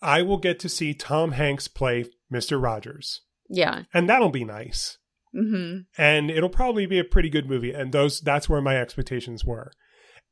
I 0.00 0.22
will 0.22 0.38
get 0.38 0.58
to 0.60 0.68
see 0.68 0.94
Tom 0.94 1.32
Hanks 1.32 1.68
play 1.68 2.06
Mister 2.30 2.58
Rogers, 2.58 3.20
yeah. 3.48 3.82
and 3.92 4.08
that'll 4.08 4.30
be 4.30 4.44
nice. 4.44 4.96
Mhm. 5.36 5.84
and 5.98 6.30
it'll 6.30 6.48
probably 6.48 6.86
be 6.86 6.98
a 6.98 7.04
pretty 7.04 7.28
good 7.28 7.46
movie 7.46 7.72
and 7.74 7.92
those 7.92 8.18
that's 8.22 8.48
where 8.48 8.62
my 8.62 8.78
expectations 8.78 9.44
were 9.44 9.70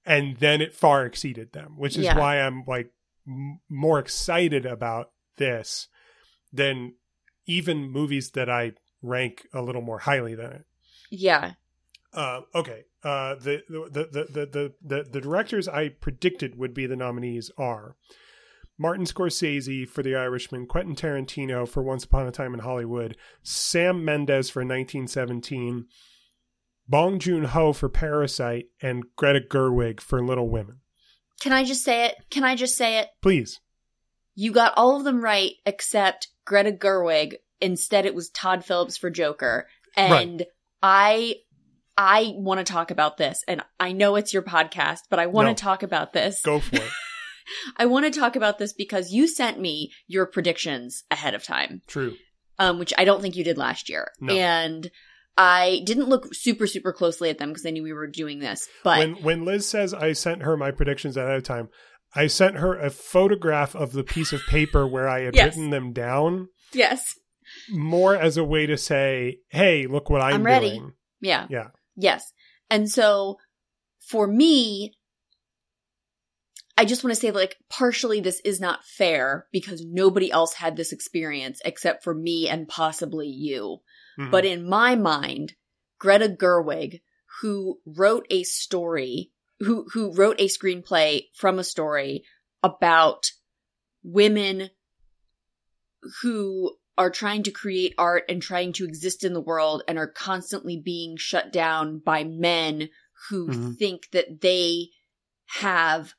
and 0.07 0.39
then 0.39 0.63
it 0.63 0.73
far 0.75 1.05
exceeded 1.05 1.53
them 1.53 1.75
which 1.77 1.99
is 1.99 2.07
Yeah. 2.07 2.19
why 2.19 2.41
i'm 2.41 2.65
like 2.67 2.91
m- 3.29 3.61
more 3.69 3.99
excited 3.99 4.65
about 4.65 5.11
this 5.37 5.89
than 6.51 6.95
even 7.45 7.91
movies 7.91 8.31
that 8.31 8.49
i 8.49 8.73
rank 9.03 9.47
a 9.53 9.61
little 9.61 9.83
more 9.83 9.99
highly 9.99 10.35
than 10.35 10.51
it 10.53 10.65
Yeah. 11.11 11.53
Uh, 12.17 12.41
okay 12.55 12.85
uh, 13.05 13.35
the, 13.37 13.63
the, 13.69 13.89
the, 13.91 14.25
the, 14.31 14.47
the, 14.47 14.75
the, 14.83 15.05
the 15.11 15.21
directors 15.21 15.69
i 15.69 15.89
predicted 15.89 16.59
would 16.59 16.75
be 16.75 16.87
the 16.87 16.97
nominees 16.97 17.51
are 17.57 17.97
Martin 18.79 19.07
Scorsese 19.07 19.89
for 19.89 20.03
The 20.03 20.15
Irishman, 20.15 20.67
Quentin 20.67 20.95
Tarantino 20.95 21.67
for 21.67 21.83
Once 21.83 22.05
Upon 22.05 22.27
a 22.27 22.31
Time 22.31 22.53
in 22.53 22.61
Hollywood, 22.61 23.17
Sam 23.43 24.05
Mendes 24.05 24.51
for 24.51 24.61
1917, 24.61 25.87
Bong 26.89 27.19
Joon 27.19 27.45
Ho 27.45 27.73
for 27.73 27.89
Parasite, 27.89 28.67
and 28.83 29.05
Greta 29.17 29.41
Gerwig 29.41 30.01
for 30.01 30.23
Little 30.23 30.49
Women. 30.49 30.81
Can 31.41 31.53
I 31.53 31.65
just 31.65 31.83
say 31.83 32.07
it? 32.07 32.17
Can 32.31 32.45
I 32.45 32.55
just 32.55 32.77
say 32.77 32.99
it? 32.99 33.09
Please. 33.23 33.61
You 34.35 34.53
got 34.53 34.75
all 34.77 34.97
of 34.97 35.05
them 35.05 35.23
right 35.23 35.53
except 35.65 36.29
Greta 36.45 36.73
Gerwig. 36.73 37.37
Instead, 37.61 38.05
it 38.05 38.15
was 38.15 38.29
Todd 38.31 38.65
Phillips 38.65 38.97
for 38.97 39.11
Joker. 39.11 39.67
And 39.97 40.45
I, 40.83 41.37
I 41.99 42.33
want 42.37 42.65
to 42.65 42.71
talk 42.73 42.91
about 42.91 43.17
this. 43.17 43.43
And 43.49 43.63
I 43.81 43.93
know 43.93 44.17
it's 44.17 44.33
your 44.33 44.43
podcast, 44.43 45.01
but 45.11 45.19
I 45.19 45.27
want 45.27 45.47
to 45.47 45.51
No. 45.53 45.55
talk 45.71 45.83
about 45.83 46.13
this. 46.13 46.43
Go 46.43 46.61
for 46.61 46.77
it. 46.77 46.83
I 47.77 47.87
want 47.87 48.13
to 48.13 48.19
talk 48.21 48.37
about 48.37 48.59
this 48.59 48.73
because 48.73 49.13
you 49.13 49.27
sent 49.29 49.61
me 49.61 49.93
your 50.07 50.27
predictions 50.27 51.05
ahead 51.11 51.35
of 51.35 51.45
time, 51.45 51.81
True. 51.87 52.17
um, 52.59 52.79
which 52.79 52.93
I 52.99 53.05
don't 53.05 53.23
think 53.23 53.37
you 53.37 53.45
did 53.45 53.57
last 53.57 53.89
year. 53.89 54.11
No. 54.21 54.35
And 54.35 54.91
I 55.39 55.83
didn't 55.87 56.09
look 56.09 56.35
super, 56.35 56.67
super 56.67 56.93
closely 56.93 57.31
at 57.31 57.39
them 57.39 57.51
because 57.51 57.65
I 57.65 57.71
knew 57.71 57.83
we 57.83 57.93
were 57.93 58.07
doing 58.09 58.41
this. 58.41 58.67
But 58.83 58.99
when 58.99 59.15
when 59.23 59.45
Liz 59.45 59.69
says 59.69 59.95
I 59.95 60.13
sent 60.13 60.43
her 60.43 60.57
my 60.57 60.71
predictions 60.73 61.17
ahead 61.17 61.37
of 61.37 61.45
time, 61.45 61.69
I 62.15 62.27
sent 62.27 62.57
her 62.57 62.75
a 62.79 62.91
photograph 62.91 63.77
of 63.77 63.93
the 63.93 64.03
piece 64.05 64.33
of 64.33 64.41
paper 64.49 64.87
where 64.87 65.09
I 65.09 65.21
had 65.21 65.37
Yes. 65.37 65.45
written 65.57 65.71
them 65.71 65.93
down, 65.93 66.49
yes. 66.73 67.05
more 67.71 68.17
as 68.17 68.37
a 68.37 68.45
way 68.45 68.67
to 68.67 68.77
say, 68.77 69.39
"Hey, 69.51 69.87
look 69.87 70.11
what 70.11 70.21
I'm, 70.23 70.35
I'm 70.37 70.43
ready. 70.43 70.71
doing." 70.71 70.93
Yeah. 71.21 71.47
Yeah. 71.51 71.69
Yes. 71.97 72.33
And 72.71 72.91
so 72.91 73.39
for 74.01 74.27
me, 74.27 74.93
I 76.79 76.85
just 76.85 77.03
want 77.03 77.15
to 77.15 77.21
say 77.21 77.31
like 77.31 77.57
partially 77.71 78.21
this 78.21 78.41
is 78.45 78.61
not 78.61 78.85
fair 78.85 79.47
because 79.51 79.85
nobody 79.85 80.31
else 80.31 80.53
had 80.53 80.77
this 80.77 80.93
experience 80.93 81.61
except 81.65 82.05
for 82.05 82.15
me 82.15 82.49
and 82.49 82.69
possibly 82.69 83.29
you. 83.29 83.79
Mhm. 84.19 84.31
But 84.31 84.45
in 84.45 84.69
my 84.69 84.95
mind, 84.95 85.55
Greta 85.99 86.29
Gerwig, 86.29 87.01
who 87.41 87.81
wrote 87.87 88.27
a 88.31 88.43
story, 88.43 89.33
who 89.61 89.87
who 89.93 90.13
wrote 90.13 90.39
a 90.39 90.49
screenplay 90.49 91.29
from 91.35 91.59
a 91.59 91.65
story 91.65 92.25
about 92.63 93.31
women 94.03 94.71
who 96.23 96.77
are 96.99 97.11
trying 97.11 97.43
to 97.43 97.51
create 97.51 97.95
art 97.99 98.25
and 98.29 98.41
trying 98.41 98.73
to 98.73 98.85
exist 98.85 99.25
in 99.25 99.33
the 99.35 99.41
world 99.41 99.83
and 99.87 99.99
are 99.99 100.07
constantly 100.07 100.81
being 100.81 101.17
shut 101.17 101.53
down 101.53 101.99
by 101.99 102.25
men 102.25 102.89
who 103.29 103.49
Mhm. 103.49 103.79
think 103.79 104.11
that 104.13 104.41
they 104.41 104.91
have 105.47 106.15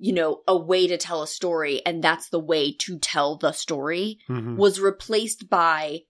you 0.00 0.12
know 0.12 0.42
a 0.46 0.56
way 0.56 0.86
to 0.86 0.96
tell 0.96 1.22
a 1.22 1.26
story 1.26 1.84
and 1.84 2.02
that's 2.04 2.28
the 2.28 2.38
way 2.38 2.72
to 2.72 2.98
tell 2.98 3.36
the 3.36 3.50
story 3.52 4.20
Mhm. 4.28 4.56
was 4.56 4.78
replaced 4.80 5.48
by 5.50 6.04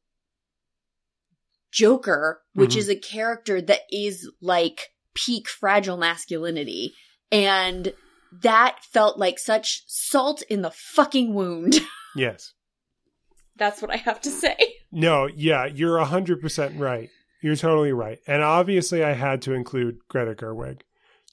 Joker, 1.71 2.43
which 2.55 2.75
Mhm. 2.75 2.79
is 2.79 2.89
a 2.89 2.97
character 2.97 3.61
that 3.61 3.83
is 3.91 4.31
like 4.41 4.93
peak 5.15 5.49
fragile 5.49 5.97
masculinity. 5.97 6.95
And 7.31 7.93
that 8.33 8.83
felt 8.85 9.19
like 9.19 9.39
such 9.39 9.83
salt 9.87 10.43
in 10.43 10.63
the 10.63 10.71
fucking 10.71 11.35
wound. 11.35 11.75
yes. 12.17 12.55
That's 13.59 13.83
what 13.83 13.91
I 13.91 13.97
have 13.97 14.21
to 14.23 14.31
say. 14.31 14.57
No, 14.91 15.27
yeah, 15.27 15.67
you're 15.67 15.99
100% 15.99 16.79
right. 16.79 17.11
You're 17.43 17.57
totally 17.57 17.93
right. 17.93 18.19
And 18.27 18.43
obviously, 18.43 19.05
I 19.05 19.13
had 19.13 19.43
to 19.43 19.53
include 19.53 19.99
Greta 20.09 20.35
Gerwig. 20.35 20.81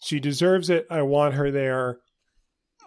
She 0.04 0.20
deserves 0.20 0.70
it. 0.70 0.86
I 0.90 1.02
want 1.04 1.36
her 1.36 1.52
there. 1.52 2.00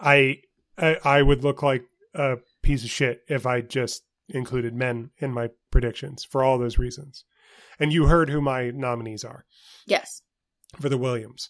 I, 0.01 0.41
I, 0.77 0.97
I 1.05 1.23
would 1.23 1.43
look 1.43 1.63
like 1.63 1.85
a 2.15 2.37
piece 2.63 2.85
of 2.85 2.91
shit 2.91 3.23
if 3.29 3.47
I 3.47 3.61
just 3.61 4.03
included 4.29 4.75
men 4.75 5.11
in 5.19 5.33
my 5.33 5.51
predictions 5.71 6.25
for 6.25 6.45
all 6.45 6.59
those 6.59 6.79
reasons. 6.79 7.25
And 7.81 7.93
you 7.93 8.07
heard 8.07 8.29
who 8.31 8.41
my 8.41 8.71
nominees 8.71 9.25
are 9.25 9.45
Yes. 9.87 10.23
for 10.81 10.89
the 10.89 10.99
Williams. 10.99 11.49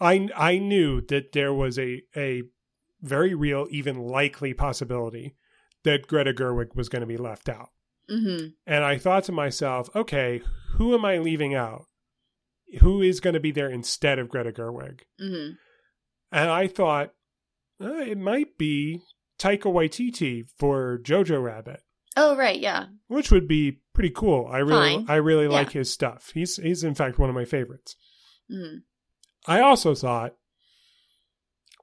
I, 0.00 0.28
I 0.36 0.58
knew 0.58 1.00
that 1.08 1.32
there 1.32 1.52
was 1.52 1.78
a, 1.78 2.02
a 2.16 2.42
very 3.02 3.34
real, 3.34 3.66
even 3.70 3.98
likely 3.98 4.54
possibility 4.54 5.34
that 5.84 6.06
Greta 6.06 6.32
Gerwig 6.32 6.74
was 6.74 6.88
going 6.88 7.00
to 7.00 7.06
be 7.06 7.16
left 7.16 7.48
out. 7.48 7.68
Mm-hmm. 8.10 8.48
And 8.66 8.84
I 8.84 8.98
thought 8.98 9.24
to 9.24 9.32
myself, 9.32 9.88
okay, 9.94 10.42
who 10.76 10.94
am 10.94 11.04
I 11.04 11.18
leaving 11.18 11.54
out? 11.54 11.86
Who 12.80 13.00
is 13.00 13.20
going 13.20 13.34
to 13.34 13.40
be 13.40 13.50
there 13.52 13.70
instead 13.70 14.18
of 14.18 14.28
Greta 14.28 14.52
Gerwig? 14.52 15.00
Mm-hmm. 15.20 15.52
And 16.32 16.50
I 16.50 16.66
thought 16.66 17.12
uh, 17.80 17.94
it 17.94 18.18
might 18.18 18.58
be 18.58 19.00
Taika 19.38 19.72
Waititi 19.72 20.44
for 20.58 20.98
Jojo 21.02 21.42
Rabbit, 21.42 21.80
Oh, 22.16 22.36
right. 22.36 22.58
Yeah. 22.58 22.86
which 23.08 23.30
would 23.30 23.48
be 23.48 23.80
pretty 23.94 24.10
cool. 24.10 24.46
I 24.50 24.58
really, 24.58 24.96
Fine. 24.96 25.06
I 25.08 25.16
really 25.16 25.44
Yeah. 25.44 25.50
like 25.50 25.72
his 25.72 25.92
stuff. 25.92 26.30
He's, 26.34 26.56
he's 26.56 26.84
in 26.84 26.94
fact 26.94 27.18
one 27.18 27.28
of 27.28 27.34
my 27.34 27.44
favorites. 27.44 27.96
Mm-hmm. 28.52 28.78
I 29.46 29.60
also 29.60 29.94
thought, 29.94 30.34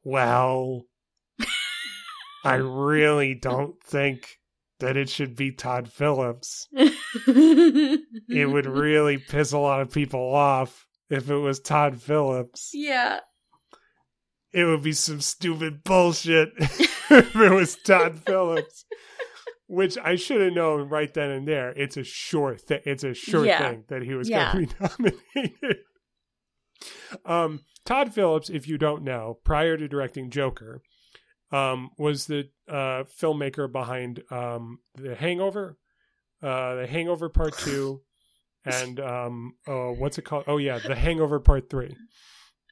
well, 0.04 0.84
I 2.44 2.56
really 2.56 3.34
don't 3.36 3.82
think 3.84 4.38
that 4.80 4.98
it 4.98 5.10
should 5.10 5.36
be 5.36 5.52
Todd 5.52 5.92
Phillips. 5.92 6.68
it 6.74 8.50
would 8.52 8.66
really 8.66 9.18
piss 9.18 9.52
a 9.52 9.60
lot 9.60 9.82
of 9.82 9.92
people 9.92 10.34
off 10.34 10.86
if 11.10 11.30
it 11.30 11.38
was 11.38 11.60
Todd 11.60 12.02
Phillips. 12.02 12.72
Yeah. 12.74 13.20
It 14.54 14.66
would 14.66 14.82
be 14.84 14.94
some 14.94 15.22
stupid 15.22 15.84
bullshit 15.84 16.50
if 16.58 17.36
it 17.36 17.52
was 17.52 17.76
Todd 17.76 18.20
Phillips. 18.26 18.86
Which 19.68 19.98
I 19.98 20.16
should 20.18 20.42
have 20.42 20.54
known 20.54 20.90
right 20.90 21.14
then 21.14 21.30
and 21.30 21.48
there. 21.48 21.70
It's 21.72 21.96
a 21.96 22.04
sure 22.04 22.58
thing. 22.58 22.82
It's 22.86 23.06
a 23.06 23.14
sure 23.14 23.46
Yeah. 23.46 23.60
thing 23.70 23.84
that 23.88 24.02
he 24.02 24.14
was 24.16 24.30
Yeah. 24.30 24.52
going 24.52 24.68
to 24.68 24.74
be 24.76 25.14
nominated. 25.30 25.78
um, 27.26 27.62
Todd 27.86 28.14
Phillips, 28.14 28.50
if 28.50 28.68
you 28.68 28.78
don't 28.78 29.04
know, 29.04 29.40
prior 29.46 29.78
to 29.78 29.88
directing 29.88 30.30
Joker, 30.30 30.82
um, 31.52 31.90
was 31.98 32.28
the 32.28 32.50
uh, 32.68 33.04
filmmaker 33.20 33.72
behind 33.72 34.24
um, 34.32 34.80
The 34.96 35.16
Hangover, 35.16 35.78
uh, 36.42 36.76
The 36.76 36.88
Hangover 36.88 37.30
Part 37.30 37.58
Two, 37.58 38.02
and 38.66 39.00
um, 39.00 39.54
oh, 39.68 39.94
what's 39.94 40.18
it 40.18 40.24
called? 40.26 40.46
Oh 40.48 40.58
yeah, 40.58 40.80
The 40.80 40.96
Hangover 40.96 41.40
Part 41.40 41.70
Three, 41.70 41.96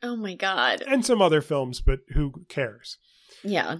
Oh 0.01 0.15
my 0.15 0.35
God. 0.35 0.81
and 0.87 1.05
some 1.05 1.21
other 1.21 1.41
films, 1.41 1.81
but 1.81 1.99
who 2.13 2.31
cares? 2.47 2.97
Yeah. 3.43 3.77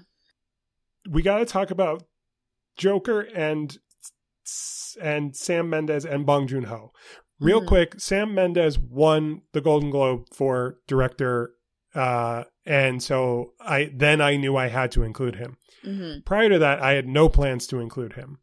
We 1.10 1.22
got 1.22 1.38
to 1.40 1.46
talk 1.46 1.72
about 1.72 2.04
Joker 2.78 3.22
and 3.22 3.78
and 5.02 5.36
Sam 5.36 5.70
Mendes 5.70 6.06
and 6.06 6.26
Bong 6.26 6.48
Joon 6.48 6.64
Ho. 6.66 6.92
Real 7.40 7.62
Mhm. 7.62 7.68
quick, 7.68 8.00
Sam 8.02 8.34
Mendes 8.34 8.78
won 8.78 9.44
the 9.54 9.62
Golden 9.62 9.92
Globe 9.92 10.26
for 10.34 10.80
director, 10.88 11.54
uh, 11.96 12.44
and 12.66 13.02
so 13.02 13.54
I 13.60 13.92
then 13.96 14.22
I 14.22 14.36
knew 14.38 14.56
I 14.56 14.68
had 14.68 14.92
to 14.92 15.04
include 15.04 15.36
him. 15.36 15.58
Mm-hmm. 15.86 16.22
Prior 16.26 16.50
to 16.50 16.60
that, 16.60 16.82
I 16.82 16.94
had 16.94 17.08
no 17.08 17.30
plans 17.30 17.68
to 17.68 17.80
include 17.80 18.14
him. 18.14 18.40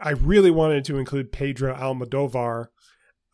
I 0.00 0.10
really 0.10 0.50
wanted 0.50 0.84
to 0.86 0.98
include 0.98 1.32
Pedro 1.32 1.74
Almodovar 1.74 2.66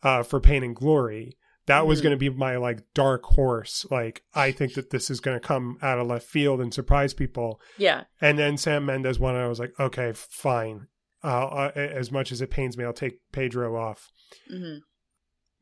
uh, 0.03 0.23
for 0.23 0.39
Pain 0.39 0.63
and 0.63 0.75
Glory. 0.75 1.37
That 1.67 1.85
was 1.87 1.99
Mhm. 1.99 2.03
going 2.03 2.11
to 2.11 2.17
be 2.17 2.29
my 2.29 2.57
like 2.57 2.83
dark 2.93 3.23
horse. 3.23 3.85
Like 3.91 4.23
I 4.33 4.51
think 4.51 4.73
that 4.75 4.89
this 4.89 5.09
is 5.09 5.19
going 5.19 5.39
to 5.39 5.47
come 5.47 5.77
out 5.81 5.99
of 5.99 6.07
left 6.07 6.25
field 6.27 6.59
and 6.61 6.73
surprise 6.73 7.13
people. 7.13 7.59
Yeah. 7.77 8.03
And 8.19 8.37
then 8.37 8.57
Sam 8.57 8.85
Mendes 8.85 9.19
won, 9.19 9.35
and 9.35 9.43
I 9.43 9.47
was 9.47 9.59
like, 9.59 9.73
okay, 9.79 10.11
fine. 10.15 10.87
uh, 11.23 11.69
as 11.75 12.11
much 12.11 12.31
as 12.31 12.41
it 12.41 12.49
pains 12.49 12.77
me, 12.77 12.83
I'll 12.83 12.93
take 12.93 13.19
Pedro 13.31 13.75
off. 13.75 14.09
hmm 14.49 14.77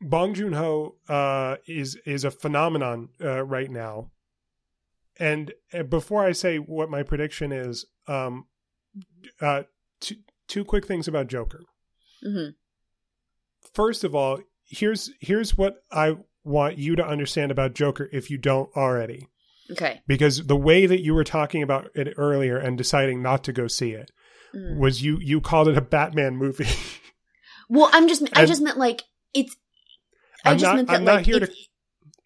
Bong 0.00 0.32
Joon 0.32 0.54
Ho 0.54 0.96
uh, 1.08 1.56
is 1.66 1.98
is 2.06 2.24
a 2.24 2.30
phenomenon 2.30 3.10
uh, 3.22 3.42
right 3.44 3.70
now. 3.70 4.10
And 5.20 5.52
before 5.88 6.24
I 6.24 6.32
say 6.32 6.56
what 6.58 6.88
my 6.90 7.02
prediction 7.02 7.52
is, 7.52 7.84
um, 8.08 8.46
uh, 9.40 9.64
two, 10.00 10.16
two 10.48 10.64
quick 10.64 10.86
things 10.86 11.06
about 11.06 11.26
Joker. 11.28 11.62
hmm 12.22 12.48
First 13.74 14.02
of 14.02 14.14
all, 14.14 14.40
here's 14.66 15.10
here's 15.20 15.56
what 15.56 15.84
I 15.92 16.16
want 16.42 16.78
you 16.78 16.96
to 16.96 17.06
understand 17.06 17.50
about 17.52 17.74
Joker 17.74 18.08
if 18.12 18.30
you 18.30 18.38
don't 18.38 18.70
already, 18.74 19.28
Okay. 19.70 20.00
because 20.06 20.46
the 20.46 20.56
way 20.56 20.86
that 20.86 21.02
you 21.02 21.14
were 21.14 21.22
talking 21.24 21.62
about 21.62 21.90
it 21.94 22.14
earlier 22.16 22.56
and 22.56 22.76
deciding 22.78 23.22
not 23.22 23.44
to 23.44 23.52
go 23.52 23.66
see 23.68 23.90
it 23.92 24.10
Mm. 24.54 24.78
was 24.78 25.02
you 25.02 25.18
you 25.20 25.40
called 25.40 25.68
it 25.68 25.76
a 25.78 25.82
Batman 25.82 26.36
movie. 26.36 26.66
Well, 27.72 27.88
I'm 27.92 28.08
just 28.08 28.22
I 28.32 28.40
And- 28.40 28.48
just 28.48 28.60
meant 28.62 28.78
like 28.78 29.02
it's 29.32 29.54
I 30.44 30.50
I'm 30.50 30.58
just 30.58 30.64
not- 30.64 30.74
meant 30.76 30.88
that 30.88 30.96
I'm 30.96 31.04
not 31.04 31.14
like 31.16 31.26
here 31.26 31.36
it's 31.36 31.68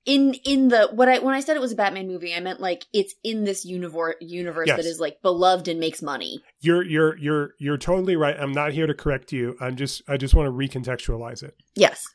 in 0.06 0.34
in 0.44 0.68
the 0.68 0.88
what 0.92 1.08
I 1.08 1.18
when 1.20 1.34
I 1.34 1.40
said 1.40 1.56
it 1.56 1.60
was 1.60 1.72
a 1.72 1.76
Batman 1.76 2.06
movie, 2.08 2.34
I 2.34 2.40
meant 2.40 2.60
like 2.60 2.84
it's 2.92 3.14
in 3.24 3.44
this 3.44 3.64
universe 3.64 4.16
universe 4.20 4.66
Yes. 4.68 4.76
that 4.76 4.86
is 4.86 5.00
like 5.00 5.22
beloved 5.22 5.68
and 5.68 5.80
makes 5.80 6.02
money. 6.02 6.42
you're 6.60 6.82
you're 6.84 7.16
you're 7.18 7.54
you're 7.58 7.78
totally 7.78 8.16
right. 8.16 8.36
I'm 8.38 8.52
not 8.52 8.72
here 8.72 8.86
to 8.86 8.94
correct 8.94 9.32
you. 9.32 9.56
I'm 9.60 9.76
just 9.76 10.02
I 10.08 10.16
just 10.16 10.34
want 10.34 10.46
to 10.46 10.52
recontextualize 10.52 11.42
it. 11.42 11.54
Yes. 11.74 12.06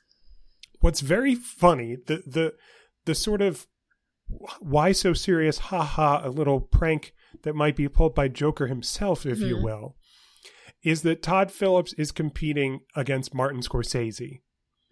what's 0.82 1.02
very 1.02 1.36
funny 1.36 1.98
the 2.07 2.24
the 2.26 2.53
the 3.06 3.14
sort 3.16 3.41
of 3.41 3.68
why 4.60 4.91
so 4.91 5.11
serious 5.14 5.57
ha 5.57 5.84
ha 5.84 6.22
a 6.24 6.30
little 6.30 6.61
prank 6.61 7.14
that 7.44 7.56
might 7.56 7.76
be 7.76 7.88
pulled 7.90 8.14
by 8.16 8.28
joker 8.28 8.68
himself 8.68 9.26
if 9.26 9.40
you 9.40 9.57
Mhm. 9.57 9.64
will 9.64 9.95
is 10.84 11.02
that 11.02 11.22
todd 11.22 11.52
phillips 11.52 11.91
is 11.94 12.11
competing 12.11 12.82
against 12.95 13.34
martin 13.34 13.61
scorsese 13.61 14.40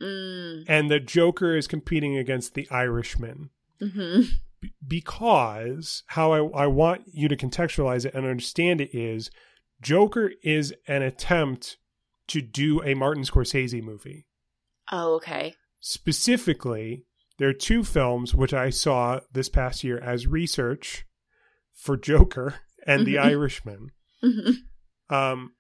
Mm. 0.02 0.66
and 0.68 0.92
the 0.92 1.00
joker 1.00 1.56
is 1.56 1.68
competing 1.68 2.18
against 2.18 2.54
the 2.54 2.68
irishman 2.70 3.50
hmm 3.82 4.22
B- 4.62 4.74
because 4.88 6.04
how 6.08 6.32
I, 6.34 6.64
I 6.64 6.68
want 6.68 7.04
you 7.12 7.28
to 7.28 7.36
contextualize 7.36 8.06
it 8.06 8.14
and 8.14 8.26
understand 8.26 8.80
it 8.82 8.96
is 8.96 9.32
joker 9.82 10.32
is 10.44 10.74
an 10.88 11.02
attempt 11.02 11.78
to 12.28 12.42
do 12.42 12.84
a 12.84 12.94
martin 12.94 13.24
scorsese 13.24 13.82
movie 13.84 14.26
Oh, 14.92 15.16
okay. 15.16 15.54
specifically, 15.80 17.04
there 17.40 17.50
are 17.50 17.54
two 17.54 17.84
films 17.84 18.34
which 18.34 18.54
I 18.54 18.70
saw 18.70 19.20
this 19.32 19.50
past 19.50 19.84
year 19.84 19.98
as 20.00 20.26
research 20.26 21.06
for 21.74 21.98
Joker 21.98 22.56
and 22.88 23.06
The 23.06 23.16
Mhm. 23.16 23.24
Irishman, 23.26 23.92
hmm 24.22 24.52
um, 25.10 25.54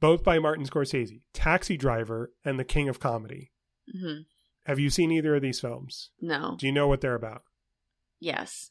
both 0.00 0.22
by 0.22 0.38
Martin 0.38 0.64
Scorsese, 0.66 1.22
Taxi 1.34 1.76
Driver 1.76 2.30
and 2.44 2.58
The 2.58 2.64
King 2.64 2.88
of 2.88 3.00
Comedy. 3.00 3.50
Hmm 3.92 4.20
Have 4.64 4.78
you 4.78 4.90
seen 4.90 5.10
either 5.12 5.34
of 5.36 5.42
these 5.42 5.60
films? 5.60 6.10
No. 6.20 6.56
Do 6.58 6.66
you 6.66 6.72
know 6.72 6.88
what 6.88 7.00
they're 7.00 7.14
about? 7.14 7.42
Yes. 8.20 8.70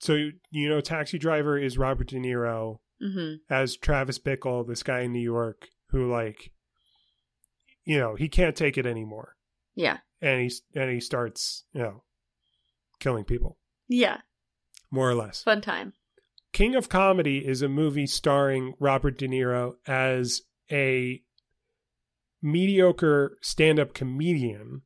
So 0.00 0.14
you 0.50 0.68
know, 0.68 0.80
Taxi 0.80 1.18
Driver 1.18 1.58
is 1.58 1.78
Robert 1.78 2.08
De 2.08 2.16
Niro 2.16 2.78
hmm 3.00 3.34
as 3.48 3.76
Travis 3.76 4.18
Bickle, 4.18 4.66
this 4.66 4.82
guy 4.82 5.00
in 5.00 5.12
New 5.12 5.20
York 5.22 5.68
who, 5.90 6.10
like, 6.10 6.50
you 7.84 7.98
know, 7.98 8.14
he 8.14 8.28
can't 8.28 8.56
take 8.56 8.76
it 8.76 8.86
anymore, 8.86 9.36
Yeah. 9.74 9.98
and 10.20 10.40
he 10.42 10.52
and 10.78 10.90
he 10.90 11.00
starts, 11.00 11.64
you 11.72 11.80
know, 11.82 12.02
killing 13.00 13.24
people 13.24 13.58
Yeah. 13.88 14.18
more 14.90 15.08
or 15.08 15.14
less. 15.14 15.42
Fun 15.42 15.60
time. 15.60 15.94
King 16.52 16.74
of 16.74 16.88
Comedy 16.88 17.46
is 17.46 17.62
a 17.62 17.68
movie 17.68 18.06
starring 18.06 18.74
Robert 18.80 19.16
De 19.18 19.28
Niro 19.28 19.74
as 19.86 20.42
a 20.70 21.22
mediocre 22.42 23.36
stand 23.42 23.78
up 23.80 23.94
comedian 23.94 24.82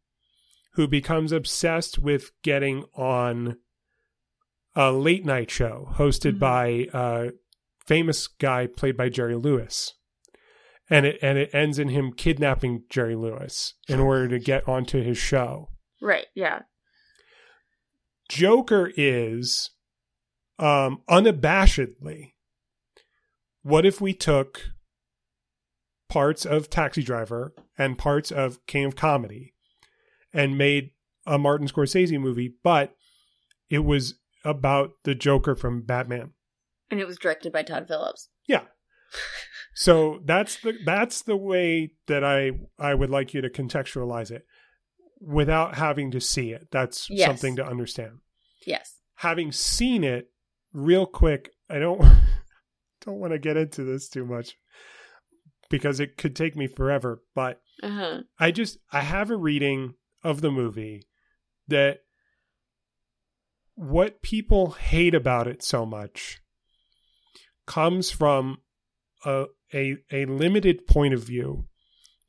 who 0.75 0.87
becomes 0.89 1.33
obsessed 1.33 1.99
with 1.99 2.31
getting 2.43 2.85
on 2.95 3.57
a 4.75 4.91
late 4.91 5.25
night 5.25 5.51
show 5.51 5.91
hosted 5.97 6.37
Mhm. 6.37 6.39
by 6.39 6.87
a 6.95 7.33
famous 7.87 8.27
guy 8.27 8.67
played 8.67 8.97
by 8.97 9.09
Jerry 9.11 9.35
Lewis. 9.37 9.95
And 10.89 11.07
it 11.07 11.19
and 11.23 11.39
it 11.39 11.55
ends 11.55 11.79
in 11.79 11.89
him 11.89 12.13
kidnapping 12.13 12.85
Jerry 12.91 13.15
Lewis 13.17 13.75
in 13.89 14.01
order 14.01 14.29
to 14.29 14.39
get 14.39 14.67
onto 14.69 15.03
his 15.03 15.19
show. 15.19 15.71
Right. 16.01 16.27
Yeah. 16.35 16.63
Joker 18.29 18.93
is 18.97 19.71
um, 20.59 21.03
unabashedly. 21.09 22.35
What 23.63 23.85
if 23.87 24.01
we 24.01 24.13
took 24.15 24.71
parts 26.13 26.45
of 26.45 26.69
Taxi 26.69 27.03
Driver 27.03 27.55
and 27.79 27.97
parts 27.97 28.31
of 28.31 28.65
King 28.67 28.85
of 28.85 28.97
Comedy 28.97 29.55
and 30.33 30.59
made 30.59 30.91
a 31.27 31.39
Martin 31.39 31.67
Scorsese 31.69 32.19
movie, 32.21 32.55
but 32.63 32.95
it 33.71 33.81
was 33.81 34.15
about 34.45 34.91
the 35.05 35.15
Joker 35.15 35.55
from 35.55 35.83
Batman. 35.83 36.33
And 36.91 37.01
it 37.01 37.07
was 37.07 37.19
directed 37.19 37.53
by 37.53 37.63
Todd 37.63 37.87
Phillips. 37.89 38.29
Yeah. 38.47 38.63
So 39.75 40.21
that's 40.27 40.57
the 40.61 40.75
that's 40.85 41.23
the 41.23 41.37
way 41.37 41.93
that 42.07 42.23
I 42.23 42.51
I 42.79 42.93
would 42.95 43.09
like 43.09 43.33
you 43.33 43.41
to 43.41 43.49
contextualize 43.49 44.31
it 44.31 44.45
without 45.19 45.77
having 45.77 46.11
to 46.11 46.21
see 46.21 46.53
it. 46.53 46.69
That's 46.71 47.09
Yes. 47.09 47.27
something 47.27 47.57
to 47.57 47.65
understand. 47.67 48.19
Yes. 48.67 48.99
having 49.15 49.51
seen 49.51 50.05
it 50.05 50.31
real 50.75 51.07
quick 51.07 51.51
i 51.71 51.79
don't 51.79 52.01
don't 53.05 53.19
want 53.19 53.33
to 53.33 53.39
get 53.39 53.57
into 53.57 53.83
this 53.83 54.09
too 54.11 54.25
much 54.27 54.57
because 55.73 55.99
it 55.99 56.17
could 56.17 56.37
take 56.37 56.55
me 56.55 56.69
forever 56.69 57.21
but 57.35 57.61
Uh 57.83 57.89
huh. 57.91 58.21
i 58.39 58.53
just 58.53 58.79
i 58.93 59.01
have 59.01 59.29
a 59.31 59.37
reading 59.37 59.95
of 60.23 60.41
the 60.41 60.51
movie 60.53 61.03
that 61.67 62.01
what 63.75 64.23
people 64.23 64.73
hate 64.73 65.15
about 65.15 65.49
it 65.49 65.63
so 65.63 65.85
much 65.85 66.41
comes 67.67 68.11
from 68.11 68.59
a 69.25 69.47
a, 69.75 69.97
a 70.13 70.27
limited 70.27 70.87
point 70.87 71.15
of 71.15 71.25
view 71.25 71.67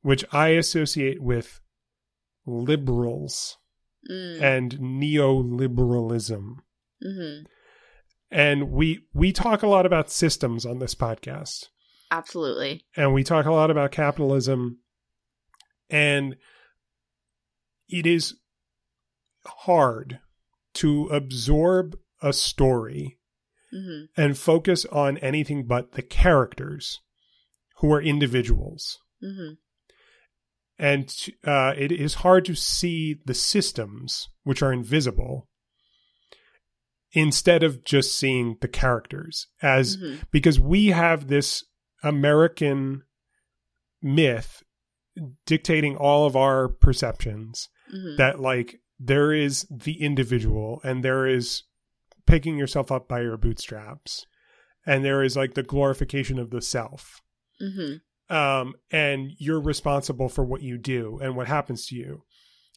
which 0.02 0.24
i 0.32 0.48
associate 0.50 1.22
with 1.22 1.60
liberals 2.46 3.58
Mm. 4.12 4.42
and 4.42 4.72
neoliberalism 4.80 6.56
hmm 7.02 7.38
and 8.30 8.70
we 8.70 9.06
we 9.14 9.32
talk 9.32 9.64
a 9.64 9.68
lot 9.68 9.86
about 9.86 10.12
systems 10.12 10.66
on 10.66 10.80
this 10.80 10.94
podcast 10.94 11.68
Absolutely. 12.14 12.86
and 12.96 13.14
we 13.14 13.24
talk 13.24 13.46
a 13.46 13.52
lot 13.52 13.72
about 13.72 13.92
capitalism. 13.92 14.80
And 15.90 16.38
it 17.90 18.06
is 18.06 18.36
hard 19.46 20.20
to 20.76 21.08
absorb 21.08 21.98
a 22.22 22.34
story 22.34 23.20
hmm 23.72 24.04
and 24.16 24.38
focus 24.38 24.86
on 24.86 25.18
anything 25.18 25.66
but 25.66 25.94
the 25.94 26.02
characters 26.04 27.02
who 27.78 27.92
are 27.92 28.02
individuals. 28.02 29.00
Hmm 29.20 29.54
and 30.80 31.16
uh, 31.46 31.74
it 31.78 31.92
is 31.92 32.16
hard 32.16 32.46
to 32.46 32.56
see 32.56 33.16
the 33.26 33.34
systems 33.34 34.30
which 34.44 34.62
are 34.62 34.74
invisible 34.74 35.48
instead 37.12 37.62
of 37.62 37.86
just 37.86 38.18
seeing 38.18 38.58
the 38.62 38.68
characters 38.68 39.48
as 39.62 39.96
hmm 39.96 40.16
because 40.32 40.60
we 40.60 40.88
have 40.88 41.28
this 41.28 41.64
American 42.04 43.04
myth 44.02 44.64
dictating 45.46 45.96
all 45.96 46.26
of 46.26 46.36
our 46.36 46.68
perceptions 46.68 47.70
hmm 47.90 48.16
that 48.18 48.40
like 48.40 48.80
there 49.00 49.34
is 49.34 49.68
the 49.70 50.02
individual 50.02 50.80
and 50.84 51.04
there 51.04 51.28
is 51.28 51.64
picking 52.26 52.58
yourself 52.58 52.92
up 52.92 53.08
by 53.08 53.22
your 53.22 53.38
bootstraps 53.38 54.26
and 54.86 55.04
there 55.04 55.24
is 55.24 55.36
like 55.36 55.54
the 55.54 55.64
glorification 55.64 56.40
of 56.40 56.50
the 56.50 56.62
self. 56.62 57.22
Hmm 57.60 57.96
um, 58.30 58.74
and 58.92 59.32
you're 59.38 59.62
responsible 59.62 60.30
for 60.30 60.44
what 60.44 60.62
you 60.62 60.78
do 60.78 61.20
and 61.22 61.36
what 61.36 61.48
happens 61.48 61.86
to 61.88 61.96
you. 61.96 62.24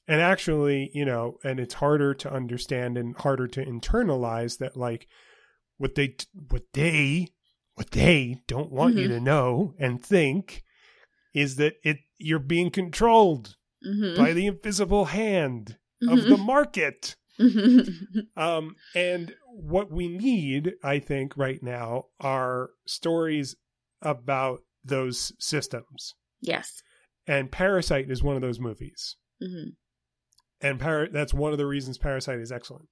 And 0.08 0.20
actually, 0.20 0.90
you 0.94 1.04
know, 1.04 1.38
and 1.42 1.58
it's 1.58 1.74
harder 1.74 2.14
to 2.14 2.32
understand 2.32 2.96
and 2.96 3.16
harder 3.16 3.48
to 3.48 3.64
internalize 3.64 4.58
that, 4.58 4.76
like, 4.76 5.08
what 5.78 5.94
they, 5.94 6.16
what 6.50 6.64
they, 6.74 7.28
what 7.76 7.90
they 7.92 8.42
don't 8.48 8.72
want 8.72 8.96
you 8.96 9.06
Mhm. 9.06 9.12
to 9.12 9.20
know 9.20 9.74
and 9.78 10.02
think 10.04 10.64
is 11.32 11.56
that 11.56 11.74
it 11.84 11.98
you're 12.18 12.38
being 12.38 12.70
controlled 12.70 13.56
hmm 13.82 14.14
by 14.16 14.32
the 14.32 14.46
invisible 14.46 15.04
hand 15.06 15.76
of 16.08 16.26
the 16.28 16.36
market. 16.38 17.16
hmm 17.38 17.80
Um, 18.36 18.76
and 18.94 19.34
what 19.50 19.90
we 19.90 20.08
need, 20.08 20.74
I 20.82 20.98
think, 20.98 21.36
right 21.36 21.62
now 21.62 22.06
are 22.18 22.70
stories 22.86 23.56
about 24.02 24.60
those 24.84 25.32
systems. 25.38 26.14
yes. 26.40 26.82
And 27.26 27.50
Parasite 27.50 28.10
is 28.10 28.22
one 28.22 28.36
of 28.36 28.42
those 28.42 28.60
movies. 28.60 29.16
hmm 29.40 29.70
And 30.62 30.80
Par- 30.80 31.08
that's 31.12 31.34
one 31.34 31.52
of 31.52 31.58
the 31.58 31.66
reasons 31.66 31.98
Parasite 31.98 32.38
is 32.38 32.50
excellent. 32.52 32.88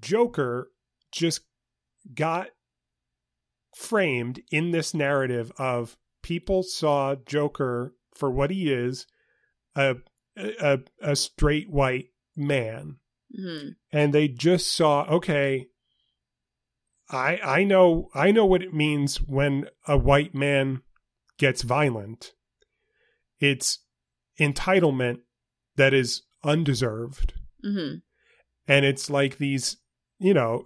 Joker 0.00 0.68
just 1.12 1.40
got 2.14 2.48
framed 3.74 4.40
in 4.50 4.70
this 4.70 4.94
narrative 4.94 5.52
of 5.58 5.96
people 6.22 6.62
saw 6.62 7.14
Joker 7.14 7.94
for 8.14 8.30
what 8.30 8.50
he 8.50 8.72
is, 8.72 9.06
a 9.74 9.96
a, 10.36 10.80
a 11.02 11.16
straight 11.16 11.70
white 11.70 12.08
man, 12.36 12.96
hmm 13.34 13.70
and 13.92 14.12
they 14.12 14.28
just 14.28 14.74
saw 14.74 15.04
okay. 15.04 15.66
I 17.08 17.40
I 17.42 17.64
know 17.64 18.08
I 18.14 18.30
know 18.30 18.46
what 18.46 18.62
it 18.62 18.74
means 18.74 19.20
when 19.20 19.66
a 19.86 19.96
white 19.96 20.34
man 20.34 20.82
gets 21.38 21.62
violent. 21.62 22.34
It's 23.38 23.80
entitlement 24.38 25.20
that 25.76 25.94
is 25.94 26.22
undeserved 26.42 27.34
hmm 27.62 27.94
and 28.66 28.84
it's 28.84 29.10
like 29.10 29.38
these 29.38 29.76
you 30.18 30.32
know 30.32 30.64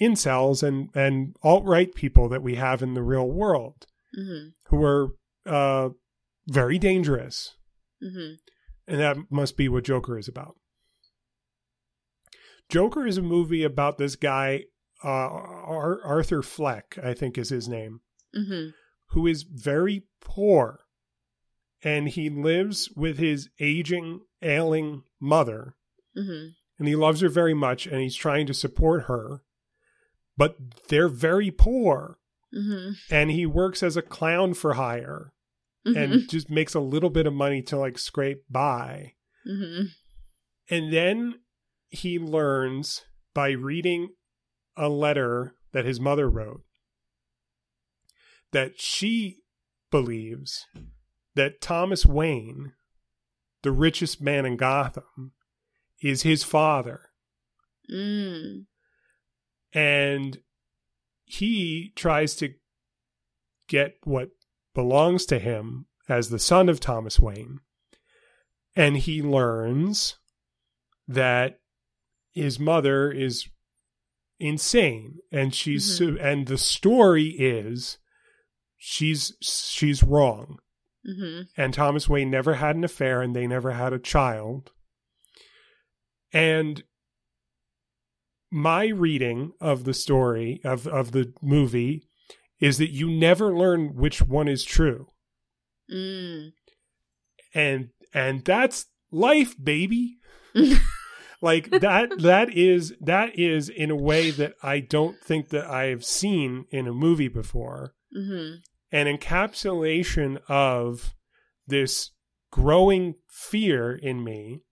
incels 0.00 0.62
and 0.62 0.88
and 0.94 1.36
alt 1.42 1.64
right 1.64 1.94
people 1.94 2.28
that 2.28 2.42
we 2.42 2.54
have 2.54 2.82
in 2.82 2.94
the 2.94 3.02
real 3.02 3.28
world 3.30 3.86
hmm 4.14 4.48
who 4.66 4.82
are 4.84 5.08
uh 5.46 5.90
very 6.46 6.78
dangerous. 6.78 7.54
Hmm 8.02 8.34
and 8.86 8.98
that 8.98 9.16
must 9.30 9.56
be 9.56 9.68
what 9.68 9.84
joker 9.84 10.18
is 10.18 10.26
about. 10.26 10.56
Joker 12.68 13.06
is 13.06 13.18
a 13.18 13.22
movie 13.22 13.62
about 13.64 13.98
this 13.98 14.16
guy 14.16 14.64
uh 15.04 15.08
Ar- 15.08 16.02
arthur 16.04 16.42
fleck 16.42 16.98
i 17.02 17.14
think 17.14 17.38
is 17.38 17.48
his 17.50 17.68
name 17.68 18.00
hmm 18.34 18.68
who 19.10 19.26
is 19.26 19.42
very 19.42 20.04
poor. 20.20 20.80
And 21.82 22.10
he 22.10 22.28
lives 22.28 22.90
with 22.94 23.18
his 23.18 23.48
aging 23.58 24.20
ailing 24.42 25.02
mother 25.20 25.74
hmm 26.14 26.48
and 26.78 26.88
he 26.88 26.96
loves 26.96 27.20
her 27.20 27.28
very 27.28 27.54
much 27.54 27.86
and 27.86 28.00
he's 28.00 28.16
trying 28.16 28.46
to 28.46 28.54
support 28.54 29.04
her 29.04 29.42
but 30.36 30.56
they're 30.88 31.08
very 31.08 31.50
poor. 31.50 32.18
Hmm 32.52 32.90
and 33.10 33.30
he 33.30 33.46
works 33.46 33.82
as 33.82 33.96
a 33.96 34.02
clown 34.02 34.54
for 34.54 34.74
hire 34.74 35.32
and 35.84 36.28
just 36.28 36.50
makes 36.50 36.74
a 36.74 36.80
little 36.80 37.10
bit 37.10 37.26
of 37.26 37.32
money 37.32 37.62
to 37.62 37.76
like 37.78 37.98
scrape 37.98 38.44
by. 38.50 39.14
Hmm 39.46 39.84
and 40.68 40.92
then 40.92 41.40
he 41.88 42.18
learns 42.18 43.02
by 43.34 43.50
reading 43.50 44.10
a 44.76 44.88
letter 44.88 45.54
that 45.72 45.84
his 45.84 46.00
mother 46.00 46.28
wrote 46.28 46.62
that 48.52 48.80
she 48.80 49.38
believes 49.90 50.66
that 51.34 51.60
Thomas 51.60 52.04
Wayne 52.04 52.72
the 53.62 53.72
richest 53.72 54.20
man 54.20 54.46
in 54.46 54.56
Gotham 54.56 55.32
is 56.02 56.22
his 56.22 56.42
father. 56.42 57.10
Mm 57.90 58.66
and 59.72 60.38
he 61.24 61.92
tries 61.94 62.34
to 62.36 62.54
get 63.68 63.96
what 64.04 64.30
belongs 64.74 65.26
to 65.26 65.38
him 65.38 65.86
as 66.08 66.28
the 66.28 66.38
son 66.38 66.68
of 66.68 66.80
Thomas 66.80 67.20
Wayne. 67.20 67.60
And 68.74 68.96
he 68.96 69.22
learns 69.22 70.16
that 71.06 71.60
his 72.32 72.58
mother 72.58 73.10
is 73.10 73.48
insane 74.38 75.18
and 75.30 75.54
she's 75.54 75.84
su- 75.98 76.18
and 76.18 76.46
the 76.46 76.56
story 76.56 77.26
is 77.26 77.98
she's 78.78 79.34
she's 79.42 80.02
wrong 80.02 80.58
hmm 81.04 81.42
and 81.56 81.74
Thomas 81.74 82.08
Wayne 82.08 82.30
never 82.30 82.54
had 82.54 82.76
an 82.76 82.84
affair 82.84 83.20
and 83.20 83.36
they 83.36 83.46
never 83.46 83.72
had 83.72 83.92
a 83.92 83.98
child. 83.98 84.72
And 86.32 86.82
my 88.50 88.86
reading 88.88 89.52
of 89.60 89.84
the 89.84 89.94
story 89.94 90.60
of, 90.64 90.86
of 90.86 91.12
the 91.12 91.32
movie 91.40 92.02
is 92.60 92.78
that 92.78 92.90
you 92.90 93.08
never 93.10 93.56
learn 93.56 93.94
which 93.94 94.20
one 94.22 94.48
is 94.48 94.64
true. 94.64 95.08
mm 95.90 96.52
And 97.54 97.90
and 98.12 98.44
that's 98.44 98.86
life, 99.10 99.54
baby. 99.62 100.18
like 101.40 101.70
that 101.70 102.10
that 102.18 102.52
is 102.52 102.94
that 103.00 103.38
is 103.38 103.68
in 103.68 103.90
a 103.90 103.96
way 103.96 104.30
that 104.30 104.54
I 104.62 104.80
don't 104.80 105.18
think 105.20 105.48
that 105.50 105.66
I've 105.66 106.04
seen 106.04 106.66
in 106.70 106.86
a 106.86 106.92
movie 106.92 107.28
before. 107.28 107.94
hmm 108.12 108.56
an 108.92 109.06
encapsulation 109.06 110.40
of 110.48 111.14
this 111.64 112.10
growing 112.50 113.14
fear 113.28 113.94
in 113.94 114.24
me 114.24 114.62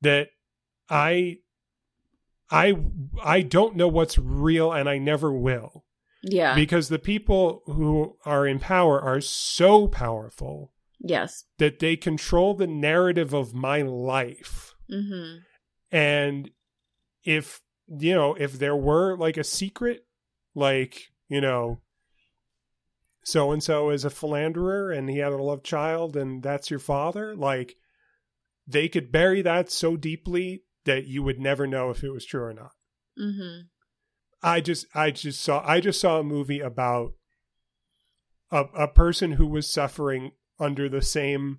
that 0.00 0.30
I 0.90 1.36
I 2.50 2.74
I 3.22 3.42
don't 3.42 3.76
know 3.76 3.88
what's 3.88 4.18
real 4.18 4.72
and 4.72 4.88
I 4.88 4.98
never 4.98 5.32
will 5.32 5.84
Yeah. 6.22 6.54
because 6.54 6.88
the 6.88 6.98
people 6.98 7.62
who 7.66 8.16
are 8.24 8.46
in 8.46 8.58
power 8.58 9.00
are 9.00 9.20
so 9.20 9.86
powerful 9.88 10.72
yes. 10.98 11.44
that 11.58 11.78
they 11.78 11.96
control 11.96 12.54
the 12.54 12.66
narrative 12.66 13.32
of 13.34 13.54
my 13.54 13.82
life 13.82 14.74
hmm 14.90 15.36
and 15.92 16.50
if 17.24 17.60
you 17.88 18.14
know 18.14 18.34
if 18.34 18.58
there 18.58 18.76
were 18.76 19.16
like 19.16 19.36
a 19.36 19.44
secret 19.44 20.06
like 20.54 21.08
you 21.28 21.40
know 21.40 21.80
so 23.24 23.52
and 23.52 23.62
so 23.62 23.90
is 23.90 24.04
a 24.04 24.10
philanderer 24.10 24.90
and 24.90 25.10
he 25.10 25.18
had 25.18 25.32
a 25.32 25.42
love 25.42 25.62
child 25.62 26.16
and 26.16 26.42
that's 26.42 26.70
your 26.70 26.78
father 26.80 27.34
like 27.34 27.76
they 28.66 28.88
could 28.88 29.12
bury 29.12 29.42
that 29.42 29.70
so 29.70 29.96
deeply 29.96 30.62
that 30.84 31.06
you 31.06 31.22
would 31.22 31.38
never 31.38 31.66
know 31.66 31.90
if 31.90 32.02
it 32.04 32.10
was 32.10 32.24
true 32.24 32.42
or 32.42 32.54
not 32.54 32.72
hmm 33.16 33.60
i 34.42 34.60
just 34.60 34.86
i 34.94 35.10
just 35.10 35.40
saw 35.40 35.62
i 35.66 35.80
just 35.80 36.00
saw 36.00 36.18
a 36.20 36.24
movie 36.24 36.60
about 36.60 37.12
a, 38.50 38.64
a 38.74 38.88
person 38.88 39.32
who 39.32 39.46
was 39.46 39.70
suffering 39.72 40.32
under 40.58 40.88
the 40.88 41.02
same 41.02 41.58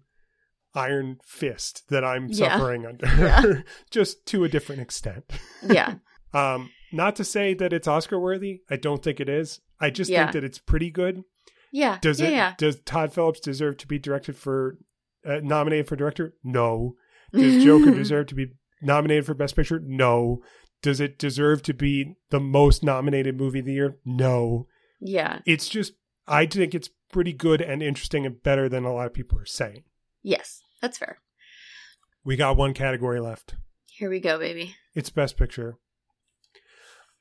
iron 0.76 1.18
fist 1.24 1.84
that 1.90 2.04
i'm 2.04 2.28
Yeah. 2.30 2.58
suffering 2.58 2.86
under 2.86 3.08
Yeah. 3.18 3.62
just 3.91 4.26
to 4.28 4.44
a 4.44 4.50
different 4.50 4.82
extent 4.82 5.26
Yeah. 5.68 5.96
um 6.34 6.70
not 6.91 7.16
to 7.18 7.24
say 7.24 7.54
that 7.56 7.74
it's 7.74 7.88
oscar 7.88 8.20
worthy 8.20 8.62
i 8.70 8.76
don't 8.76 9.04
think 9.04 9.20
it 9.20 9.30
is 9.30 9.60
i 9.80 9.90
just 9.90 10.10
Yeah. 10.12 10.24
think 10.24 10.34
that 10.34 10.44
it's 10.44 10.60
pretty 10.60 10.90
good 10.91 11.24
Yeah. 11.72 11.98
does 12.02 12.22
it 12.22 12.58
does 12.58 12.80
todd 12.82 13.14
phillips 13.14 13.40
deserve 13.40 13.78
to 13.78 13.88
be 13.88 13.98
directed 14.00 14.36
for 14.38 14.78
uh, 15.26 15.40
nominated 15.44 15.88
for 15.88 15.96
director 15.96 16.36
no 16.44 16.94
does 17.34 17.62
joker 17.64 17.91
deserve 17.91 18.28
to 18.28 18.36
be 18.36 18.48
nominated 18.81 19.26
for 19.26 19.34
best 19.34 19.56
picture 19.56 19.80
no 19.84 20.41
does 20.81 20.99
it 21.01 21.19
deserve 21.19 21.61
to 21.64 21.73
be 21.73 22.15
the 22.30 22.39
most 22.39 22.84
nominated 22.84 23.38
movie 23.38 23.60
of 23.60 23.65
the 23.65 23.73
year 23.73 23.97
no 24.06 24.68
Yeah. 24.99 25.39
it's 25.45 25.68
just 25.69 25.93
i 26.27 26.45
think 26.45 26.73
it's 26.76 26.89
pretty 27.11 27.34
good 27.34 27.61
and 27.61 27.81
interesting 27.84 28.26
and 28.26 28.41
better 28.43 28.69
than 28.69 28.85
a 28.85 28.93
lot 28.93 29.07
of 29.07 29.14
people 29.14 29.38
are 29.39 29.45
saying 29.45 29.84
Yes. 30.22 30.61
That's 30.81 30.97
fair. 30.97 31.19
we 32.23 32.35
got 32.35 32.56
one 32.57 32.73
category 32.73 33.19
left 33.19 33.56
Here 33.88 34.10
we 34.10 34.19
go, 34.19 34.38
baby. 34.39 34.76
it's 34.95 35.10
best 35.10 35.38
picture 35.38 35.77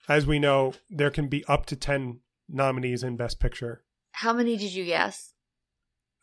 as 0.09 0.27
we 0.27 0.39
know 0.39 0.75
there 0.89 1.11
can 1.11 1.29
be 1.29 1.45
up 1.47 1.67
to 1.67 1.77
10 1.77 2.21
nominees 2.49 3.03
in 3.03 3.17
best 3.17 3.41
picture 3.41 3.83
How 4.13 4.33
many 4.33 4.57
did 4.57 4.73
you 4.73 4.85
guess? 4.85 5.33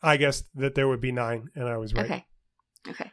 i 0.02 0.16
guessed 0.16 0.46
that 0.54 0.74
there 0.74 0.88
would 0.88 1.00
be 1.00 1.12
nine 1.12 1.48
and 1.54 1.68
i 1.68 1.76
was 1.76 1.92
right 1.94 2.04
Okay. 2.06 2.24
Okay. 2.88 3.10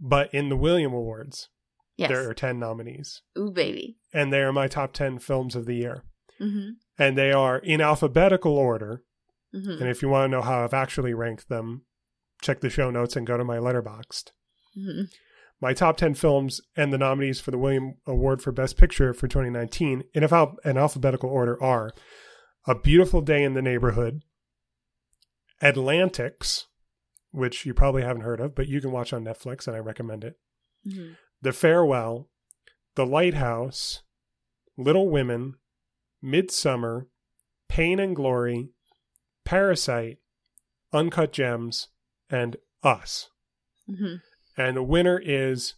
But 0.00 0.32
in 0.34 0.48
the 0.48 0.56
william 0.56 0.92
awards 0.92 1.48
Yes. 1.96 2.08
there 2.10 2.28
are 2.28 2.34
10 2.34 2.58
nominees. 2.58 3.22
Ooh, 3.38 3.52
baby. 3.52 3.96
and 4.12 4.32
they 4.32 4.40
are 4.42 4.52
my 4.52 4.66
top 4.66 4.92
10 4.94 5.20
films 5.20 5.54
of 5.54 5.64
the 5.66 5.76
year. 5.76 6.02
Hmm 6.38 6.70
and 6.98 7.16
they 7.18 7.32
are 7.32 7.58
in 7.58 7.80
alphabetical 7.80 8.56
order. 8.56 9.02
Hmm 9.52 9.70
and 9.80 9.88
if 9.88 10.02
you 10.02 10.08
want 10.08 10.24
to 10.30 10.36
know 10.36 10.42
how 10.42 10.64
i've 10.64 10.74
actually 10.74 11.14
ranked 11.14 11.48
them 11.48 11.84
check 12.42 12.60
the 12.60 12.68
show 12.70 12.90
notes 12.90 13.14
and 13.16 13.26
go 13.26 13.36
to 13.36 13.44
my 13.44 13.58
letterboxd. 13.58 14.32
Hmm 14.74 15.02
my 15.60 15.72
top 15.72 15.96
10 15.96 16.14
films 16.14 16.60
and 16.76 16.92
the 16.92 16.98
nominees 16.98 17.40
for 17.40 17.52
the 17.52 17.58
william 17.58 17.94
award 18.06 18.42
for 18.42 18.50
best 18.50 18.76
picture 18.76 19.14
for 19.14 19.28
2019 19.28 20.02
in 20.12 20.24
al- 20.24 20.56
in 20.64 20.76
alphabetical 20.76 21.30
order 21.30 21.62
are 21.62 21.92
a 22.66 22.74
beautiful 22.74 23.20
day 23.20 23.44
in 23.44 23.54
the 23.54 23.62
neighborhood 23.62 24.22
atlantics 25.62 26.66
which 27.34 27.66
you 27.66 27.74
probably 27.74 28.02
haven't 28.02 28.22
heard 28.22 28.40
of 28.40 28.54
but 28.54 28.68
you 28.68 28.80
can 28.80 28.92
watch 28.92 29.12
on 29.12 29.24
netflix 29.24 29.66
and 29.66 29.76
i 29.76 29.78
recommend 29.80 30.22
it 30.24 30.38
hmm 30.90 31.12
The 31.42 31.52
Farewell, 31.52 32.30
The 32.94 33.04
Lighthouse, 33.04 34.02
Little 34.78 35.08
Women, 35.10 35.56
Midsommar, 36.22 37.06
Pain 37.68 37.98
and 38.00 38.14
Glory, 38.16 38.70
Parasite, 39.44 40.18
Uncut 40.92 41.32
Gems, 41.32 41.88
and 42.30 42.56
Us. 42.82 43.30
hmm 43.86 44.16
And 44.56 44.76
the 44.76 44.82
winner 44.82 45.20
is 45.22 45.74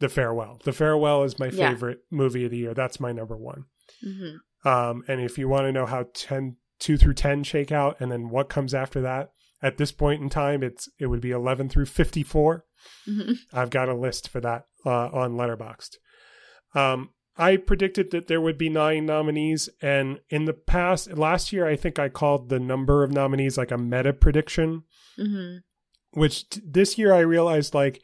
The 0.00 0.08
Farewell. 0.08 0.60
The 0.64 0.72
Farewell 0.72 1.24
is 1.24 1.38
my 1.38 1.46
Yeah. 1.46 1.70
favorite 1.70 2.00
movie 2.10 2.44
of 2.44 2.50
the 2.50 2.58
year. 2.58 2.74
That's 2.74 3.00
my 3.00 3.12
number 3.12 3.36
one. 3.36 3.66
hmm 4.02 4.36
Um, 4.68 5.02
and 5.08 5.20
if 5.20 5.36
you 5.38 5.48
want 5.48 5.64
to 5.66 5.72
know 5.72 5.86
how 5.86 6.04
10, 6.14 6.56
2 6.78 6.96
through 6.96 7.14
10 7.14 7.42
shake 7.44 7.72
out 7.72 7.96
and 8.00 8.10
then 8.12 8.28
what 8.30 8.48
comes 8.48 8.72
after 8.74 9.00
that, 9.02 9.32
at 9.62 9.76
this 9.76 9.92
point 9.92 10.22
in 10.22 10.28
time, 10.28 10.62
it's 10.62 10.88
it 10.98 11.06
would 11.06 11.20
be 11.20 11.30
11 11.30 11.68
through 11.68 11.86
54. 11.86 12.64
hmm 13.06 13.32
I've 13.52 13.70
got 13.70 13.88
a 13.88 13.94
list 13.94 14.28
for 14.28 14.40
that 14.40 14.66
uh, 14.84 15.08
on 15.08 15.34
Letterboxd. 15.34 15.96
Um, 16.74 17.10
I 17.36 17.56
predicted 17.56 18.10
that 18.10 18.26
there 18.26 18.40
would 18.40 18.58
be 18.58 18.68
nine 18.68 19.06
nominees, 19.06 19.70
and 19.80 20.20
in 20.28 20.44
the 20.44 20.52
past, 20.52 21.12
last 21.16 21.52
year, 21.52 21.66
I 21.66 21.76
think 21.76 21.98
I 21.98 22.08
called 22.08 22.48
the 22.48 22.60
number 22.60 23.02
of 23.02 23.10
nominees 23.10 23.56
like 23.56 23.70
a 23.70 23.78
meta 23.78 24.12
prediction. 24.12 24.82
Mm-hmm. 25.18 25.58
Which 26.18 26.48
t- 26.50 26.60
this 26.62 26.98
year 26.98 27.14
I 27.14 27.20
realized 27.20 27.74
like 27.74 28.02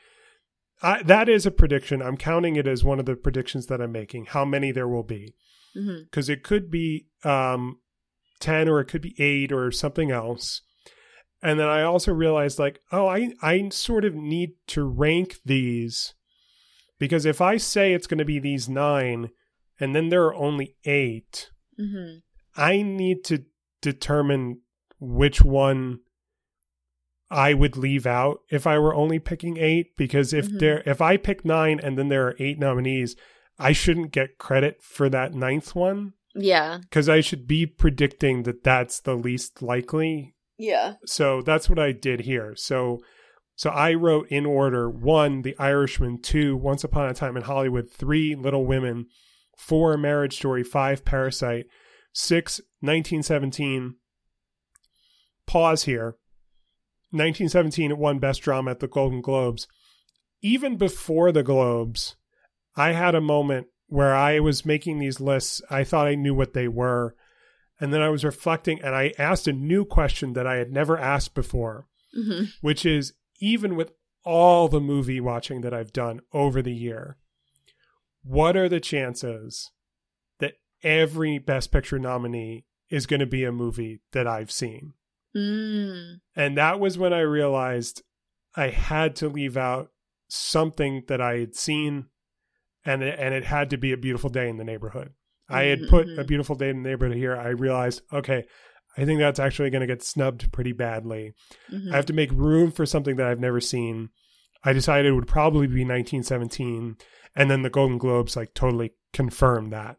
I, 0.83 1.03
that 1.03 1.29
is 1.29 1.45
a 1.45 1.51
prediction. 1.51 2.01
I'm 2.01 2.17
counting 2.17 2.57
it 2.57 2.67
as 2.67 2.85
one 2.85 2.99
of 2.99 3.07
the 3.07 3.17
predictions 3.17 3.67
that 3.67 3.81
I'm 3.81 3.93
making. 3.93 4.27
How 4.27 4.45
many 4.45 4.73
there 4.73 4.89
will 4.89 5.03
be? 5.03 5.35
Mm-hmm. 5.77 6.05
Because 6.05 6.29
it 6.29 6.43
could 6.43 6.71
be 6.71 7.09
um, 7.25 7.81
ten 8.41 8.69
or 8.69 8.81
it 8.81 8.87
could 8.87 9.03
be 9.03 9.15
eight 9.19 9.53
or 9.53 9.71
something 9.71 10.11
else. 10.11 10.63
And 11.43 11.59
then 11.61 11.69
I 11.69 11.83
also 11.83 12.13
realized 12.13 12.59
like, 12.59 12.81
oh, 12.91 13.07
I 13.07 13.33
I 13.43 13.69
sort 13.71 14.05
of 14.05 14.15
need 14.15 14.51
to 14.69 14.83
rank 14.85 15.37
these 15.45 16.15
because 16.99 17.25
if 17.25 17.41
I 17.41 17.57
say 17.59 17.93
it's 17.95 18.07
going 18.09 18.19
to 18.19 18.25
be 18.25 18.39
these 18.41 18.69
nine, 18.69 19.31
and 19.79 19.95
then 19.95 20.09
there 20.09 20.25
are 20.25 20.35
only 20.35 20.75
eight, 20.85 21.51
Mm-hmm. 21.79 22.19
I 22.61 22.83
need 22.83 23.23
to 23.27 23.45
determine 23.81 24.63
which 24.99 25.43
one 25.43 26.01
I 27.31 27.55
would 27.55 27.77
leave 27.77 28.05
out 28.05 28.41
if 28.51 28.67
I 28.67 28.79
were 28.81 28.95
only 28.97 29.21
picking 29.21 29.59
eight. 29.59 29.97
Because 29.97 30.33
if 30.33 30.49
Mhm. 30.49 30.59
there, 30.59 30.83
if 30.87 31.01
I 31.01 31.17
pick 31.19 31.45
nine 31.45 31.79
and 31.79 31.97
then 31.97 32.09
there 32.09 32.27
are 32.27 32.37
eight 32.41 32.59
nominees, 32.59 33.15
I 33.61 33.71
shouldn't 33.73 34.11
get 34.11 34.39
credit 34.39 34.83
for 34.83 35.09
that 35.11 35.35
ninth 35.35 35.77
one 35.77 36.15
Yeah. 36.35 36.79
because 36.83 37.09
I 37.09 37.21
should 37.21 37.47
be 37.47 37.65
predicting 37.67 38.43
that 38.43 38.65
that's 38.65 38.99
the 39.01 39.15
least 39.15 39.63
likely. 39.63 40.35
Yeah. 40.59 40.95
So 41.07 41.41
that's 41.41 41.71
what 41.71 41.79
I 41.79 41.93
did 41.93 42.21
here. 42.21 42.55
So, 42.57 42.99
so 43.55 43.71
I 43.71 43.95
wrote 43.95 44.29
in 44.29 44.45
order: 44.45 44.91
one, 44.91 45.43
The 45.43 45.57
Irishman; 45.59 46.21
two, 46.21 46.57
Once 46.57 46.83
Upon 46.85 47.09
a 47.09 47.15
Time 47.15 47.37
in 47.37 47.45
Hollywood; 47.45 47.89
three, 47.89 48.35
Little 48.35 48.67
Women; 48.67 49.07
four, 49.57 49.97
Marriage 49.97 50.37
Story; 50.37 50.65
five, 50.65 51.05
Parasite; 51.05 51.67
six, 52.13 52.59
1917. 52.81 53.95
Pause 55.47 55.85
here. 55.85 56.17
1917 57.11 57.93
it 57.93 57.97
won 57.97 58.19
Best 58.19 58.43
Drama 58.43 58.73
at 58.73 58.81
the 58.81 58.89
Golden 58.89 59.23
Globes. 59.23 59.67
Even 60.43 60.77
before 60.77 61.33
the 61.33 61.43
Globes, 61.43 62.17
I 62.77 62.93
had 62.93 63.15
a 63.15 63.21
moment 63.21 63.69
where 63.87 64.15
I 64.15 64.41
was 64.41 64.67
making 64.67 64.99
these 64.99 65.21
lists. 65.21 65.63
I 65.71 65.85
thought 65.85 66.07
I 66.07 66.17
knew 66.17 66.35
what 66.35 66.53
they 66.53 66.69
were. 66.69 67.15
And 67.81 67.93
then 67.93 68.03
I 68.03 68.09
was 68.09 68.25
reflecting 68.25 68.81
and 68.83 68.95
I 68.95 69.13
asked 69.19 69.47
a 69.47 69.53
new 69.53 69.85
question 69.85 70.33
that 70.33 70.47
I 70.47 70.57
had 70.57 70.73
never 70.73 70.99
asked 70.99 71.35
before, 71.35 71.87
Mm-hmm. 72.17 72.45
which 72.63 72.87
is 72.87 73.13
even 73.39 73.77
with 73.77 73.93
all 74.25 74.69
the 74.69 74.81
movie 74.81 75.21
watching 75.21 75.61
that 75.61 75.75
I've 75.75 75.93
done 75.93 76.21
over 76.33 76.63
the 76.63 76.75
year, 76.75 77.19
what 78.23 78.57
are 78.57 78.69
the 78.69 78.81
chances 78.81 79.71
that 80.39 80.55
every 80.83 81.39
Best 81.39 81.71
Picture 81.71 81.99
nominee 81.99 82.65
is 82.89 83.07
going 83.07 83.21
to 83.21 83.27
be 83.27 83.45
a 83.45 83.53
movie 83.53 84.01
that 84.13 84.27
I've 84.27 84.51
seen? 84.51 84.95
Mm. 85.37 86.21
And 86.35 86.57
that 86.57 86.81
was 86.81 86.99
when 86.99 87.13
I 87.13 87.21
realized 87.21 88.03
I 88.57 88.69
had 88.69 89.15
to 89.17 89.29
leave 89.29 89.57
out 89.57 89.91
something 90.29 91.05
that 91.09 91.21
I 91.21 91.39
had 91.39 91.55
seen 91.55 92.07
and 92.85 93.03
it, 93.03 93.19
and 93.19 93.35
it 93.35 93.45
had 93.45 93.71
to 93.71 93.77
be 93.77 93.93
a 93.93 93.97
beautiful 93.99 94.31
day 94.31 94.49
in 94.49 94.57
the 94.57 94.65
neighborhood. 94.65 95.13
I 95.49 95.65
had 95.65 95.89
put 95.89 96.07
Mhm. 96.07 96.19
a 96.19 96.25
beautiful 96.25 96.55
day 96.57 96.69
in 96.71 96.83
the 96.83 96.89
neighborhood 96.89 97.17
here. 97.17 97.35
I 97.37 97.49
realized, 97.49 98.03
okay, 98.13 98.45
I 98.97 99.05
think 99.05 99.19
that's 99.21 99.39
actually 99.39 99.71
going 99.71 99.81
to 99.81 99.87
get 99.87 100.03
snubbed 100.03 100.53
pretty 100.53 100.73
badly. 100.73 101.33
Mhm. 101.71 101.93
I 101.93 101.97
have 101.97 102.07
to 102.07 102.13
make 102.13 102.31
room 102.33 102.71
for 102.71 102.85
something 102.85 103.17
that 103.17 103.27
I've 103.27 103.41
never 103.41 103.61
seen. 103.61 104.11
I 104.65 104.73
decided 104.73 105.07
it 105.11 105.15
would 105.15 105.29
probably 105.29 105.67
be 105.69 105.85
1917 105.85 106.97
and 107.37 107.51
then 107.51 107.63
the 107.63 107.71
Golden 107.71 107.97
Globes 107.99 108.37
like 108.37 108.55
totally 108.55 108.93
confirmed 109.13 109.73
that. 109.73 109.97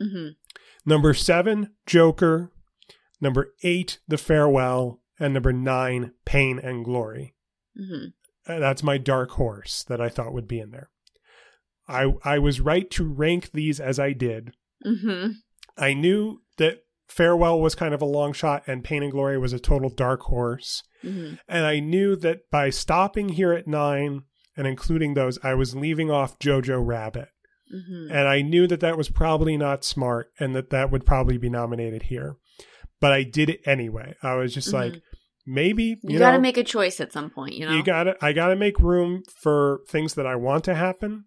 Mhm. 0.00 0.36
Number 0.84 1.14
7, 1.14 1.74
Joker. 1.86 2.52
Number 3.20 3.54
8, 3.62 4.00
The 4.08 4.18
Farewell, 4.18 5.00
and 5.18 5.32
number 5.32 5.52
9, 5.52 6.12
Pain 6.24 6.58
and 6.58 6.84
Glory. 6.84 7.34
Mhm. 7.78 8.12
Uh, 8.46 8.58
that's 8.58 8.82
my 8.82 8.98
dark 8.98 9.30
horse 9.32 9.84
that 9.84 10.00
I 10.00 10.08
thought 10.08 10.32
would 10.34 10.48
be 10.48 10.58
in 10.60 10.70
there. 10.72 10.90
I 11.88 12.12
I 12.24 12.38
was 12.38 12.60
right 12.60 12.90
to 12.92 13.04
rank 13.04 13.52
these 13.52 13.80
as 13.80 13.98
I 13.98 14.12
did. 14.12 14.54
Mhm. 14.84 15.34
I 15.76 15.94
knew 15.94 16.38
that 16.58 16.80
Farewell 17.08 17.60
was 17.60 17.74
kind 17.74 17.94
of 17.94 18.00
a 18.02 18.06
long 18.06 18.32
shot 18.32 18.62
and 18.66 18.84
Pain 18.84 19.02
and 19.02 19.12
Glory 19.12 19.38
was 19.38 19.52
a 19.52 19.58
total 19.58 19.90
dark 19.90 20.22
horse. 20.22 20.82
Mhm. 21.04 21.38
And 21.48 21.64
I 21.66 21.78
knew 21.80 22.16
that 22.16 22.50
by 22.50 22.70
stopping 22.70 23.30
here 23.30 23.52
at 23.52 23.66
9 23.66 24.22
and 24.56 24.66
including 24.66 25.14
those, 25.14 25.38
I 25.42 25.54
was 25.54 25.74
leaving 25.74 26.10
off 26.10 26.38
Jojo 26.38 26.80
Rabbit. 26.84 27.28
Mhm. 27.74 28.10
And 28.10 28.28
I 28.28 28.42
knew 28.42 28.66
that 28.66 28.80
that 28.80 28.96
was 28.98 29.08
probably 29.08 29.56
not 29.56 29.84
smart 29.84 30.30
and 30.38 30.54
that 30.54 30.70
that 30.70 30.90
would 30.90 31.04
probably 31.06 31.38
be 31.38 31.48
nominated 31.50 32.04
here. 32.04 32.36
But 33.00 33.12
I 33.12 33.22
did 33.24 33.48
it 33.50 33.60
anyway. 33.66 34.14
I 34.22 34.34
was 34.34 34.54
just 34.54 34.68
Mhm. 34.68 34.74
like, 34.74 35.02
maybe, 35.46 35.84
you, 35.84 35.98
You, 36.04 36.18
got 36.18 36.32
to 36.32 36.38
make 36.40 36.56
a 36.56 36.62
choice 36.64 37.00
at 37.00 37.12
some 37.12 37.28
point, 37.30 37.54
you 37.54 37.66
know. 37.66 37.72
you 37.74 37.82
gotta 37.82 38.14
i 38.22 38.32
gotta 38.32 38.54
make 38.54 38.78
room 38.78 39.24
for 39.42 39.80
things 39.88 40.14
that 40.14 40.24
i 40.24 40.36
want 40.36 40.62
to 40.62 40.72
happen 40.74 41.24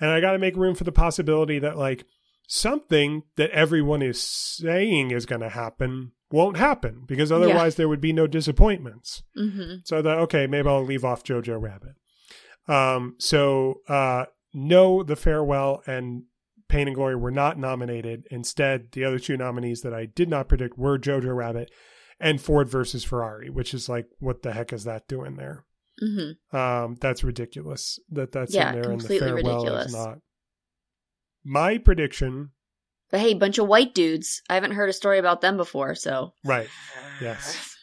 and 0.00 0.08
i 0.10 0.20
gotta 0.20 0.38
make 0.38 0.54
room 0.54 0.72
for 0.76 0.84
the 0.84 0.92
possibility 0.92 1.58
that 1.58 1.76
like 1.76 2.04
something 2.52 3.22
that 3.36 3.48
everyone 3.50 4.02
is 4.02 4.20
saying 4.20 5.12
is 5.12 5.24
gonna 5.24 5.48
happen 5.48 6.10
won't 6.32 6.56
happen 6.56 7.04
because 7.06 7.30
otherwise 7.30 7.76
there 7.76 7.88
would 7.88 8.00
be 8.00 8.12
no 8.12 8.26
disappointments 8.26 9.22
mm-hmm. 9.38 9.74
so 9.84 9.98
I 9.98 10.02
thought 10.02 10.18
okay 10.18 10.48
maybe 10.48 10.68
i'll 10.68 10.82
leave 10.84 11.04
off 11.04 11.22
jojo 11.22 11.62
rabbit 11.62 11.94
um 12.66 13.14
so 13.18 13.82
uh 13.86 14.24
no 14.52 15.04
the 15.04 15.14
farewell 15.14 15.80
and 15.86 16.24
pain 16.68 16.88
and 16.88 16.96
glory 16.96 17.14
were 17.14 17.30
not 17.30 17.56
nominated 17.56 18.26
instead 18.32 18.90
the 18.92 19.04
other 19.04 19.20
two 19.20 19.36
nominees 19.36 19.82
that 19.82 19.94
i 19.94 20.06
did 20.06 20.28
not 20.28 20.48
predict 20.48 20.76
were 20.76 20.98
jojo 20.98 21.32
rabbit 21.32 21.70
and 22.18 22.40
ford 22.40 22.68
versus 22.68 23.04
ferrari 23.04 23.48
which 23.48 23.72
is 23.72 23.88
like 23.88 24.06
what 24.18 24.42
the 24.42 24.52
heck 24.52 24.72
is 24.72 24.82
that 24.84 25.06
doing 25.06 25.36
there 25.36 25.64
Mm-hmm. 26.02 26.56
um, 26.56 26.96
that's 26.98 27.22
ridiculous 27.22 27.98
that 28.10 28.32
that's 28.32 28.54
Yeah, 28.54 28.72
in 28.72 28.80
there 28.80 28.90
and 28.90 29.00
the 29.02 29.06
completely 29.06 29.28
farewell 29.42 29.58
ridiculous. 29.58 29.86
is 29.88 29.94
not. 29.94 30.18
My 31.44 31.78
prediction, 31.78 32.50
But 33.10 33.20
hey, 33.20 33.34
bunch 33.34 33.58
of 33.58 33.66
white 33.66 33.94
dudes. 33.94 34.42
I 34.48 34.54
haven't 34.54 34.72
heard 34.72 34.88
a 34.88 34.92
story 34.94 35.18
about 35.18 35.40
them 35.40 35.56
before, 35.56 35.94
so 35.94 36.34
right? 36.44 36.68
Yes, 37.20 37.76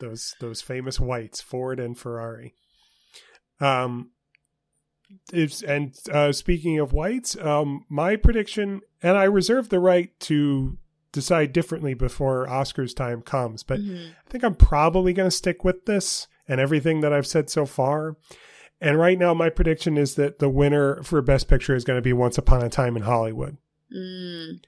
those 0.00 0.34
those 0.40 0.60
famous 0.60 0.98
whites, 1.00 1.40
Ford 1.40 1.78
and 1.80 1.96
Ferrari. 1.96 2.54
Um, 3.60 4.10
it's 5.32 5.62
and 5.62 5.94
uh, 6.12 6.32
speaking 6.32 6.78
of 6.78 6.92
whites, 6.92 7.36
um, 7.38 7.84
my 7.88 8.16
prediction, 8.16 8.80
and 9.02 9.16
I 9.16 9.24
reserve 9.24 9.68
the 9.68 9.80
right 9.80 10.18
to 10.20 10.78
decide 11.12 11.52
differently 11.52 11.94
before 11.94 12.46
Oscars 12.48 12.94
time 12.94 13.22
comes, 13.22 13.62
but 13.62 13.78
Mhm. 13.80 14.10
I 14.10 14.30
think 14.30 14.42
I'm 14.42 14.56
probably 14.56 15.12
going 15.12 15.28
to 15.30 15.36
stick 15.36 15.62
with 15.62 15.86
this 15.86 16.26
and 16.48 16.60
everything 16.60 17.00
that 17.02 17.12
I've 17.12 17.26
said 17.26 17.48
so 17.48 17.66
far. 17.66 18.16
And 18.84 18.98
right 18.98 19.18
now, 19.18 19.32
my 19.32 19.48
prediction 19.48 19.96
is 19.96 20.14
that 20.16 20.40
the 20.40 20.50
winner 20.50 21.02
for 21.02 21.22
Best 21.22 21.48
Picture 21.48 21.74
is 21.74 21.84
going 21.84 21.96
to 21.96 22.02
be 22.02 22.12
Once 22.12 22.36
Upon 22.36 22.62
a 22.62 22.68
Time 22.68 22.96
in 22.96 23.02
Hollywood. 23.04 23.56
Mm. 23.90 24.62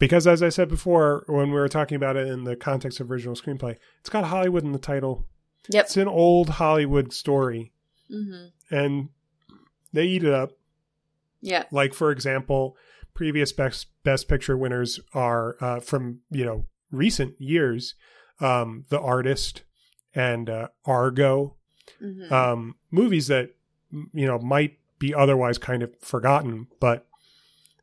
Because, 0.00 0.26
as 0.26 0.42
I 0.42 0.48
said 0.48 0.68
before, 0.68 1.22
when 1.28 1.50
we 1.50 1.54
were 1.54 1.68
talking 1.68 1.94
about 1.94 2.16
it 2.16 2.26
in 2.26 2.42
the 2.42 2.56
context 2.56 2.98
of 2.98 3.12
original 3.12 3.36
screenplay, 3.36 3.76
it's 4.00 4.10
got 4.10 4.24
Hollywood 4.24 4.64
in 4.64 4.72
the 4.72 4.78
title. 4.78 5.28
Yep. 5.68 5.84
It's 5.84 5.96
an 5.96 6.08
old 6.08 6.48
Hollywood 6.48 7.12
story, 7.12 7.72
Mm-hmm. 8.10 8.74
and 8.74 9.10
they 9.92 10.04
eat 10.06 10.24
it 10.24 10.34
up. 10.34 10.50
Yeah. 11.40 11.64
Like, 11.70 11.94
for 11.94 12.10
example, 12.10 12.76
previous 13.14 13.52
Best, 13.52 13.86
Best 14.02 14.26
Picture 14.26 14.56
winners 14.56 14.98
are 15.14 15.54
uh, 15.60 15.78
from, 15.78 16.22
you 16.28 16.44
know, 16.44 16.66
recent 16.90 17.40
years 17.40 17.94
um, 18.40 18.84
The 18.88 18.98
Artist 18.98 19.62
and 20.12 20.50
uh, 20.50 20.68
Argo. 20.84 21.54
Mm-hmm. 22.02 22.32
um, 22.32 22.74
movies 22.90 23.26
that 23.28 23.50
you 23.90 24.26
know 24.26 24.38
might 24.38 24.78
be 24.98 25.14
otherwise 25.14 25.58
kind 25.58 25.82
of 25.82 25.90
forgotten, 26.00 26.66
but 26.80 27.06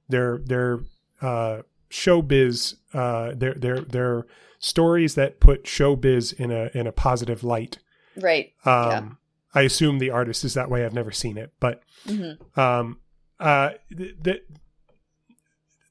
they're 0.10 0.40
they're 0.46 0.80
uh, 1.22 1.62
showbiz. 1.90 2.76
Uh, 2.94 3.34
they're 3.36 3.54
they're 3.56 3.82
they're 3.82 4.26
stories 4.60 5.16
that 5.16 5.40
put 5.40 5.64
showbiz 5.66 6.34
in 6.34 6.52
a 6.52 6.70
in 6.74 6.88
a 6.88 6.92
positive 6.92 7.44
light. 7.44 7.80
right. 8.18 8.54
Um, 8.66 8.90
Yeah. 8.90 9.10
I 9.54 9.62
assume 9.62 10.00
the 10.00 10.10
artist 10.10 10.44
is 10.44 10.54
that 10.56 10.70
way. 10.70 10.84
I've 10.86 10.94
never 10.94 11.12
seen 11.12 11.38
it, 11.38 11.54
but 11.60 11.82
Mm-hmm. 12.08 12.60
um, 12.60 13.00
uh, 13.40 13.70
th- 13.96 14.16
th- 14.24 14.44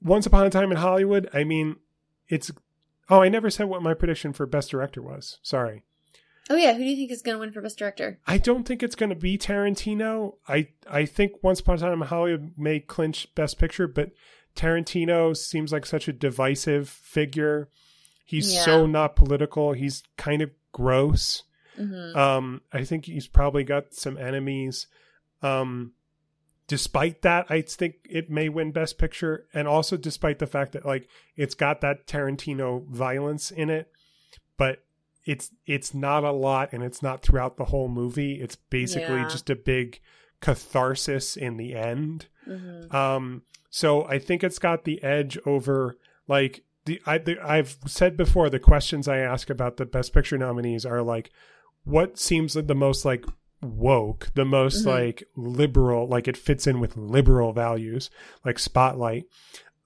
Once 0.02 0.26
Upon 0.26 0.46
a 0.46 0.50
Time 0.50 0.70
in 0.70 0.76
Hollywood. 0.76 1.28
I 1.32 1.44
mean, 1.44 1.76
it's. 2.28 2.50
Oh, 3.10 3.22
I 3.22 3.28
never 3.28 3.50
said 3.50 3.64
what 3.68 3.82
my 3.82 3.94
prediction 3.94 4.32
for 4.32 4.46
best 4.46 4.70
director 4.70 5.02
was. 5.02 5.38
Sorry. 5.42 5.82
Oh 6.50 6.56
yeah, 6.56 6.72
who 6.72 6.80
do 6.80 6.84
you 6.84 6.96
think 6.96 7.10
is 7.10 7.22
going 7.22 7.36
to 7.36 7.40
win 7.40 7.52
for 7.52 7.62
best 7.62 7.78
director? 7.78 8.18
I 8.26 8.36
don't 8.38 8.64
think 8.64 8.82
it's 8.82 8.94
going 8.96 9.10
to 9.10 9.16
be 9.16 9.38
Tarantino. 9.38 10.34
I 10.46 10.68
I 10.90 11.06
think 11.06 11.42
Once 11.42 11.60
Upon 11.60 11.76
a 11.76 11.78
Time 11.78 12.02
in 12.02 12.08
Hollywood 12.08 12.52
may 12.58 12.80
clinch 12.80 13.34
Best 13.34 13.58
Picture, 13.58 13.86
but 13.88 14.10
Tarantino 14.54 15.36
seems 15.36 15.72
like 15.72 15.86
such 15.86 16.06
a 16.06 16.12
divisive 16.12 16.88
figure. 16.88 17.70
He's 18.26 18.54
Yeah. 18.54 18.64
so 18.64 18.86
not 18.86 19.16
political. 19.16 19.72
He's 19.72 20.02
kind 20.16 20.42
of 20.42 20.50
gross. 20.72 21.42
Mm-hmm. 21.78 22.16
Um, 22.16 22.60
I 22.72 22.84
think 22.84 23.06
he's 23.06 23.26
probably 23.26 23.64
got 23.64 23.94
some 23.94 24.16
enemies. 24.18 24.86
Um, 25.42 25.92
despite 26.68 27.22
that, 27.22 27.46
I 27.50 27.62
think 27.62 27.96
it 28.08 28.30
may 28.30 28.48
win 28.48 28.70
Best 28.70 28.98
Picture, 28.98 29.46
and 29.54 29.66
also 29.66 29.96
despite 29.96 30.38
the 30.38 30.46
fact 30.46 30.72
that 30.72 30.84
like 30.84 31.08
it's 31.36 31.54
got 31.54 31.80
that 31.80 32.06
Tarantino 32.06 32.86
violence 32.86 33.50
in 33.50 33.70
it, 33.70 33.90
but 34.56 34.83
it's 35.24 35.50
it's 35.66 35.94
not 35.94 36.24
a 36.24 36.32
lot, 36.32 36.72
and 36.72 36.82
it's 36.82 37.02
not 37.02 37.22
throughout 37.22 37.56
the 37.56 37.66
whole 37.66 37.88
movie. 37.88 38.40
It's 38.40 38.56
basically 38.56 39.16
Yeah. 39.16 39.28
just 39.28 39.48
a 39.50 39.56
big 39.56 40.00
catharsis 40.40 41.36
in 41.36 41.56
the 41.56 41.74
end. 41.74 42.26
Mhm. 42.46 42.92
Um, 42.92 43.42
so 43.70 44.04
I 44.06 44.18
think 44.18 44.44
it's 44.44 44.58
got 44.58 44.84
the 44.84 45.02
edge 45.02 45.38
over 45.46 45.96
like 46.28 46.62
the, 46.84 47.00
I, 47.06 47.16
the 47.18 47.38
I've 47.40 47.78
said 47.86 48.16
before 48.16 48.50
the 48.50 48.58
questions 48.58 49.08
I 49.08 49.18
ask 49.18 49.48
about 49.48 49.78
the 49.78 49.86
best 49.86 50.12
picture 50.12 50.36
nominees 50.36 50.84
are 50.84 51.02
like 51.02 51.30
what 51.84 52.18
seems 52.18 52.52
the 52.54 52.74
most 52.74 53.04
like 53.06 53.24
woke, 53.62 54.28
the 54.34 54.44
most 54.44 54.84
Mhm. 54.84 54.88
like 54.88 55.24
liberal, 55.36 56.06
like 56.06 56.28
it 56.28 56.36
fits 56.36 56.66
in 56.66 56.80
with 56.80 56.96
liberal 56.96 57.52
values, 57.54 58.10
like 58.44 58.58
Spotlight. 58.58 59.24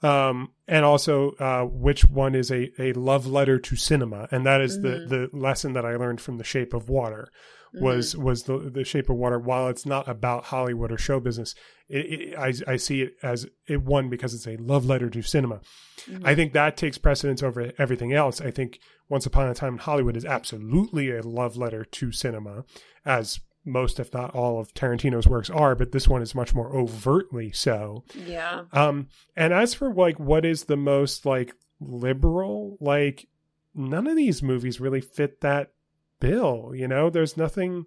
Um, 0.02 0.52
and 0.68 0.84
also 0.84 1.32
uh, 1.40 1.64
which 1.64 2.02
one 2.08 2.34
is 2.36 2.50
a, 2.52 2.70
a 2.80 2.92
love 2.92 3.26
letter 3.26 3.58
to 3.58 3.74
cinema, 3.76 4.28
and 4.30 4.46
that 4.46 4.60
is 4.60 4.78
Mhm. 4.78 4.82
the 4.82 5.28
the 5.30 5.36
lesson 5.36 5.72
that 5.72 5.84
I 5.84 5.96
learned 5.96 6.20
from 6.20 6.38
The 6.38 6.44
Shape 6.44 6.72
of 6.72 6.88
Water 6.88 7.28
was 7.74 8.16
was 8.16 8.44
the 8.44 8.58
the 8.72 8.84
Shape 8.84 9.10
of 9.10 9.16
Water. 9.16 9.38
While 9.40 9.68
it's 9.68 9.84
not 9.84 10.08
about 10.08 10.44
Hollywood 10.44 10.92
or 10.92 10.98
show 10.98 11.18
business, 11.20 11.54
it, 11.88 12.06
it, 12.06 12.38
I 12.38 12.52
I 12.72 12.76
see 12.76 13.02
it 13.02 13.14
as 13.22 13.46
it 13.66 13.82
won 13.82 14.08
because 14.08 14.34
it's 14.34 14.46
a 14.46 14.56
love 14.56 14.86
letter 14.86 15.10
to 15.10 15.20
cinema. 15.22 15.60
Mhm. 16.06 16.22
I 16.24 16.34
think 16.36 16.52
that 16.52 16.76
takes 16.76 16.96
precedence 16.96 17.42
over 17.42 17.72
everything 17.76 18.12
else. 18.12 18.40
I 18.40 18.50
think 18.52 18.78
Once 19.08 19.26
Upon 19.26 19.48
a 19.48 19.54
Time 19.54 19.72
in 19.74 19.78
Hollywood 19.80 20.16
is 20.16 20.24
absolutely 20.24 21.10
a 21.10 21.22
love 21.22 21.56
letter 21.56 21.84
to 21.84 22.12
cinema, 22.12 22.64
as 23.04 23.40
most, 23.64 24.00
if 24.00 24.12
not 24.14 24.34
all, 24.34 24.58
of 24.60 24.72
Tarantino's 24.74 25.26
works 25.26 25.50
are. 25.50 25.74
But 25.74 25.92
this 25.92 26.08
one 26.08 26.22
is 26.22 26.34
much 26.34 26.54
more 26.54 26.74
overtly 26.74 27.52
so. 27.52 28.04
yeah. 28.26 28.64
Um, 28.72 29.08
and 29.36 29.52
as 29.52 29.74
for 29.74 29.92
like 29.92 30.18
what 30.18 30.44
is 30.44 30.64
the 30.64 30.76
most 30.76 31.26
like 31.26 31.54
liberal, 31.80 32.76
like 32.80 33.26
none 33.74 34.06
of 34.06 34.16
these 34.16 34.42
movies 34.42 34.80
really 34.80 35.00
fit 35.00 35.40
that 35.40 35.72
bill. 36.20 36.72
You 36.74 36.88
know, 36.88 37.10
there's 37.10 37.36
nothing. 37.36 37.86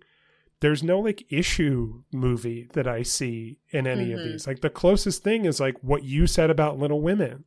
There's 0.59 0.83
no 0.83 0.99
like 0.99 1.25
issue 1.31 2.03
movie 2.13 2.69
that 2.73 2.87
I 2.87 3.01
see 3.01 3.57
in 3.71 3.87
any 3.87 4.11
of 4.13 4.19
Mhm. 4.19 4.23
these. 4.33 4.45
Like 4.47 4.61
the 4.61 4.69
closest 4.69 5.23
thing 5.23 5.45
is 5.45 5.59
like 5.59 5.75
what 5.81 6.03
you 6.03 6.27
said 6.27 6.51
about 6.51 6.77
Little 6.77 7.01
Women 7.01 7.45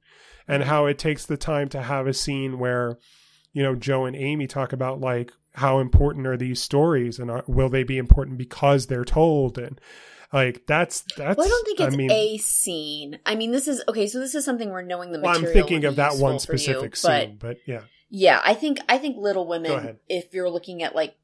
and 0.48 0.62
Mhm. 0.64 0.66
how 0.66 0.86
it 0.86 0.98
takes 0.98 1.24
the 1.24 1.36
time 1.36 1.68
to 1.70 1.82
have 1.82 2.08
a 2.08 2.12
scene 2.12 2.58
where, 2.58 2.98
you 3.54 3.62
know, 3.62 3.74
Jo 3.74 4.04
and 4.04 4.14
Amy 4.14 4.46
talk 4.46 4.74
about 4.74 5.00
like 5.00 5.32
how 5.54 5.78
important 5.78 6.26
are 6.26 6.36
these 6.36 6.60
stories 6.60 7.18
and 7.18 7.30
are, 7.30 7.44
will 7.46 7.70
they 7.70 7.84
be 7.84 7.96
important 7.96 8.36
because 8.36 8.88
they're 8.88 9.04
told 9.04 9.56
and 9.56 9.80
like 10.32 10.66
that's 10.66 11.04
that's 11.16 11.38
Well, 11.38 11.46
I 11.46 11.48
don't 11.48 11.64
think 11.64 11.80
it's 11.80 11.96
mean, 11.96 12.10
a 12.10 12.36
scene. 12.38 13.18
I 13.24 13.36
mean, 13.36 13.52
this 13.52 13.68
is 13.68 13.82
okay. 13.88 14.08
So 14.08 14.18
this 14.18 14.34
is 14.34 14.44
something 14.44 14.68
we're 14.70 14.82
knowing 14.82 15.12
the 15.12 15.20
well, 15.20 15.32
material. 15.32 15.48
I'm 15.48 15.54
thinking 15.54 15.84
of 15.86 15.96
that 15.96 16.16
one 16.16 16.38
for 16.40 16.52
you, 16.52 16.58
specific 16.58 16.90
but 16.90 16.98
scene, 16.98 17.36
but 17.40 17.58
yeah, 17.66 17.82
yeah, 18.10 18.40
I 18.44 18.54
think 18.54 18.78
I 18.88 18.98
think 18.98 19.16
Little 19.16 19.46
Women. 19.46 19.98
If 20.08 20.34
you're 20.34 20.50
looking 20.50 20.82
at 20.82 20.94
like, 20.96 21.16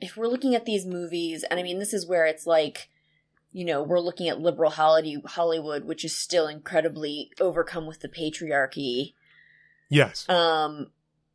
if 0.00 0.16
we're 0.16 0.28
looking 0.28 0.54
at 0.54 0.64
these 0.64 0.86
movies, 0.86 1.44
and 1.50 1.60
I 1.60 1.62
mean, 1.62 1.78
this 1.78 1.92
is 1.92 2.06
where 2.06 2.24
it's 2.24 2.46
like, 2.46 2.88
you 3.52 3.66
know, 3.66 3.82
we're 3.82 4.00
looking 4.00 4.28
at 4.30 4.40
liberal 4.40 4.70
Holly- 4.70 5.22
Hollywood, 5.26 5.84
which 5.84 6.02
is 6.02 6.16
still 6.16 6.46
incredibly 6.48 7.30
overcome 7.38 7.86
with 7.86 8.00
the 8.00 8.08
patriarchy. 8.08 9.12
yes, 9.90 10.26
Um, 10.28 10.90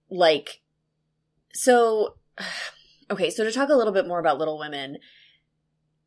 like, 0.10 0.62
so, 1.54 2.16
okay, 3.12 3.30
so 3.30 3.44
to 3.44 3.52
talk 3.52 3.70
a 3.70 3.76
little 3.76 3.94
bit 3.94 4.08
more 4.08 4.20
about 4.20 4.38
Little 4.40 4.58
Women, 4.60 4.98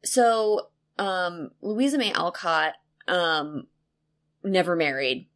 so, 0.04 0.68
um, 0.98 1.50
Louisa 1.60 1.98
May 1.98 2.12
Alcott, 2.12 2.74
um, 3.08 3.66
never 4.44 4.76
married. 4.76 5.28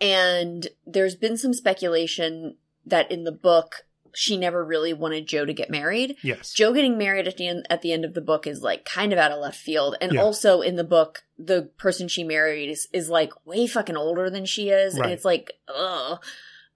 And 0.00 0.68
there's 0.86 1.14
been 1.16 1.36
some 1.36 1.52
speculation 1.52 2.56
that 2.86 3.10
in 3.10 3.24
the 3.24 3.32
book, 3.32 3.84
she 4.14 4.36
never 4.36 4.64
really 4.64 4.92
wanted 4.94 5.26
Jo 5.26 5.44
to 5.44 5.52
get 5.52 5.68
married. 5.70 6.16
yes, 6.22 6.52
Jo 6.52 6.72
getting 6.72 6.96
married 6.96 7.28
at 7.28 7.36
the 7.36 7.46
end 7.46 7.66
at 7.68 7.82
the 7.82 7.92
end 7.92 8.04
of 8.04 8.14
the 8.14 8.20
book 8.22 8.46
is 8.46 8.62
like 8.62 8.84
kind 8.84 9.12
of 9.12 9.18
out 9.18 9.32
of 9.32 9.38
left 9.40 9.58
field. 9.58 9.96
And 10.00 10.12
Yeah. 10.12 10.22
also 10.22 10.60
in 10.62 10.76
the 10.76 10.84
book, 10.84 11.24
the 11.38 11.70
person 11.76 12.08
she 12.08 12.24
married 12.24 12.70
is, 12.70 12.88
is 12.92 13.10
like 13.10 13.32
way 13.44 13.66
fucking 13.66 13.96
older 13.96 14.30
than 14.30 14.46
she 14.46 14.70
is. 14.70 14.94
Right. 14.94 15.04
And 15.04 15.12
it's 15.12 15.24
like, 15.24 15.52
ugh. 15.68 16.22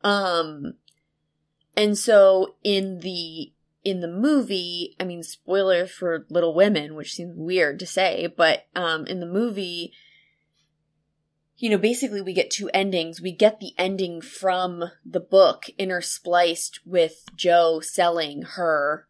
Um 0.04 0.74
and 1.76 1.96
so 1.96 2.54
in 2.62 3.00
the 3.00 3.52
in 3.84 4.00
the 4.00 4.08
movie, 4.08 4.94
I 5.00 5.04
mean 5.04 5.22
spoiler 5.22 5.86
for 5.86 6.26
Little 6.28 6.54
Women, 6.54 6.94
which 6.94 7.14
seems 7.14 7.34
weird 7.36 7.78
to 7.80 7.86
say, 7.86 8.26
but 8.36 8.66
um 8.74 9.06
in 9.06 9.20
the 9.20 9.26
movie 9.26 9.92
you 11.62 11.70
know, 11.70 11.78
basically 11.78 12.20
we 12.20 12.32
get 12.32 12.50
two 12.50 12.68
endings. 12.74 13.20
We 13.20 13.30
get 13.30 13.60
the 13.60 13.72
ending 13.78 14.20
from 14.20 14.82
the 15.04 15.20
book 15.20 15.66
interspliced 15.78 16.80
with 16.84 17.24
Jo 17.36 17.78
selling 17.78 18.42
her 18.42 19.06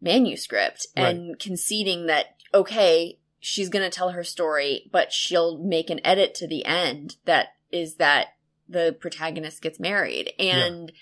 manuscript 0.00 0.86
and 0.94 1.36
conceding 1.40 2.06
that, 2.06 2.36
okay, 2.54 3.18
she's 3.40 3.68
going 3.68 3.82
to 3.82 3.94
tell 3.94 4.10
her 4.10 4.22
story, 4.22 4.88
but 4.92 5.12
she'll 5.12 5.58
make 5.58 5.90
an 5.90 6.00
edit 6.04 6.32
to 6.36 6.46
the 6.46 6.64
end 6.64 7.16
that 7.24 7.48
is 7.72 7.96
that 7.96 8.28
the 8.68 8.96
protagonist 9.00 9.60
gets 9.60 9.80
married. 9.80 10.32
And 10.38 10.92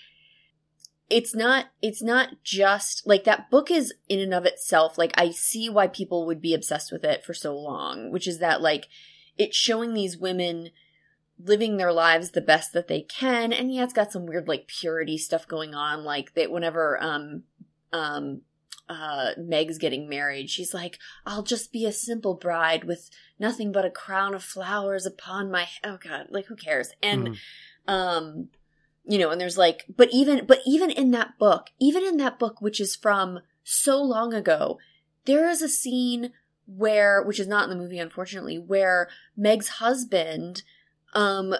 it's 1.09 1.35
not, 1.35 1.67
it's 1.81 2.01
not 2.01 2.43
just 2.43 3.05
like 3.05 3.23
that 3.25 3.49
book 3.51 3.69
is 3.69 3.93
in 4.09 4.19
and 4.19 4.33
of 4.33 4.45
itself. 4.45 4.97
Like 4.97 5.13
I 5.15 5.31
see 5.31 5.69
why 5.69 5.87
people 5.87 6.25
would 6.25 6.41
be 6.41 6.53
obsessed 6.53 6.91
with 6.91 7.03
it 7.03 7.23
for 7.23 7.33
so 7.33 7.55
long, 7.57 8.11
which 8.11 8.27
is 8.27 8.39
that 8.39 8.61
like 8.61 8.87
it's 9.37 9.55
showing 9.57 9.93
these 9.93 10.17
women 10.17 10.69
living 11.37 11.75
their 11.77 11.91
lives 11.91 12.31
the 12.31 12.39
best 12.41 12.71
that 12.71 12.87
they 12.87 13.01
can 13.01 13.51
and 13.51 13.69
yeah 13.73 13.83
it's 13.83 13.91
got 13.91 14.09
some 14.09 14.25
weird 14.25 14.47
like 14.47 14.67
purity 14.67 15.17
stuff 15.17 15.45
going 15.45 15.75
on 15.75 16.05
like 16.05 16.33
that 16.33 16.49
whenever 16.49 16.97
um 17.03 17.43
um 17.91 18.39
uh 18.87 19.31
meg's 19.37 19.77
getting 19.77 20.07
married 20.07 20.49
she's 20.49 20.73
like 20.73 20.97
i'll 21.25 21.43
just 21.43 21.73
be 21.73 21.85
a 21.85 21.91
simple 21.91 22.35
bride 22.35 22.85
with 22.85 23.09
nothing 23.37 23.73
but 23.73 23.83
a 23.83 23.89
crown 23.89 24.33
of 24.33 24.41
flowers 24.45 25.05
upon 25.05 25.51
my 25.51 25.67
oh 25.83 25.97
god 26.01 26.27
like 26.29 26.45
who 26.45 26.55
cares 26.55 26.91
and 27.03 27.27
Mhm. 27.27 27.37
um 27.89 28.47
you 29.07 29.17
know 29.17 29.29
and 29.29 29.39
there's 29.39 29.57
like 29.57 29.85
but 29.95 30.09
even 30.11 30.45
but 30.45 30.59
even 30.65 30.89
in 30.91 31.11
that 31.11 31.37
book 31.37 31.69
even 31.79 32.03
in 32.03 32.17
that 32.17 32.39
book 32.39 32.61
which 32.61 32.79
is 32.79 32.95
from 32.95 33.39
so 33.63 34.01
long 34.01 34.33
ago 34.33 34.77
there 35.25 35.49
is 35.49 35.61
a 35.61 35.69
scene 35.69 36.31
where 36.65 37.21
which 37.23 37.39
is 37.39 37.47
not 37.47 37.63
in 37.63 37.69
the 37.69 37.75
movie 37.81 37.99
unfortunately 37.99 38.57
where 38.57 39.07
meg's 39.37 39.67
husband 39.67 40.63
um 41.13 41.53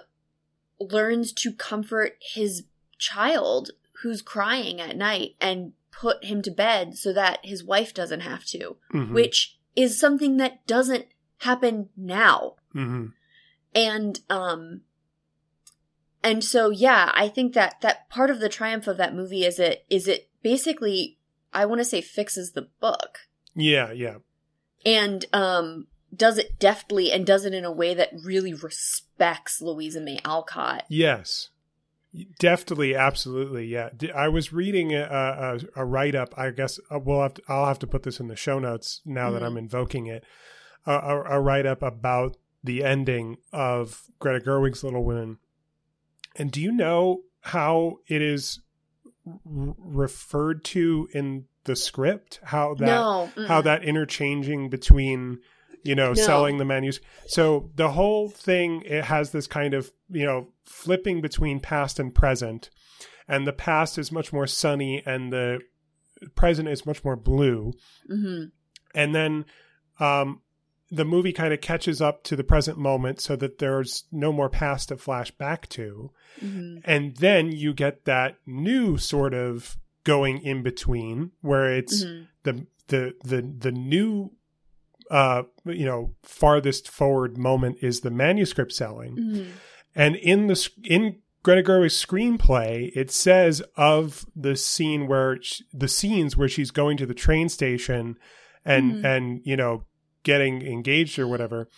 learns 0.80 1.32
to 1.32 1.54
comfort 1.54 2.18
his 2.20 2.64
child 2.98 3.72
who's 4.02 4.22
crying 4.22 4.82
at 4.82 4.98
night 4.98 5.36
and 5.40 5.74
put 5.92 6.26
him 6.26 6.42
to 6.42 6.52
bed 6.52 6.98
so 6.98 7.14
that 7.14 7.40
his 7.44 7.64
wife 7.64 7.94
doesn't 7.94 8.22
have 8.22 8.44
to 8.46 8.76
Mhm. 8.92 9.14
which 9.14 9.58
is 9.76 10.00
something 10.00 10.38
that 10.38 10.66
doesn't 10.68 11.06
happen 11.40 11.90
now 11.96 12.56
Mhm. 12.74 13.14
and 13.74 14.20
um 14.30 14.82
and 16.26 16.44
so 16.44 16.70
yeah 16.70 17.12
i 17.14 17.28
think 17.30 17.54
that 17.54 17.80
that 17.82 18.10
part 18.10 18.30
of 18.30 18.40
the 18.40 18.50
triumph 18.50 18.88
of 18.88 18.98
that 18.98 19.16
movie 19.16 19.46
is 19.46 19.60
it 19.60 19.86
is 19.90 20.08
it 20.08 20.28
basically 20.44 21.18
i 21.54 21.66
want 21.66 21.80
to 21.80 21.86
say 21.86 22.02
fixes 22.02 22.52
the 22.52 22.68
book 22.82 23.20
yeah, 23.58 23.94
yeah, 23.94 24.18
and 24.86 25.26
um 25.32 25.88
does 26.14 26.38
it 26.38 26.60
deftly 26.60 27.12
and 27.12 27.26
does 27.26 27.46
it 27.46 27.54
in 27.54 27.64
a 27.64 27.72
way 27.72 27.94
that 27.94 28.10
really 28.24 28.54
respects 28.54 29.62
louisa 29.62 30.02
may 30.02 30.20
alcott 30.26 30.84
yes, 30.90 31.50
deftly 32.40 32.96
absolutely, 32.96 33.66
yeah. 33.68 33.90
i 34.14 34.28
was 34.28 34.52
reading 34.54 34.94
a, 34.94 35.04
a, 35.04 35.60
a 35.82 35.86
write 35.86 36.16
up. 36.16 36.34
I 36.38 36.52
guess 36.52 36.80
uh, 36.92 37.00
we'll 37.00 37.22
have 37.22 37.36
to, 37.36 37.42
I'll 37.48 37.66
have 37.66 37.80
to 37.80 37.88
put 37.88 38.04
this 38.04 38.20
in 38.20 38.28
the 38.28 38.36
show 38.36 38.60
notes 38.60 39.02
now 39.06 39.32
that 39.32 39.42
Mhm. 39.42 39.46
I'm 39.46 39.58
invoking 39.58 40.08
it. 40.08 40.24
A, 40.86 40.94
a, 40.94 41.22
a 41.38 41.40
write 41.42 41.66
up 41.66 41.82
about 41.82 42.38
the 42.64 42.84
ending 42.84 43.38
of 43.52 44.04
Greta 44.20 44.40
Gerwig's 44.44 44.84
Little 44.84 45.04
Women. 45.04 45.38
And 46.36 46.52
do 46.52 46.62
you 46.62 46.72
know 46.72 47.22
how 47.42 48.00
it 48.08 48.22
is 48.22 48.60
r- 49.28 49.76
referred 49.78 50.64
to 50.66 51.08
in 51.14 51.46
the 51.66 51.76
script? 51.76 52.40
How 52.44 52.74
that 52.76 52.86
no 52.86 53.30
how 53.48 53.62
that 53.62 53.84
interchanging 53.84 54.70
between 54.70 55.40
you 55.84 55.96
know 55.96 56.10
No. 56.10 56.14
selling 56.16 56.58
the 56.58 56.66
menus 56.66 57.00
so 57.28 57.70
the 57.76 57.92
whole 57.92 58.28
thing 58.30 58.82
it 58.86 59.04
has 59.04 59.32
this 59.32 59.46
kind 59.46 59.74
of 59.76 59.92
you 60.10 60.26
know 60.26 60.48
flipping 60.64 61.22
between 61.22 61.60
past 61.60 62.00
and 62.00 62.14
present 62.14 62.72
and 63.28 63.46
the 63.46 63.54
past 63.54 64.00
is 64.00 64.12
much 64.12 64.34
more 64.34 64.48
sunny 64.48 65.04
and 65.06 65.32
the 65.32 65.60
present 66.36 66.68
is 66.70 66.88
much 66.88 67.04
more 67.04 67.16
blue 67.16 67.72
Mhm. 68.12 68.52
and 68.96 69.14
then 69.14 69.46
um 70.00 70.42
the 70.92 71.06
movie 71.06 71.34
kind 71.34 71.54
of 71.54 71.62
catches 71.62 72.02
up 72.02 72.24
to 72.24 72.36
the 72.36 72.44
present 72.44 72.78
moment 72.78 73.20
so 73.20 73.36
that 73.36 73.58
there's 73.58 74.06
no 74.12 74.32
more 74.32 74.50
past 74.50 74.90
to 74.90 74.98
flash 74.98 75.32
back 75.32 75.68
to 75.70 76.12
Mhm. 76.42 76.82
and 76.86 77.16
then 77.18 77.52
you 77.52 77.74
get 77.74 78.06
that 78.06 78.38
new 78.46 78.98
sort 78.98 79.34
of 79.34 79.78
going 80.04 80.42
in 80.44 80.62
between 80.62 81.32
where 81.42 81.74
it's 81.74 82.04
Mhm. 82.04 82.28
the 82.44 82.68
the 82.88 83.14
the 83.24 83.42
the 83.42 83.72
new 83.72 84.32
uh, 85.12 85.44
you 85.66 85.86
know, 85.86 86.16
farthest 86.24 86.90
forward 86.90 87.38
moment 87.38 87.78
is 87.80 88.02
the 88.02 88.10
manuscript 88.10 88.72
selling. 88.74 89.16
Mhm. 89.16 89.48
And 89.94 90.16
in 90.16 90.48
the 90.48 90.70
in 90.84 91.20
Greta 91.44 91.62
Gerwig's 91.62 91.94
screenplay, 92.04 92.92
it 92.96 93.12
says 93.12 93.62
of 93.78 94.26
the 94.36 94.56
scene 94.56 95.06
where 95.08 95.40
sh 95.44 95.62
the 95.72 95.88
scenes 95.88 96.36
where 96.36 96.48
she's 96.50 96.72
going 96.72 96.98
to 96.98 97.06
the 97.06 97.14
train 97.14 97.50
station 97.50 98.18
and 98.66 98.94
Mhm. 98.96 99.06
and 99.06 99.42
you 99.44 99.56
know 99.56 99.86
getting 100.26 100.62
engaged 100.62 101.18
or 101.18 101.28
whatever. 101.28 101.70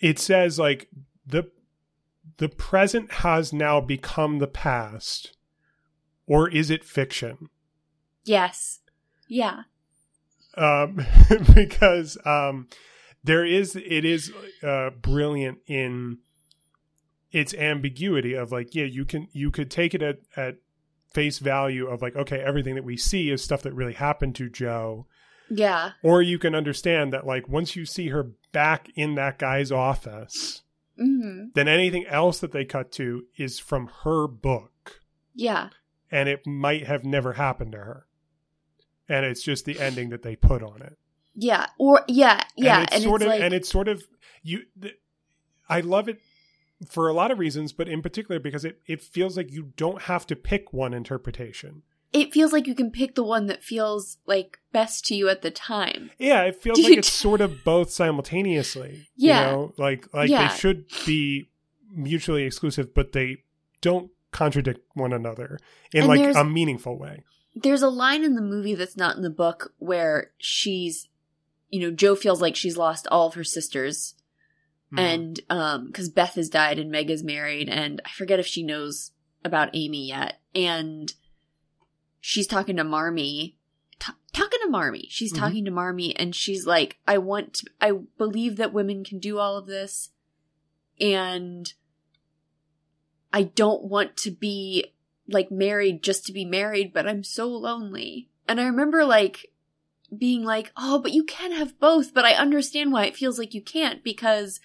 It 0.00 0.18
says 0.18 0.58
like 0.58 0.88
the 1.24 1.44
the 2.38 2.48
present 2.48 3.12
has 3.12 3.52
now 3.52 3.80
become 3.80 4.40
the 4.40 4.48
past, 4.48 5.36
or 6.26 6.48
is 6.48 6.70
it 6.70 6.84
fiction? 6.84 7.48
Yes. 8.24 8.80
Yeah. 9.28 9.62
um, 10.56 11.00
because 11.54 12.18
um, 12.26 12.68
there 13.24 13.44
is 13.44 13.76
it 13.76 14.04
is 14.04 14.32
uh, 14.62 14.90
brilliant 14.90 15.58
in 15.66 16.18
its 17.30 17.54
ambiguity 17.54 18.34
of 18.34 18.52
like 18.52 18.74
yeah 18.74 18.84
you 18.84 19.04
can 19.06 19.26
you 19.32 19.50
could 19.50 19.70
take 19.70 19.94
it 19.94 20.02
at 20.02 20.18
at 20.36 20.56
face 21.14 21.38
value 21.38 21.86
of 21.86 22.02
like 22.02 22.14
okay 22.14 22.40
everything 22.40 22.74
that 22.74 22.84
we 22.84 22.96
see 22.96 23.30
is 23.30 23.42
stuff 23.42 23.62
that 23.62 23.72
really 23.72 23.94
happened 23.94 24.34
to 24.34 24.50
Jo 24.50 25.06
Yeah. 25.54 25.92
or 26.02 26.22
you 26.22 26.38
can 26.38 26.54
understand 26.54 27.12
that 27.12 27.26
like 27.26 27.48
once 27.48 27.76
you 27.76 27.84
see 27.86 28.08
her 28.08 28.30
back 28.52 28.88
in 28.94 29.14
that 29.16 29.38
guy's 29.38 29.70
office 29.72 30.62
hmm 30.98 31.46
then 31.54 31.68
anything 31.68 32.06
else 32.06 32.38
that 32.40 32.52
they 32.52 32.64
cut 32.64 32.92
to 32.92 33.24
is 33.36 33.58
from 33.58 33.88
her 34.04 34.26
book 34.28 35.00
Yeah. 35.34 35.70
and 36.10 36.28
it 36.28 36.46
might 36.46 36.86
have 36.86 37.04
never 37.04 37.32
happened 37.34 37.72
to 37.72 37.78
her 37.78 38.06
and 39.08 39.24
it's 39.26 39.42
just 39.42 39.64
the 39.64 39.80
ending 39.80 40.10
that 40.10 40.22
they 40.22 40.36
put 40.36 40.62
on 40.62 40.82
it 40.82 40.98
Yeah. 41.34 41.66
Or 41.78 42.02
yeah. 42.08 42.42
Yeah. 42.56 42.74
and 42.80 42.84
it's 42.84 42.94
And, 42.96 43.02
sort 43.04 43.22
it's 43.22 43.26
of 43.26 43.32
like 43.32 43.40
and 43.42 43.54
it's 43.54 43.68
sort 43.68 43.88
of 43.88 44.02
you 44.42 44.62
th- 44.80 44.98
i 45.68 45.80
love 45.80 46.08
it 46.08 46.20
for 46.90 47.08
a 47.08 47.12
lot 47.14 47.30
of 47.30 47.38
reasons 47.38 47.72
but 47.72 47.88
in 47.88 48.02
particular 48.02 48.38
because 48.40 48.64
it 48.64 48.80
it 48.86 49.00
feels 49.00 49.36
like 49.36 49.50
you 49.52 49.72
don't 49.76 50.02
have 50.02 50.26
to 50.26 50.34
pick 50.36 50.72
one 50.72 50.92
interpretation 50.92 51.82
it 52.12 52.32
feels 52.32 52.52
like 52.52 52.66
you 52.66 52.74
can 52.74 52.90
pick 52.90 53.14
the 53.14 53.24
one 53.24 53.46
that 53.46 53.62
feels 53.62 54.18
like 54.26 54.58
best 54.72 55.04
to 55.06 55.14
you 55.14 55.28
at 55.28 55.42
the 55.42 55.50
time. 55.50 56.10
yeah 56.18 56.42
it 56.42 56.60
feels 56.62 56.78
like 56.78 56.98
it's 56.98 57.12
sort 57.12 57.40
of 57.40 57.64
both 57.64 57.90
simultaneously 57.90 59.08
Yeah. 59.16 59.40
you 59.40 59.46
know 59.56 59.74
like 59.78 60.12
like 60.14 60.30
Yeah. 60.30 60.48
they 60.48 60.56
should 60.56 60.84
be 61.06 61.48
mutually 61.90 62.44
exclusive 62.44 62.94
but 62.94 63.12
they 63.12 63.38
don't 63.80 64.10
contradict 64.30 64.80
one 64.94 65.12
another 65.12 65.58
in 65.92 66.02
And 66.02 66.08
like 66.08 66.34
a 66.36 66.44
meaningful 66.44 66.98
way 66.98 67.22
There's 67.54 67.82
a 67.82 67.88
line 67.90 68.24
in 68.24 68.34
the 68.34 68.40
movie 68.42 68.74
that's 68.74 68.96
not 68.96 69.16
in 69.16 69.22
the 69.22 69.28
book 69.30 69.74
where 69.78 70.30
she's, 70.38 71.08
you 71.68 71.80
know, 71.80 71.90
Jo 71.90 72.14
feels 72.16 72.40
like 72.40 72.56
she's 72.56 72.78
lost 72.78 73.06
all 73.10 73.26
of 73.28 73.34
her 73.34 73.44
sisters, 73.44 74.14
Mhm. 74.90 74.98
and 74.98 75.40
um, 75.50 75.86
because 75.88 76.08
Beth 76.08 76.34
has 76.36 76.48
died 76.48 76.78
and 76.78 76.90
Meg 76.90 77.10
is 77.10 77.22
married, 77.22 77.68
and 77.68 78.00
I 78.06 78.10
forget 78.10 78.40
if 78.40 78.46
she 78.46 78.62
knows 78.62 79.10
about 79.44 79.68
Amy 79.74 80.08
yet, 80.08 80.40
and 80.54 81.12
she's 82.22 82.46
talking 82.46 82.76
to 82.76 82.84
Marmee. 82.84 83.56
t- 83.98 84.12
talking 84.32 84.58
to 84.62 84.68
Marmee. 84.70 85.06
She's 85.10 85.32
Mhm. 85.32 85.38
talking 85.38 85.64
to 85.66 85.70
Marmee 85.70 86.14
and 86.16 86.34
she's 86.34 86.66
like, 86.66 86.98
I 87.06 87.18
want 87.18 87.54
to, 87.54 87.66
I 87.80 87.92
believe 88.18 88.56
that 88.56 88.72
women 88.72 89.04
can 89.04 89.18
do 89.20 89.38
all 89.38 89.56
of 89.58 89.66
this. 89.66 90.10
And 91.00 91.72
I 93.32 93.44
don't 93.44 93.84
want 93.84 94.16
to 94.18 94.30
be 94.30 94.86
like 95.28 95.50
married 95.52 96.02
just 96.02 96.26
to 96.26 96.32
be 96.32 96.44
married, 96.44 96.92
but 96.92 97.06
I'm 97.06 97.22
so 97.22 97.46
lonely. 97.48 98.28
And 98.48 98.60
I 98.60 98.64
remember 98.66 99.04
like 99.04 99.52
being 100.16 100.42
like, 100.44 100.72
oh, 100.76 100.98
but 100.98 101.12
you 101.12 101.22
can 101.24 101.52
have 101.52 101.78
both, 101.78 102.12
but 102.12 102.24
I 102.24 102.32
understand 102.32 102.92
why 102.92 103.04
it 103.06 103.16
feels 103.16 103.38
like 103.38 103.54
you 103.54 103.62
can't 103.62 104.02
because 104.02 104.58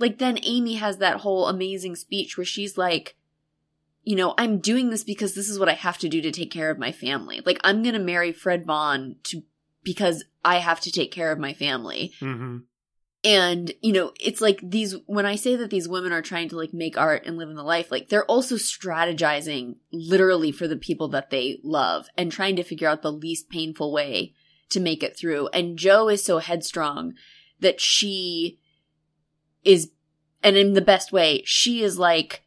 like 0.00 0.18
then 0.18 0.38
Amy 0.42 0.74
has 0.74 0.98
that 0.98 1.18
whole 1.20 1.46
amazing 1.46 1.94
speech 1.94 2.36
where 2.36 2.44
she's 2.44 2.76
like, 2.76 3.16
you 4.02 4.16
know, 4.16 4.34
I'm 4.38 4.58
doing 4.58 4.90
this 4.90 5.04
because 5.04 5.34
this 5.34 5.48
is 5.48 5.58
what 5.58 5.68
I 5.68 5.74
have 5.74 5.98
to 5.98 6.08
do 6.08 6.20
to 6.22 6.30
take 6.32 6.50
care 6.50 6.70
of 6.70 6.78
my 6.78 6.92
family. 6.92 7.40
Like 7.44 7.60
I'm 7.62 7.82
going 7.82 7.94
to 7.94 8.00
marry 8.00 8.32
Fred 8.32 8.64
Vaughn 8.66 9.16
to 9.24 9.42
because 9.82 10.24
I 10.44 10.56
have 10.58 10.80
to 10.80 10.92
take 10.92 11.12
care 11.12 11.32
of 11.32 11.38
my 11.38 11.52
family. 11.52 12.12
Mhm. 12.20 12.64
And, 13.22 13.72
you 13.82 13.92
know, 13.92 14.12
it's 14.18 14.40
like 14.40 14.60
these, 14.62 14.96
when 15.04 15.26
I 15.26 15.36
say 15.36 15.54
that 15.56 15.68
these 15.68 15.88
women 15.88 16.12
are 16.12 16.22
trying 16.22 16.48
to 16.50 16.56
like 16.56 16.72
make 16.72 16.96
art 16.96 17.26
and 17.26 17.36
live 17.36 17.50
in 17.50 17.54
the 17.54 17.62
life, 17.62 17.90
like 17.90 18.08
they're 18.08 18.24
also 18.24 18.54
strategizing 18.54 19.76
literally 19.92 20.52
for 20.52 20.66
the 20.66 20.76
people 20.76 21.08
that 21.08 21.28
they 21.28 21.60
love 21.62 22.06
and 22.16 22.32
trying 22.32 22.56
to 22.56 22.62
figure 22.62 22.88
out 22.88 23.02
the 23.02 23.12
least 23.12 23.50
painful 23.50 23.92
way 23.92 24.32
to 24.70 24.80
make 24.80 25.02
it 25.02 25.18
through. 25.18 25.48
And 25.48 25.76
Jo 25.76 26.08
is 26.08 26.24
so 26.24 26.38
headstrong 26.38 27.12
that 27.60 27.78
she 27.78 28.58
is, 29.64 29.90
and 30.42 30.56
in 30.56 30.72
the 30.72 30.80
best 30.80 31.12
way, 31.12 31.42
she 31.44 31.82
is 31.82 31.98
like 31.98 32.42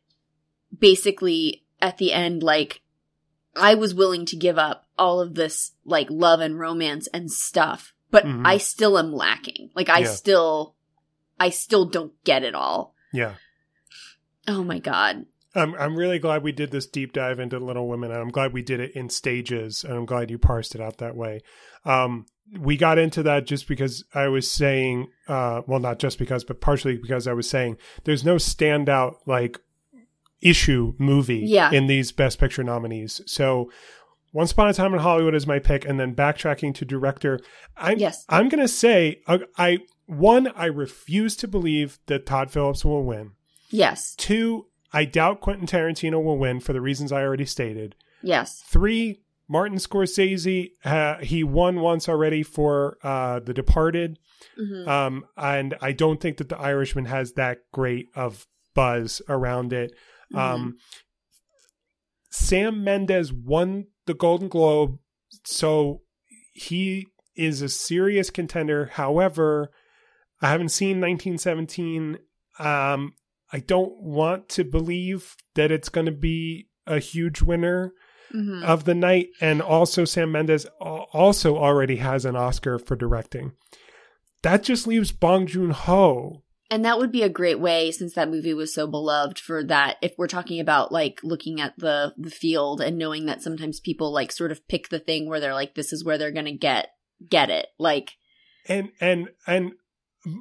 basically 0.84 1.64
at 1.81 1.97
the 1.97 2.11
end, 2.11 2.43
like, 2.43 2.81
I 3.55 3.73
was 3.73 3.93
willing 3.93 4.26
to 4.27 4.35
give 4.35 4.57
up 4.57 4.85
all 4.99 5.22
of 5.22 5.35
this 5.35 5.72
like 5.85 6.07
love 6.10 6.41
and 6.41 6.60
romance 6.60 7.07
and 7.14 7.31
stuff, 7.31 7.93
but 8.11 8.26
Mhm. 8.26 8.45
I 8.45 8.57
still 8.57 8.97
am 8.97 9.14
lacking. 9.14 9.69
Like 9.76 9.88
I 9.89 9.99
Yeah. 9.99 10.07
still 10.07 10.76
I 11.39 11.49
still 11.49 11.85
don't 11.85 12.14
get 12.26 12.43
it 12.43 12.53
all. 12.55 12.93
yeah 13.14 13.35
Oh 14.47 14.64
my 14.64 14.80
god. 14.80 15.26
I'm 15.55 15.73
I'm 15.76 15.95
really 15.95 16.19
glad 16.19 16.43
we 16.43 16.51
did 16.51 16.72
this 16.72 16.85
deep 16.88 17.14
dive 17.14 17.39
into 17.39 17.60
Little 17.60 17.88
Women, 17.88 18.11
and 18.11 18.19
I'm 18.19 18.30
glad 18.30 18.51
we 18.53 18.61
did 18.61 18.80
it 18.80 18.91
in 18.95 19.10
stages, 19.10 19.84
and 19.84 19.93
I'm 19.93 20.05
glad 20.05 20.30
you 20.31 20.38
parsed 20.38 20.76
it 20.76 20.81
out 20.81 20.97
that 20.97 21.15
way. 21.15 21.41
Um, 21.85 22.26
we 22.60 22.76
got 22.76 22.97
into 22.97 23.23
that 23.23 23.45
just 23.45 23.68
because 23.68 24.03
I 24.14 24.27
was 24.27 24.49
saying, 24.51 25.07
uh, 25.27 25.61
well, 25.65 25.80
not 25.80 25.99
just 25.99 26.19
because, 26.19 26.43
but 26.43 26.60
partially 26.60 26.97
because 26.97 27.27
I 27.27 27.34
was 27.34 27.49
saying 27.49 27.77
there's 28.03 28.26
no 28.26 28.35
standout 28.35 29.15
like 29.26 29.60
issue 30.44 30.94
movie 30.98 31.44
Yeah. 31.45 31.72
in 31.72 31.88
these 31.88 32.11
Best 32.11 32.40
Picture 32.40 32.64
nominees. 32.64 33.22
So, 33.26 33.72
Once 34.32 34.52
Upon 34.52 34.68
a 34.68 34.74
Time 34.74 34.94
in 34.95 34.99
Hollywood 34.99 35.36
is 35.36 35.45
my 35.45 35.60
pick, 35.60 35.86
and 35.86 35.99
then 35.99 36.15
backtracking 36.15 36.74
to 36.76 36.86
director, 36.86 37.40
I'm 37.78 37.99
Yes. 37.99 38.26
I'm 38.30 38.49
gonna 38.49 38.68
say 38.68 39.22
uh, 39.28 39.40
I 39.57 39.80
one 40.07 40.48
I 40.56 40.65
refuse 40.65 41.36
to 41.38 41.48
believe 41.48 41.99
that 42.07 42.26
Todd 42.26 42.49
Phillips 42.49 42.84
will 42.84 43.03
win. 43.03 43.32
Yes. 43.70 44.15
Two, 44.15 44.65
I 44.91 45.06
doubt 45.06 45.40
Quentin 45.40 45.68
Tarantino 45.68 46.24
will 46.24 46.38
win 46.40 46.60
for 46.60 46.74
the 46.74 46.82
reasons 46.82 47.11
I 47.11 47.22
already 47.22 47.45
stated. 47.45 47.95
Yes. 48.24 48.64
Three, 48.65 49.22
Martin 49.48 49.78
Scorsese, 49.78 50.72
uh, 50.84 51.18
he 51.20 51.44
won 51.44 51.80
once 51.82 52.10
already 52.10 52.41
for 52.44 52.98
uh, 53.03 53.40
The 53.40 53.53
Departed. 53.53 54.18
hmm 54.57 54.88
Um, 54.90 55.26
and 55.38 55.76
I 55.82 55.91
don't 55.91 56.20
think 56.20 56.38
that 56.38 56.49
The 56.49 56.57
Irishman 56.60 57.06
has 57.06 57.34
that 57.34 57.60
great 57.72 58.10
of 58.15 58.48
buzz 58.74 59.22
around 59.30 59.74
it. 59.74 59.94
Mm-hmm. 60.34 60.39
Um, 60.39 60.77
Sam 62.31 62.84
Mendes 62.84 63.31
won 63.31 63.85
the 64.05 64.14
Golden 64.14 64.47
Globe, 64.47 64.97
so 65.45 66.01
he 66.53 67.07
is 67.35 67.61
a 67.61 67.69
serious 67.69 68.30
contender. 68.30 68.88
However, 68.93 69.72
I 70.41 70.49
haven't 70.49 70.69
seen 70.69 70.99
1917. 70.99 72.18
Um, 72.60 73.14
I 73.51 73.60
don't 73.60 74.01
want 74.01 74.49
to 74.49 74.64
believe 74.64 75.35
that 75.55 75.72
it's 75.72 75.89
going 75.89 76.05
to 76.05 76.11
be 76.11 76.68
a 76.85 76.99
huge 76.99 77.41
winner 77.41 77.93
hmm 78.31 78.64
of 78.64 78.85
the 78.85 78.95
night. 78.95 79.27
And 79.39 79.61
also, 79.61 80.05
Sam 80.05 80.31
Mendes 80.31 80.65
also 80.80 81.55
already 81.55 81.97
has 81.97 82.26
an 82.26 82.35
Oscar 82.35 82.80
for 82.80 82.95
directing. 82.95 83.51
That 84.41 84.64
just 84.64 84.88
leaves 84.88 85.11
Bong 85.11 85.45
Joon 85.45 85.69
Ho. 85.69 86.43
And 86.74 86.84
that 86.86 86.98
would 86.98 87.12
be 87.12 87.22
a 87.22 87.30
great 87.30 87.60
way, 87.60 87.91
since 87.91 88.16
that 88.16 88.32
movie 88.32 88.56
was 88.56 88.74
so 88.74 88.88
beloved, 88.88 89.38
for 89.38 89.64
that. 89.66 89.98
If 90.02 90.16
we're 90.18 90.26
talking 90.26 90.60
about 90.60 90.91
like 90.91 91.20
looking 91.22 91.62
at 91.62 91.78
the 91.78 92.16
the 92.18 92.32
field 92.32 92.82
and 92.82 92.98
knowing 92.98 93.28
that 93.28 93.44
sometimes 93.44 93.80
people 93.80 94.12
like 94.12 94.32
sort 94.32 94.52
of 94.52 94.68
pick 94.68 94.90
the 94.90 94.98
thing 94.98 95.30
where 95.30 95.40
they're 95.40 95.54
like, 95.54 95.76
this 95.76 95.94
is 95.94 96.04
where 96.04 96.18
they're 96.18 96.32
gonna 96.32 96.52
get 96.52 96.88
get 97.30 97.52
it. 97.52 97.68
Like, 97.78 98.14
and 98.68 98.90
and 99.00 99.30
and 99.45 99.74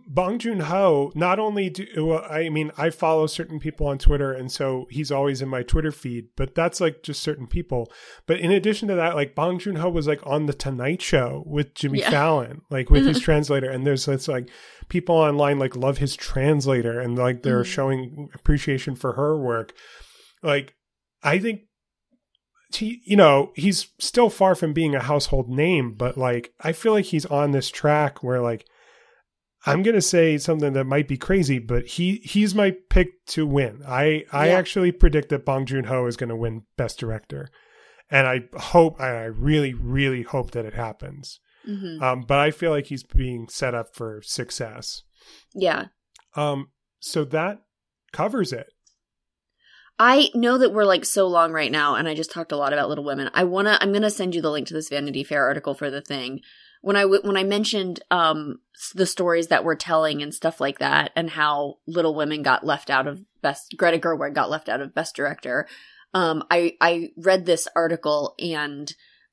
Bong 0.07 0.39
Joon 0.39 0.61
Ho 0.61 1.11
not 1.17 1.41
only 1.41 1.69
do 1.69 1.87
well, 2.07 2.25
I 2.31 2.49
mean 2.49 2.71
I 2.79 2.91
follow 2.91 3.27
certain 3.27 3.59
people 3.59 3.89
on 3.89 3.99
Twitter 3.99 4.33
and 4.33 4.51
so 4.51 4.87
he's 4.91 5.11
always 5.11 5.43
in 5.43 5.49
my 5.49 5.65
Twitter 5.65 5.91
feed 5.91 6.29
but 6.37 6.55
that's 6.55 6.81
like 6.81 7.03
just 7.03 7.21
certain 7.21 7.49
people 7.49 7.91
but 8.27 8.39
in 8.39 8.53
addition 8.53 8.87
to 8.89 8.95
that 8.95 9.17
like 9.17 9.35
Bong 9.35 9.59
Joon 9.59 9.75
Ho 9.77 9.89
was 9.91 10.07
like 10.07 10.25
on 10.25 10.47
the 10.47 10.55
Tonight 10.55 11.03
Show 11.03 11.43
with 11.47 11.75
Jimmy 11.75 11.99
Yeah. 11.99 12.11
Fallon 12.11 12.63
like 12.71 12.91
with 12.91 13.05
his 13.05 13.19
translator 13.29 13.69
and 13.69 13.85
there's 13.85 14.07
it's 14.07 14.29
like 14.29 14.49
people 14.89 15.15
online 15.17 15.59
like 15.59 15.77
love 15.77 15.99
his 15.99 16.15
translator 16.17 17.01
and 17.01 17.17
like 17.17 17.43
they're 17.43 17.63
Mhm. 17.63 17.67
showing 17.67 18.29
appreciation 18.35 18.95
for 18.95 19.13
her 19.15 19.37
work 19.39 19.73
like 20.43 20.75
I 21.23 21.39
think 21.39 21.63
he, 22.75 23.03
you 23.05 23.17
know, 23.17 23.53
he's 23.55 23.89
still 23.99 24.31
far 24.31 24.55
from 24.55 24.73
being 24.73 24.95
a 24.95 25.03
household 25.03 25.49
name, 25.49 25.93
but 25.93 26.17
like 26.17 26.53
I 26.61 26.73
feel 26.73 26.93
like 26.93 27.05
he's 27.07 27.27
on 27.27 27.51
this 27.53 27.71
track 27.71 28.23
where 28.23 28.41
like 28.41 28.67
I'm 29.65 29.83
gonna 29.85 30.01
say 30.01 30.39
something 30.39 30.73
that 30.73 30.85
might 30.87 31.07
be 31.07 31.17
crazy, 31.17 31.59
but 31.61 31.87
he 31.87 32.17
he's 32.25 32.55
my 32.55 32.75
pick 32.91 33.25
to 33.27 33.47
win. 33.47 33.83
I 33.87 34.25
I 34.33 34.49
Yeah. 34.49 34.55
actually 34.55 34.91
predict 34.91 35.29
that 35.29 35.45
Bong 35.45 35.67
Joon 35.67 35.85
Ho 35.85 36.07
is 36.07 36.17
gonna 36.17 36.35
win 36.37 36.63
Best 36.77 36.99
Director, 36.99 37.49
and 38.11 38.27
I 38.27 38.45
hope 38.59 39.01
I 39.01 39.25
really 39.27 39.75
really 39.75 40.23
hope 40.23 40.51
that 40.53 40.65
it 40.65 40.75
happens. 40.75 41.39
Hmm 41.65 42.03
Um, 42.03 42.23
but 42.23 42.39
I 42.39 42.51
feel 42.51 42.71
like 42.71 42.87
he's 42.87 43.05
being 43.05 43.49
set 43.49 43.75
up 43.75 43.95
for 43.95 44.21
success. 44.25 45.03
Yeah. 45.55 45.87
Um, 46.35 46.71
so 47.01 47.25
that 47.25 47.63
covers 48.13 48.53
it. 48.53 48.67
I 49.99 50.31
know 50.35 50.59
that 50.59 50.73
we're 50.73 50.85
like 50.85 51.05
so 51.05 51.29
long 51.29 51.53
right 51.53 51.71
now, 51.71 51.95
and 51.95 52.09
I 52.09 52.15
just 52.15 52.33
talked 52.33 52.53
a 52.53 52.57
lot 52.57 52.73
about 52.73 52.89
Little 52.89 53.05
Women. 53.05 53.31
I 53.35 53.45
wanna, 53.45 53.79
I'm 53.81 53.93
gonna 53.93 54.11
send 54.11 54.35
you 54.35 54.43
the 54.43 54.51
link 54.51 54.67
to 54.69 54.75
this 54.75 54.89
Vanity 54.89 55.23
Fair 55.23 55.45
article 55.45 55.75
for 55.75 55.91
the 55.91 56.01
thing. 56.01 56.41
When 56.81 56.97
I 56.97 57.03
w- 57.03 57.23
when 57.23 57.37
I 57.37 57.45
mentioned 57.45 58.01
um 58.11 58.59
the 58.95 59.07
stories 59.07 59.47
that 59.49 59.65
we're 59.65 59.77
telling 59.77 60.21
and 60.21 60.35
stuff 60.35 60.61
like 60.61 60.79
that, 60.79 61.13
and 61.15 61.31
how 61.31 61.77
Little 61.87 62.15
Women 62.15 62.43
got 62.43 62.67
left 62.67 62.91
out 62.91 63.07
of 63.07 63.23
best, 63.43 63.75
Greta 63.77 63.99
Gerwig 63.99 64.35
got 64.35 64.51
left 64.51 64.69
out 64.69 64.81
of 64.81 64.95
Best 64.95 65.15
Director. 65.15 65.69
Um, 66.15 66.43
I 66.51 66.77
I 66.81 67.11
read 67.17 67.47
this 67.47 67.69
article 67.77 68.35
and 68.41 68.93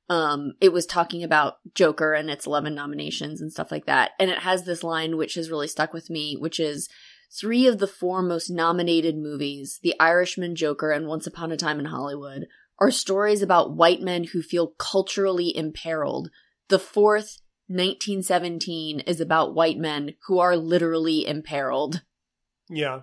um 0.10 0.54
it 0.60 0.74
was 0.74 0.86
talking 0.86 1.24
about 1.24 1.58
Joker 1.74 2.14
and 2.14 2.30
its 2.30 2.46
11 2.46 2.74
nominations 2.76 3.42
and 3.42 3.52
stuff 3.52 3.72
like 3.72 3.86
that, 3.86 4.12
and 4.20 4.30
it 4.30 4.40
has 4.40 4.64
this 4.64 4.84
line 4.84 5.18
which 5.18 5.36
has 5.36 5.52
really 5.52 5.68
stuck 5.68 5.94
with 5.94 6.10
me, 6.10 6.36
which 6.36 6.60
is 6.60 6.90
Three 7.32 7.68
of 7.68 7.78
the 7.78 7.88
four 7.88 8.22
most 8.22 8.50
nominated 8.50 9.16
movies, 9.16 9.80
The 9.84 9.94
Irishman, 10.00 10.56
Joker, 10.56 10.92
and 10.92 11.08
Once 11.08 11.28
Upon 11.28 11.52
a 11.52 11.58
Time 11.58 11.80
in 11.80 11.86
Hollywood, 11.86 12.48
are 12.80 12.92
stories 12.92 13.42
about 13.42 13.76
white 13.76 14.02
men 14.02 14.24
who 14.26 14.42
feel 14.42 14.74
culturally 14.80 15.56
imperiled. 15.56 16.32
The 16.70 16.80
fourth, 16.80 17.40
1917, 17.68 19.02
is 19.02 19.22
about 19.22 19.54
white 19.54 19.78
men 19.78 20.16
who 20.26 20.40
are 20.40 20.58
literally 20.58 21.28
imperiled. 21.28 22.02
Yeah. 22.68 23.02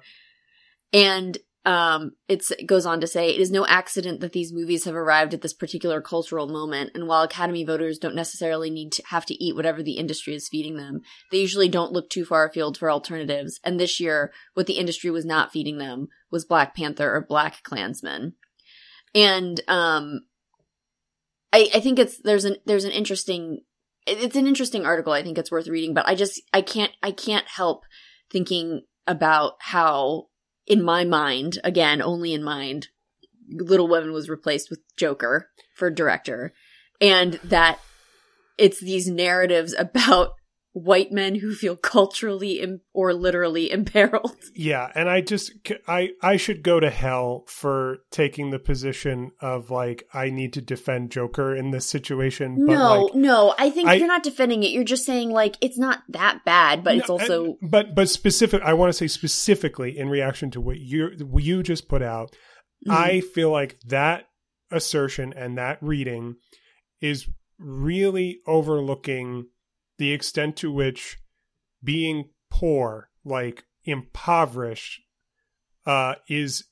And 0.92 1.38
um, 1.66 2.12
it 2.28 2.44
goes 2.64 2.86
on 2.86 3.00
to 3.00 3.08
say, 3.08 3.28
it 3.28 3.40
is 3.40 3.50
no 3.50 3.66
accident 3.66 4.20
that 4.20 4.32
these 4.32 4.52
movies 4.52 4.84
have 4.84 4.94
arrived 4.94 5.34
at 5.34 5.42
this 5.42 5.52
particular 5.52 6.00
cultural 6.00 6.46
moment. 6.46 6.92
And 6.94 7.08
while 7.08 7.24
Academy 7.24 7.64
voters 7.64 7.98
don't 7.98 8.14
necessarily 8.14 8.70
need 8.70 8.92
to 8.92 9.02
have 9.08 9.26
to 9.26 9.34
eat 9.34 9.56
whatever 9.56 9.82
the 9.82 9.98
industry 9.98 10.36
is 10.36 10.48
feeding 10.48 10.76
them, 10.76 11.00
they 11.32 11.38
usually 11.38 11.68
don't 11.68 11.92
look 11.92 12.08
too 12.08 12.24
far 12.24 12.46
afield 12.46 12.78
for 12.78 12.88
alternatives. 12.88 13.58
And 13.64 13.80
this 13.80 13.98
year, 13.98 14.32
what 14.54 14.68
the 14.68 14.78
industry 14.78 15.10
was 15.10 15.24
not 15.24 15.50
feeding 15.50 15.78
them 15.78 16.06
was 16.30 16.44
Black 16.44 16.76
Panther 16.76 17.12
or 17.12 17.26
Black 17.28 17.64
Klansman. 17.64 18.34
And 19.12 19.60
um, 19.66 20.20
I, 21.52 21.68
I 21.74 21.80
think 21.80 21.98
it's 21.98 22.20
there's 22.22 22.44
an 22.44 22.58
there's 22.64 22.84
an 22.84 22.92
interesting 22.92 23.62
it's 24.06 24.36
an 24.36 24.46
interesting 24.46 24.86
article. 24.86 25.12
I 25.12 25.24
think 25.24 25.36
it's 25.36 25.50
worth 25.50 25.66
reading, 25.66 25.94
but 25.94 26.06
I 26.06 26.14
just 26.14 26.40
I 26.52 26.62
can't 26.62 26.92
I 27.02 27.10
can't 27.10 27.48
help 27.48 27.84
thinking 28.30 28.82
about 29.08 29.54
how 29.58 30.26
in 30.66 30.82
my 30.82 31.04
mind, 31.04 31.58
again, 31.62 32.02
only 32.02 32.34
in 32.34 32.42
mind, 32.42 32.88
Little 33.48 33.88
Women 33.88 34.12
was 34.12 34.28
replaced 34.28 34.70
with 34.70 34.80
Joker 34.96 35.50
for 35.74 35.90
director. 35.90 36.52
And 37.00 37.34
that 37.44 37.78
it's 38.58 38.80
these 38.80 39.08
narratives 39.08 39.74
about 39.78 40.34
white 40.76 41.10
men 41.10 41.36
who 41.36 41.54
feel 41.54 41.74
culturally 41.74 42.60
Im- 42.60 42.82
or 42.92 43.14
literally 43.14 43.70
imperiled. 43.72 44.36
Yeah, 44.54 44.92
and 44.94 45.08
I 45.08 45.22
just 45.22 45.52
I 45.88 46.10
I 46.22 46.36
should 46.36 46.62
go 46.62 46.80
to 46.80 46.90
hell 46.90 47.44
for 47.48 48.00
taking 48.10 48.50
the 48.50 48.58
position 48.58 49.30
of 49.40 49.70
like 49.70 50.04
I 50.12 50.28
need 50.28 50.52
to 50.52 50.60
defend 50.60 51.10
Joker 51.12 51.56
in 51.56 51.70
this 51.70 51.88
situation. 51.88 52.56
But 52.66 52.72
no, 52.74 53.02
like, 53.04 53.14
no, 53.14 53.54
I 53.58 53.70
think 53.70 53.88
I- 53.88 53.94
you're 53.94 54.06
not 54.06 54.22
defending 54.22 54.62
it. 54.64 54.70
You're 54.70 54.84
just 54.84 55.06
saying 55.06 55.30
like 55.30 55.56
it's 55.62 55.78
not 55.78 56.00
that 56.10 56.44
bad, 56.44 56.84
but 56.84 56.96
it's 56.96 57.08
also 57.08 57.56
and- 57.60 57.70
but 57.70 57.94
but 57.94 58.10
specific. 58.10 58.60
I 58.62 58.74
want 58.74 58.90
to 58.90 58.98
say 58.98 59.06
specifically 59.06 59.96
in 59.96 60.10
reaction 60.10 60.50
to 60.50 60.60
what 60.60 60.78
you 60.78 61.08
you 61.38 61.62
just 61.62 61.88
put 61.88 62.02
out. 62.02 62.32
Mm-hmm. 62.86 62.92
I 62.92 63.20
feel 63.20 63.50
like 63.50 63.80
that 63.86 64.24
assertion 64.70 65.32
and 65.32 65.56
that 65.56 65.78
reading 65.80 66.34
is 67.00 67.26
really 67.58 68.40
overlooking 68.46 69.46
the 69.98 70.12
extent 70.12 70.56
to 70.56 70.70
which 70.72 71.18
being 71.82 72.30
poor, 72.50 73.10
like 73.24 73.64
impoverished, 73.84 75.00
uh, 75.84 76.14
is 76.28 76.64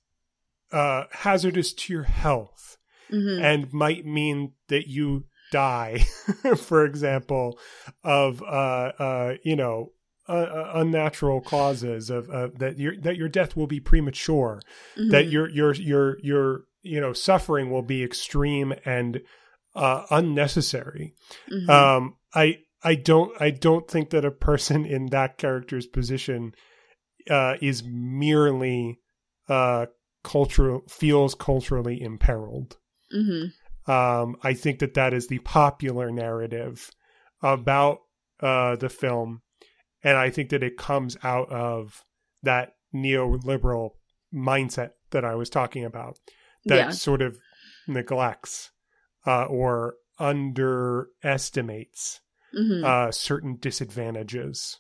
uh, 0.72 1.04
hazardous 1.10 1.72
to 1.72 1.92
your 1.92 2.02
health 2.04 2.76
Mhm. 3.12 3.40
and 3.40 3.72
might 3.72 4.04
mean 4.04 4.52
that 4.68 4.88
you 4.88 5.24
die, 5.52 5.98
for 6.56 6.84
example, 6.84 7.58
of 8.02 8.42
uh, 8.42 8.92
uh, 8.98 9.34
you 9.44 9.54
know 9.56 9.92
uh, 10.28 10.32
uh, 10.32 10.72
unnatural 10.76 11.40
causes 11.40 12.10
of 12.10 12.28
uh, 12.30 12.48
that 12.58 12.78
your 12.78 12.96
that 13.02 13.16
your 13.16 13.28
death 13.28 13.56
will 13.56 13.66
be 13.66 13.78
premature, 13.80 14.60
Mhm. 14.98 15.10
that 15.10 15.28
your 15.30 15.48
your 15.50 15.74
your 15.74 16.18
your 16.20 16.64
you 16.82 17.00
know 17.00 17.12
suffering 17.12 17.70
will 17.70 17.82
be 17.82 18.02
extreme 18.02 18.74
and 18.84 19.20
uh, 19.76 20.06
unnecessary. 20.10 21.14
Mhm. 21.52 21.68
Um, 21.70 22.16
I 22.34 22.63
I 22.84 22.96
don't 22.96 23.32
I 23.40 23.50
don't 23.50 23.88
think 23.88 24.10
that 24.10 24.26
a 24.26 24.30
person 24.30 24.84
in 24.84 25.06
that 25.06 25.38
character's 25.38 25.86
position 25.86 26.54
uh, 27.30 27.54
is 27.62 27.82
merely 27.84 29.00
uh, 29.48 29.86
cultural 30.22 30.82
feels 30.88 31.34
culturally 31.34 32.00
imperiled. 32.00 32.76
Mhm. 33.12 33.52
Um, 33.86 34.36
I 34.42 34.54
think 34.54 34.78
that 34.80 34.94
that 34.94 35.12
is 35.14 35.26
the 35.26 35.38
popular 35.40 36.10
narrative 36.10 36.90
about 37.42 38.00
uh, 38.40 38.76
the 38.76 38.88
film, 38.88 39.42
and 40.02 40.16
I 40.16 40.30
think 40.30 40.50
that 40.50 40.62
it 40.62 40.76
comes 40.76 41.16
out 41.22 41.50
of 41.50 42.04
that 42.42 42.74
neoliberal 42.94 43.90
mindset 44.32 44.90
that 45.10 45.24
I 45.24 45.34
was 45.34 45.50
talking 45.50 45.84
about 45.84 46.18
that 46.66 46.76
Yeah. 46.76 46.90
sort 46.90 47.22
of 47.22 47.38
neglects 47.86 48.70
uh, 49.26 49.44
or 49.44 49.96
underestimates 50.18 52.20
Mhm. 52.56 52.84
uh, 52.84 53.10
certain 53.12 53.56
disadvantages. 53.60 54.78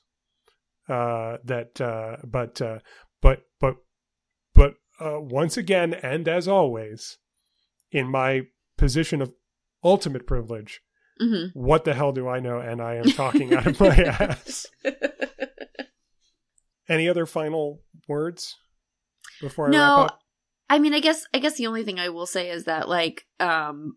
Uh, 0.88 1.38
that, 1.44 1.80
uh, 1.80 2.16
but, 2.24 2.60
uh, 2.60 2.78
but, 3.22 3.42
but, 3.58 3.76
but, 4.54 4.74
uh, 5.00 5.18
once 5.18 5.56
again, 5.56 5.94
and 5.94 6.28
as 6.28 6.46
always, 6.46 7.16
in 7.90 8.06
my 8.06 8.42
position 8.76 9.22
of 9.22 9.32
ultimate 9.82 10.26
privilege, 10.26 10.80
Mhm. 11.20 11.50
what 11.54 11.84
the 11.84 11.94
hell 11.94 12.12
do 12.12 12.28
I 12.28 12.38
know? 12.40 12.58
And 12.60 12.82
I 12.82 12.96
am 12.96 13.04
talking 13.06 13.54
out 13.54 13.66
of 13.66 13.80
my 13.80 13.94
ass. 14.20 14.66
Any 16.88 17.08
other 17.08 17.24
final 17.24 17.82
words 18.08 18.56
before 19.40 19.68
I 19.68 19.70
No, 19.70 19.78
wrap 19.96 20.10
up? 20.12 20.20
I 20.68 20.78
mean, 20.78 20.92
I 20.92 21.00
guess 21.00 21.24
I 21.32 21.38
guess 21.38 21.56
the 21.56 21.66
only 21.66 21.82
thing 21.84 21.98
I 21.98 22.10
will 22.10 22.26
say 22.26 22.50
is 22.50 22.64
that 22.64 22.88
like 22.88 23.24
um 23.40 23.96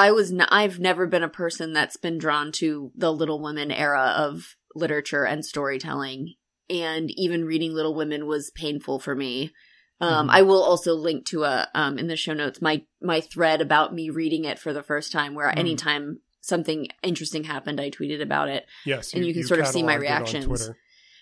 I 0.00 0.12
was 0.12 0.32
n- 0.32 0.46
I've 0.48 0.78
never 0.80 1.06
been 1.06 1.22
a 1.22 1.28
person 1.28 1.74
that's 1.74 1.98
been 1.98 2.16
drawn 2.16 2.52
to 2.52 2.90
the 2.96 3.12
Little 3.12 3.42
Women 3.42 3.70
era 3.70 4.14
of 4.16 4.56
literature 4.74 5.24
and 5.26 5.44
storytelling 5.44 6.34
and 6.70 7.10
even 7.16 7.44
reading 7.44 7.74
Little 7.74 7.94
Women 7.94 8.26
was 8.26 8.50
painful 8.54 8.98
for 9.00 9.14
me. 9.14 9.52
Um 10.00 10.28
Mhm. 10.28 10.30
I 10.32 10.42
will 10.42 10.62
also 10.62 10.94
link 10.94 11.26
to 11.26 11.44
a 11.44 11.68
um 11.74 11.98
in 11.98 12.06
the 12.06 12.16
show 12.16 12.32
notes 12.32 12.62
my 12.62 12.82
my 13.02 13.20
thread 13.20 13.60
about 13.60 13.92
me 13.94 14.08
reading 14.08 14.44
it 14.46 14.58
for 14.58 14.72
the 14.72 14.82
first 14.82 15.12
time 15.12 15.34
where 15.34 15.50
Mhm. 15.50 15.58
anytime 15.58 16.20
something 16.40 16.88
interesting 17.02 17.44
happened 17.44 17.78
I 17.78 17.90
tweeted 17.90 18.22
about 18.22 18.48
it. 18.48 18.64
Yes, 18.86 19.12
and 19.12 19.26
you 19.26 19.34
can 19.34 19.44
sort 19.44 19.60
of 19.60 19.66
see 19.66 19.82
my 19.82 19.96
cataloged 19.96 20.04
it 20.04 20.12
on 20.12 20.22
reactions. 20.22 20.70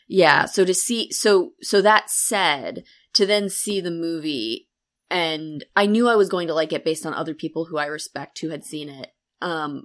Yeah, 0.06 0.44
so 0.46 0.64
to 0.64 0.74
see 0.74 1.10
so 1.10 1.54
so 1.60 1.82
that 1.82 2.10
said, 2.10 2.84
to 3.14 3.26
then 3.26 3.48
see 3.48 3.80
the 3.80 3.90
movie 3.90 4.67
and 5.10 5.64
I 5.76 5.86
knew 5.86 6.08
I 6.08 6.16
was 6.16 6.28
going 6.28 6.48
to 6.48 6.54
like 6.54 6.72
it 6.72 6.84
based 6.84 7.06
on 7.06 7.14
other 7.14 7.34
people 7.34 7.66
who 7.66 7.78
I 7.78 7.86
respect 7.86 8.38
who 8.40 8.50
had 8.50 8.64
seen 8.64 8.88
it. 8.88 9.08
Um 9.40 9.84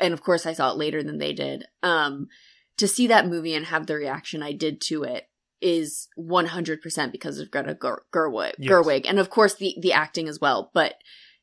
and 0.00 0.12
of 0.14 0.22
course 0.22 0.46
I 0.46 0.52
saw 0.52 0.70
it 0.70 0.76
later 0.78 1.02
than 1.02 1.18
they 1.18 1.32
did. 1.32 1.64
Um 1.82 2.28
to 2.78 2.88
see 2.88 3.06
that 3.08 3.26
movie 3.28 3.54
and 3.54 3.66
have 3.66 3.86
the 3.86 3.96
reaction 3.96 4.42
I 4.42 4.52
did 4.52 4.80
to 4.88 5.02
it 5.04 5.28
is 5.60 6.08
100% 6.18 7.12
because 7.12 7.38
of 7.38 7.50
Greta 7.50 7.76
Ger- 7.80 8.02
Gerwig, 8.12 8.52
Yes. 8.58 8.70
Gerwig 8.70 9.02
and 9.06 9.18
of 9.18 9.30
course 9.30 9.54
the 9.54 9.76
the 9.80 9.92
acting 9.92 10.28
as 10.28 10.40
well, 10.40 10.70
but 10.74 10.94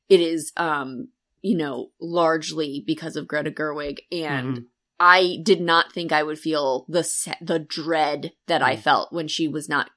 it 0.09 0.19
is 0.19 0.51
um 0.57 1.09
you 1.41 1.55
know 1.57 1.91
largely 2.01 2.83
because 2.85 3.15
of 3.15 3.27
Greta 3.27 3.51
Gerwig 3.51 3.99
and 4.11 4.57
Mhm. 4.57 4.65
I 5.01 5.37
did 5.43 5.61
not 5.61 5.93
think 5.93 6.11
I 6.11 6.23
would 6.23 6.37
feel 6.39 6.85
the 6.89 7.03
se- 7.05 7.37
the 7.41 7.59
dread 7.59 8.33
that 8.47 8.61
I 8.61 8.75
Mm. 8.75 8.79
felt 8.81 9.13
when 9.13 9.29
she 9.29 9.47
was 9.47 9.69
not 9.69 9.89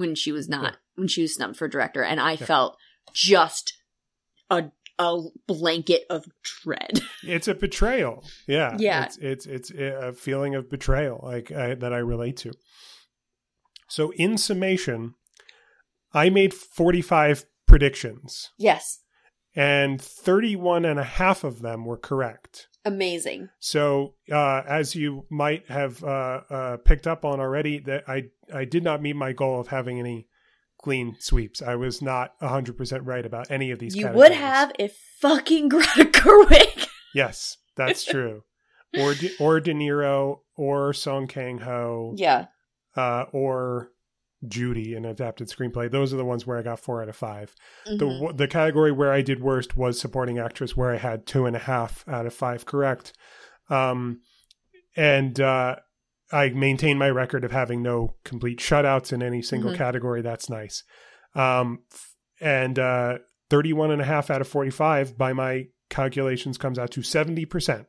when 0.00 0.14
she 0.16 0.32
was 0.32 0.48
not 0.48 0.64
Yeah. 0.72 0.76
when 0.96 1.08
she 1.08 1.22
was 1.22 1.34
snubbed 1.34 1.56
for 1.56 1.68
director, 1.68 2.02
and 2.02 2.18
I 2.20 2.32
Yeah. 2.32 2.46
felt 2.46 2.76
just 3.12 3.74
a 4.50 4.72
a 4.98 5.18
blanket 5.46 6.02
of 6.10 6.26
dread. 6.42 7.00
It's 7.22 7.48
a 7.48 7.54
betrayal. 7.54 8.22
Yeah. 8.46 8.76
Yeah. 8.78 9.04
It's 9.06 9.16
it's 9.18 9.46
it's 9.46 9.70
a 9.70 10.12
feeling 10.12 10.54
of 10.54 10.68
betrayal 10.68 11.20
like 11.22 11.50
I, 11.52 11.74
that 11.74 11.92
I 11.92 11.98
relate 11.98 12.36
to. 12.38 12.52
So 13.88 14.12
in 14.16 14.36
summation, 14.38 15.14
I 16.12 16.28
made 16.30 16.52
45 16.54 17.46
predictions 17.66 18.50
yes, 18.58 19.00
and 19.54 20.00
31 20.02 20.84
and 20.84 20.98
a 20.98 21.04
half 21.04 21.44
of 21.44 21.60
them 21.62 21.84
were 21.84 21.96
correct. 21.98 22.68
Amazing. 22.84 23.48
So, 23.58 24.14
uh, 24.30 24.62
as 24.66 24.94
you 24.94 25.26
might 25.30 25.68
have 25.68 26.02
uh, 26.04 26.40
uh, 26.50 26.76
picked 26.78 27.06
up 27.06 27.24
on 27.24 27.40
already, 27.40 27.78
that 27.80 28.04
I 28.08 28.24
I 28.52 28.64
did 28.64 28.82
not 28.84 29.02
meet 29.02 29.16
my 29.16 29.32
goal 29.32 29.60
of 29.60 29.68
having 29.68 29.98
any 29.98 30.26
clean 30.82 31.16
sweeps. 31.18 31.60
I 31.62 31.74
was 31.76 32.00
not 32.02 32.32
hundred 32.40 32.76
percent 32.76 33.04
right 33.04 33.24
about 33.24 33.50
any 33.50 33.70
of 33.70 33.78
these. 33.78 33.94
You 33.96 34.04
categories. 34.04 34.30
would 34.30 34.38
have 34.38 34.72
if 34.78 34.96
fucking 35.20 35.68
Greta 35.70 36.04
Gerwig. 36.04 36.86
Yes, 37.14 37.58
that's 37.76 38.04
true. 38.04 38.42
or 38.98 39.14
De, 39.14 39.30
or 39.38 39.60
De 39.60 39.72
Niro 39.72 40.40
or 40.56 40.92
Song 40.92 41.26
Kang 41.26 41.58
Ho 41.58 42.14
Yeah. 42.16 42.46
uh, 42.96 43.24
or 43.32 43.90
Judy 44.48 44.94
in 44.94 45.04
adapted 45.04 45.48
screenplay. 45.48 45.90
Those 45.90 46.14
are 46.14 46.16
the 46.16 46.24
ones 46.24 46.46
where 46.46 46.58
I 46.58 46.62
got 46.62 46.80
four 46.80 47.02
out 47.02 47.08
of 47.08 47.16
5 47.16 47.54
Mhm. 47.86 47.98
The 47.98 48.32
the 48.34 48.48
category 48.48 48.90
where 48.92 49.12
I 49.12 49.20
did 49.22 49.40
worst 49.40 49.76
was 49.76 50.00
supporting 50.00 50.38
actress, 50.38 50.76
where 50.76 50.90
I 50.92 50.96
had 50.96 51.26
two 51.26 51.46
and 51.46 51.54
a 51.56 51.60
half 51.60 52.04
out 52.08 52.26
of 52.26 52.32
five 52.34 52.64
correct. 52.64 53.12
Um, 53.68 54.22
and 54.96 55.38
uh, 55.40 55.76
I 56.32 56.48
maintain 56.50 56.96
my 56.98 57.10
record 57.10 57.44
of 57.44 57.52
having 57.52 57.82
no 57.82 58.16
complete 58.24 58.58
shutouts 58.60 59.12
in 59.12 59.22
any 59.22 59.42
single 59.42 59.72
Mhm. 59.72 59.76
category. 59.76 60.22
That's 60.22 60.48
nice. 60.48 60.84
Um, 61.34 61.80
and 62.40 62.78
uh, 62.78 63.18
31 63.50 63.90
and 63.90 64.00
a 64.00 64.04
half 64.04 64.30
out 64.30 64.40
of 64.40 64.48
45 64.48 65.18
by 65.18 65.32
my 65.32 65.66
calculations 65.90 66.56
comes 66.56 66.78
out 66.78 66.90
to 66.92 67.02
70%. 67.02 67.86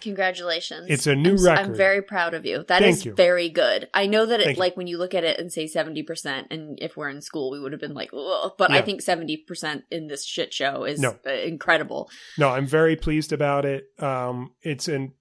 Congratulations. 0.00 0.86
It's 0.88 1.06
a 1.06 1.14
new 1.14 1.36
I'm, 1.36 1.44
record. 1.44 1.58
I'm 1.66 1.74
very 1.74 2.02
proud 2.02 2.34
of 2.34 2.44
you. 2.44 2.64
That 2.68 2.82
is 2.82 2.96
Thank 2.96 3.04
you. 3.06 3.14
very 3.14 3.48
good. 3.48 3.88
I 3.94 4.06
know 4.06 4.26
that 4.26 4.40
it, 4.40 4.44
Thank 4.44 4.56
you. 4.56 4.60
like 4.60 4.76
when 4.76 4.86
you 4.86 4.98
look 4.98 5.14
at 5.14 5.24
it 5.24 5.38
and 5.38 5.52
say 5.52 5.66
70%, 5.66 6.46
and 6.50 6.78
if 6.80 6.96
we're 6.96 7.08
in 7.08 7.20
school, 7.22 7.50
we 7.50 7.60
would 7.60 7.72
have 7.72 7.80
been 7.80 7.94
like, 7.94 8.10
Ugh. 8.12 8.52
but 8.58 8.70
I 8.70 8.82
think 8.82 9.02
70% 9.02 9.82
in 9.90 10.08
this 10.08 10.24
shit 10.24 10.52
show 10.52 10.84
is 10.84 11.00
No. 11.00 11.16
uh, 11.26 11.30
incredible. 11.30 12.10
No, 12.38 12.48
I'm 12.48 12.66
very 12.66 12.96
pleased 12.96 13.32
about 13.32 13.64
it. 13.64 13.84
Um, 13.98 14.52
it's 14.62 14.88
an, 14.88 15.12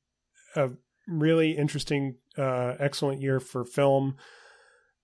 a 0.55 0.71
really 1.07 1.51
interesting, 1.51 2.15
uh, 2.37 2.75
excellent 2.79 3.21
year 3.21 3.39
for 3.39 3.63
film, 3.65 4.17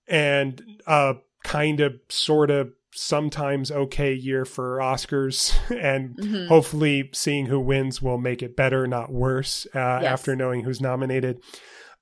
and 0.07 0.81
a 0.87 1.15
kind 1.43 1.79
of, 1.81 1.95
sort 2.09 2.49
of, 2.49 2.71
sometimes 2.97 3.71
okay 3.71 4.11
year 4.13 4.43
for 4.43 4.77
Oscars, 4.79 5.53
and 5.81 6.15
Mhm. 6.17 6.47
hopefully 6.47 7.09
seeing 7.13 7.45
who 7.45 7.59
wins 7.59 8.01
will 8.01 8.17
make 8.17 8.41
it 8.41 8.55
better, 8.55 8.87
not 8.87 9.11
worse. 9.11 9.65
Uh, 9.75 9.99
Yes. 10.01 10.05
After 10.13 10.35
knowing 10.35 10.63
who's 10.63 10.81
nominated. 10.81 11.39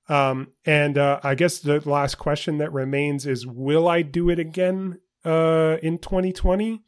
Um, 0.08 0.50
and 0.66 0.98
uh, 0.98 1.20
I 1.24 1.36
guess 1.36 1.60
the 1.60 1.82
last 1.90 2.16
question 2.16 2.60
that 2.60 2.72
remains 2.72 3.26
is, 3.26 3.46
will 3.46 3.88
I 3.88 4.04
do 4.04 4.30
it 4.30 4.40
again 4.40 5.00
uh, 5.26 5.78
in 5.82 5.98
2020? 5.98 6.82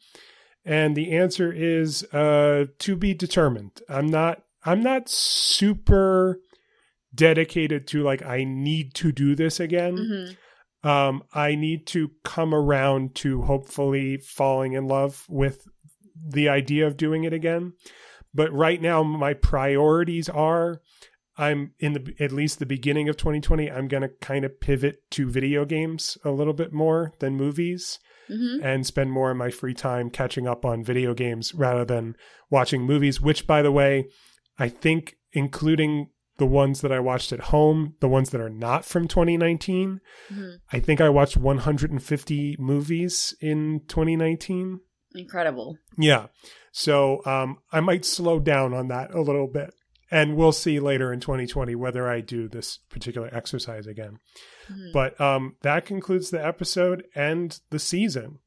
And 0.64 0.96
the 0.96 1.12
answer 1.12 1.52
is 1.52 2.04
uh, 2.12 2.66
to 2.78 2.96
be 2.96 3.14
determined. 3.14 3.80
I'm 3.88 4.06
not. 4.06 4.42
I'm 4.64 4.82
not 4.82 5.08
super 5.08 6.38
dedicated 7.14 7.86
to 7.88 8.02
like 8.02 8.22
I 8.22 8.44
need 8.44 8.94
to 8.94 9.12
do 9.12 9.34
this 9.34 9.60
again. 9.60 9.96
Mhm. 9.96 10.36
Um, 10.84 11.22
I 11.34 11.54
need 11.56 11.86
to 11.88 12.10
come 12.24 12.54
around 12.54 13.14
to 13.16 13.42
hopefully 13.42 14.18
falling 14.18 14.74
in 14.74 14.86
love 14.86 15.24
with 15.28 15.66
the 16.24 16.48
idea 16.48 16.86
of 16.86 16.96
doing 16.96 17.24
it 17.24 17.32
again. 17.32 17.72
But 18.34 18.52
right 18.52 18.80
now, 18.80 19.02
my 19.02 19.34
priorities 19.34 20.28
are 20.28 20.80
I'm 21.40 21.72
in 21.78 21.92
the 21.92 22.14
at 22.18 22.32
least 22.32 22.58
the 22.58 22.66
beginning 22.66 23.08
of 23.08 23.16
2020. 23.16 23.70
I'm 23.70 23.86
going 23.86 24.02
to 24.02 24.08
kind 24.20 24.44
of 24.44 24.60
pivot 24.60 25.08
to 25.12 25.30
video 25.30 25.64
games 25.64 26.18
a 26.24 26.30
little 26.32 26.52
bit 26.52 26.72
more 26.72 27.12
than 27.20 27.36
movies 27.36 28.00
Mhm. 28.28 28.62
and 28.62 28.84
spend 28.86 29.12
more 29.12 29.30
of 29.30 29.36
my 29.36 29.50
free 29.50 29.72
time 29.72 30.10
catching 30.10 30.46
up 30.48 30.64
on 30.64 30.82
video 30.84 31.14
games 31.14 31.54
rather 31.54 31.84
than 31.84 32.16
watching 32.50 32.82
movies, 32.82 33.20
which, 33.20 33.46
by 33.46 33.62
the 33.62 33.70
way, 33.72 34.08
I 34.58 34.68
think, 34.68 35.16
including 35.32 36.10
the 36.38 36.46
ones 36.46 36.80
that 36.80 36.90
I 36.92 37.00
watched 37.00 37.32
at 37.32 37.40
home, 37.40 37.94
the 38.00 38.08
ones 38.08 38.30
that 38.30 38.40
are 38.40 38.48
not 38.50 38.84
from 38.84 39.06
2019, 39.08 40.00
Mhm. 40.32 40.58
I 40.72 40.80
think 40.80 41.00
I 41.00 41.08
watched 41.08 41.36
150 41.36 42.56
movies 42.58 43.34
in 43.40 43.80
2019. 43.88 44.80
Incredible. 45.14 45.76
Yeah. 45.96 46.26
So 46.72 47.24
um, 47.26 47.58
I 47.72 47.80
might 47.80 48.04
slow 48.04 48.38
down 48.40 48.72
on 48.74 48.88
that 48.88 49.12
a 49.14 49.20
little 49.20 49.46
bit. 49.48 49.70
And 50.10 50.36
we'll 50.36 50.52
see 50.52 50.80
later 50.80 51.12
in 51.12 51.20
2020 51.20 51.74
whether 51.74 52.08
I 52.08 52.22
do 52.22 52.48
this 52.48 52.78
particular 52.88 53.28
exercise 53.30 53.86
again. 53.86 54.18
Mhm. 54.70 54.92
But 54.92 55.20
um, 55.20 55.56
that 55.62 55.84
concludes 55.84 56.30
the 56.30 56.42
episode 56.44 57.04
and 57.14 57.58
the 57.70 57.78
season. 57.78 58.38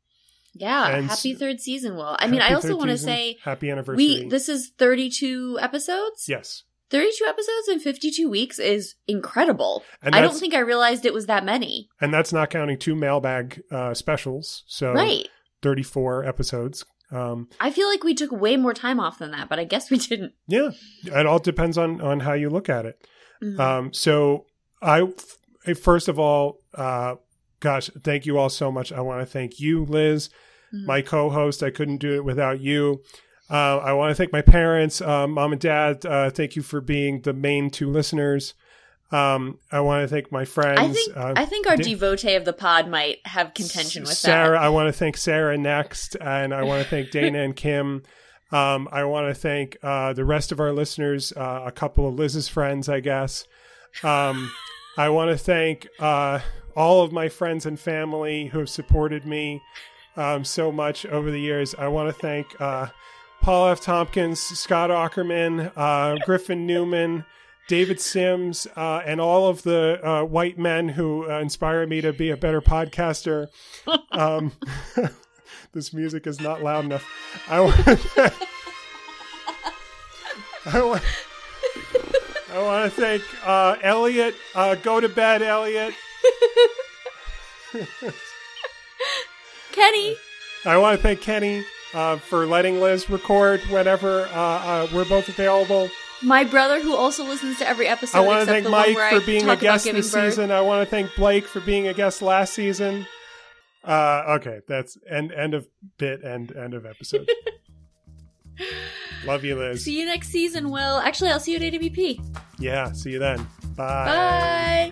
Yeah. 0.55 0.87
And 0.89 1.07
happy 1.07 1.33
third 1.35 1.59
season, 1.61 1.95
Will. 1.95 2.15
I 2.19 2.27
mean, 2.27 2.41
I 2.41 2.53
also 2.53 2.75
want 2.75 2.89
to 2.89 2.97
say 2.97 3.37
happy 3.43 3.69
anniversary. 3.69 3.95
we 4.23 4.27
this 4.27 4.49
is 4.49 4.71
32 4.77 5.59
episodes. 5.61 6.25
yes. 6.27 6.63
32 6.91 7.25
episodes 7.25 7.67
in 7.69 7.79
52 7.79 8.29
weeks 8.29 8.59
is 8.59 8.95
incredible. 9.07 9.83
And 10.01 10.15
I 10.15 10.21
don't 10.21 10.37
think 10.37 10.53
I 10.53 10.59
realized 10.59 11.05
it 11.05 11.13
was 11.13 11.25
that 11.27 11.45
many. 11.45 11.89
And 11.99 12.13
that's 12.13 12.31
not 12.33 12.49
counting 12.49 12.77
two 12.77 12.95
mailbag 12.95 13.61
uh, 13.71 13.93
specials. 13.93 14.63
So 14.67 14.93
Right. 14.93 15.27
34 15.61 16.25
episodes. 16.25 16.85
Um, 17.11 17.49
I 17.59 17.71
feel 17.71 17.87
like 17.89 18.03
we 18.03 18.13
took 18.13 18.31
way 18.31 18.55
more 18.57 18.73
time 18.73 18.99
off 18.99 19.19
than 19.19 19.31
that, 19.31 19.49
but 19.49 19.59
I 19.59 19.63
guess 19.65 19.89
we 19.89 19.97
didn't. 19.97 20.33
yeah, 20.47 20.69
it 21.03 21.25
all 21.25 21.39
depends 21.39 21.77
on 21.77 21.99
on 22.01 22.21
how 22.21 22.33
you 22.33 22.49
look 22.49 22.69
at 22.69 22.85
it. 22.85 23.05
Mhm. 23.43 23.59
Um, 23.59 23.93
so 23.93 24.45
I 24.81 25.01
f- 25.65 25.77
first 25.77 26.07
of 26.07 26.17
all, 26.19 26.59
uh, 26.73 27.15
gosh, 27.59 27.89
thank 28.03 28.25
you 28.25 28.37
all 28.37 28.49
so 28.49 28.71
much. 28.71 28.91
I 28.93 29.01
want 29.01 29.19
to 29.21 29.25
thank 29.25 29.59
you, 29.59 29.83
Liz, 29.85 30.29
Mhm. 30.73 30.85
my 30.85 31.01
co-host. 31.01 31.61
I 31.61 31.69
couldn't 31.69 31.97
do 31.97 32.15
it 32.15 32.23
without 32.23 32.61
you. 32.61 33.03
Uh, 33.51 33.79
I 33.79 33.93
want 33.93 34.11
to 34.11 34.15
thank 34.15 34.31
my 34.31 34.41
parents, 34.41 35.01
uh, 35.01 35.27
mom 35.27 35.51
and 35.51 35.59
dad. 35.59 36.05
Uh, 36.05 36.29
thank 36.29 36.55
you 36.55 36.61
for 36.61 36.79
being 36.79 37.21
the 37.21 37.33
main 37.33 37.69
two 37.69 37.89
listeners. 37.89 38.53
Um, 39.11 39.59
I 39.69 39.81
want 39.81 40.03
to 40.03 40.07
thank 40.07 40.31
my 40.31 40.45
friends. 40.45 40.79
I 40.79 40.87
think 40.87 41.17
uh, 41.17 41.33
I 41.35 41.45
think 41.45 41.67
our 41.67 41.75
devotee 41.75 42.35
of 42.35 42.45
the 42.45 42.53
pod 42.53 42.87
might 42.87 43.17
have 43.25 43.53
contention 43.53 44.03
with 44.03 44.13
Sarah. 44.13 44.51
that. 44.51 44.63
I 44.63 44.69
want 44.69 44.87
to 44.87 44.93
thank 44.93 45.17
Sarah 45.17 45.57
next, 45.57 46.15
and 46.15 46.53
I 46.53 46.63
want 46.63 46.81
to 46.81 46.89
thank 46.89 47.11
Dana 47.11 47.39
and 47.39 47.53
Kim. 47.53 48.03
Um, 48.53 48.87
I 48.89 49.03
want 49.03 49.27
to 49.27 49.33
thank 49.33 49.77
uh, 49.83 50.13
the 50.13 50.23
rest 50.23 50.53
of 50.53 50.61
our 50.61 50.71
listeners, 50.71 51.33
uh, 51.35 51.63
a 51.65 51.71
couple 51.71 52.07
of 52.07 52.15
Liz's 52.15 52.47
friends, 52.47 52.87
I 52.87 53.01
guess. 53.01 53.45
Um, 54.01 54.49
I 54.97 55.09
want 55.09 55.31
to 55.31 55.37
thank 55.37 55.87
uh, 55.99 56.39
all 56.75 57.03
of 57.03 57.11
my 57.11 57.27
friends 57.27 57.65
and 57.65 57.77
family 57.77 58.47
who 58.47 58.59
have 58.59 58.69
supported 58.69 59.25
me 59.25 59.61
um, 60.15 60.45
so 60.45 60.71
much 60.71 61.05
over 61.05 61.31
the 61.31 61.39
years. 61.39 61.75
I 61.75 61.87
want 61.89 62.13
to 62.13 62.13
thank 62.13 62.59
uh, 62.59 62.87
Paul 63.41 63.69
F. 63.69 63.81
Tompkins, 63.81 64.39
Scott 64.39 64.89
Aukerman, 64.91 65.71
uh, 65.75 66.17
Griffin 66.25 66.65
Newman. 66.67 67.25
David 67.67 68.01
Sims, 68.01 68.67
uh, 68.75 69.01
and 69.05 69.21
all 69.21 69.47
of 69.47 69.63
the 69.63 70.05
uh, 70.05 70.25
white 70.25 70.59
men 70.59 70.89
who 70.89 71.31
uh, 71.31 71.39
inspire 71.39 71.87
me 71.87 72.01
to 72.01 72.11
be 72.11 72.29
a 72.29 72.35
better 72.35 72.61
podcaster. 72.61 73.47
Um, 74.11 74.51
this 75.71 75.93
music 75.93 76.27
is 76.27 76.41
not 76.41 76.61
loud 76.61 76.83
enough. 76.83 77.07
I 77.47 77.61
want. 77.61 77.79
I 80.65 80.83
want. 80.83 81.01
I 82.53 82.61
want 82.61 82.93
to 82.93 83.01
thank 83.01 83.23
uh, 83.45 83.77
Elliot. 83.81 84.35
Uh, 84.53 84.75
go 84.75 84.99
to 84.99 85.07
bed, 85.07 85.41
Elliot. 85.41 85.93
Kenny, 89.71 90.17
I 90.65 90.77
want 90.77 90.97
to 90.97 91.03
thank 91.03 91.21
Kenny 91.21 91.63
uh, 91.93 92.17
for 92.17 92.45
letting 92.45 92.79
Liz 92.79 93.09
record 93.09 93.61
whenever 93.69 94.21
uh, 94.27 94.33
uh, 94.33 94.87
we're 94.93 95.05
both 95.05 95.27
available. 95.29 95.89
my 96.21 96.43
brother 96.43 96.81
who 96.81 96.95
also 96.95 97.23
listens 97.23 97.57
to 97.59 97.67
every 97.67 97.87
episode. 97.87 98.17
I 98.17 98.21
want 98.21 98.37
to 98.37 98.41
except 98.43 98.53
thank 98.53 98.65
the 98.65 98.71
one 98.71 98.93
Mike 98.93 99.11
for 99.11 99.21
I 99.21 99.25
being 99.25 99.49
a 99.49 99.55
guest 99.55 99.85
this 99.85 100.11
birth. 100.11 100.33
season. 100.33 100.51
I 100.51 100.61
want 100.61 100.87
to 100.87 100.89
thank 100.89 101.13
Blake 101.15 101.45
for 101.45 101.59
being 101.61 101.87
a 101.87 101.93
guest 101.93 102.21
last 102.21 102.53
season. 102.53 103.05
Uh, 103.83 104.37
okay, 104.39 104.59
that's 104.67 104.97
end 105.09 105.31
end 105.31 105.53
of 105.53 105.67
bit 105.97 106.21
and 106.23 106.55
end 106.55 106.73
of 106.73 106.85
episode. 106.85 107.27
Love 109.25 109.43
you, 109.43 109.55
Liz. 109.55 109.83
See 109.83 109.99
you 109.99 110.05
next 110.05 110.29
season, 110.29 110.69
Will. 110.69 110.99
Actually, 110.99 111.31
I'll 111.31 111.39
see 111.39 111.51
you 111.53 111.57
at 111.57 111.73
AWP. 111.73 112.37
Yeah, 112.59 112.91
see 112.91 113.11
you 113.11 113.19
then. 113.19 113.37
Bye. 113.75 114.91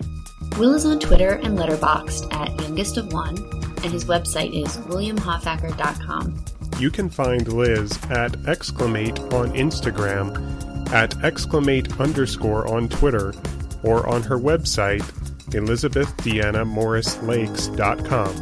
Will 0.58 0.74
is 0.74 0.84
on 0.84 0.98
Twitter 0.98 1.34
and 1.34 1.56
Letterboxd 1.56 2.32
at 2.34 2.60
youngest 2.60 2.96
of 2.96 3.12
one, 3.12 3.36
and 3.84 3.92
his 3.92 4.04
website 4.06 4.60
is 4.60 4.76
williamhoffacker.com. 4.78 6.44
You 6.80 6.90
can 6.90 7.08
find 7.10 7.52
Liz 7.52 7.92
at 8.10 8.32
exclamate 8.48 9.18
on 9.34 9.52
Instagram, 9.52 10.90
at 10.90 11.22
exclamate 11.22 12.00
underscore 12.00 12.66
on 12.72 12.88
Twitter, 12.88 13.34
or 13.82 14.08
on 14.08 14.22
her 14.22 14.38
website, 14.38 15.02
elizabethdeannamorrislakes.com. 15.50 18.36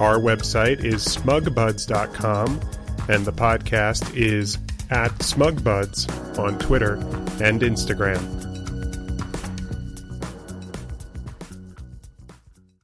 Our 0.00 0.18
website 0.18 0.84
is 0.84 1.04
smugbuds.com, 1.04 2.60
and 3.08 3.24
the 3.24 3.32
podcast 3.32 4.16
is 4.16 4.58
at 4.90 5.12
smugbuds 5.20 6.08
on 6.36 6.58
Twitter 6.58 6.94
and 7.40 7.62
Instagram. 7.62 8.53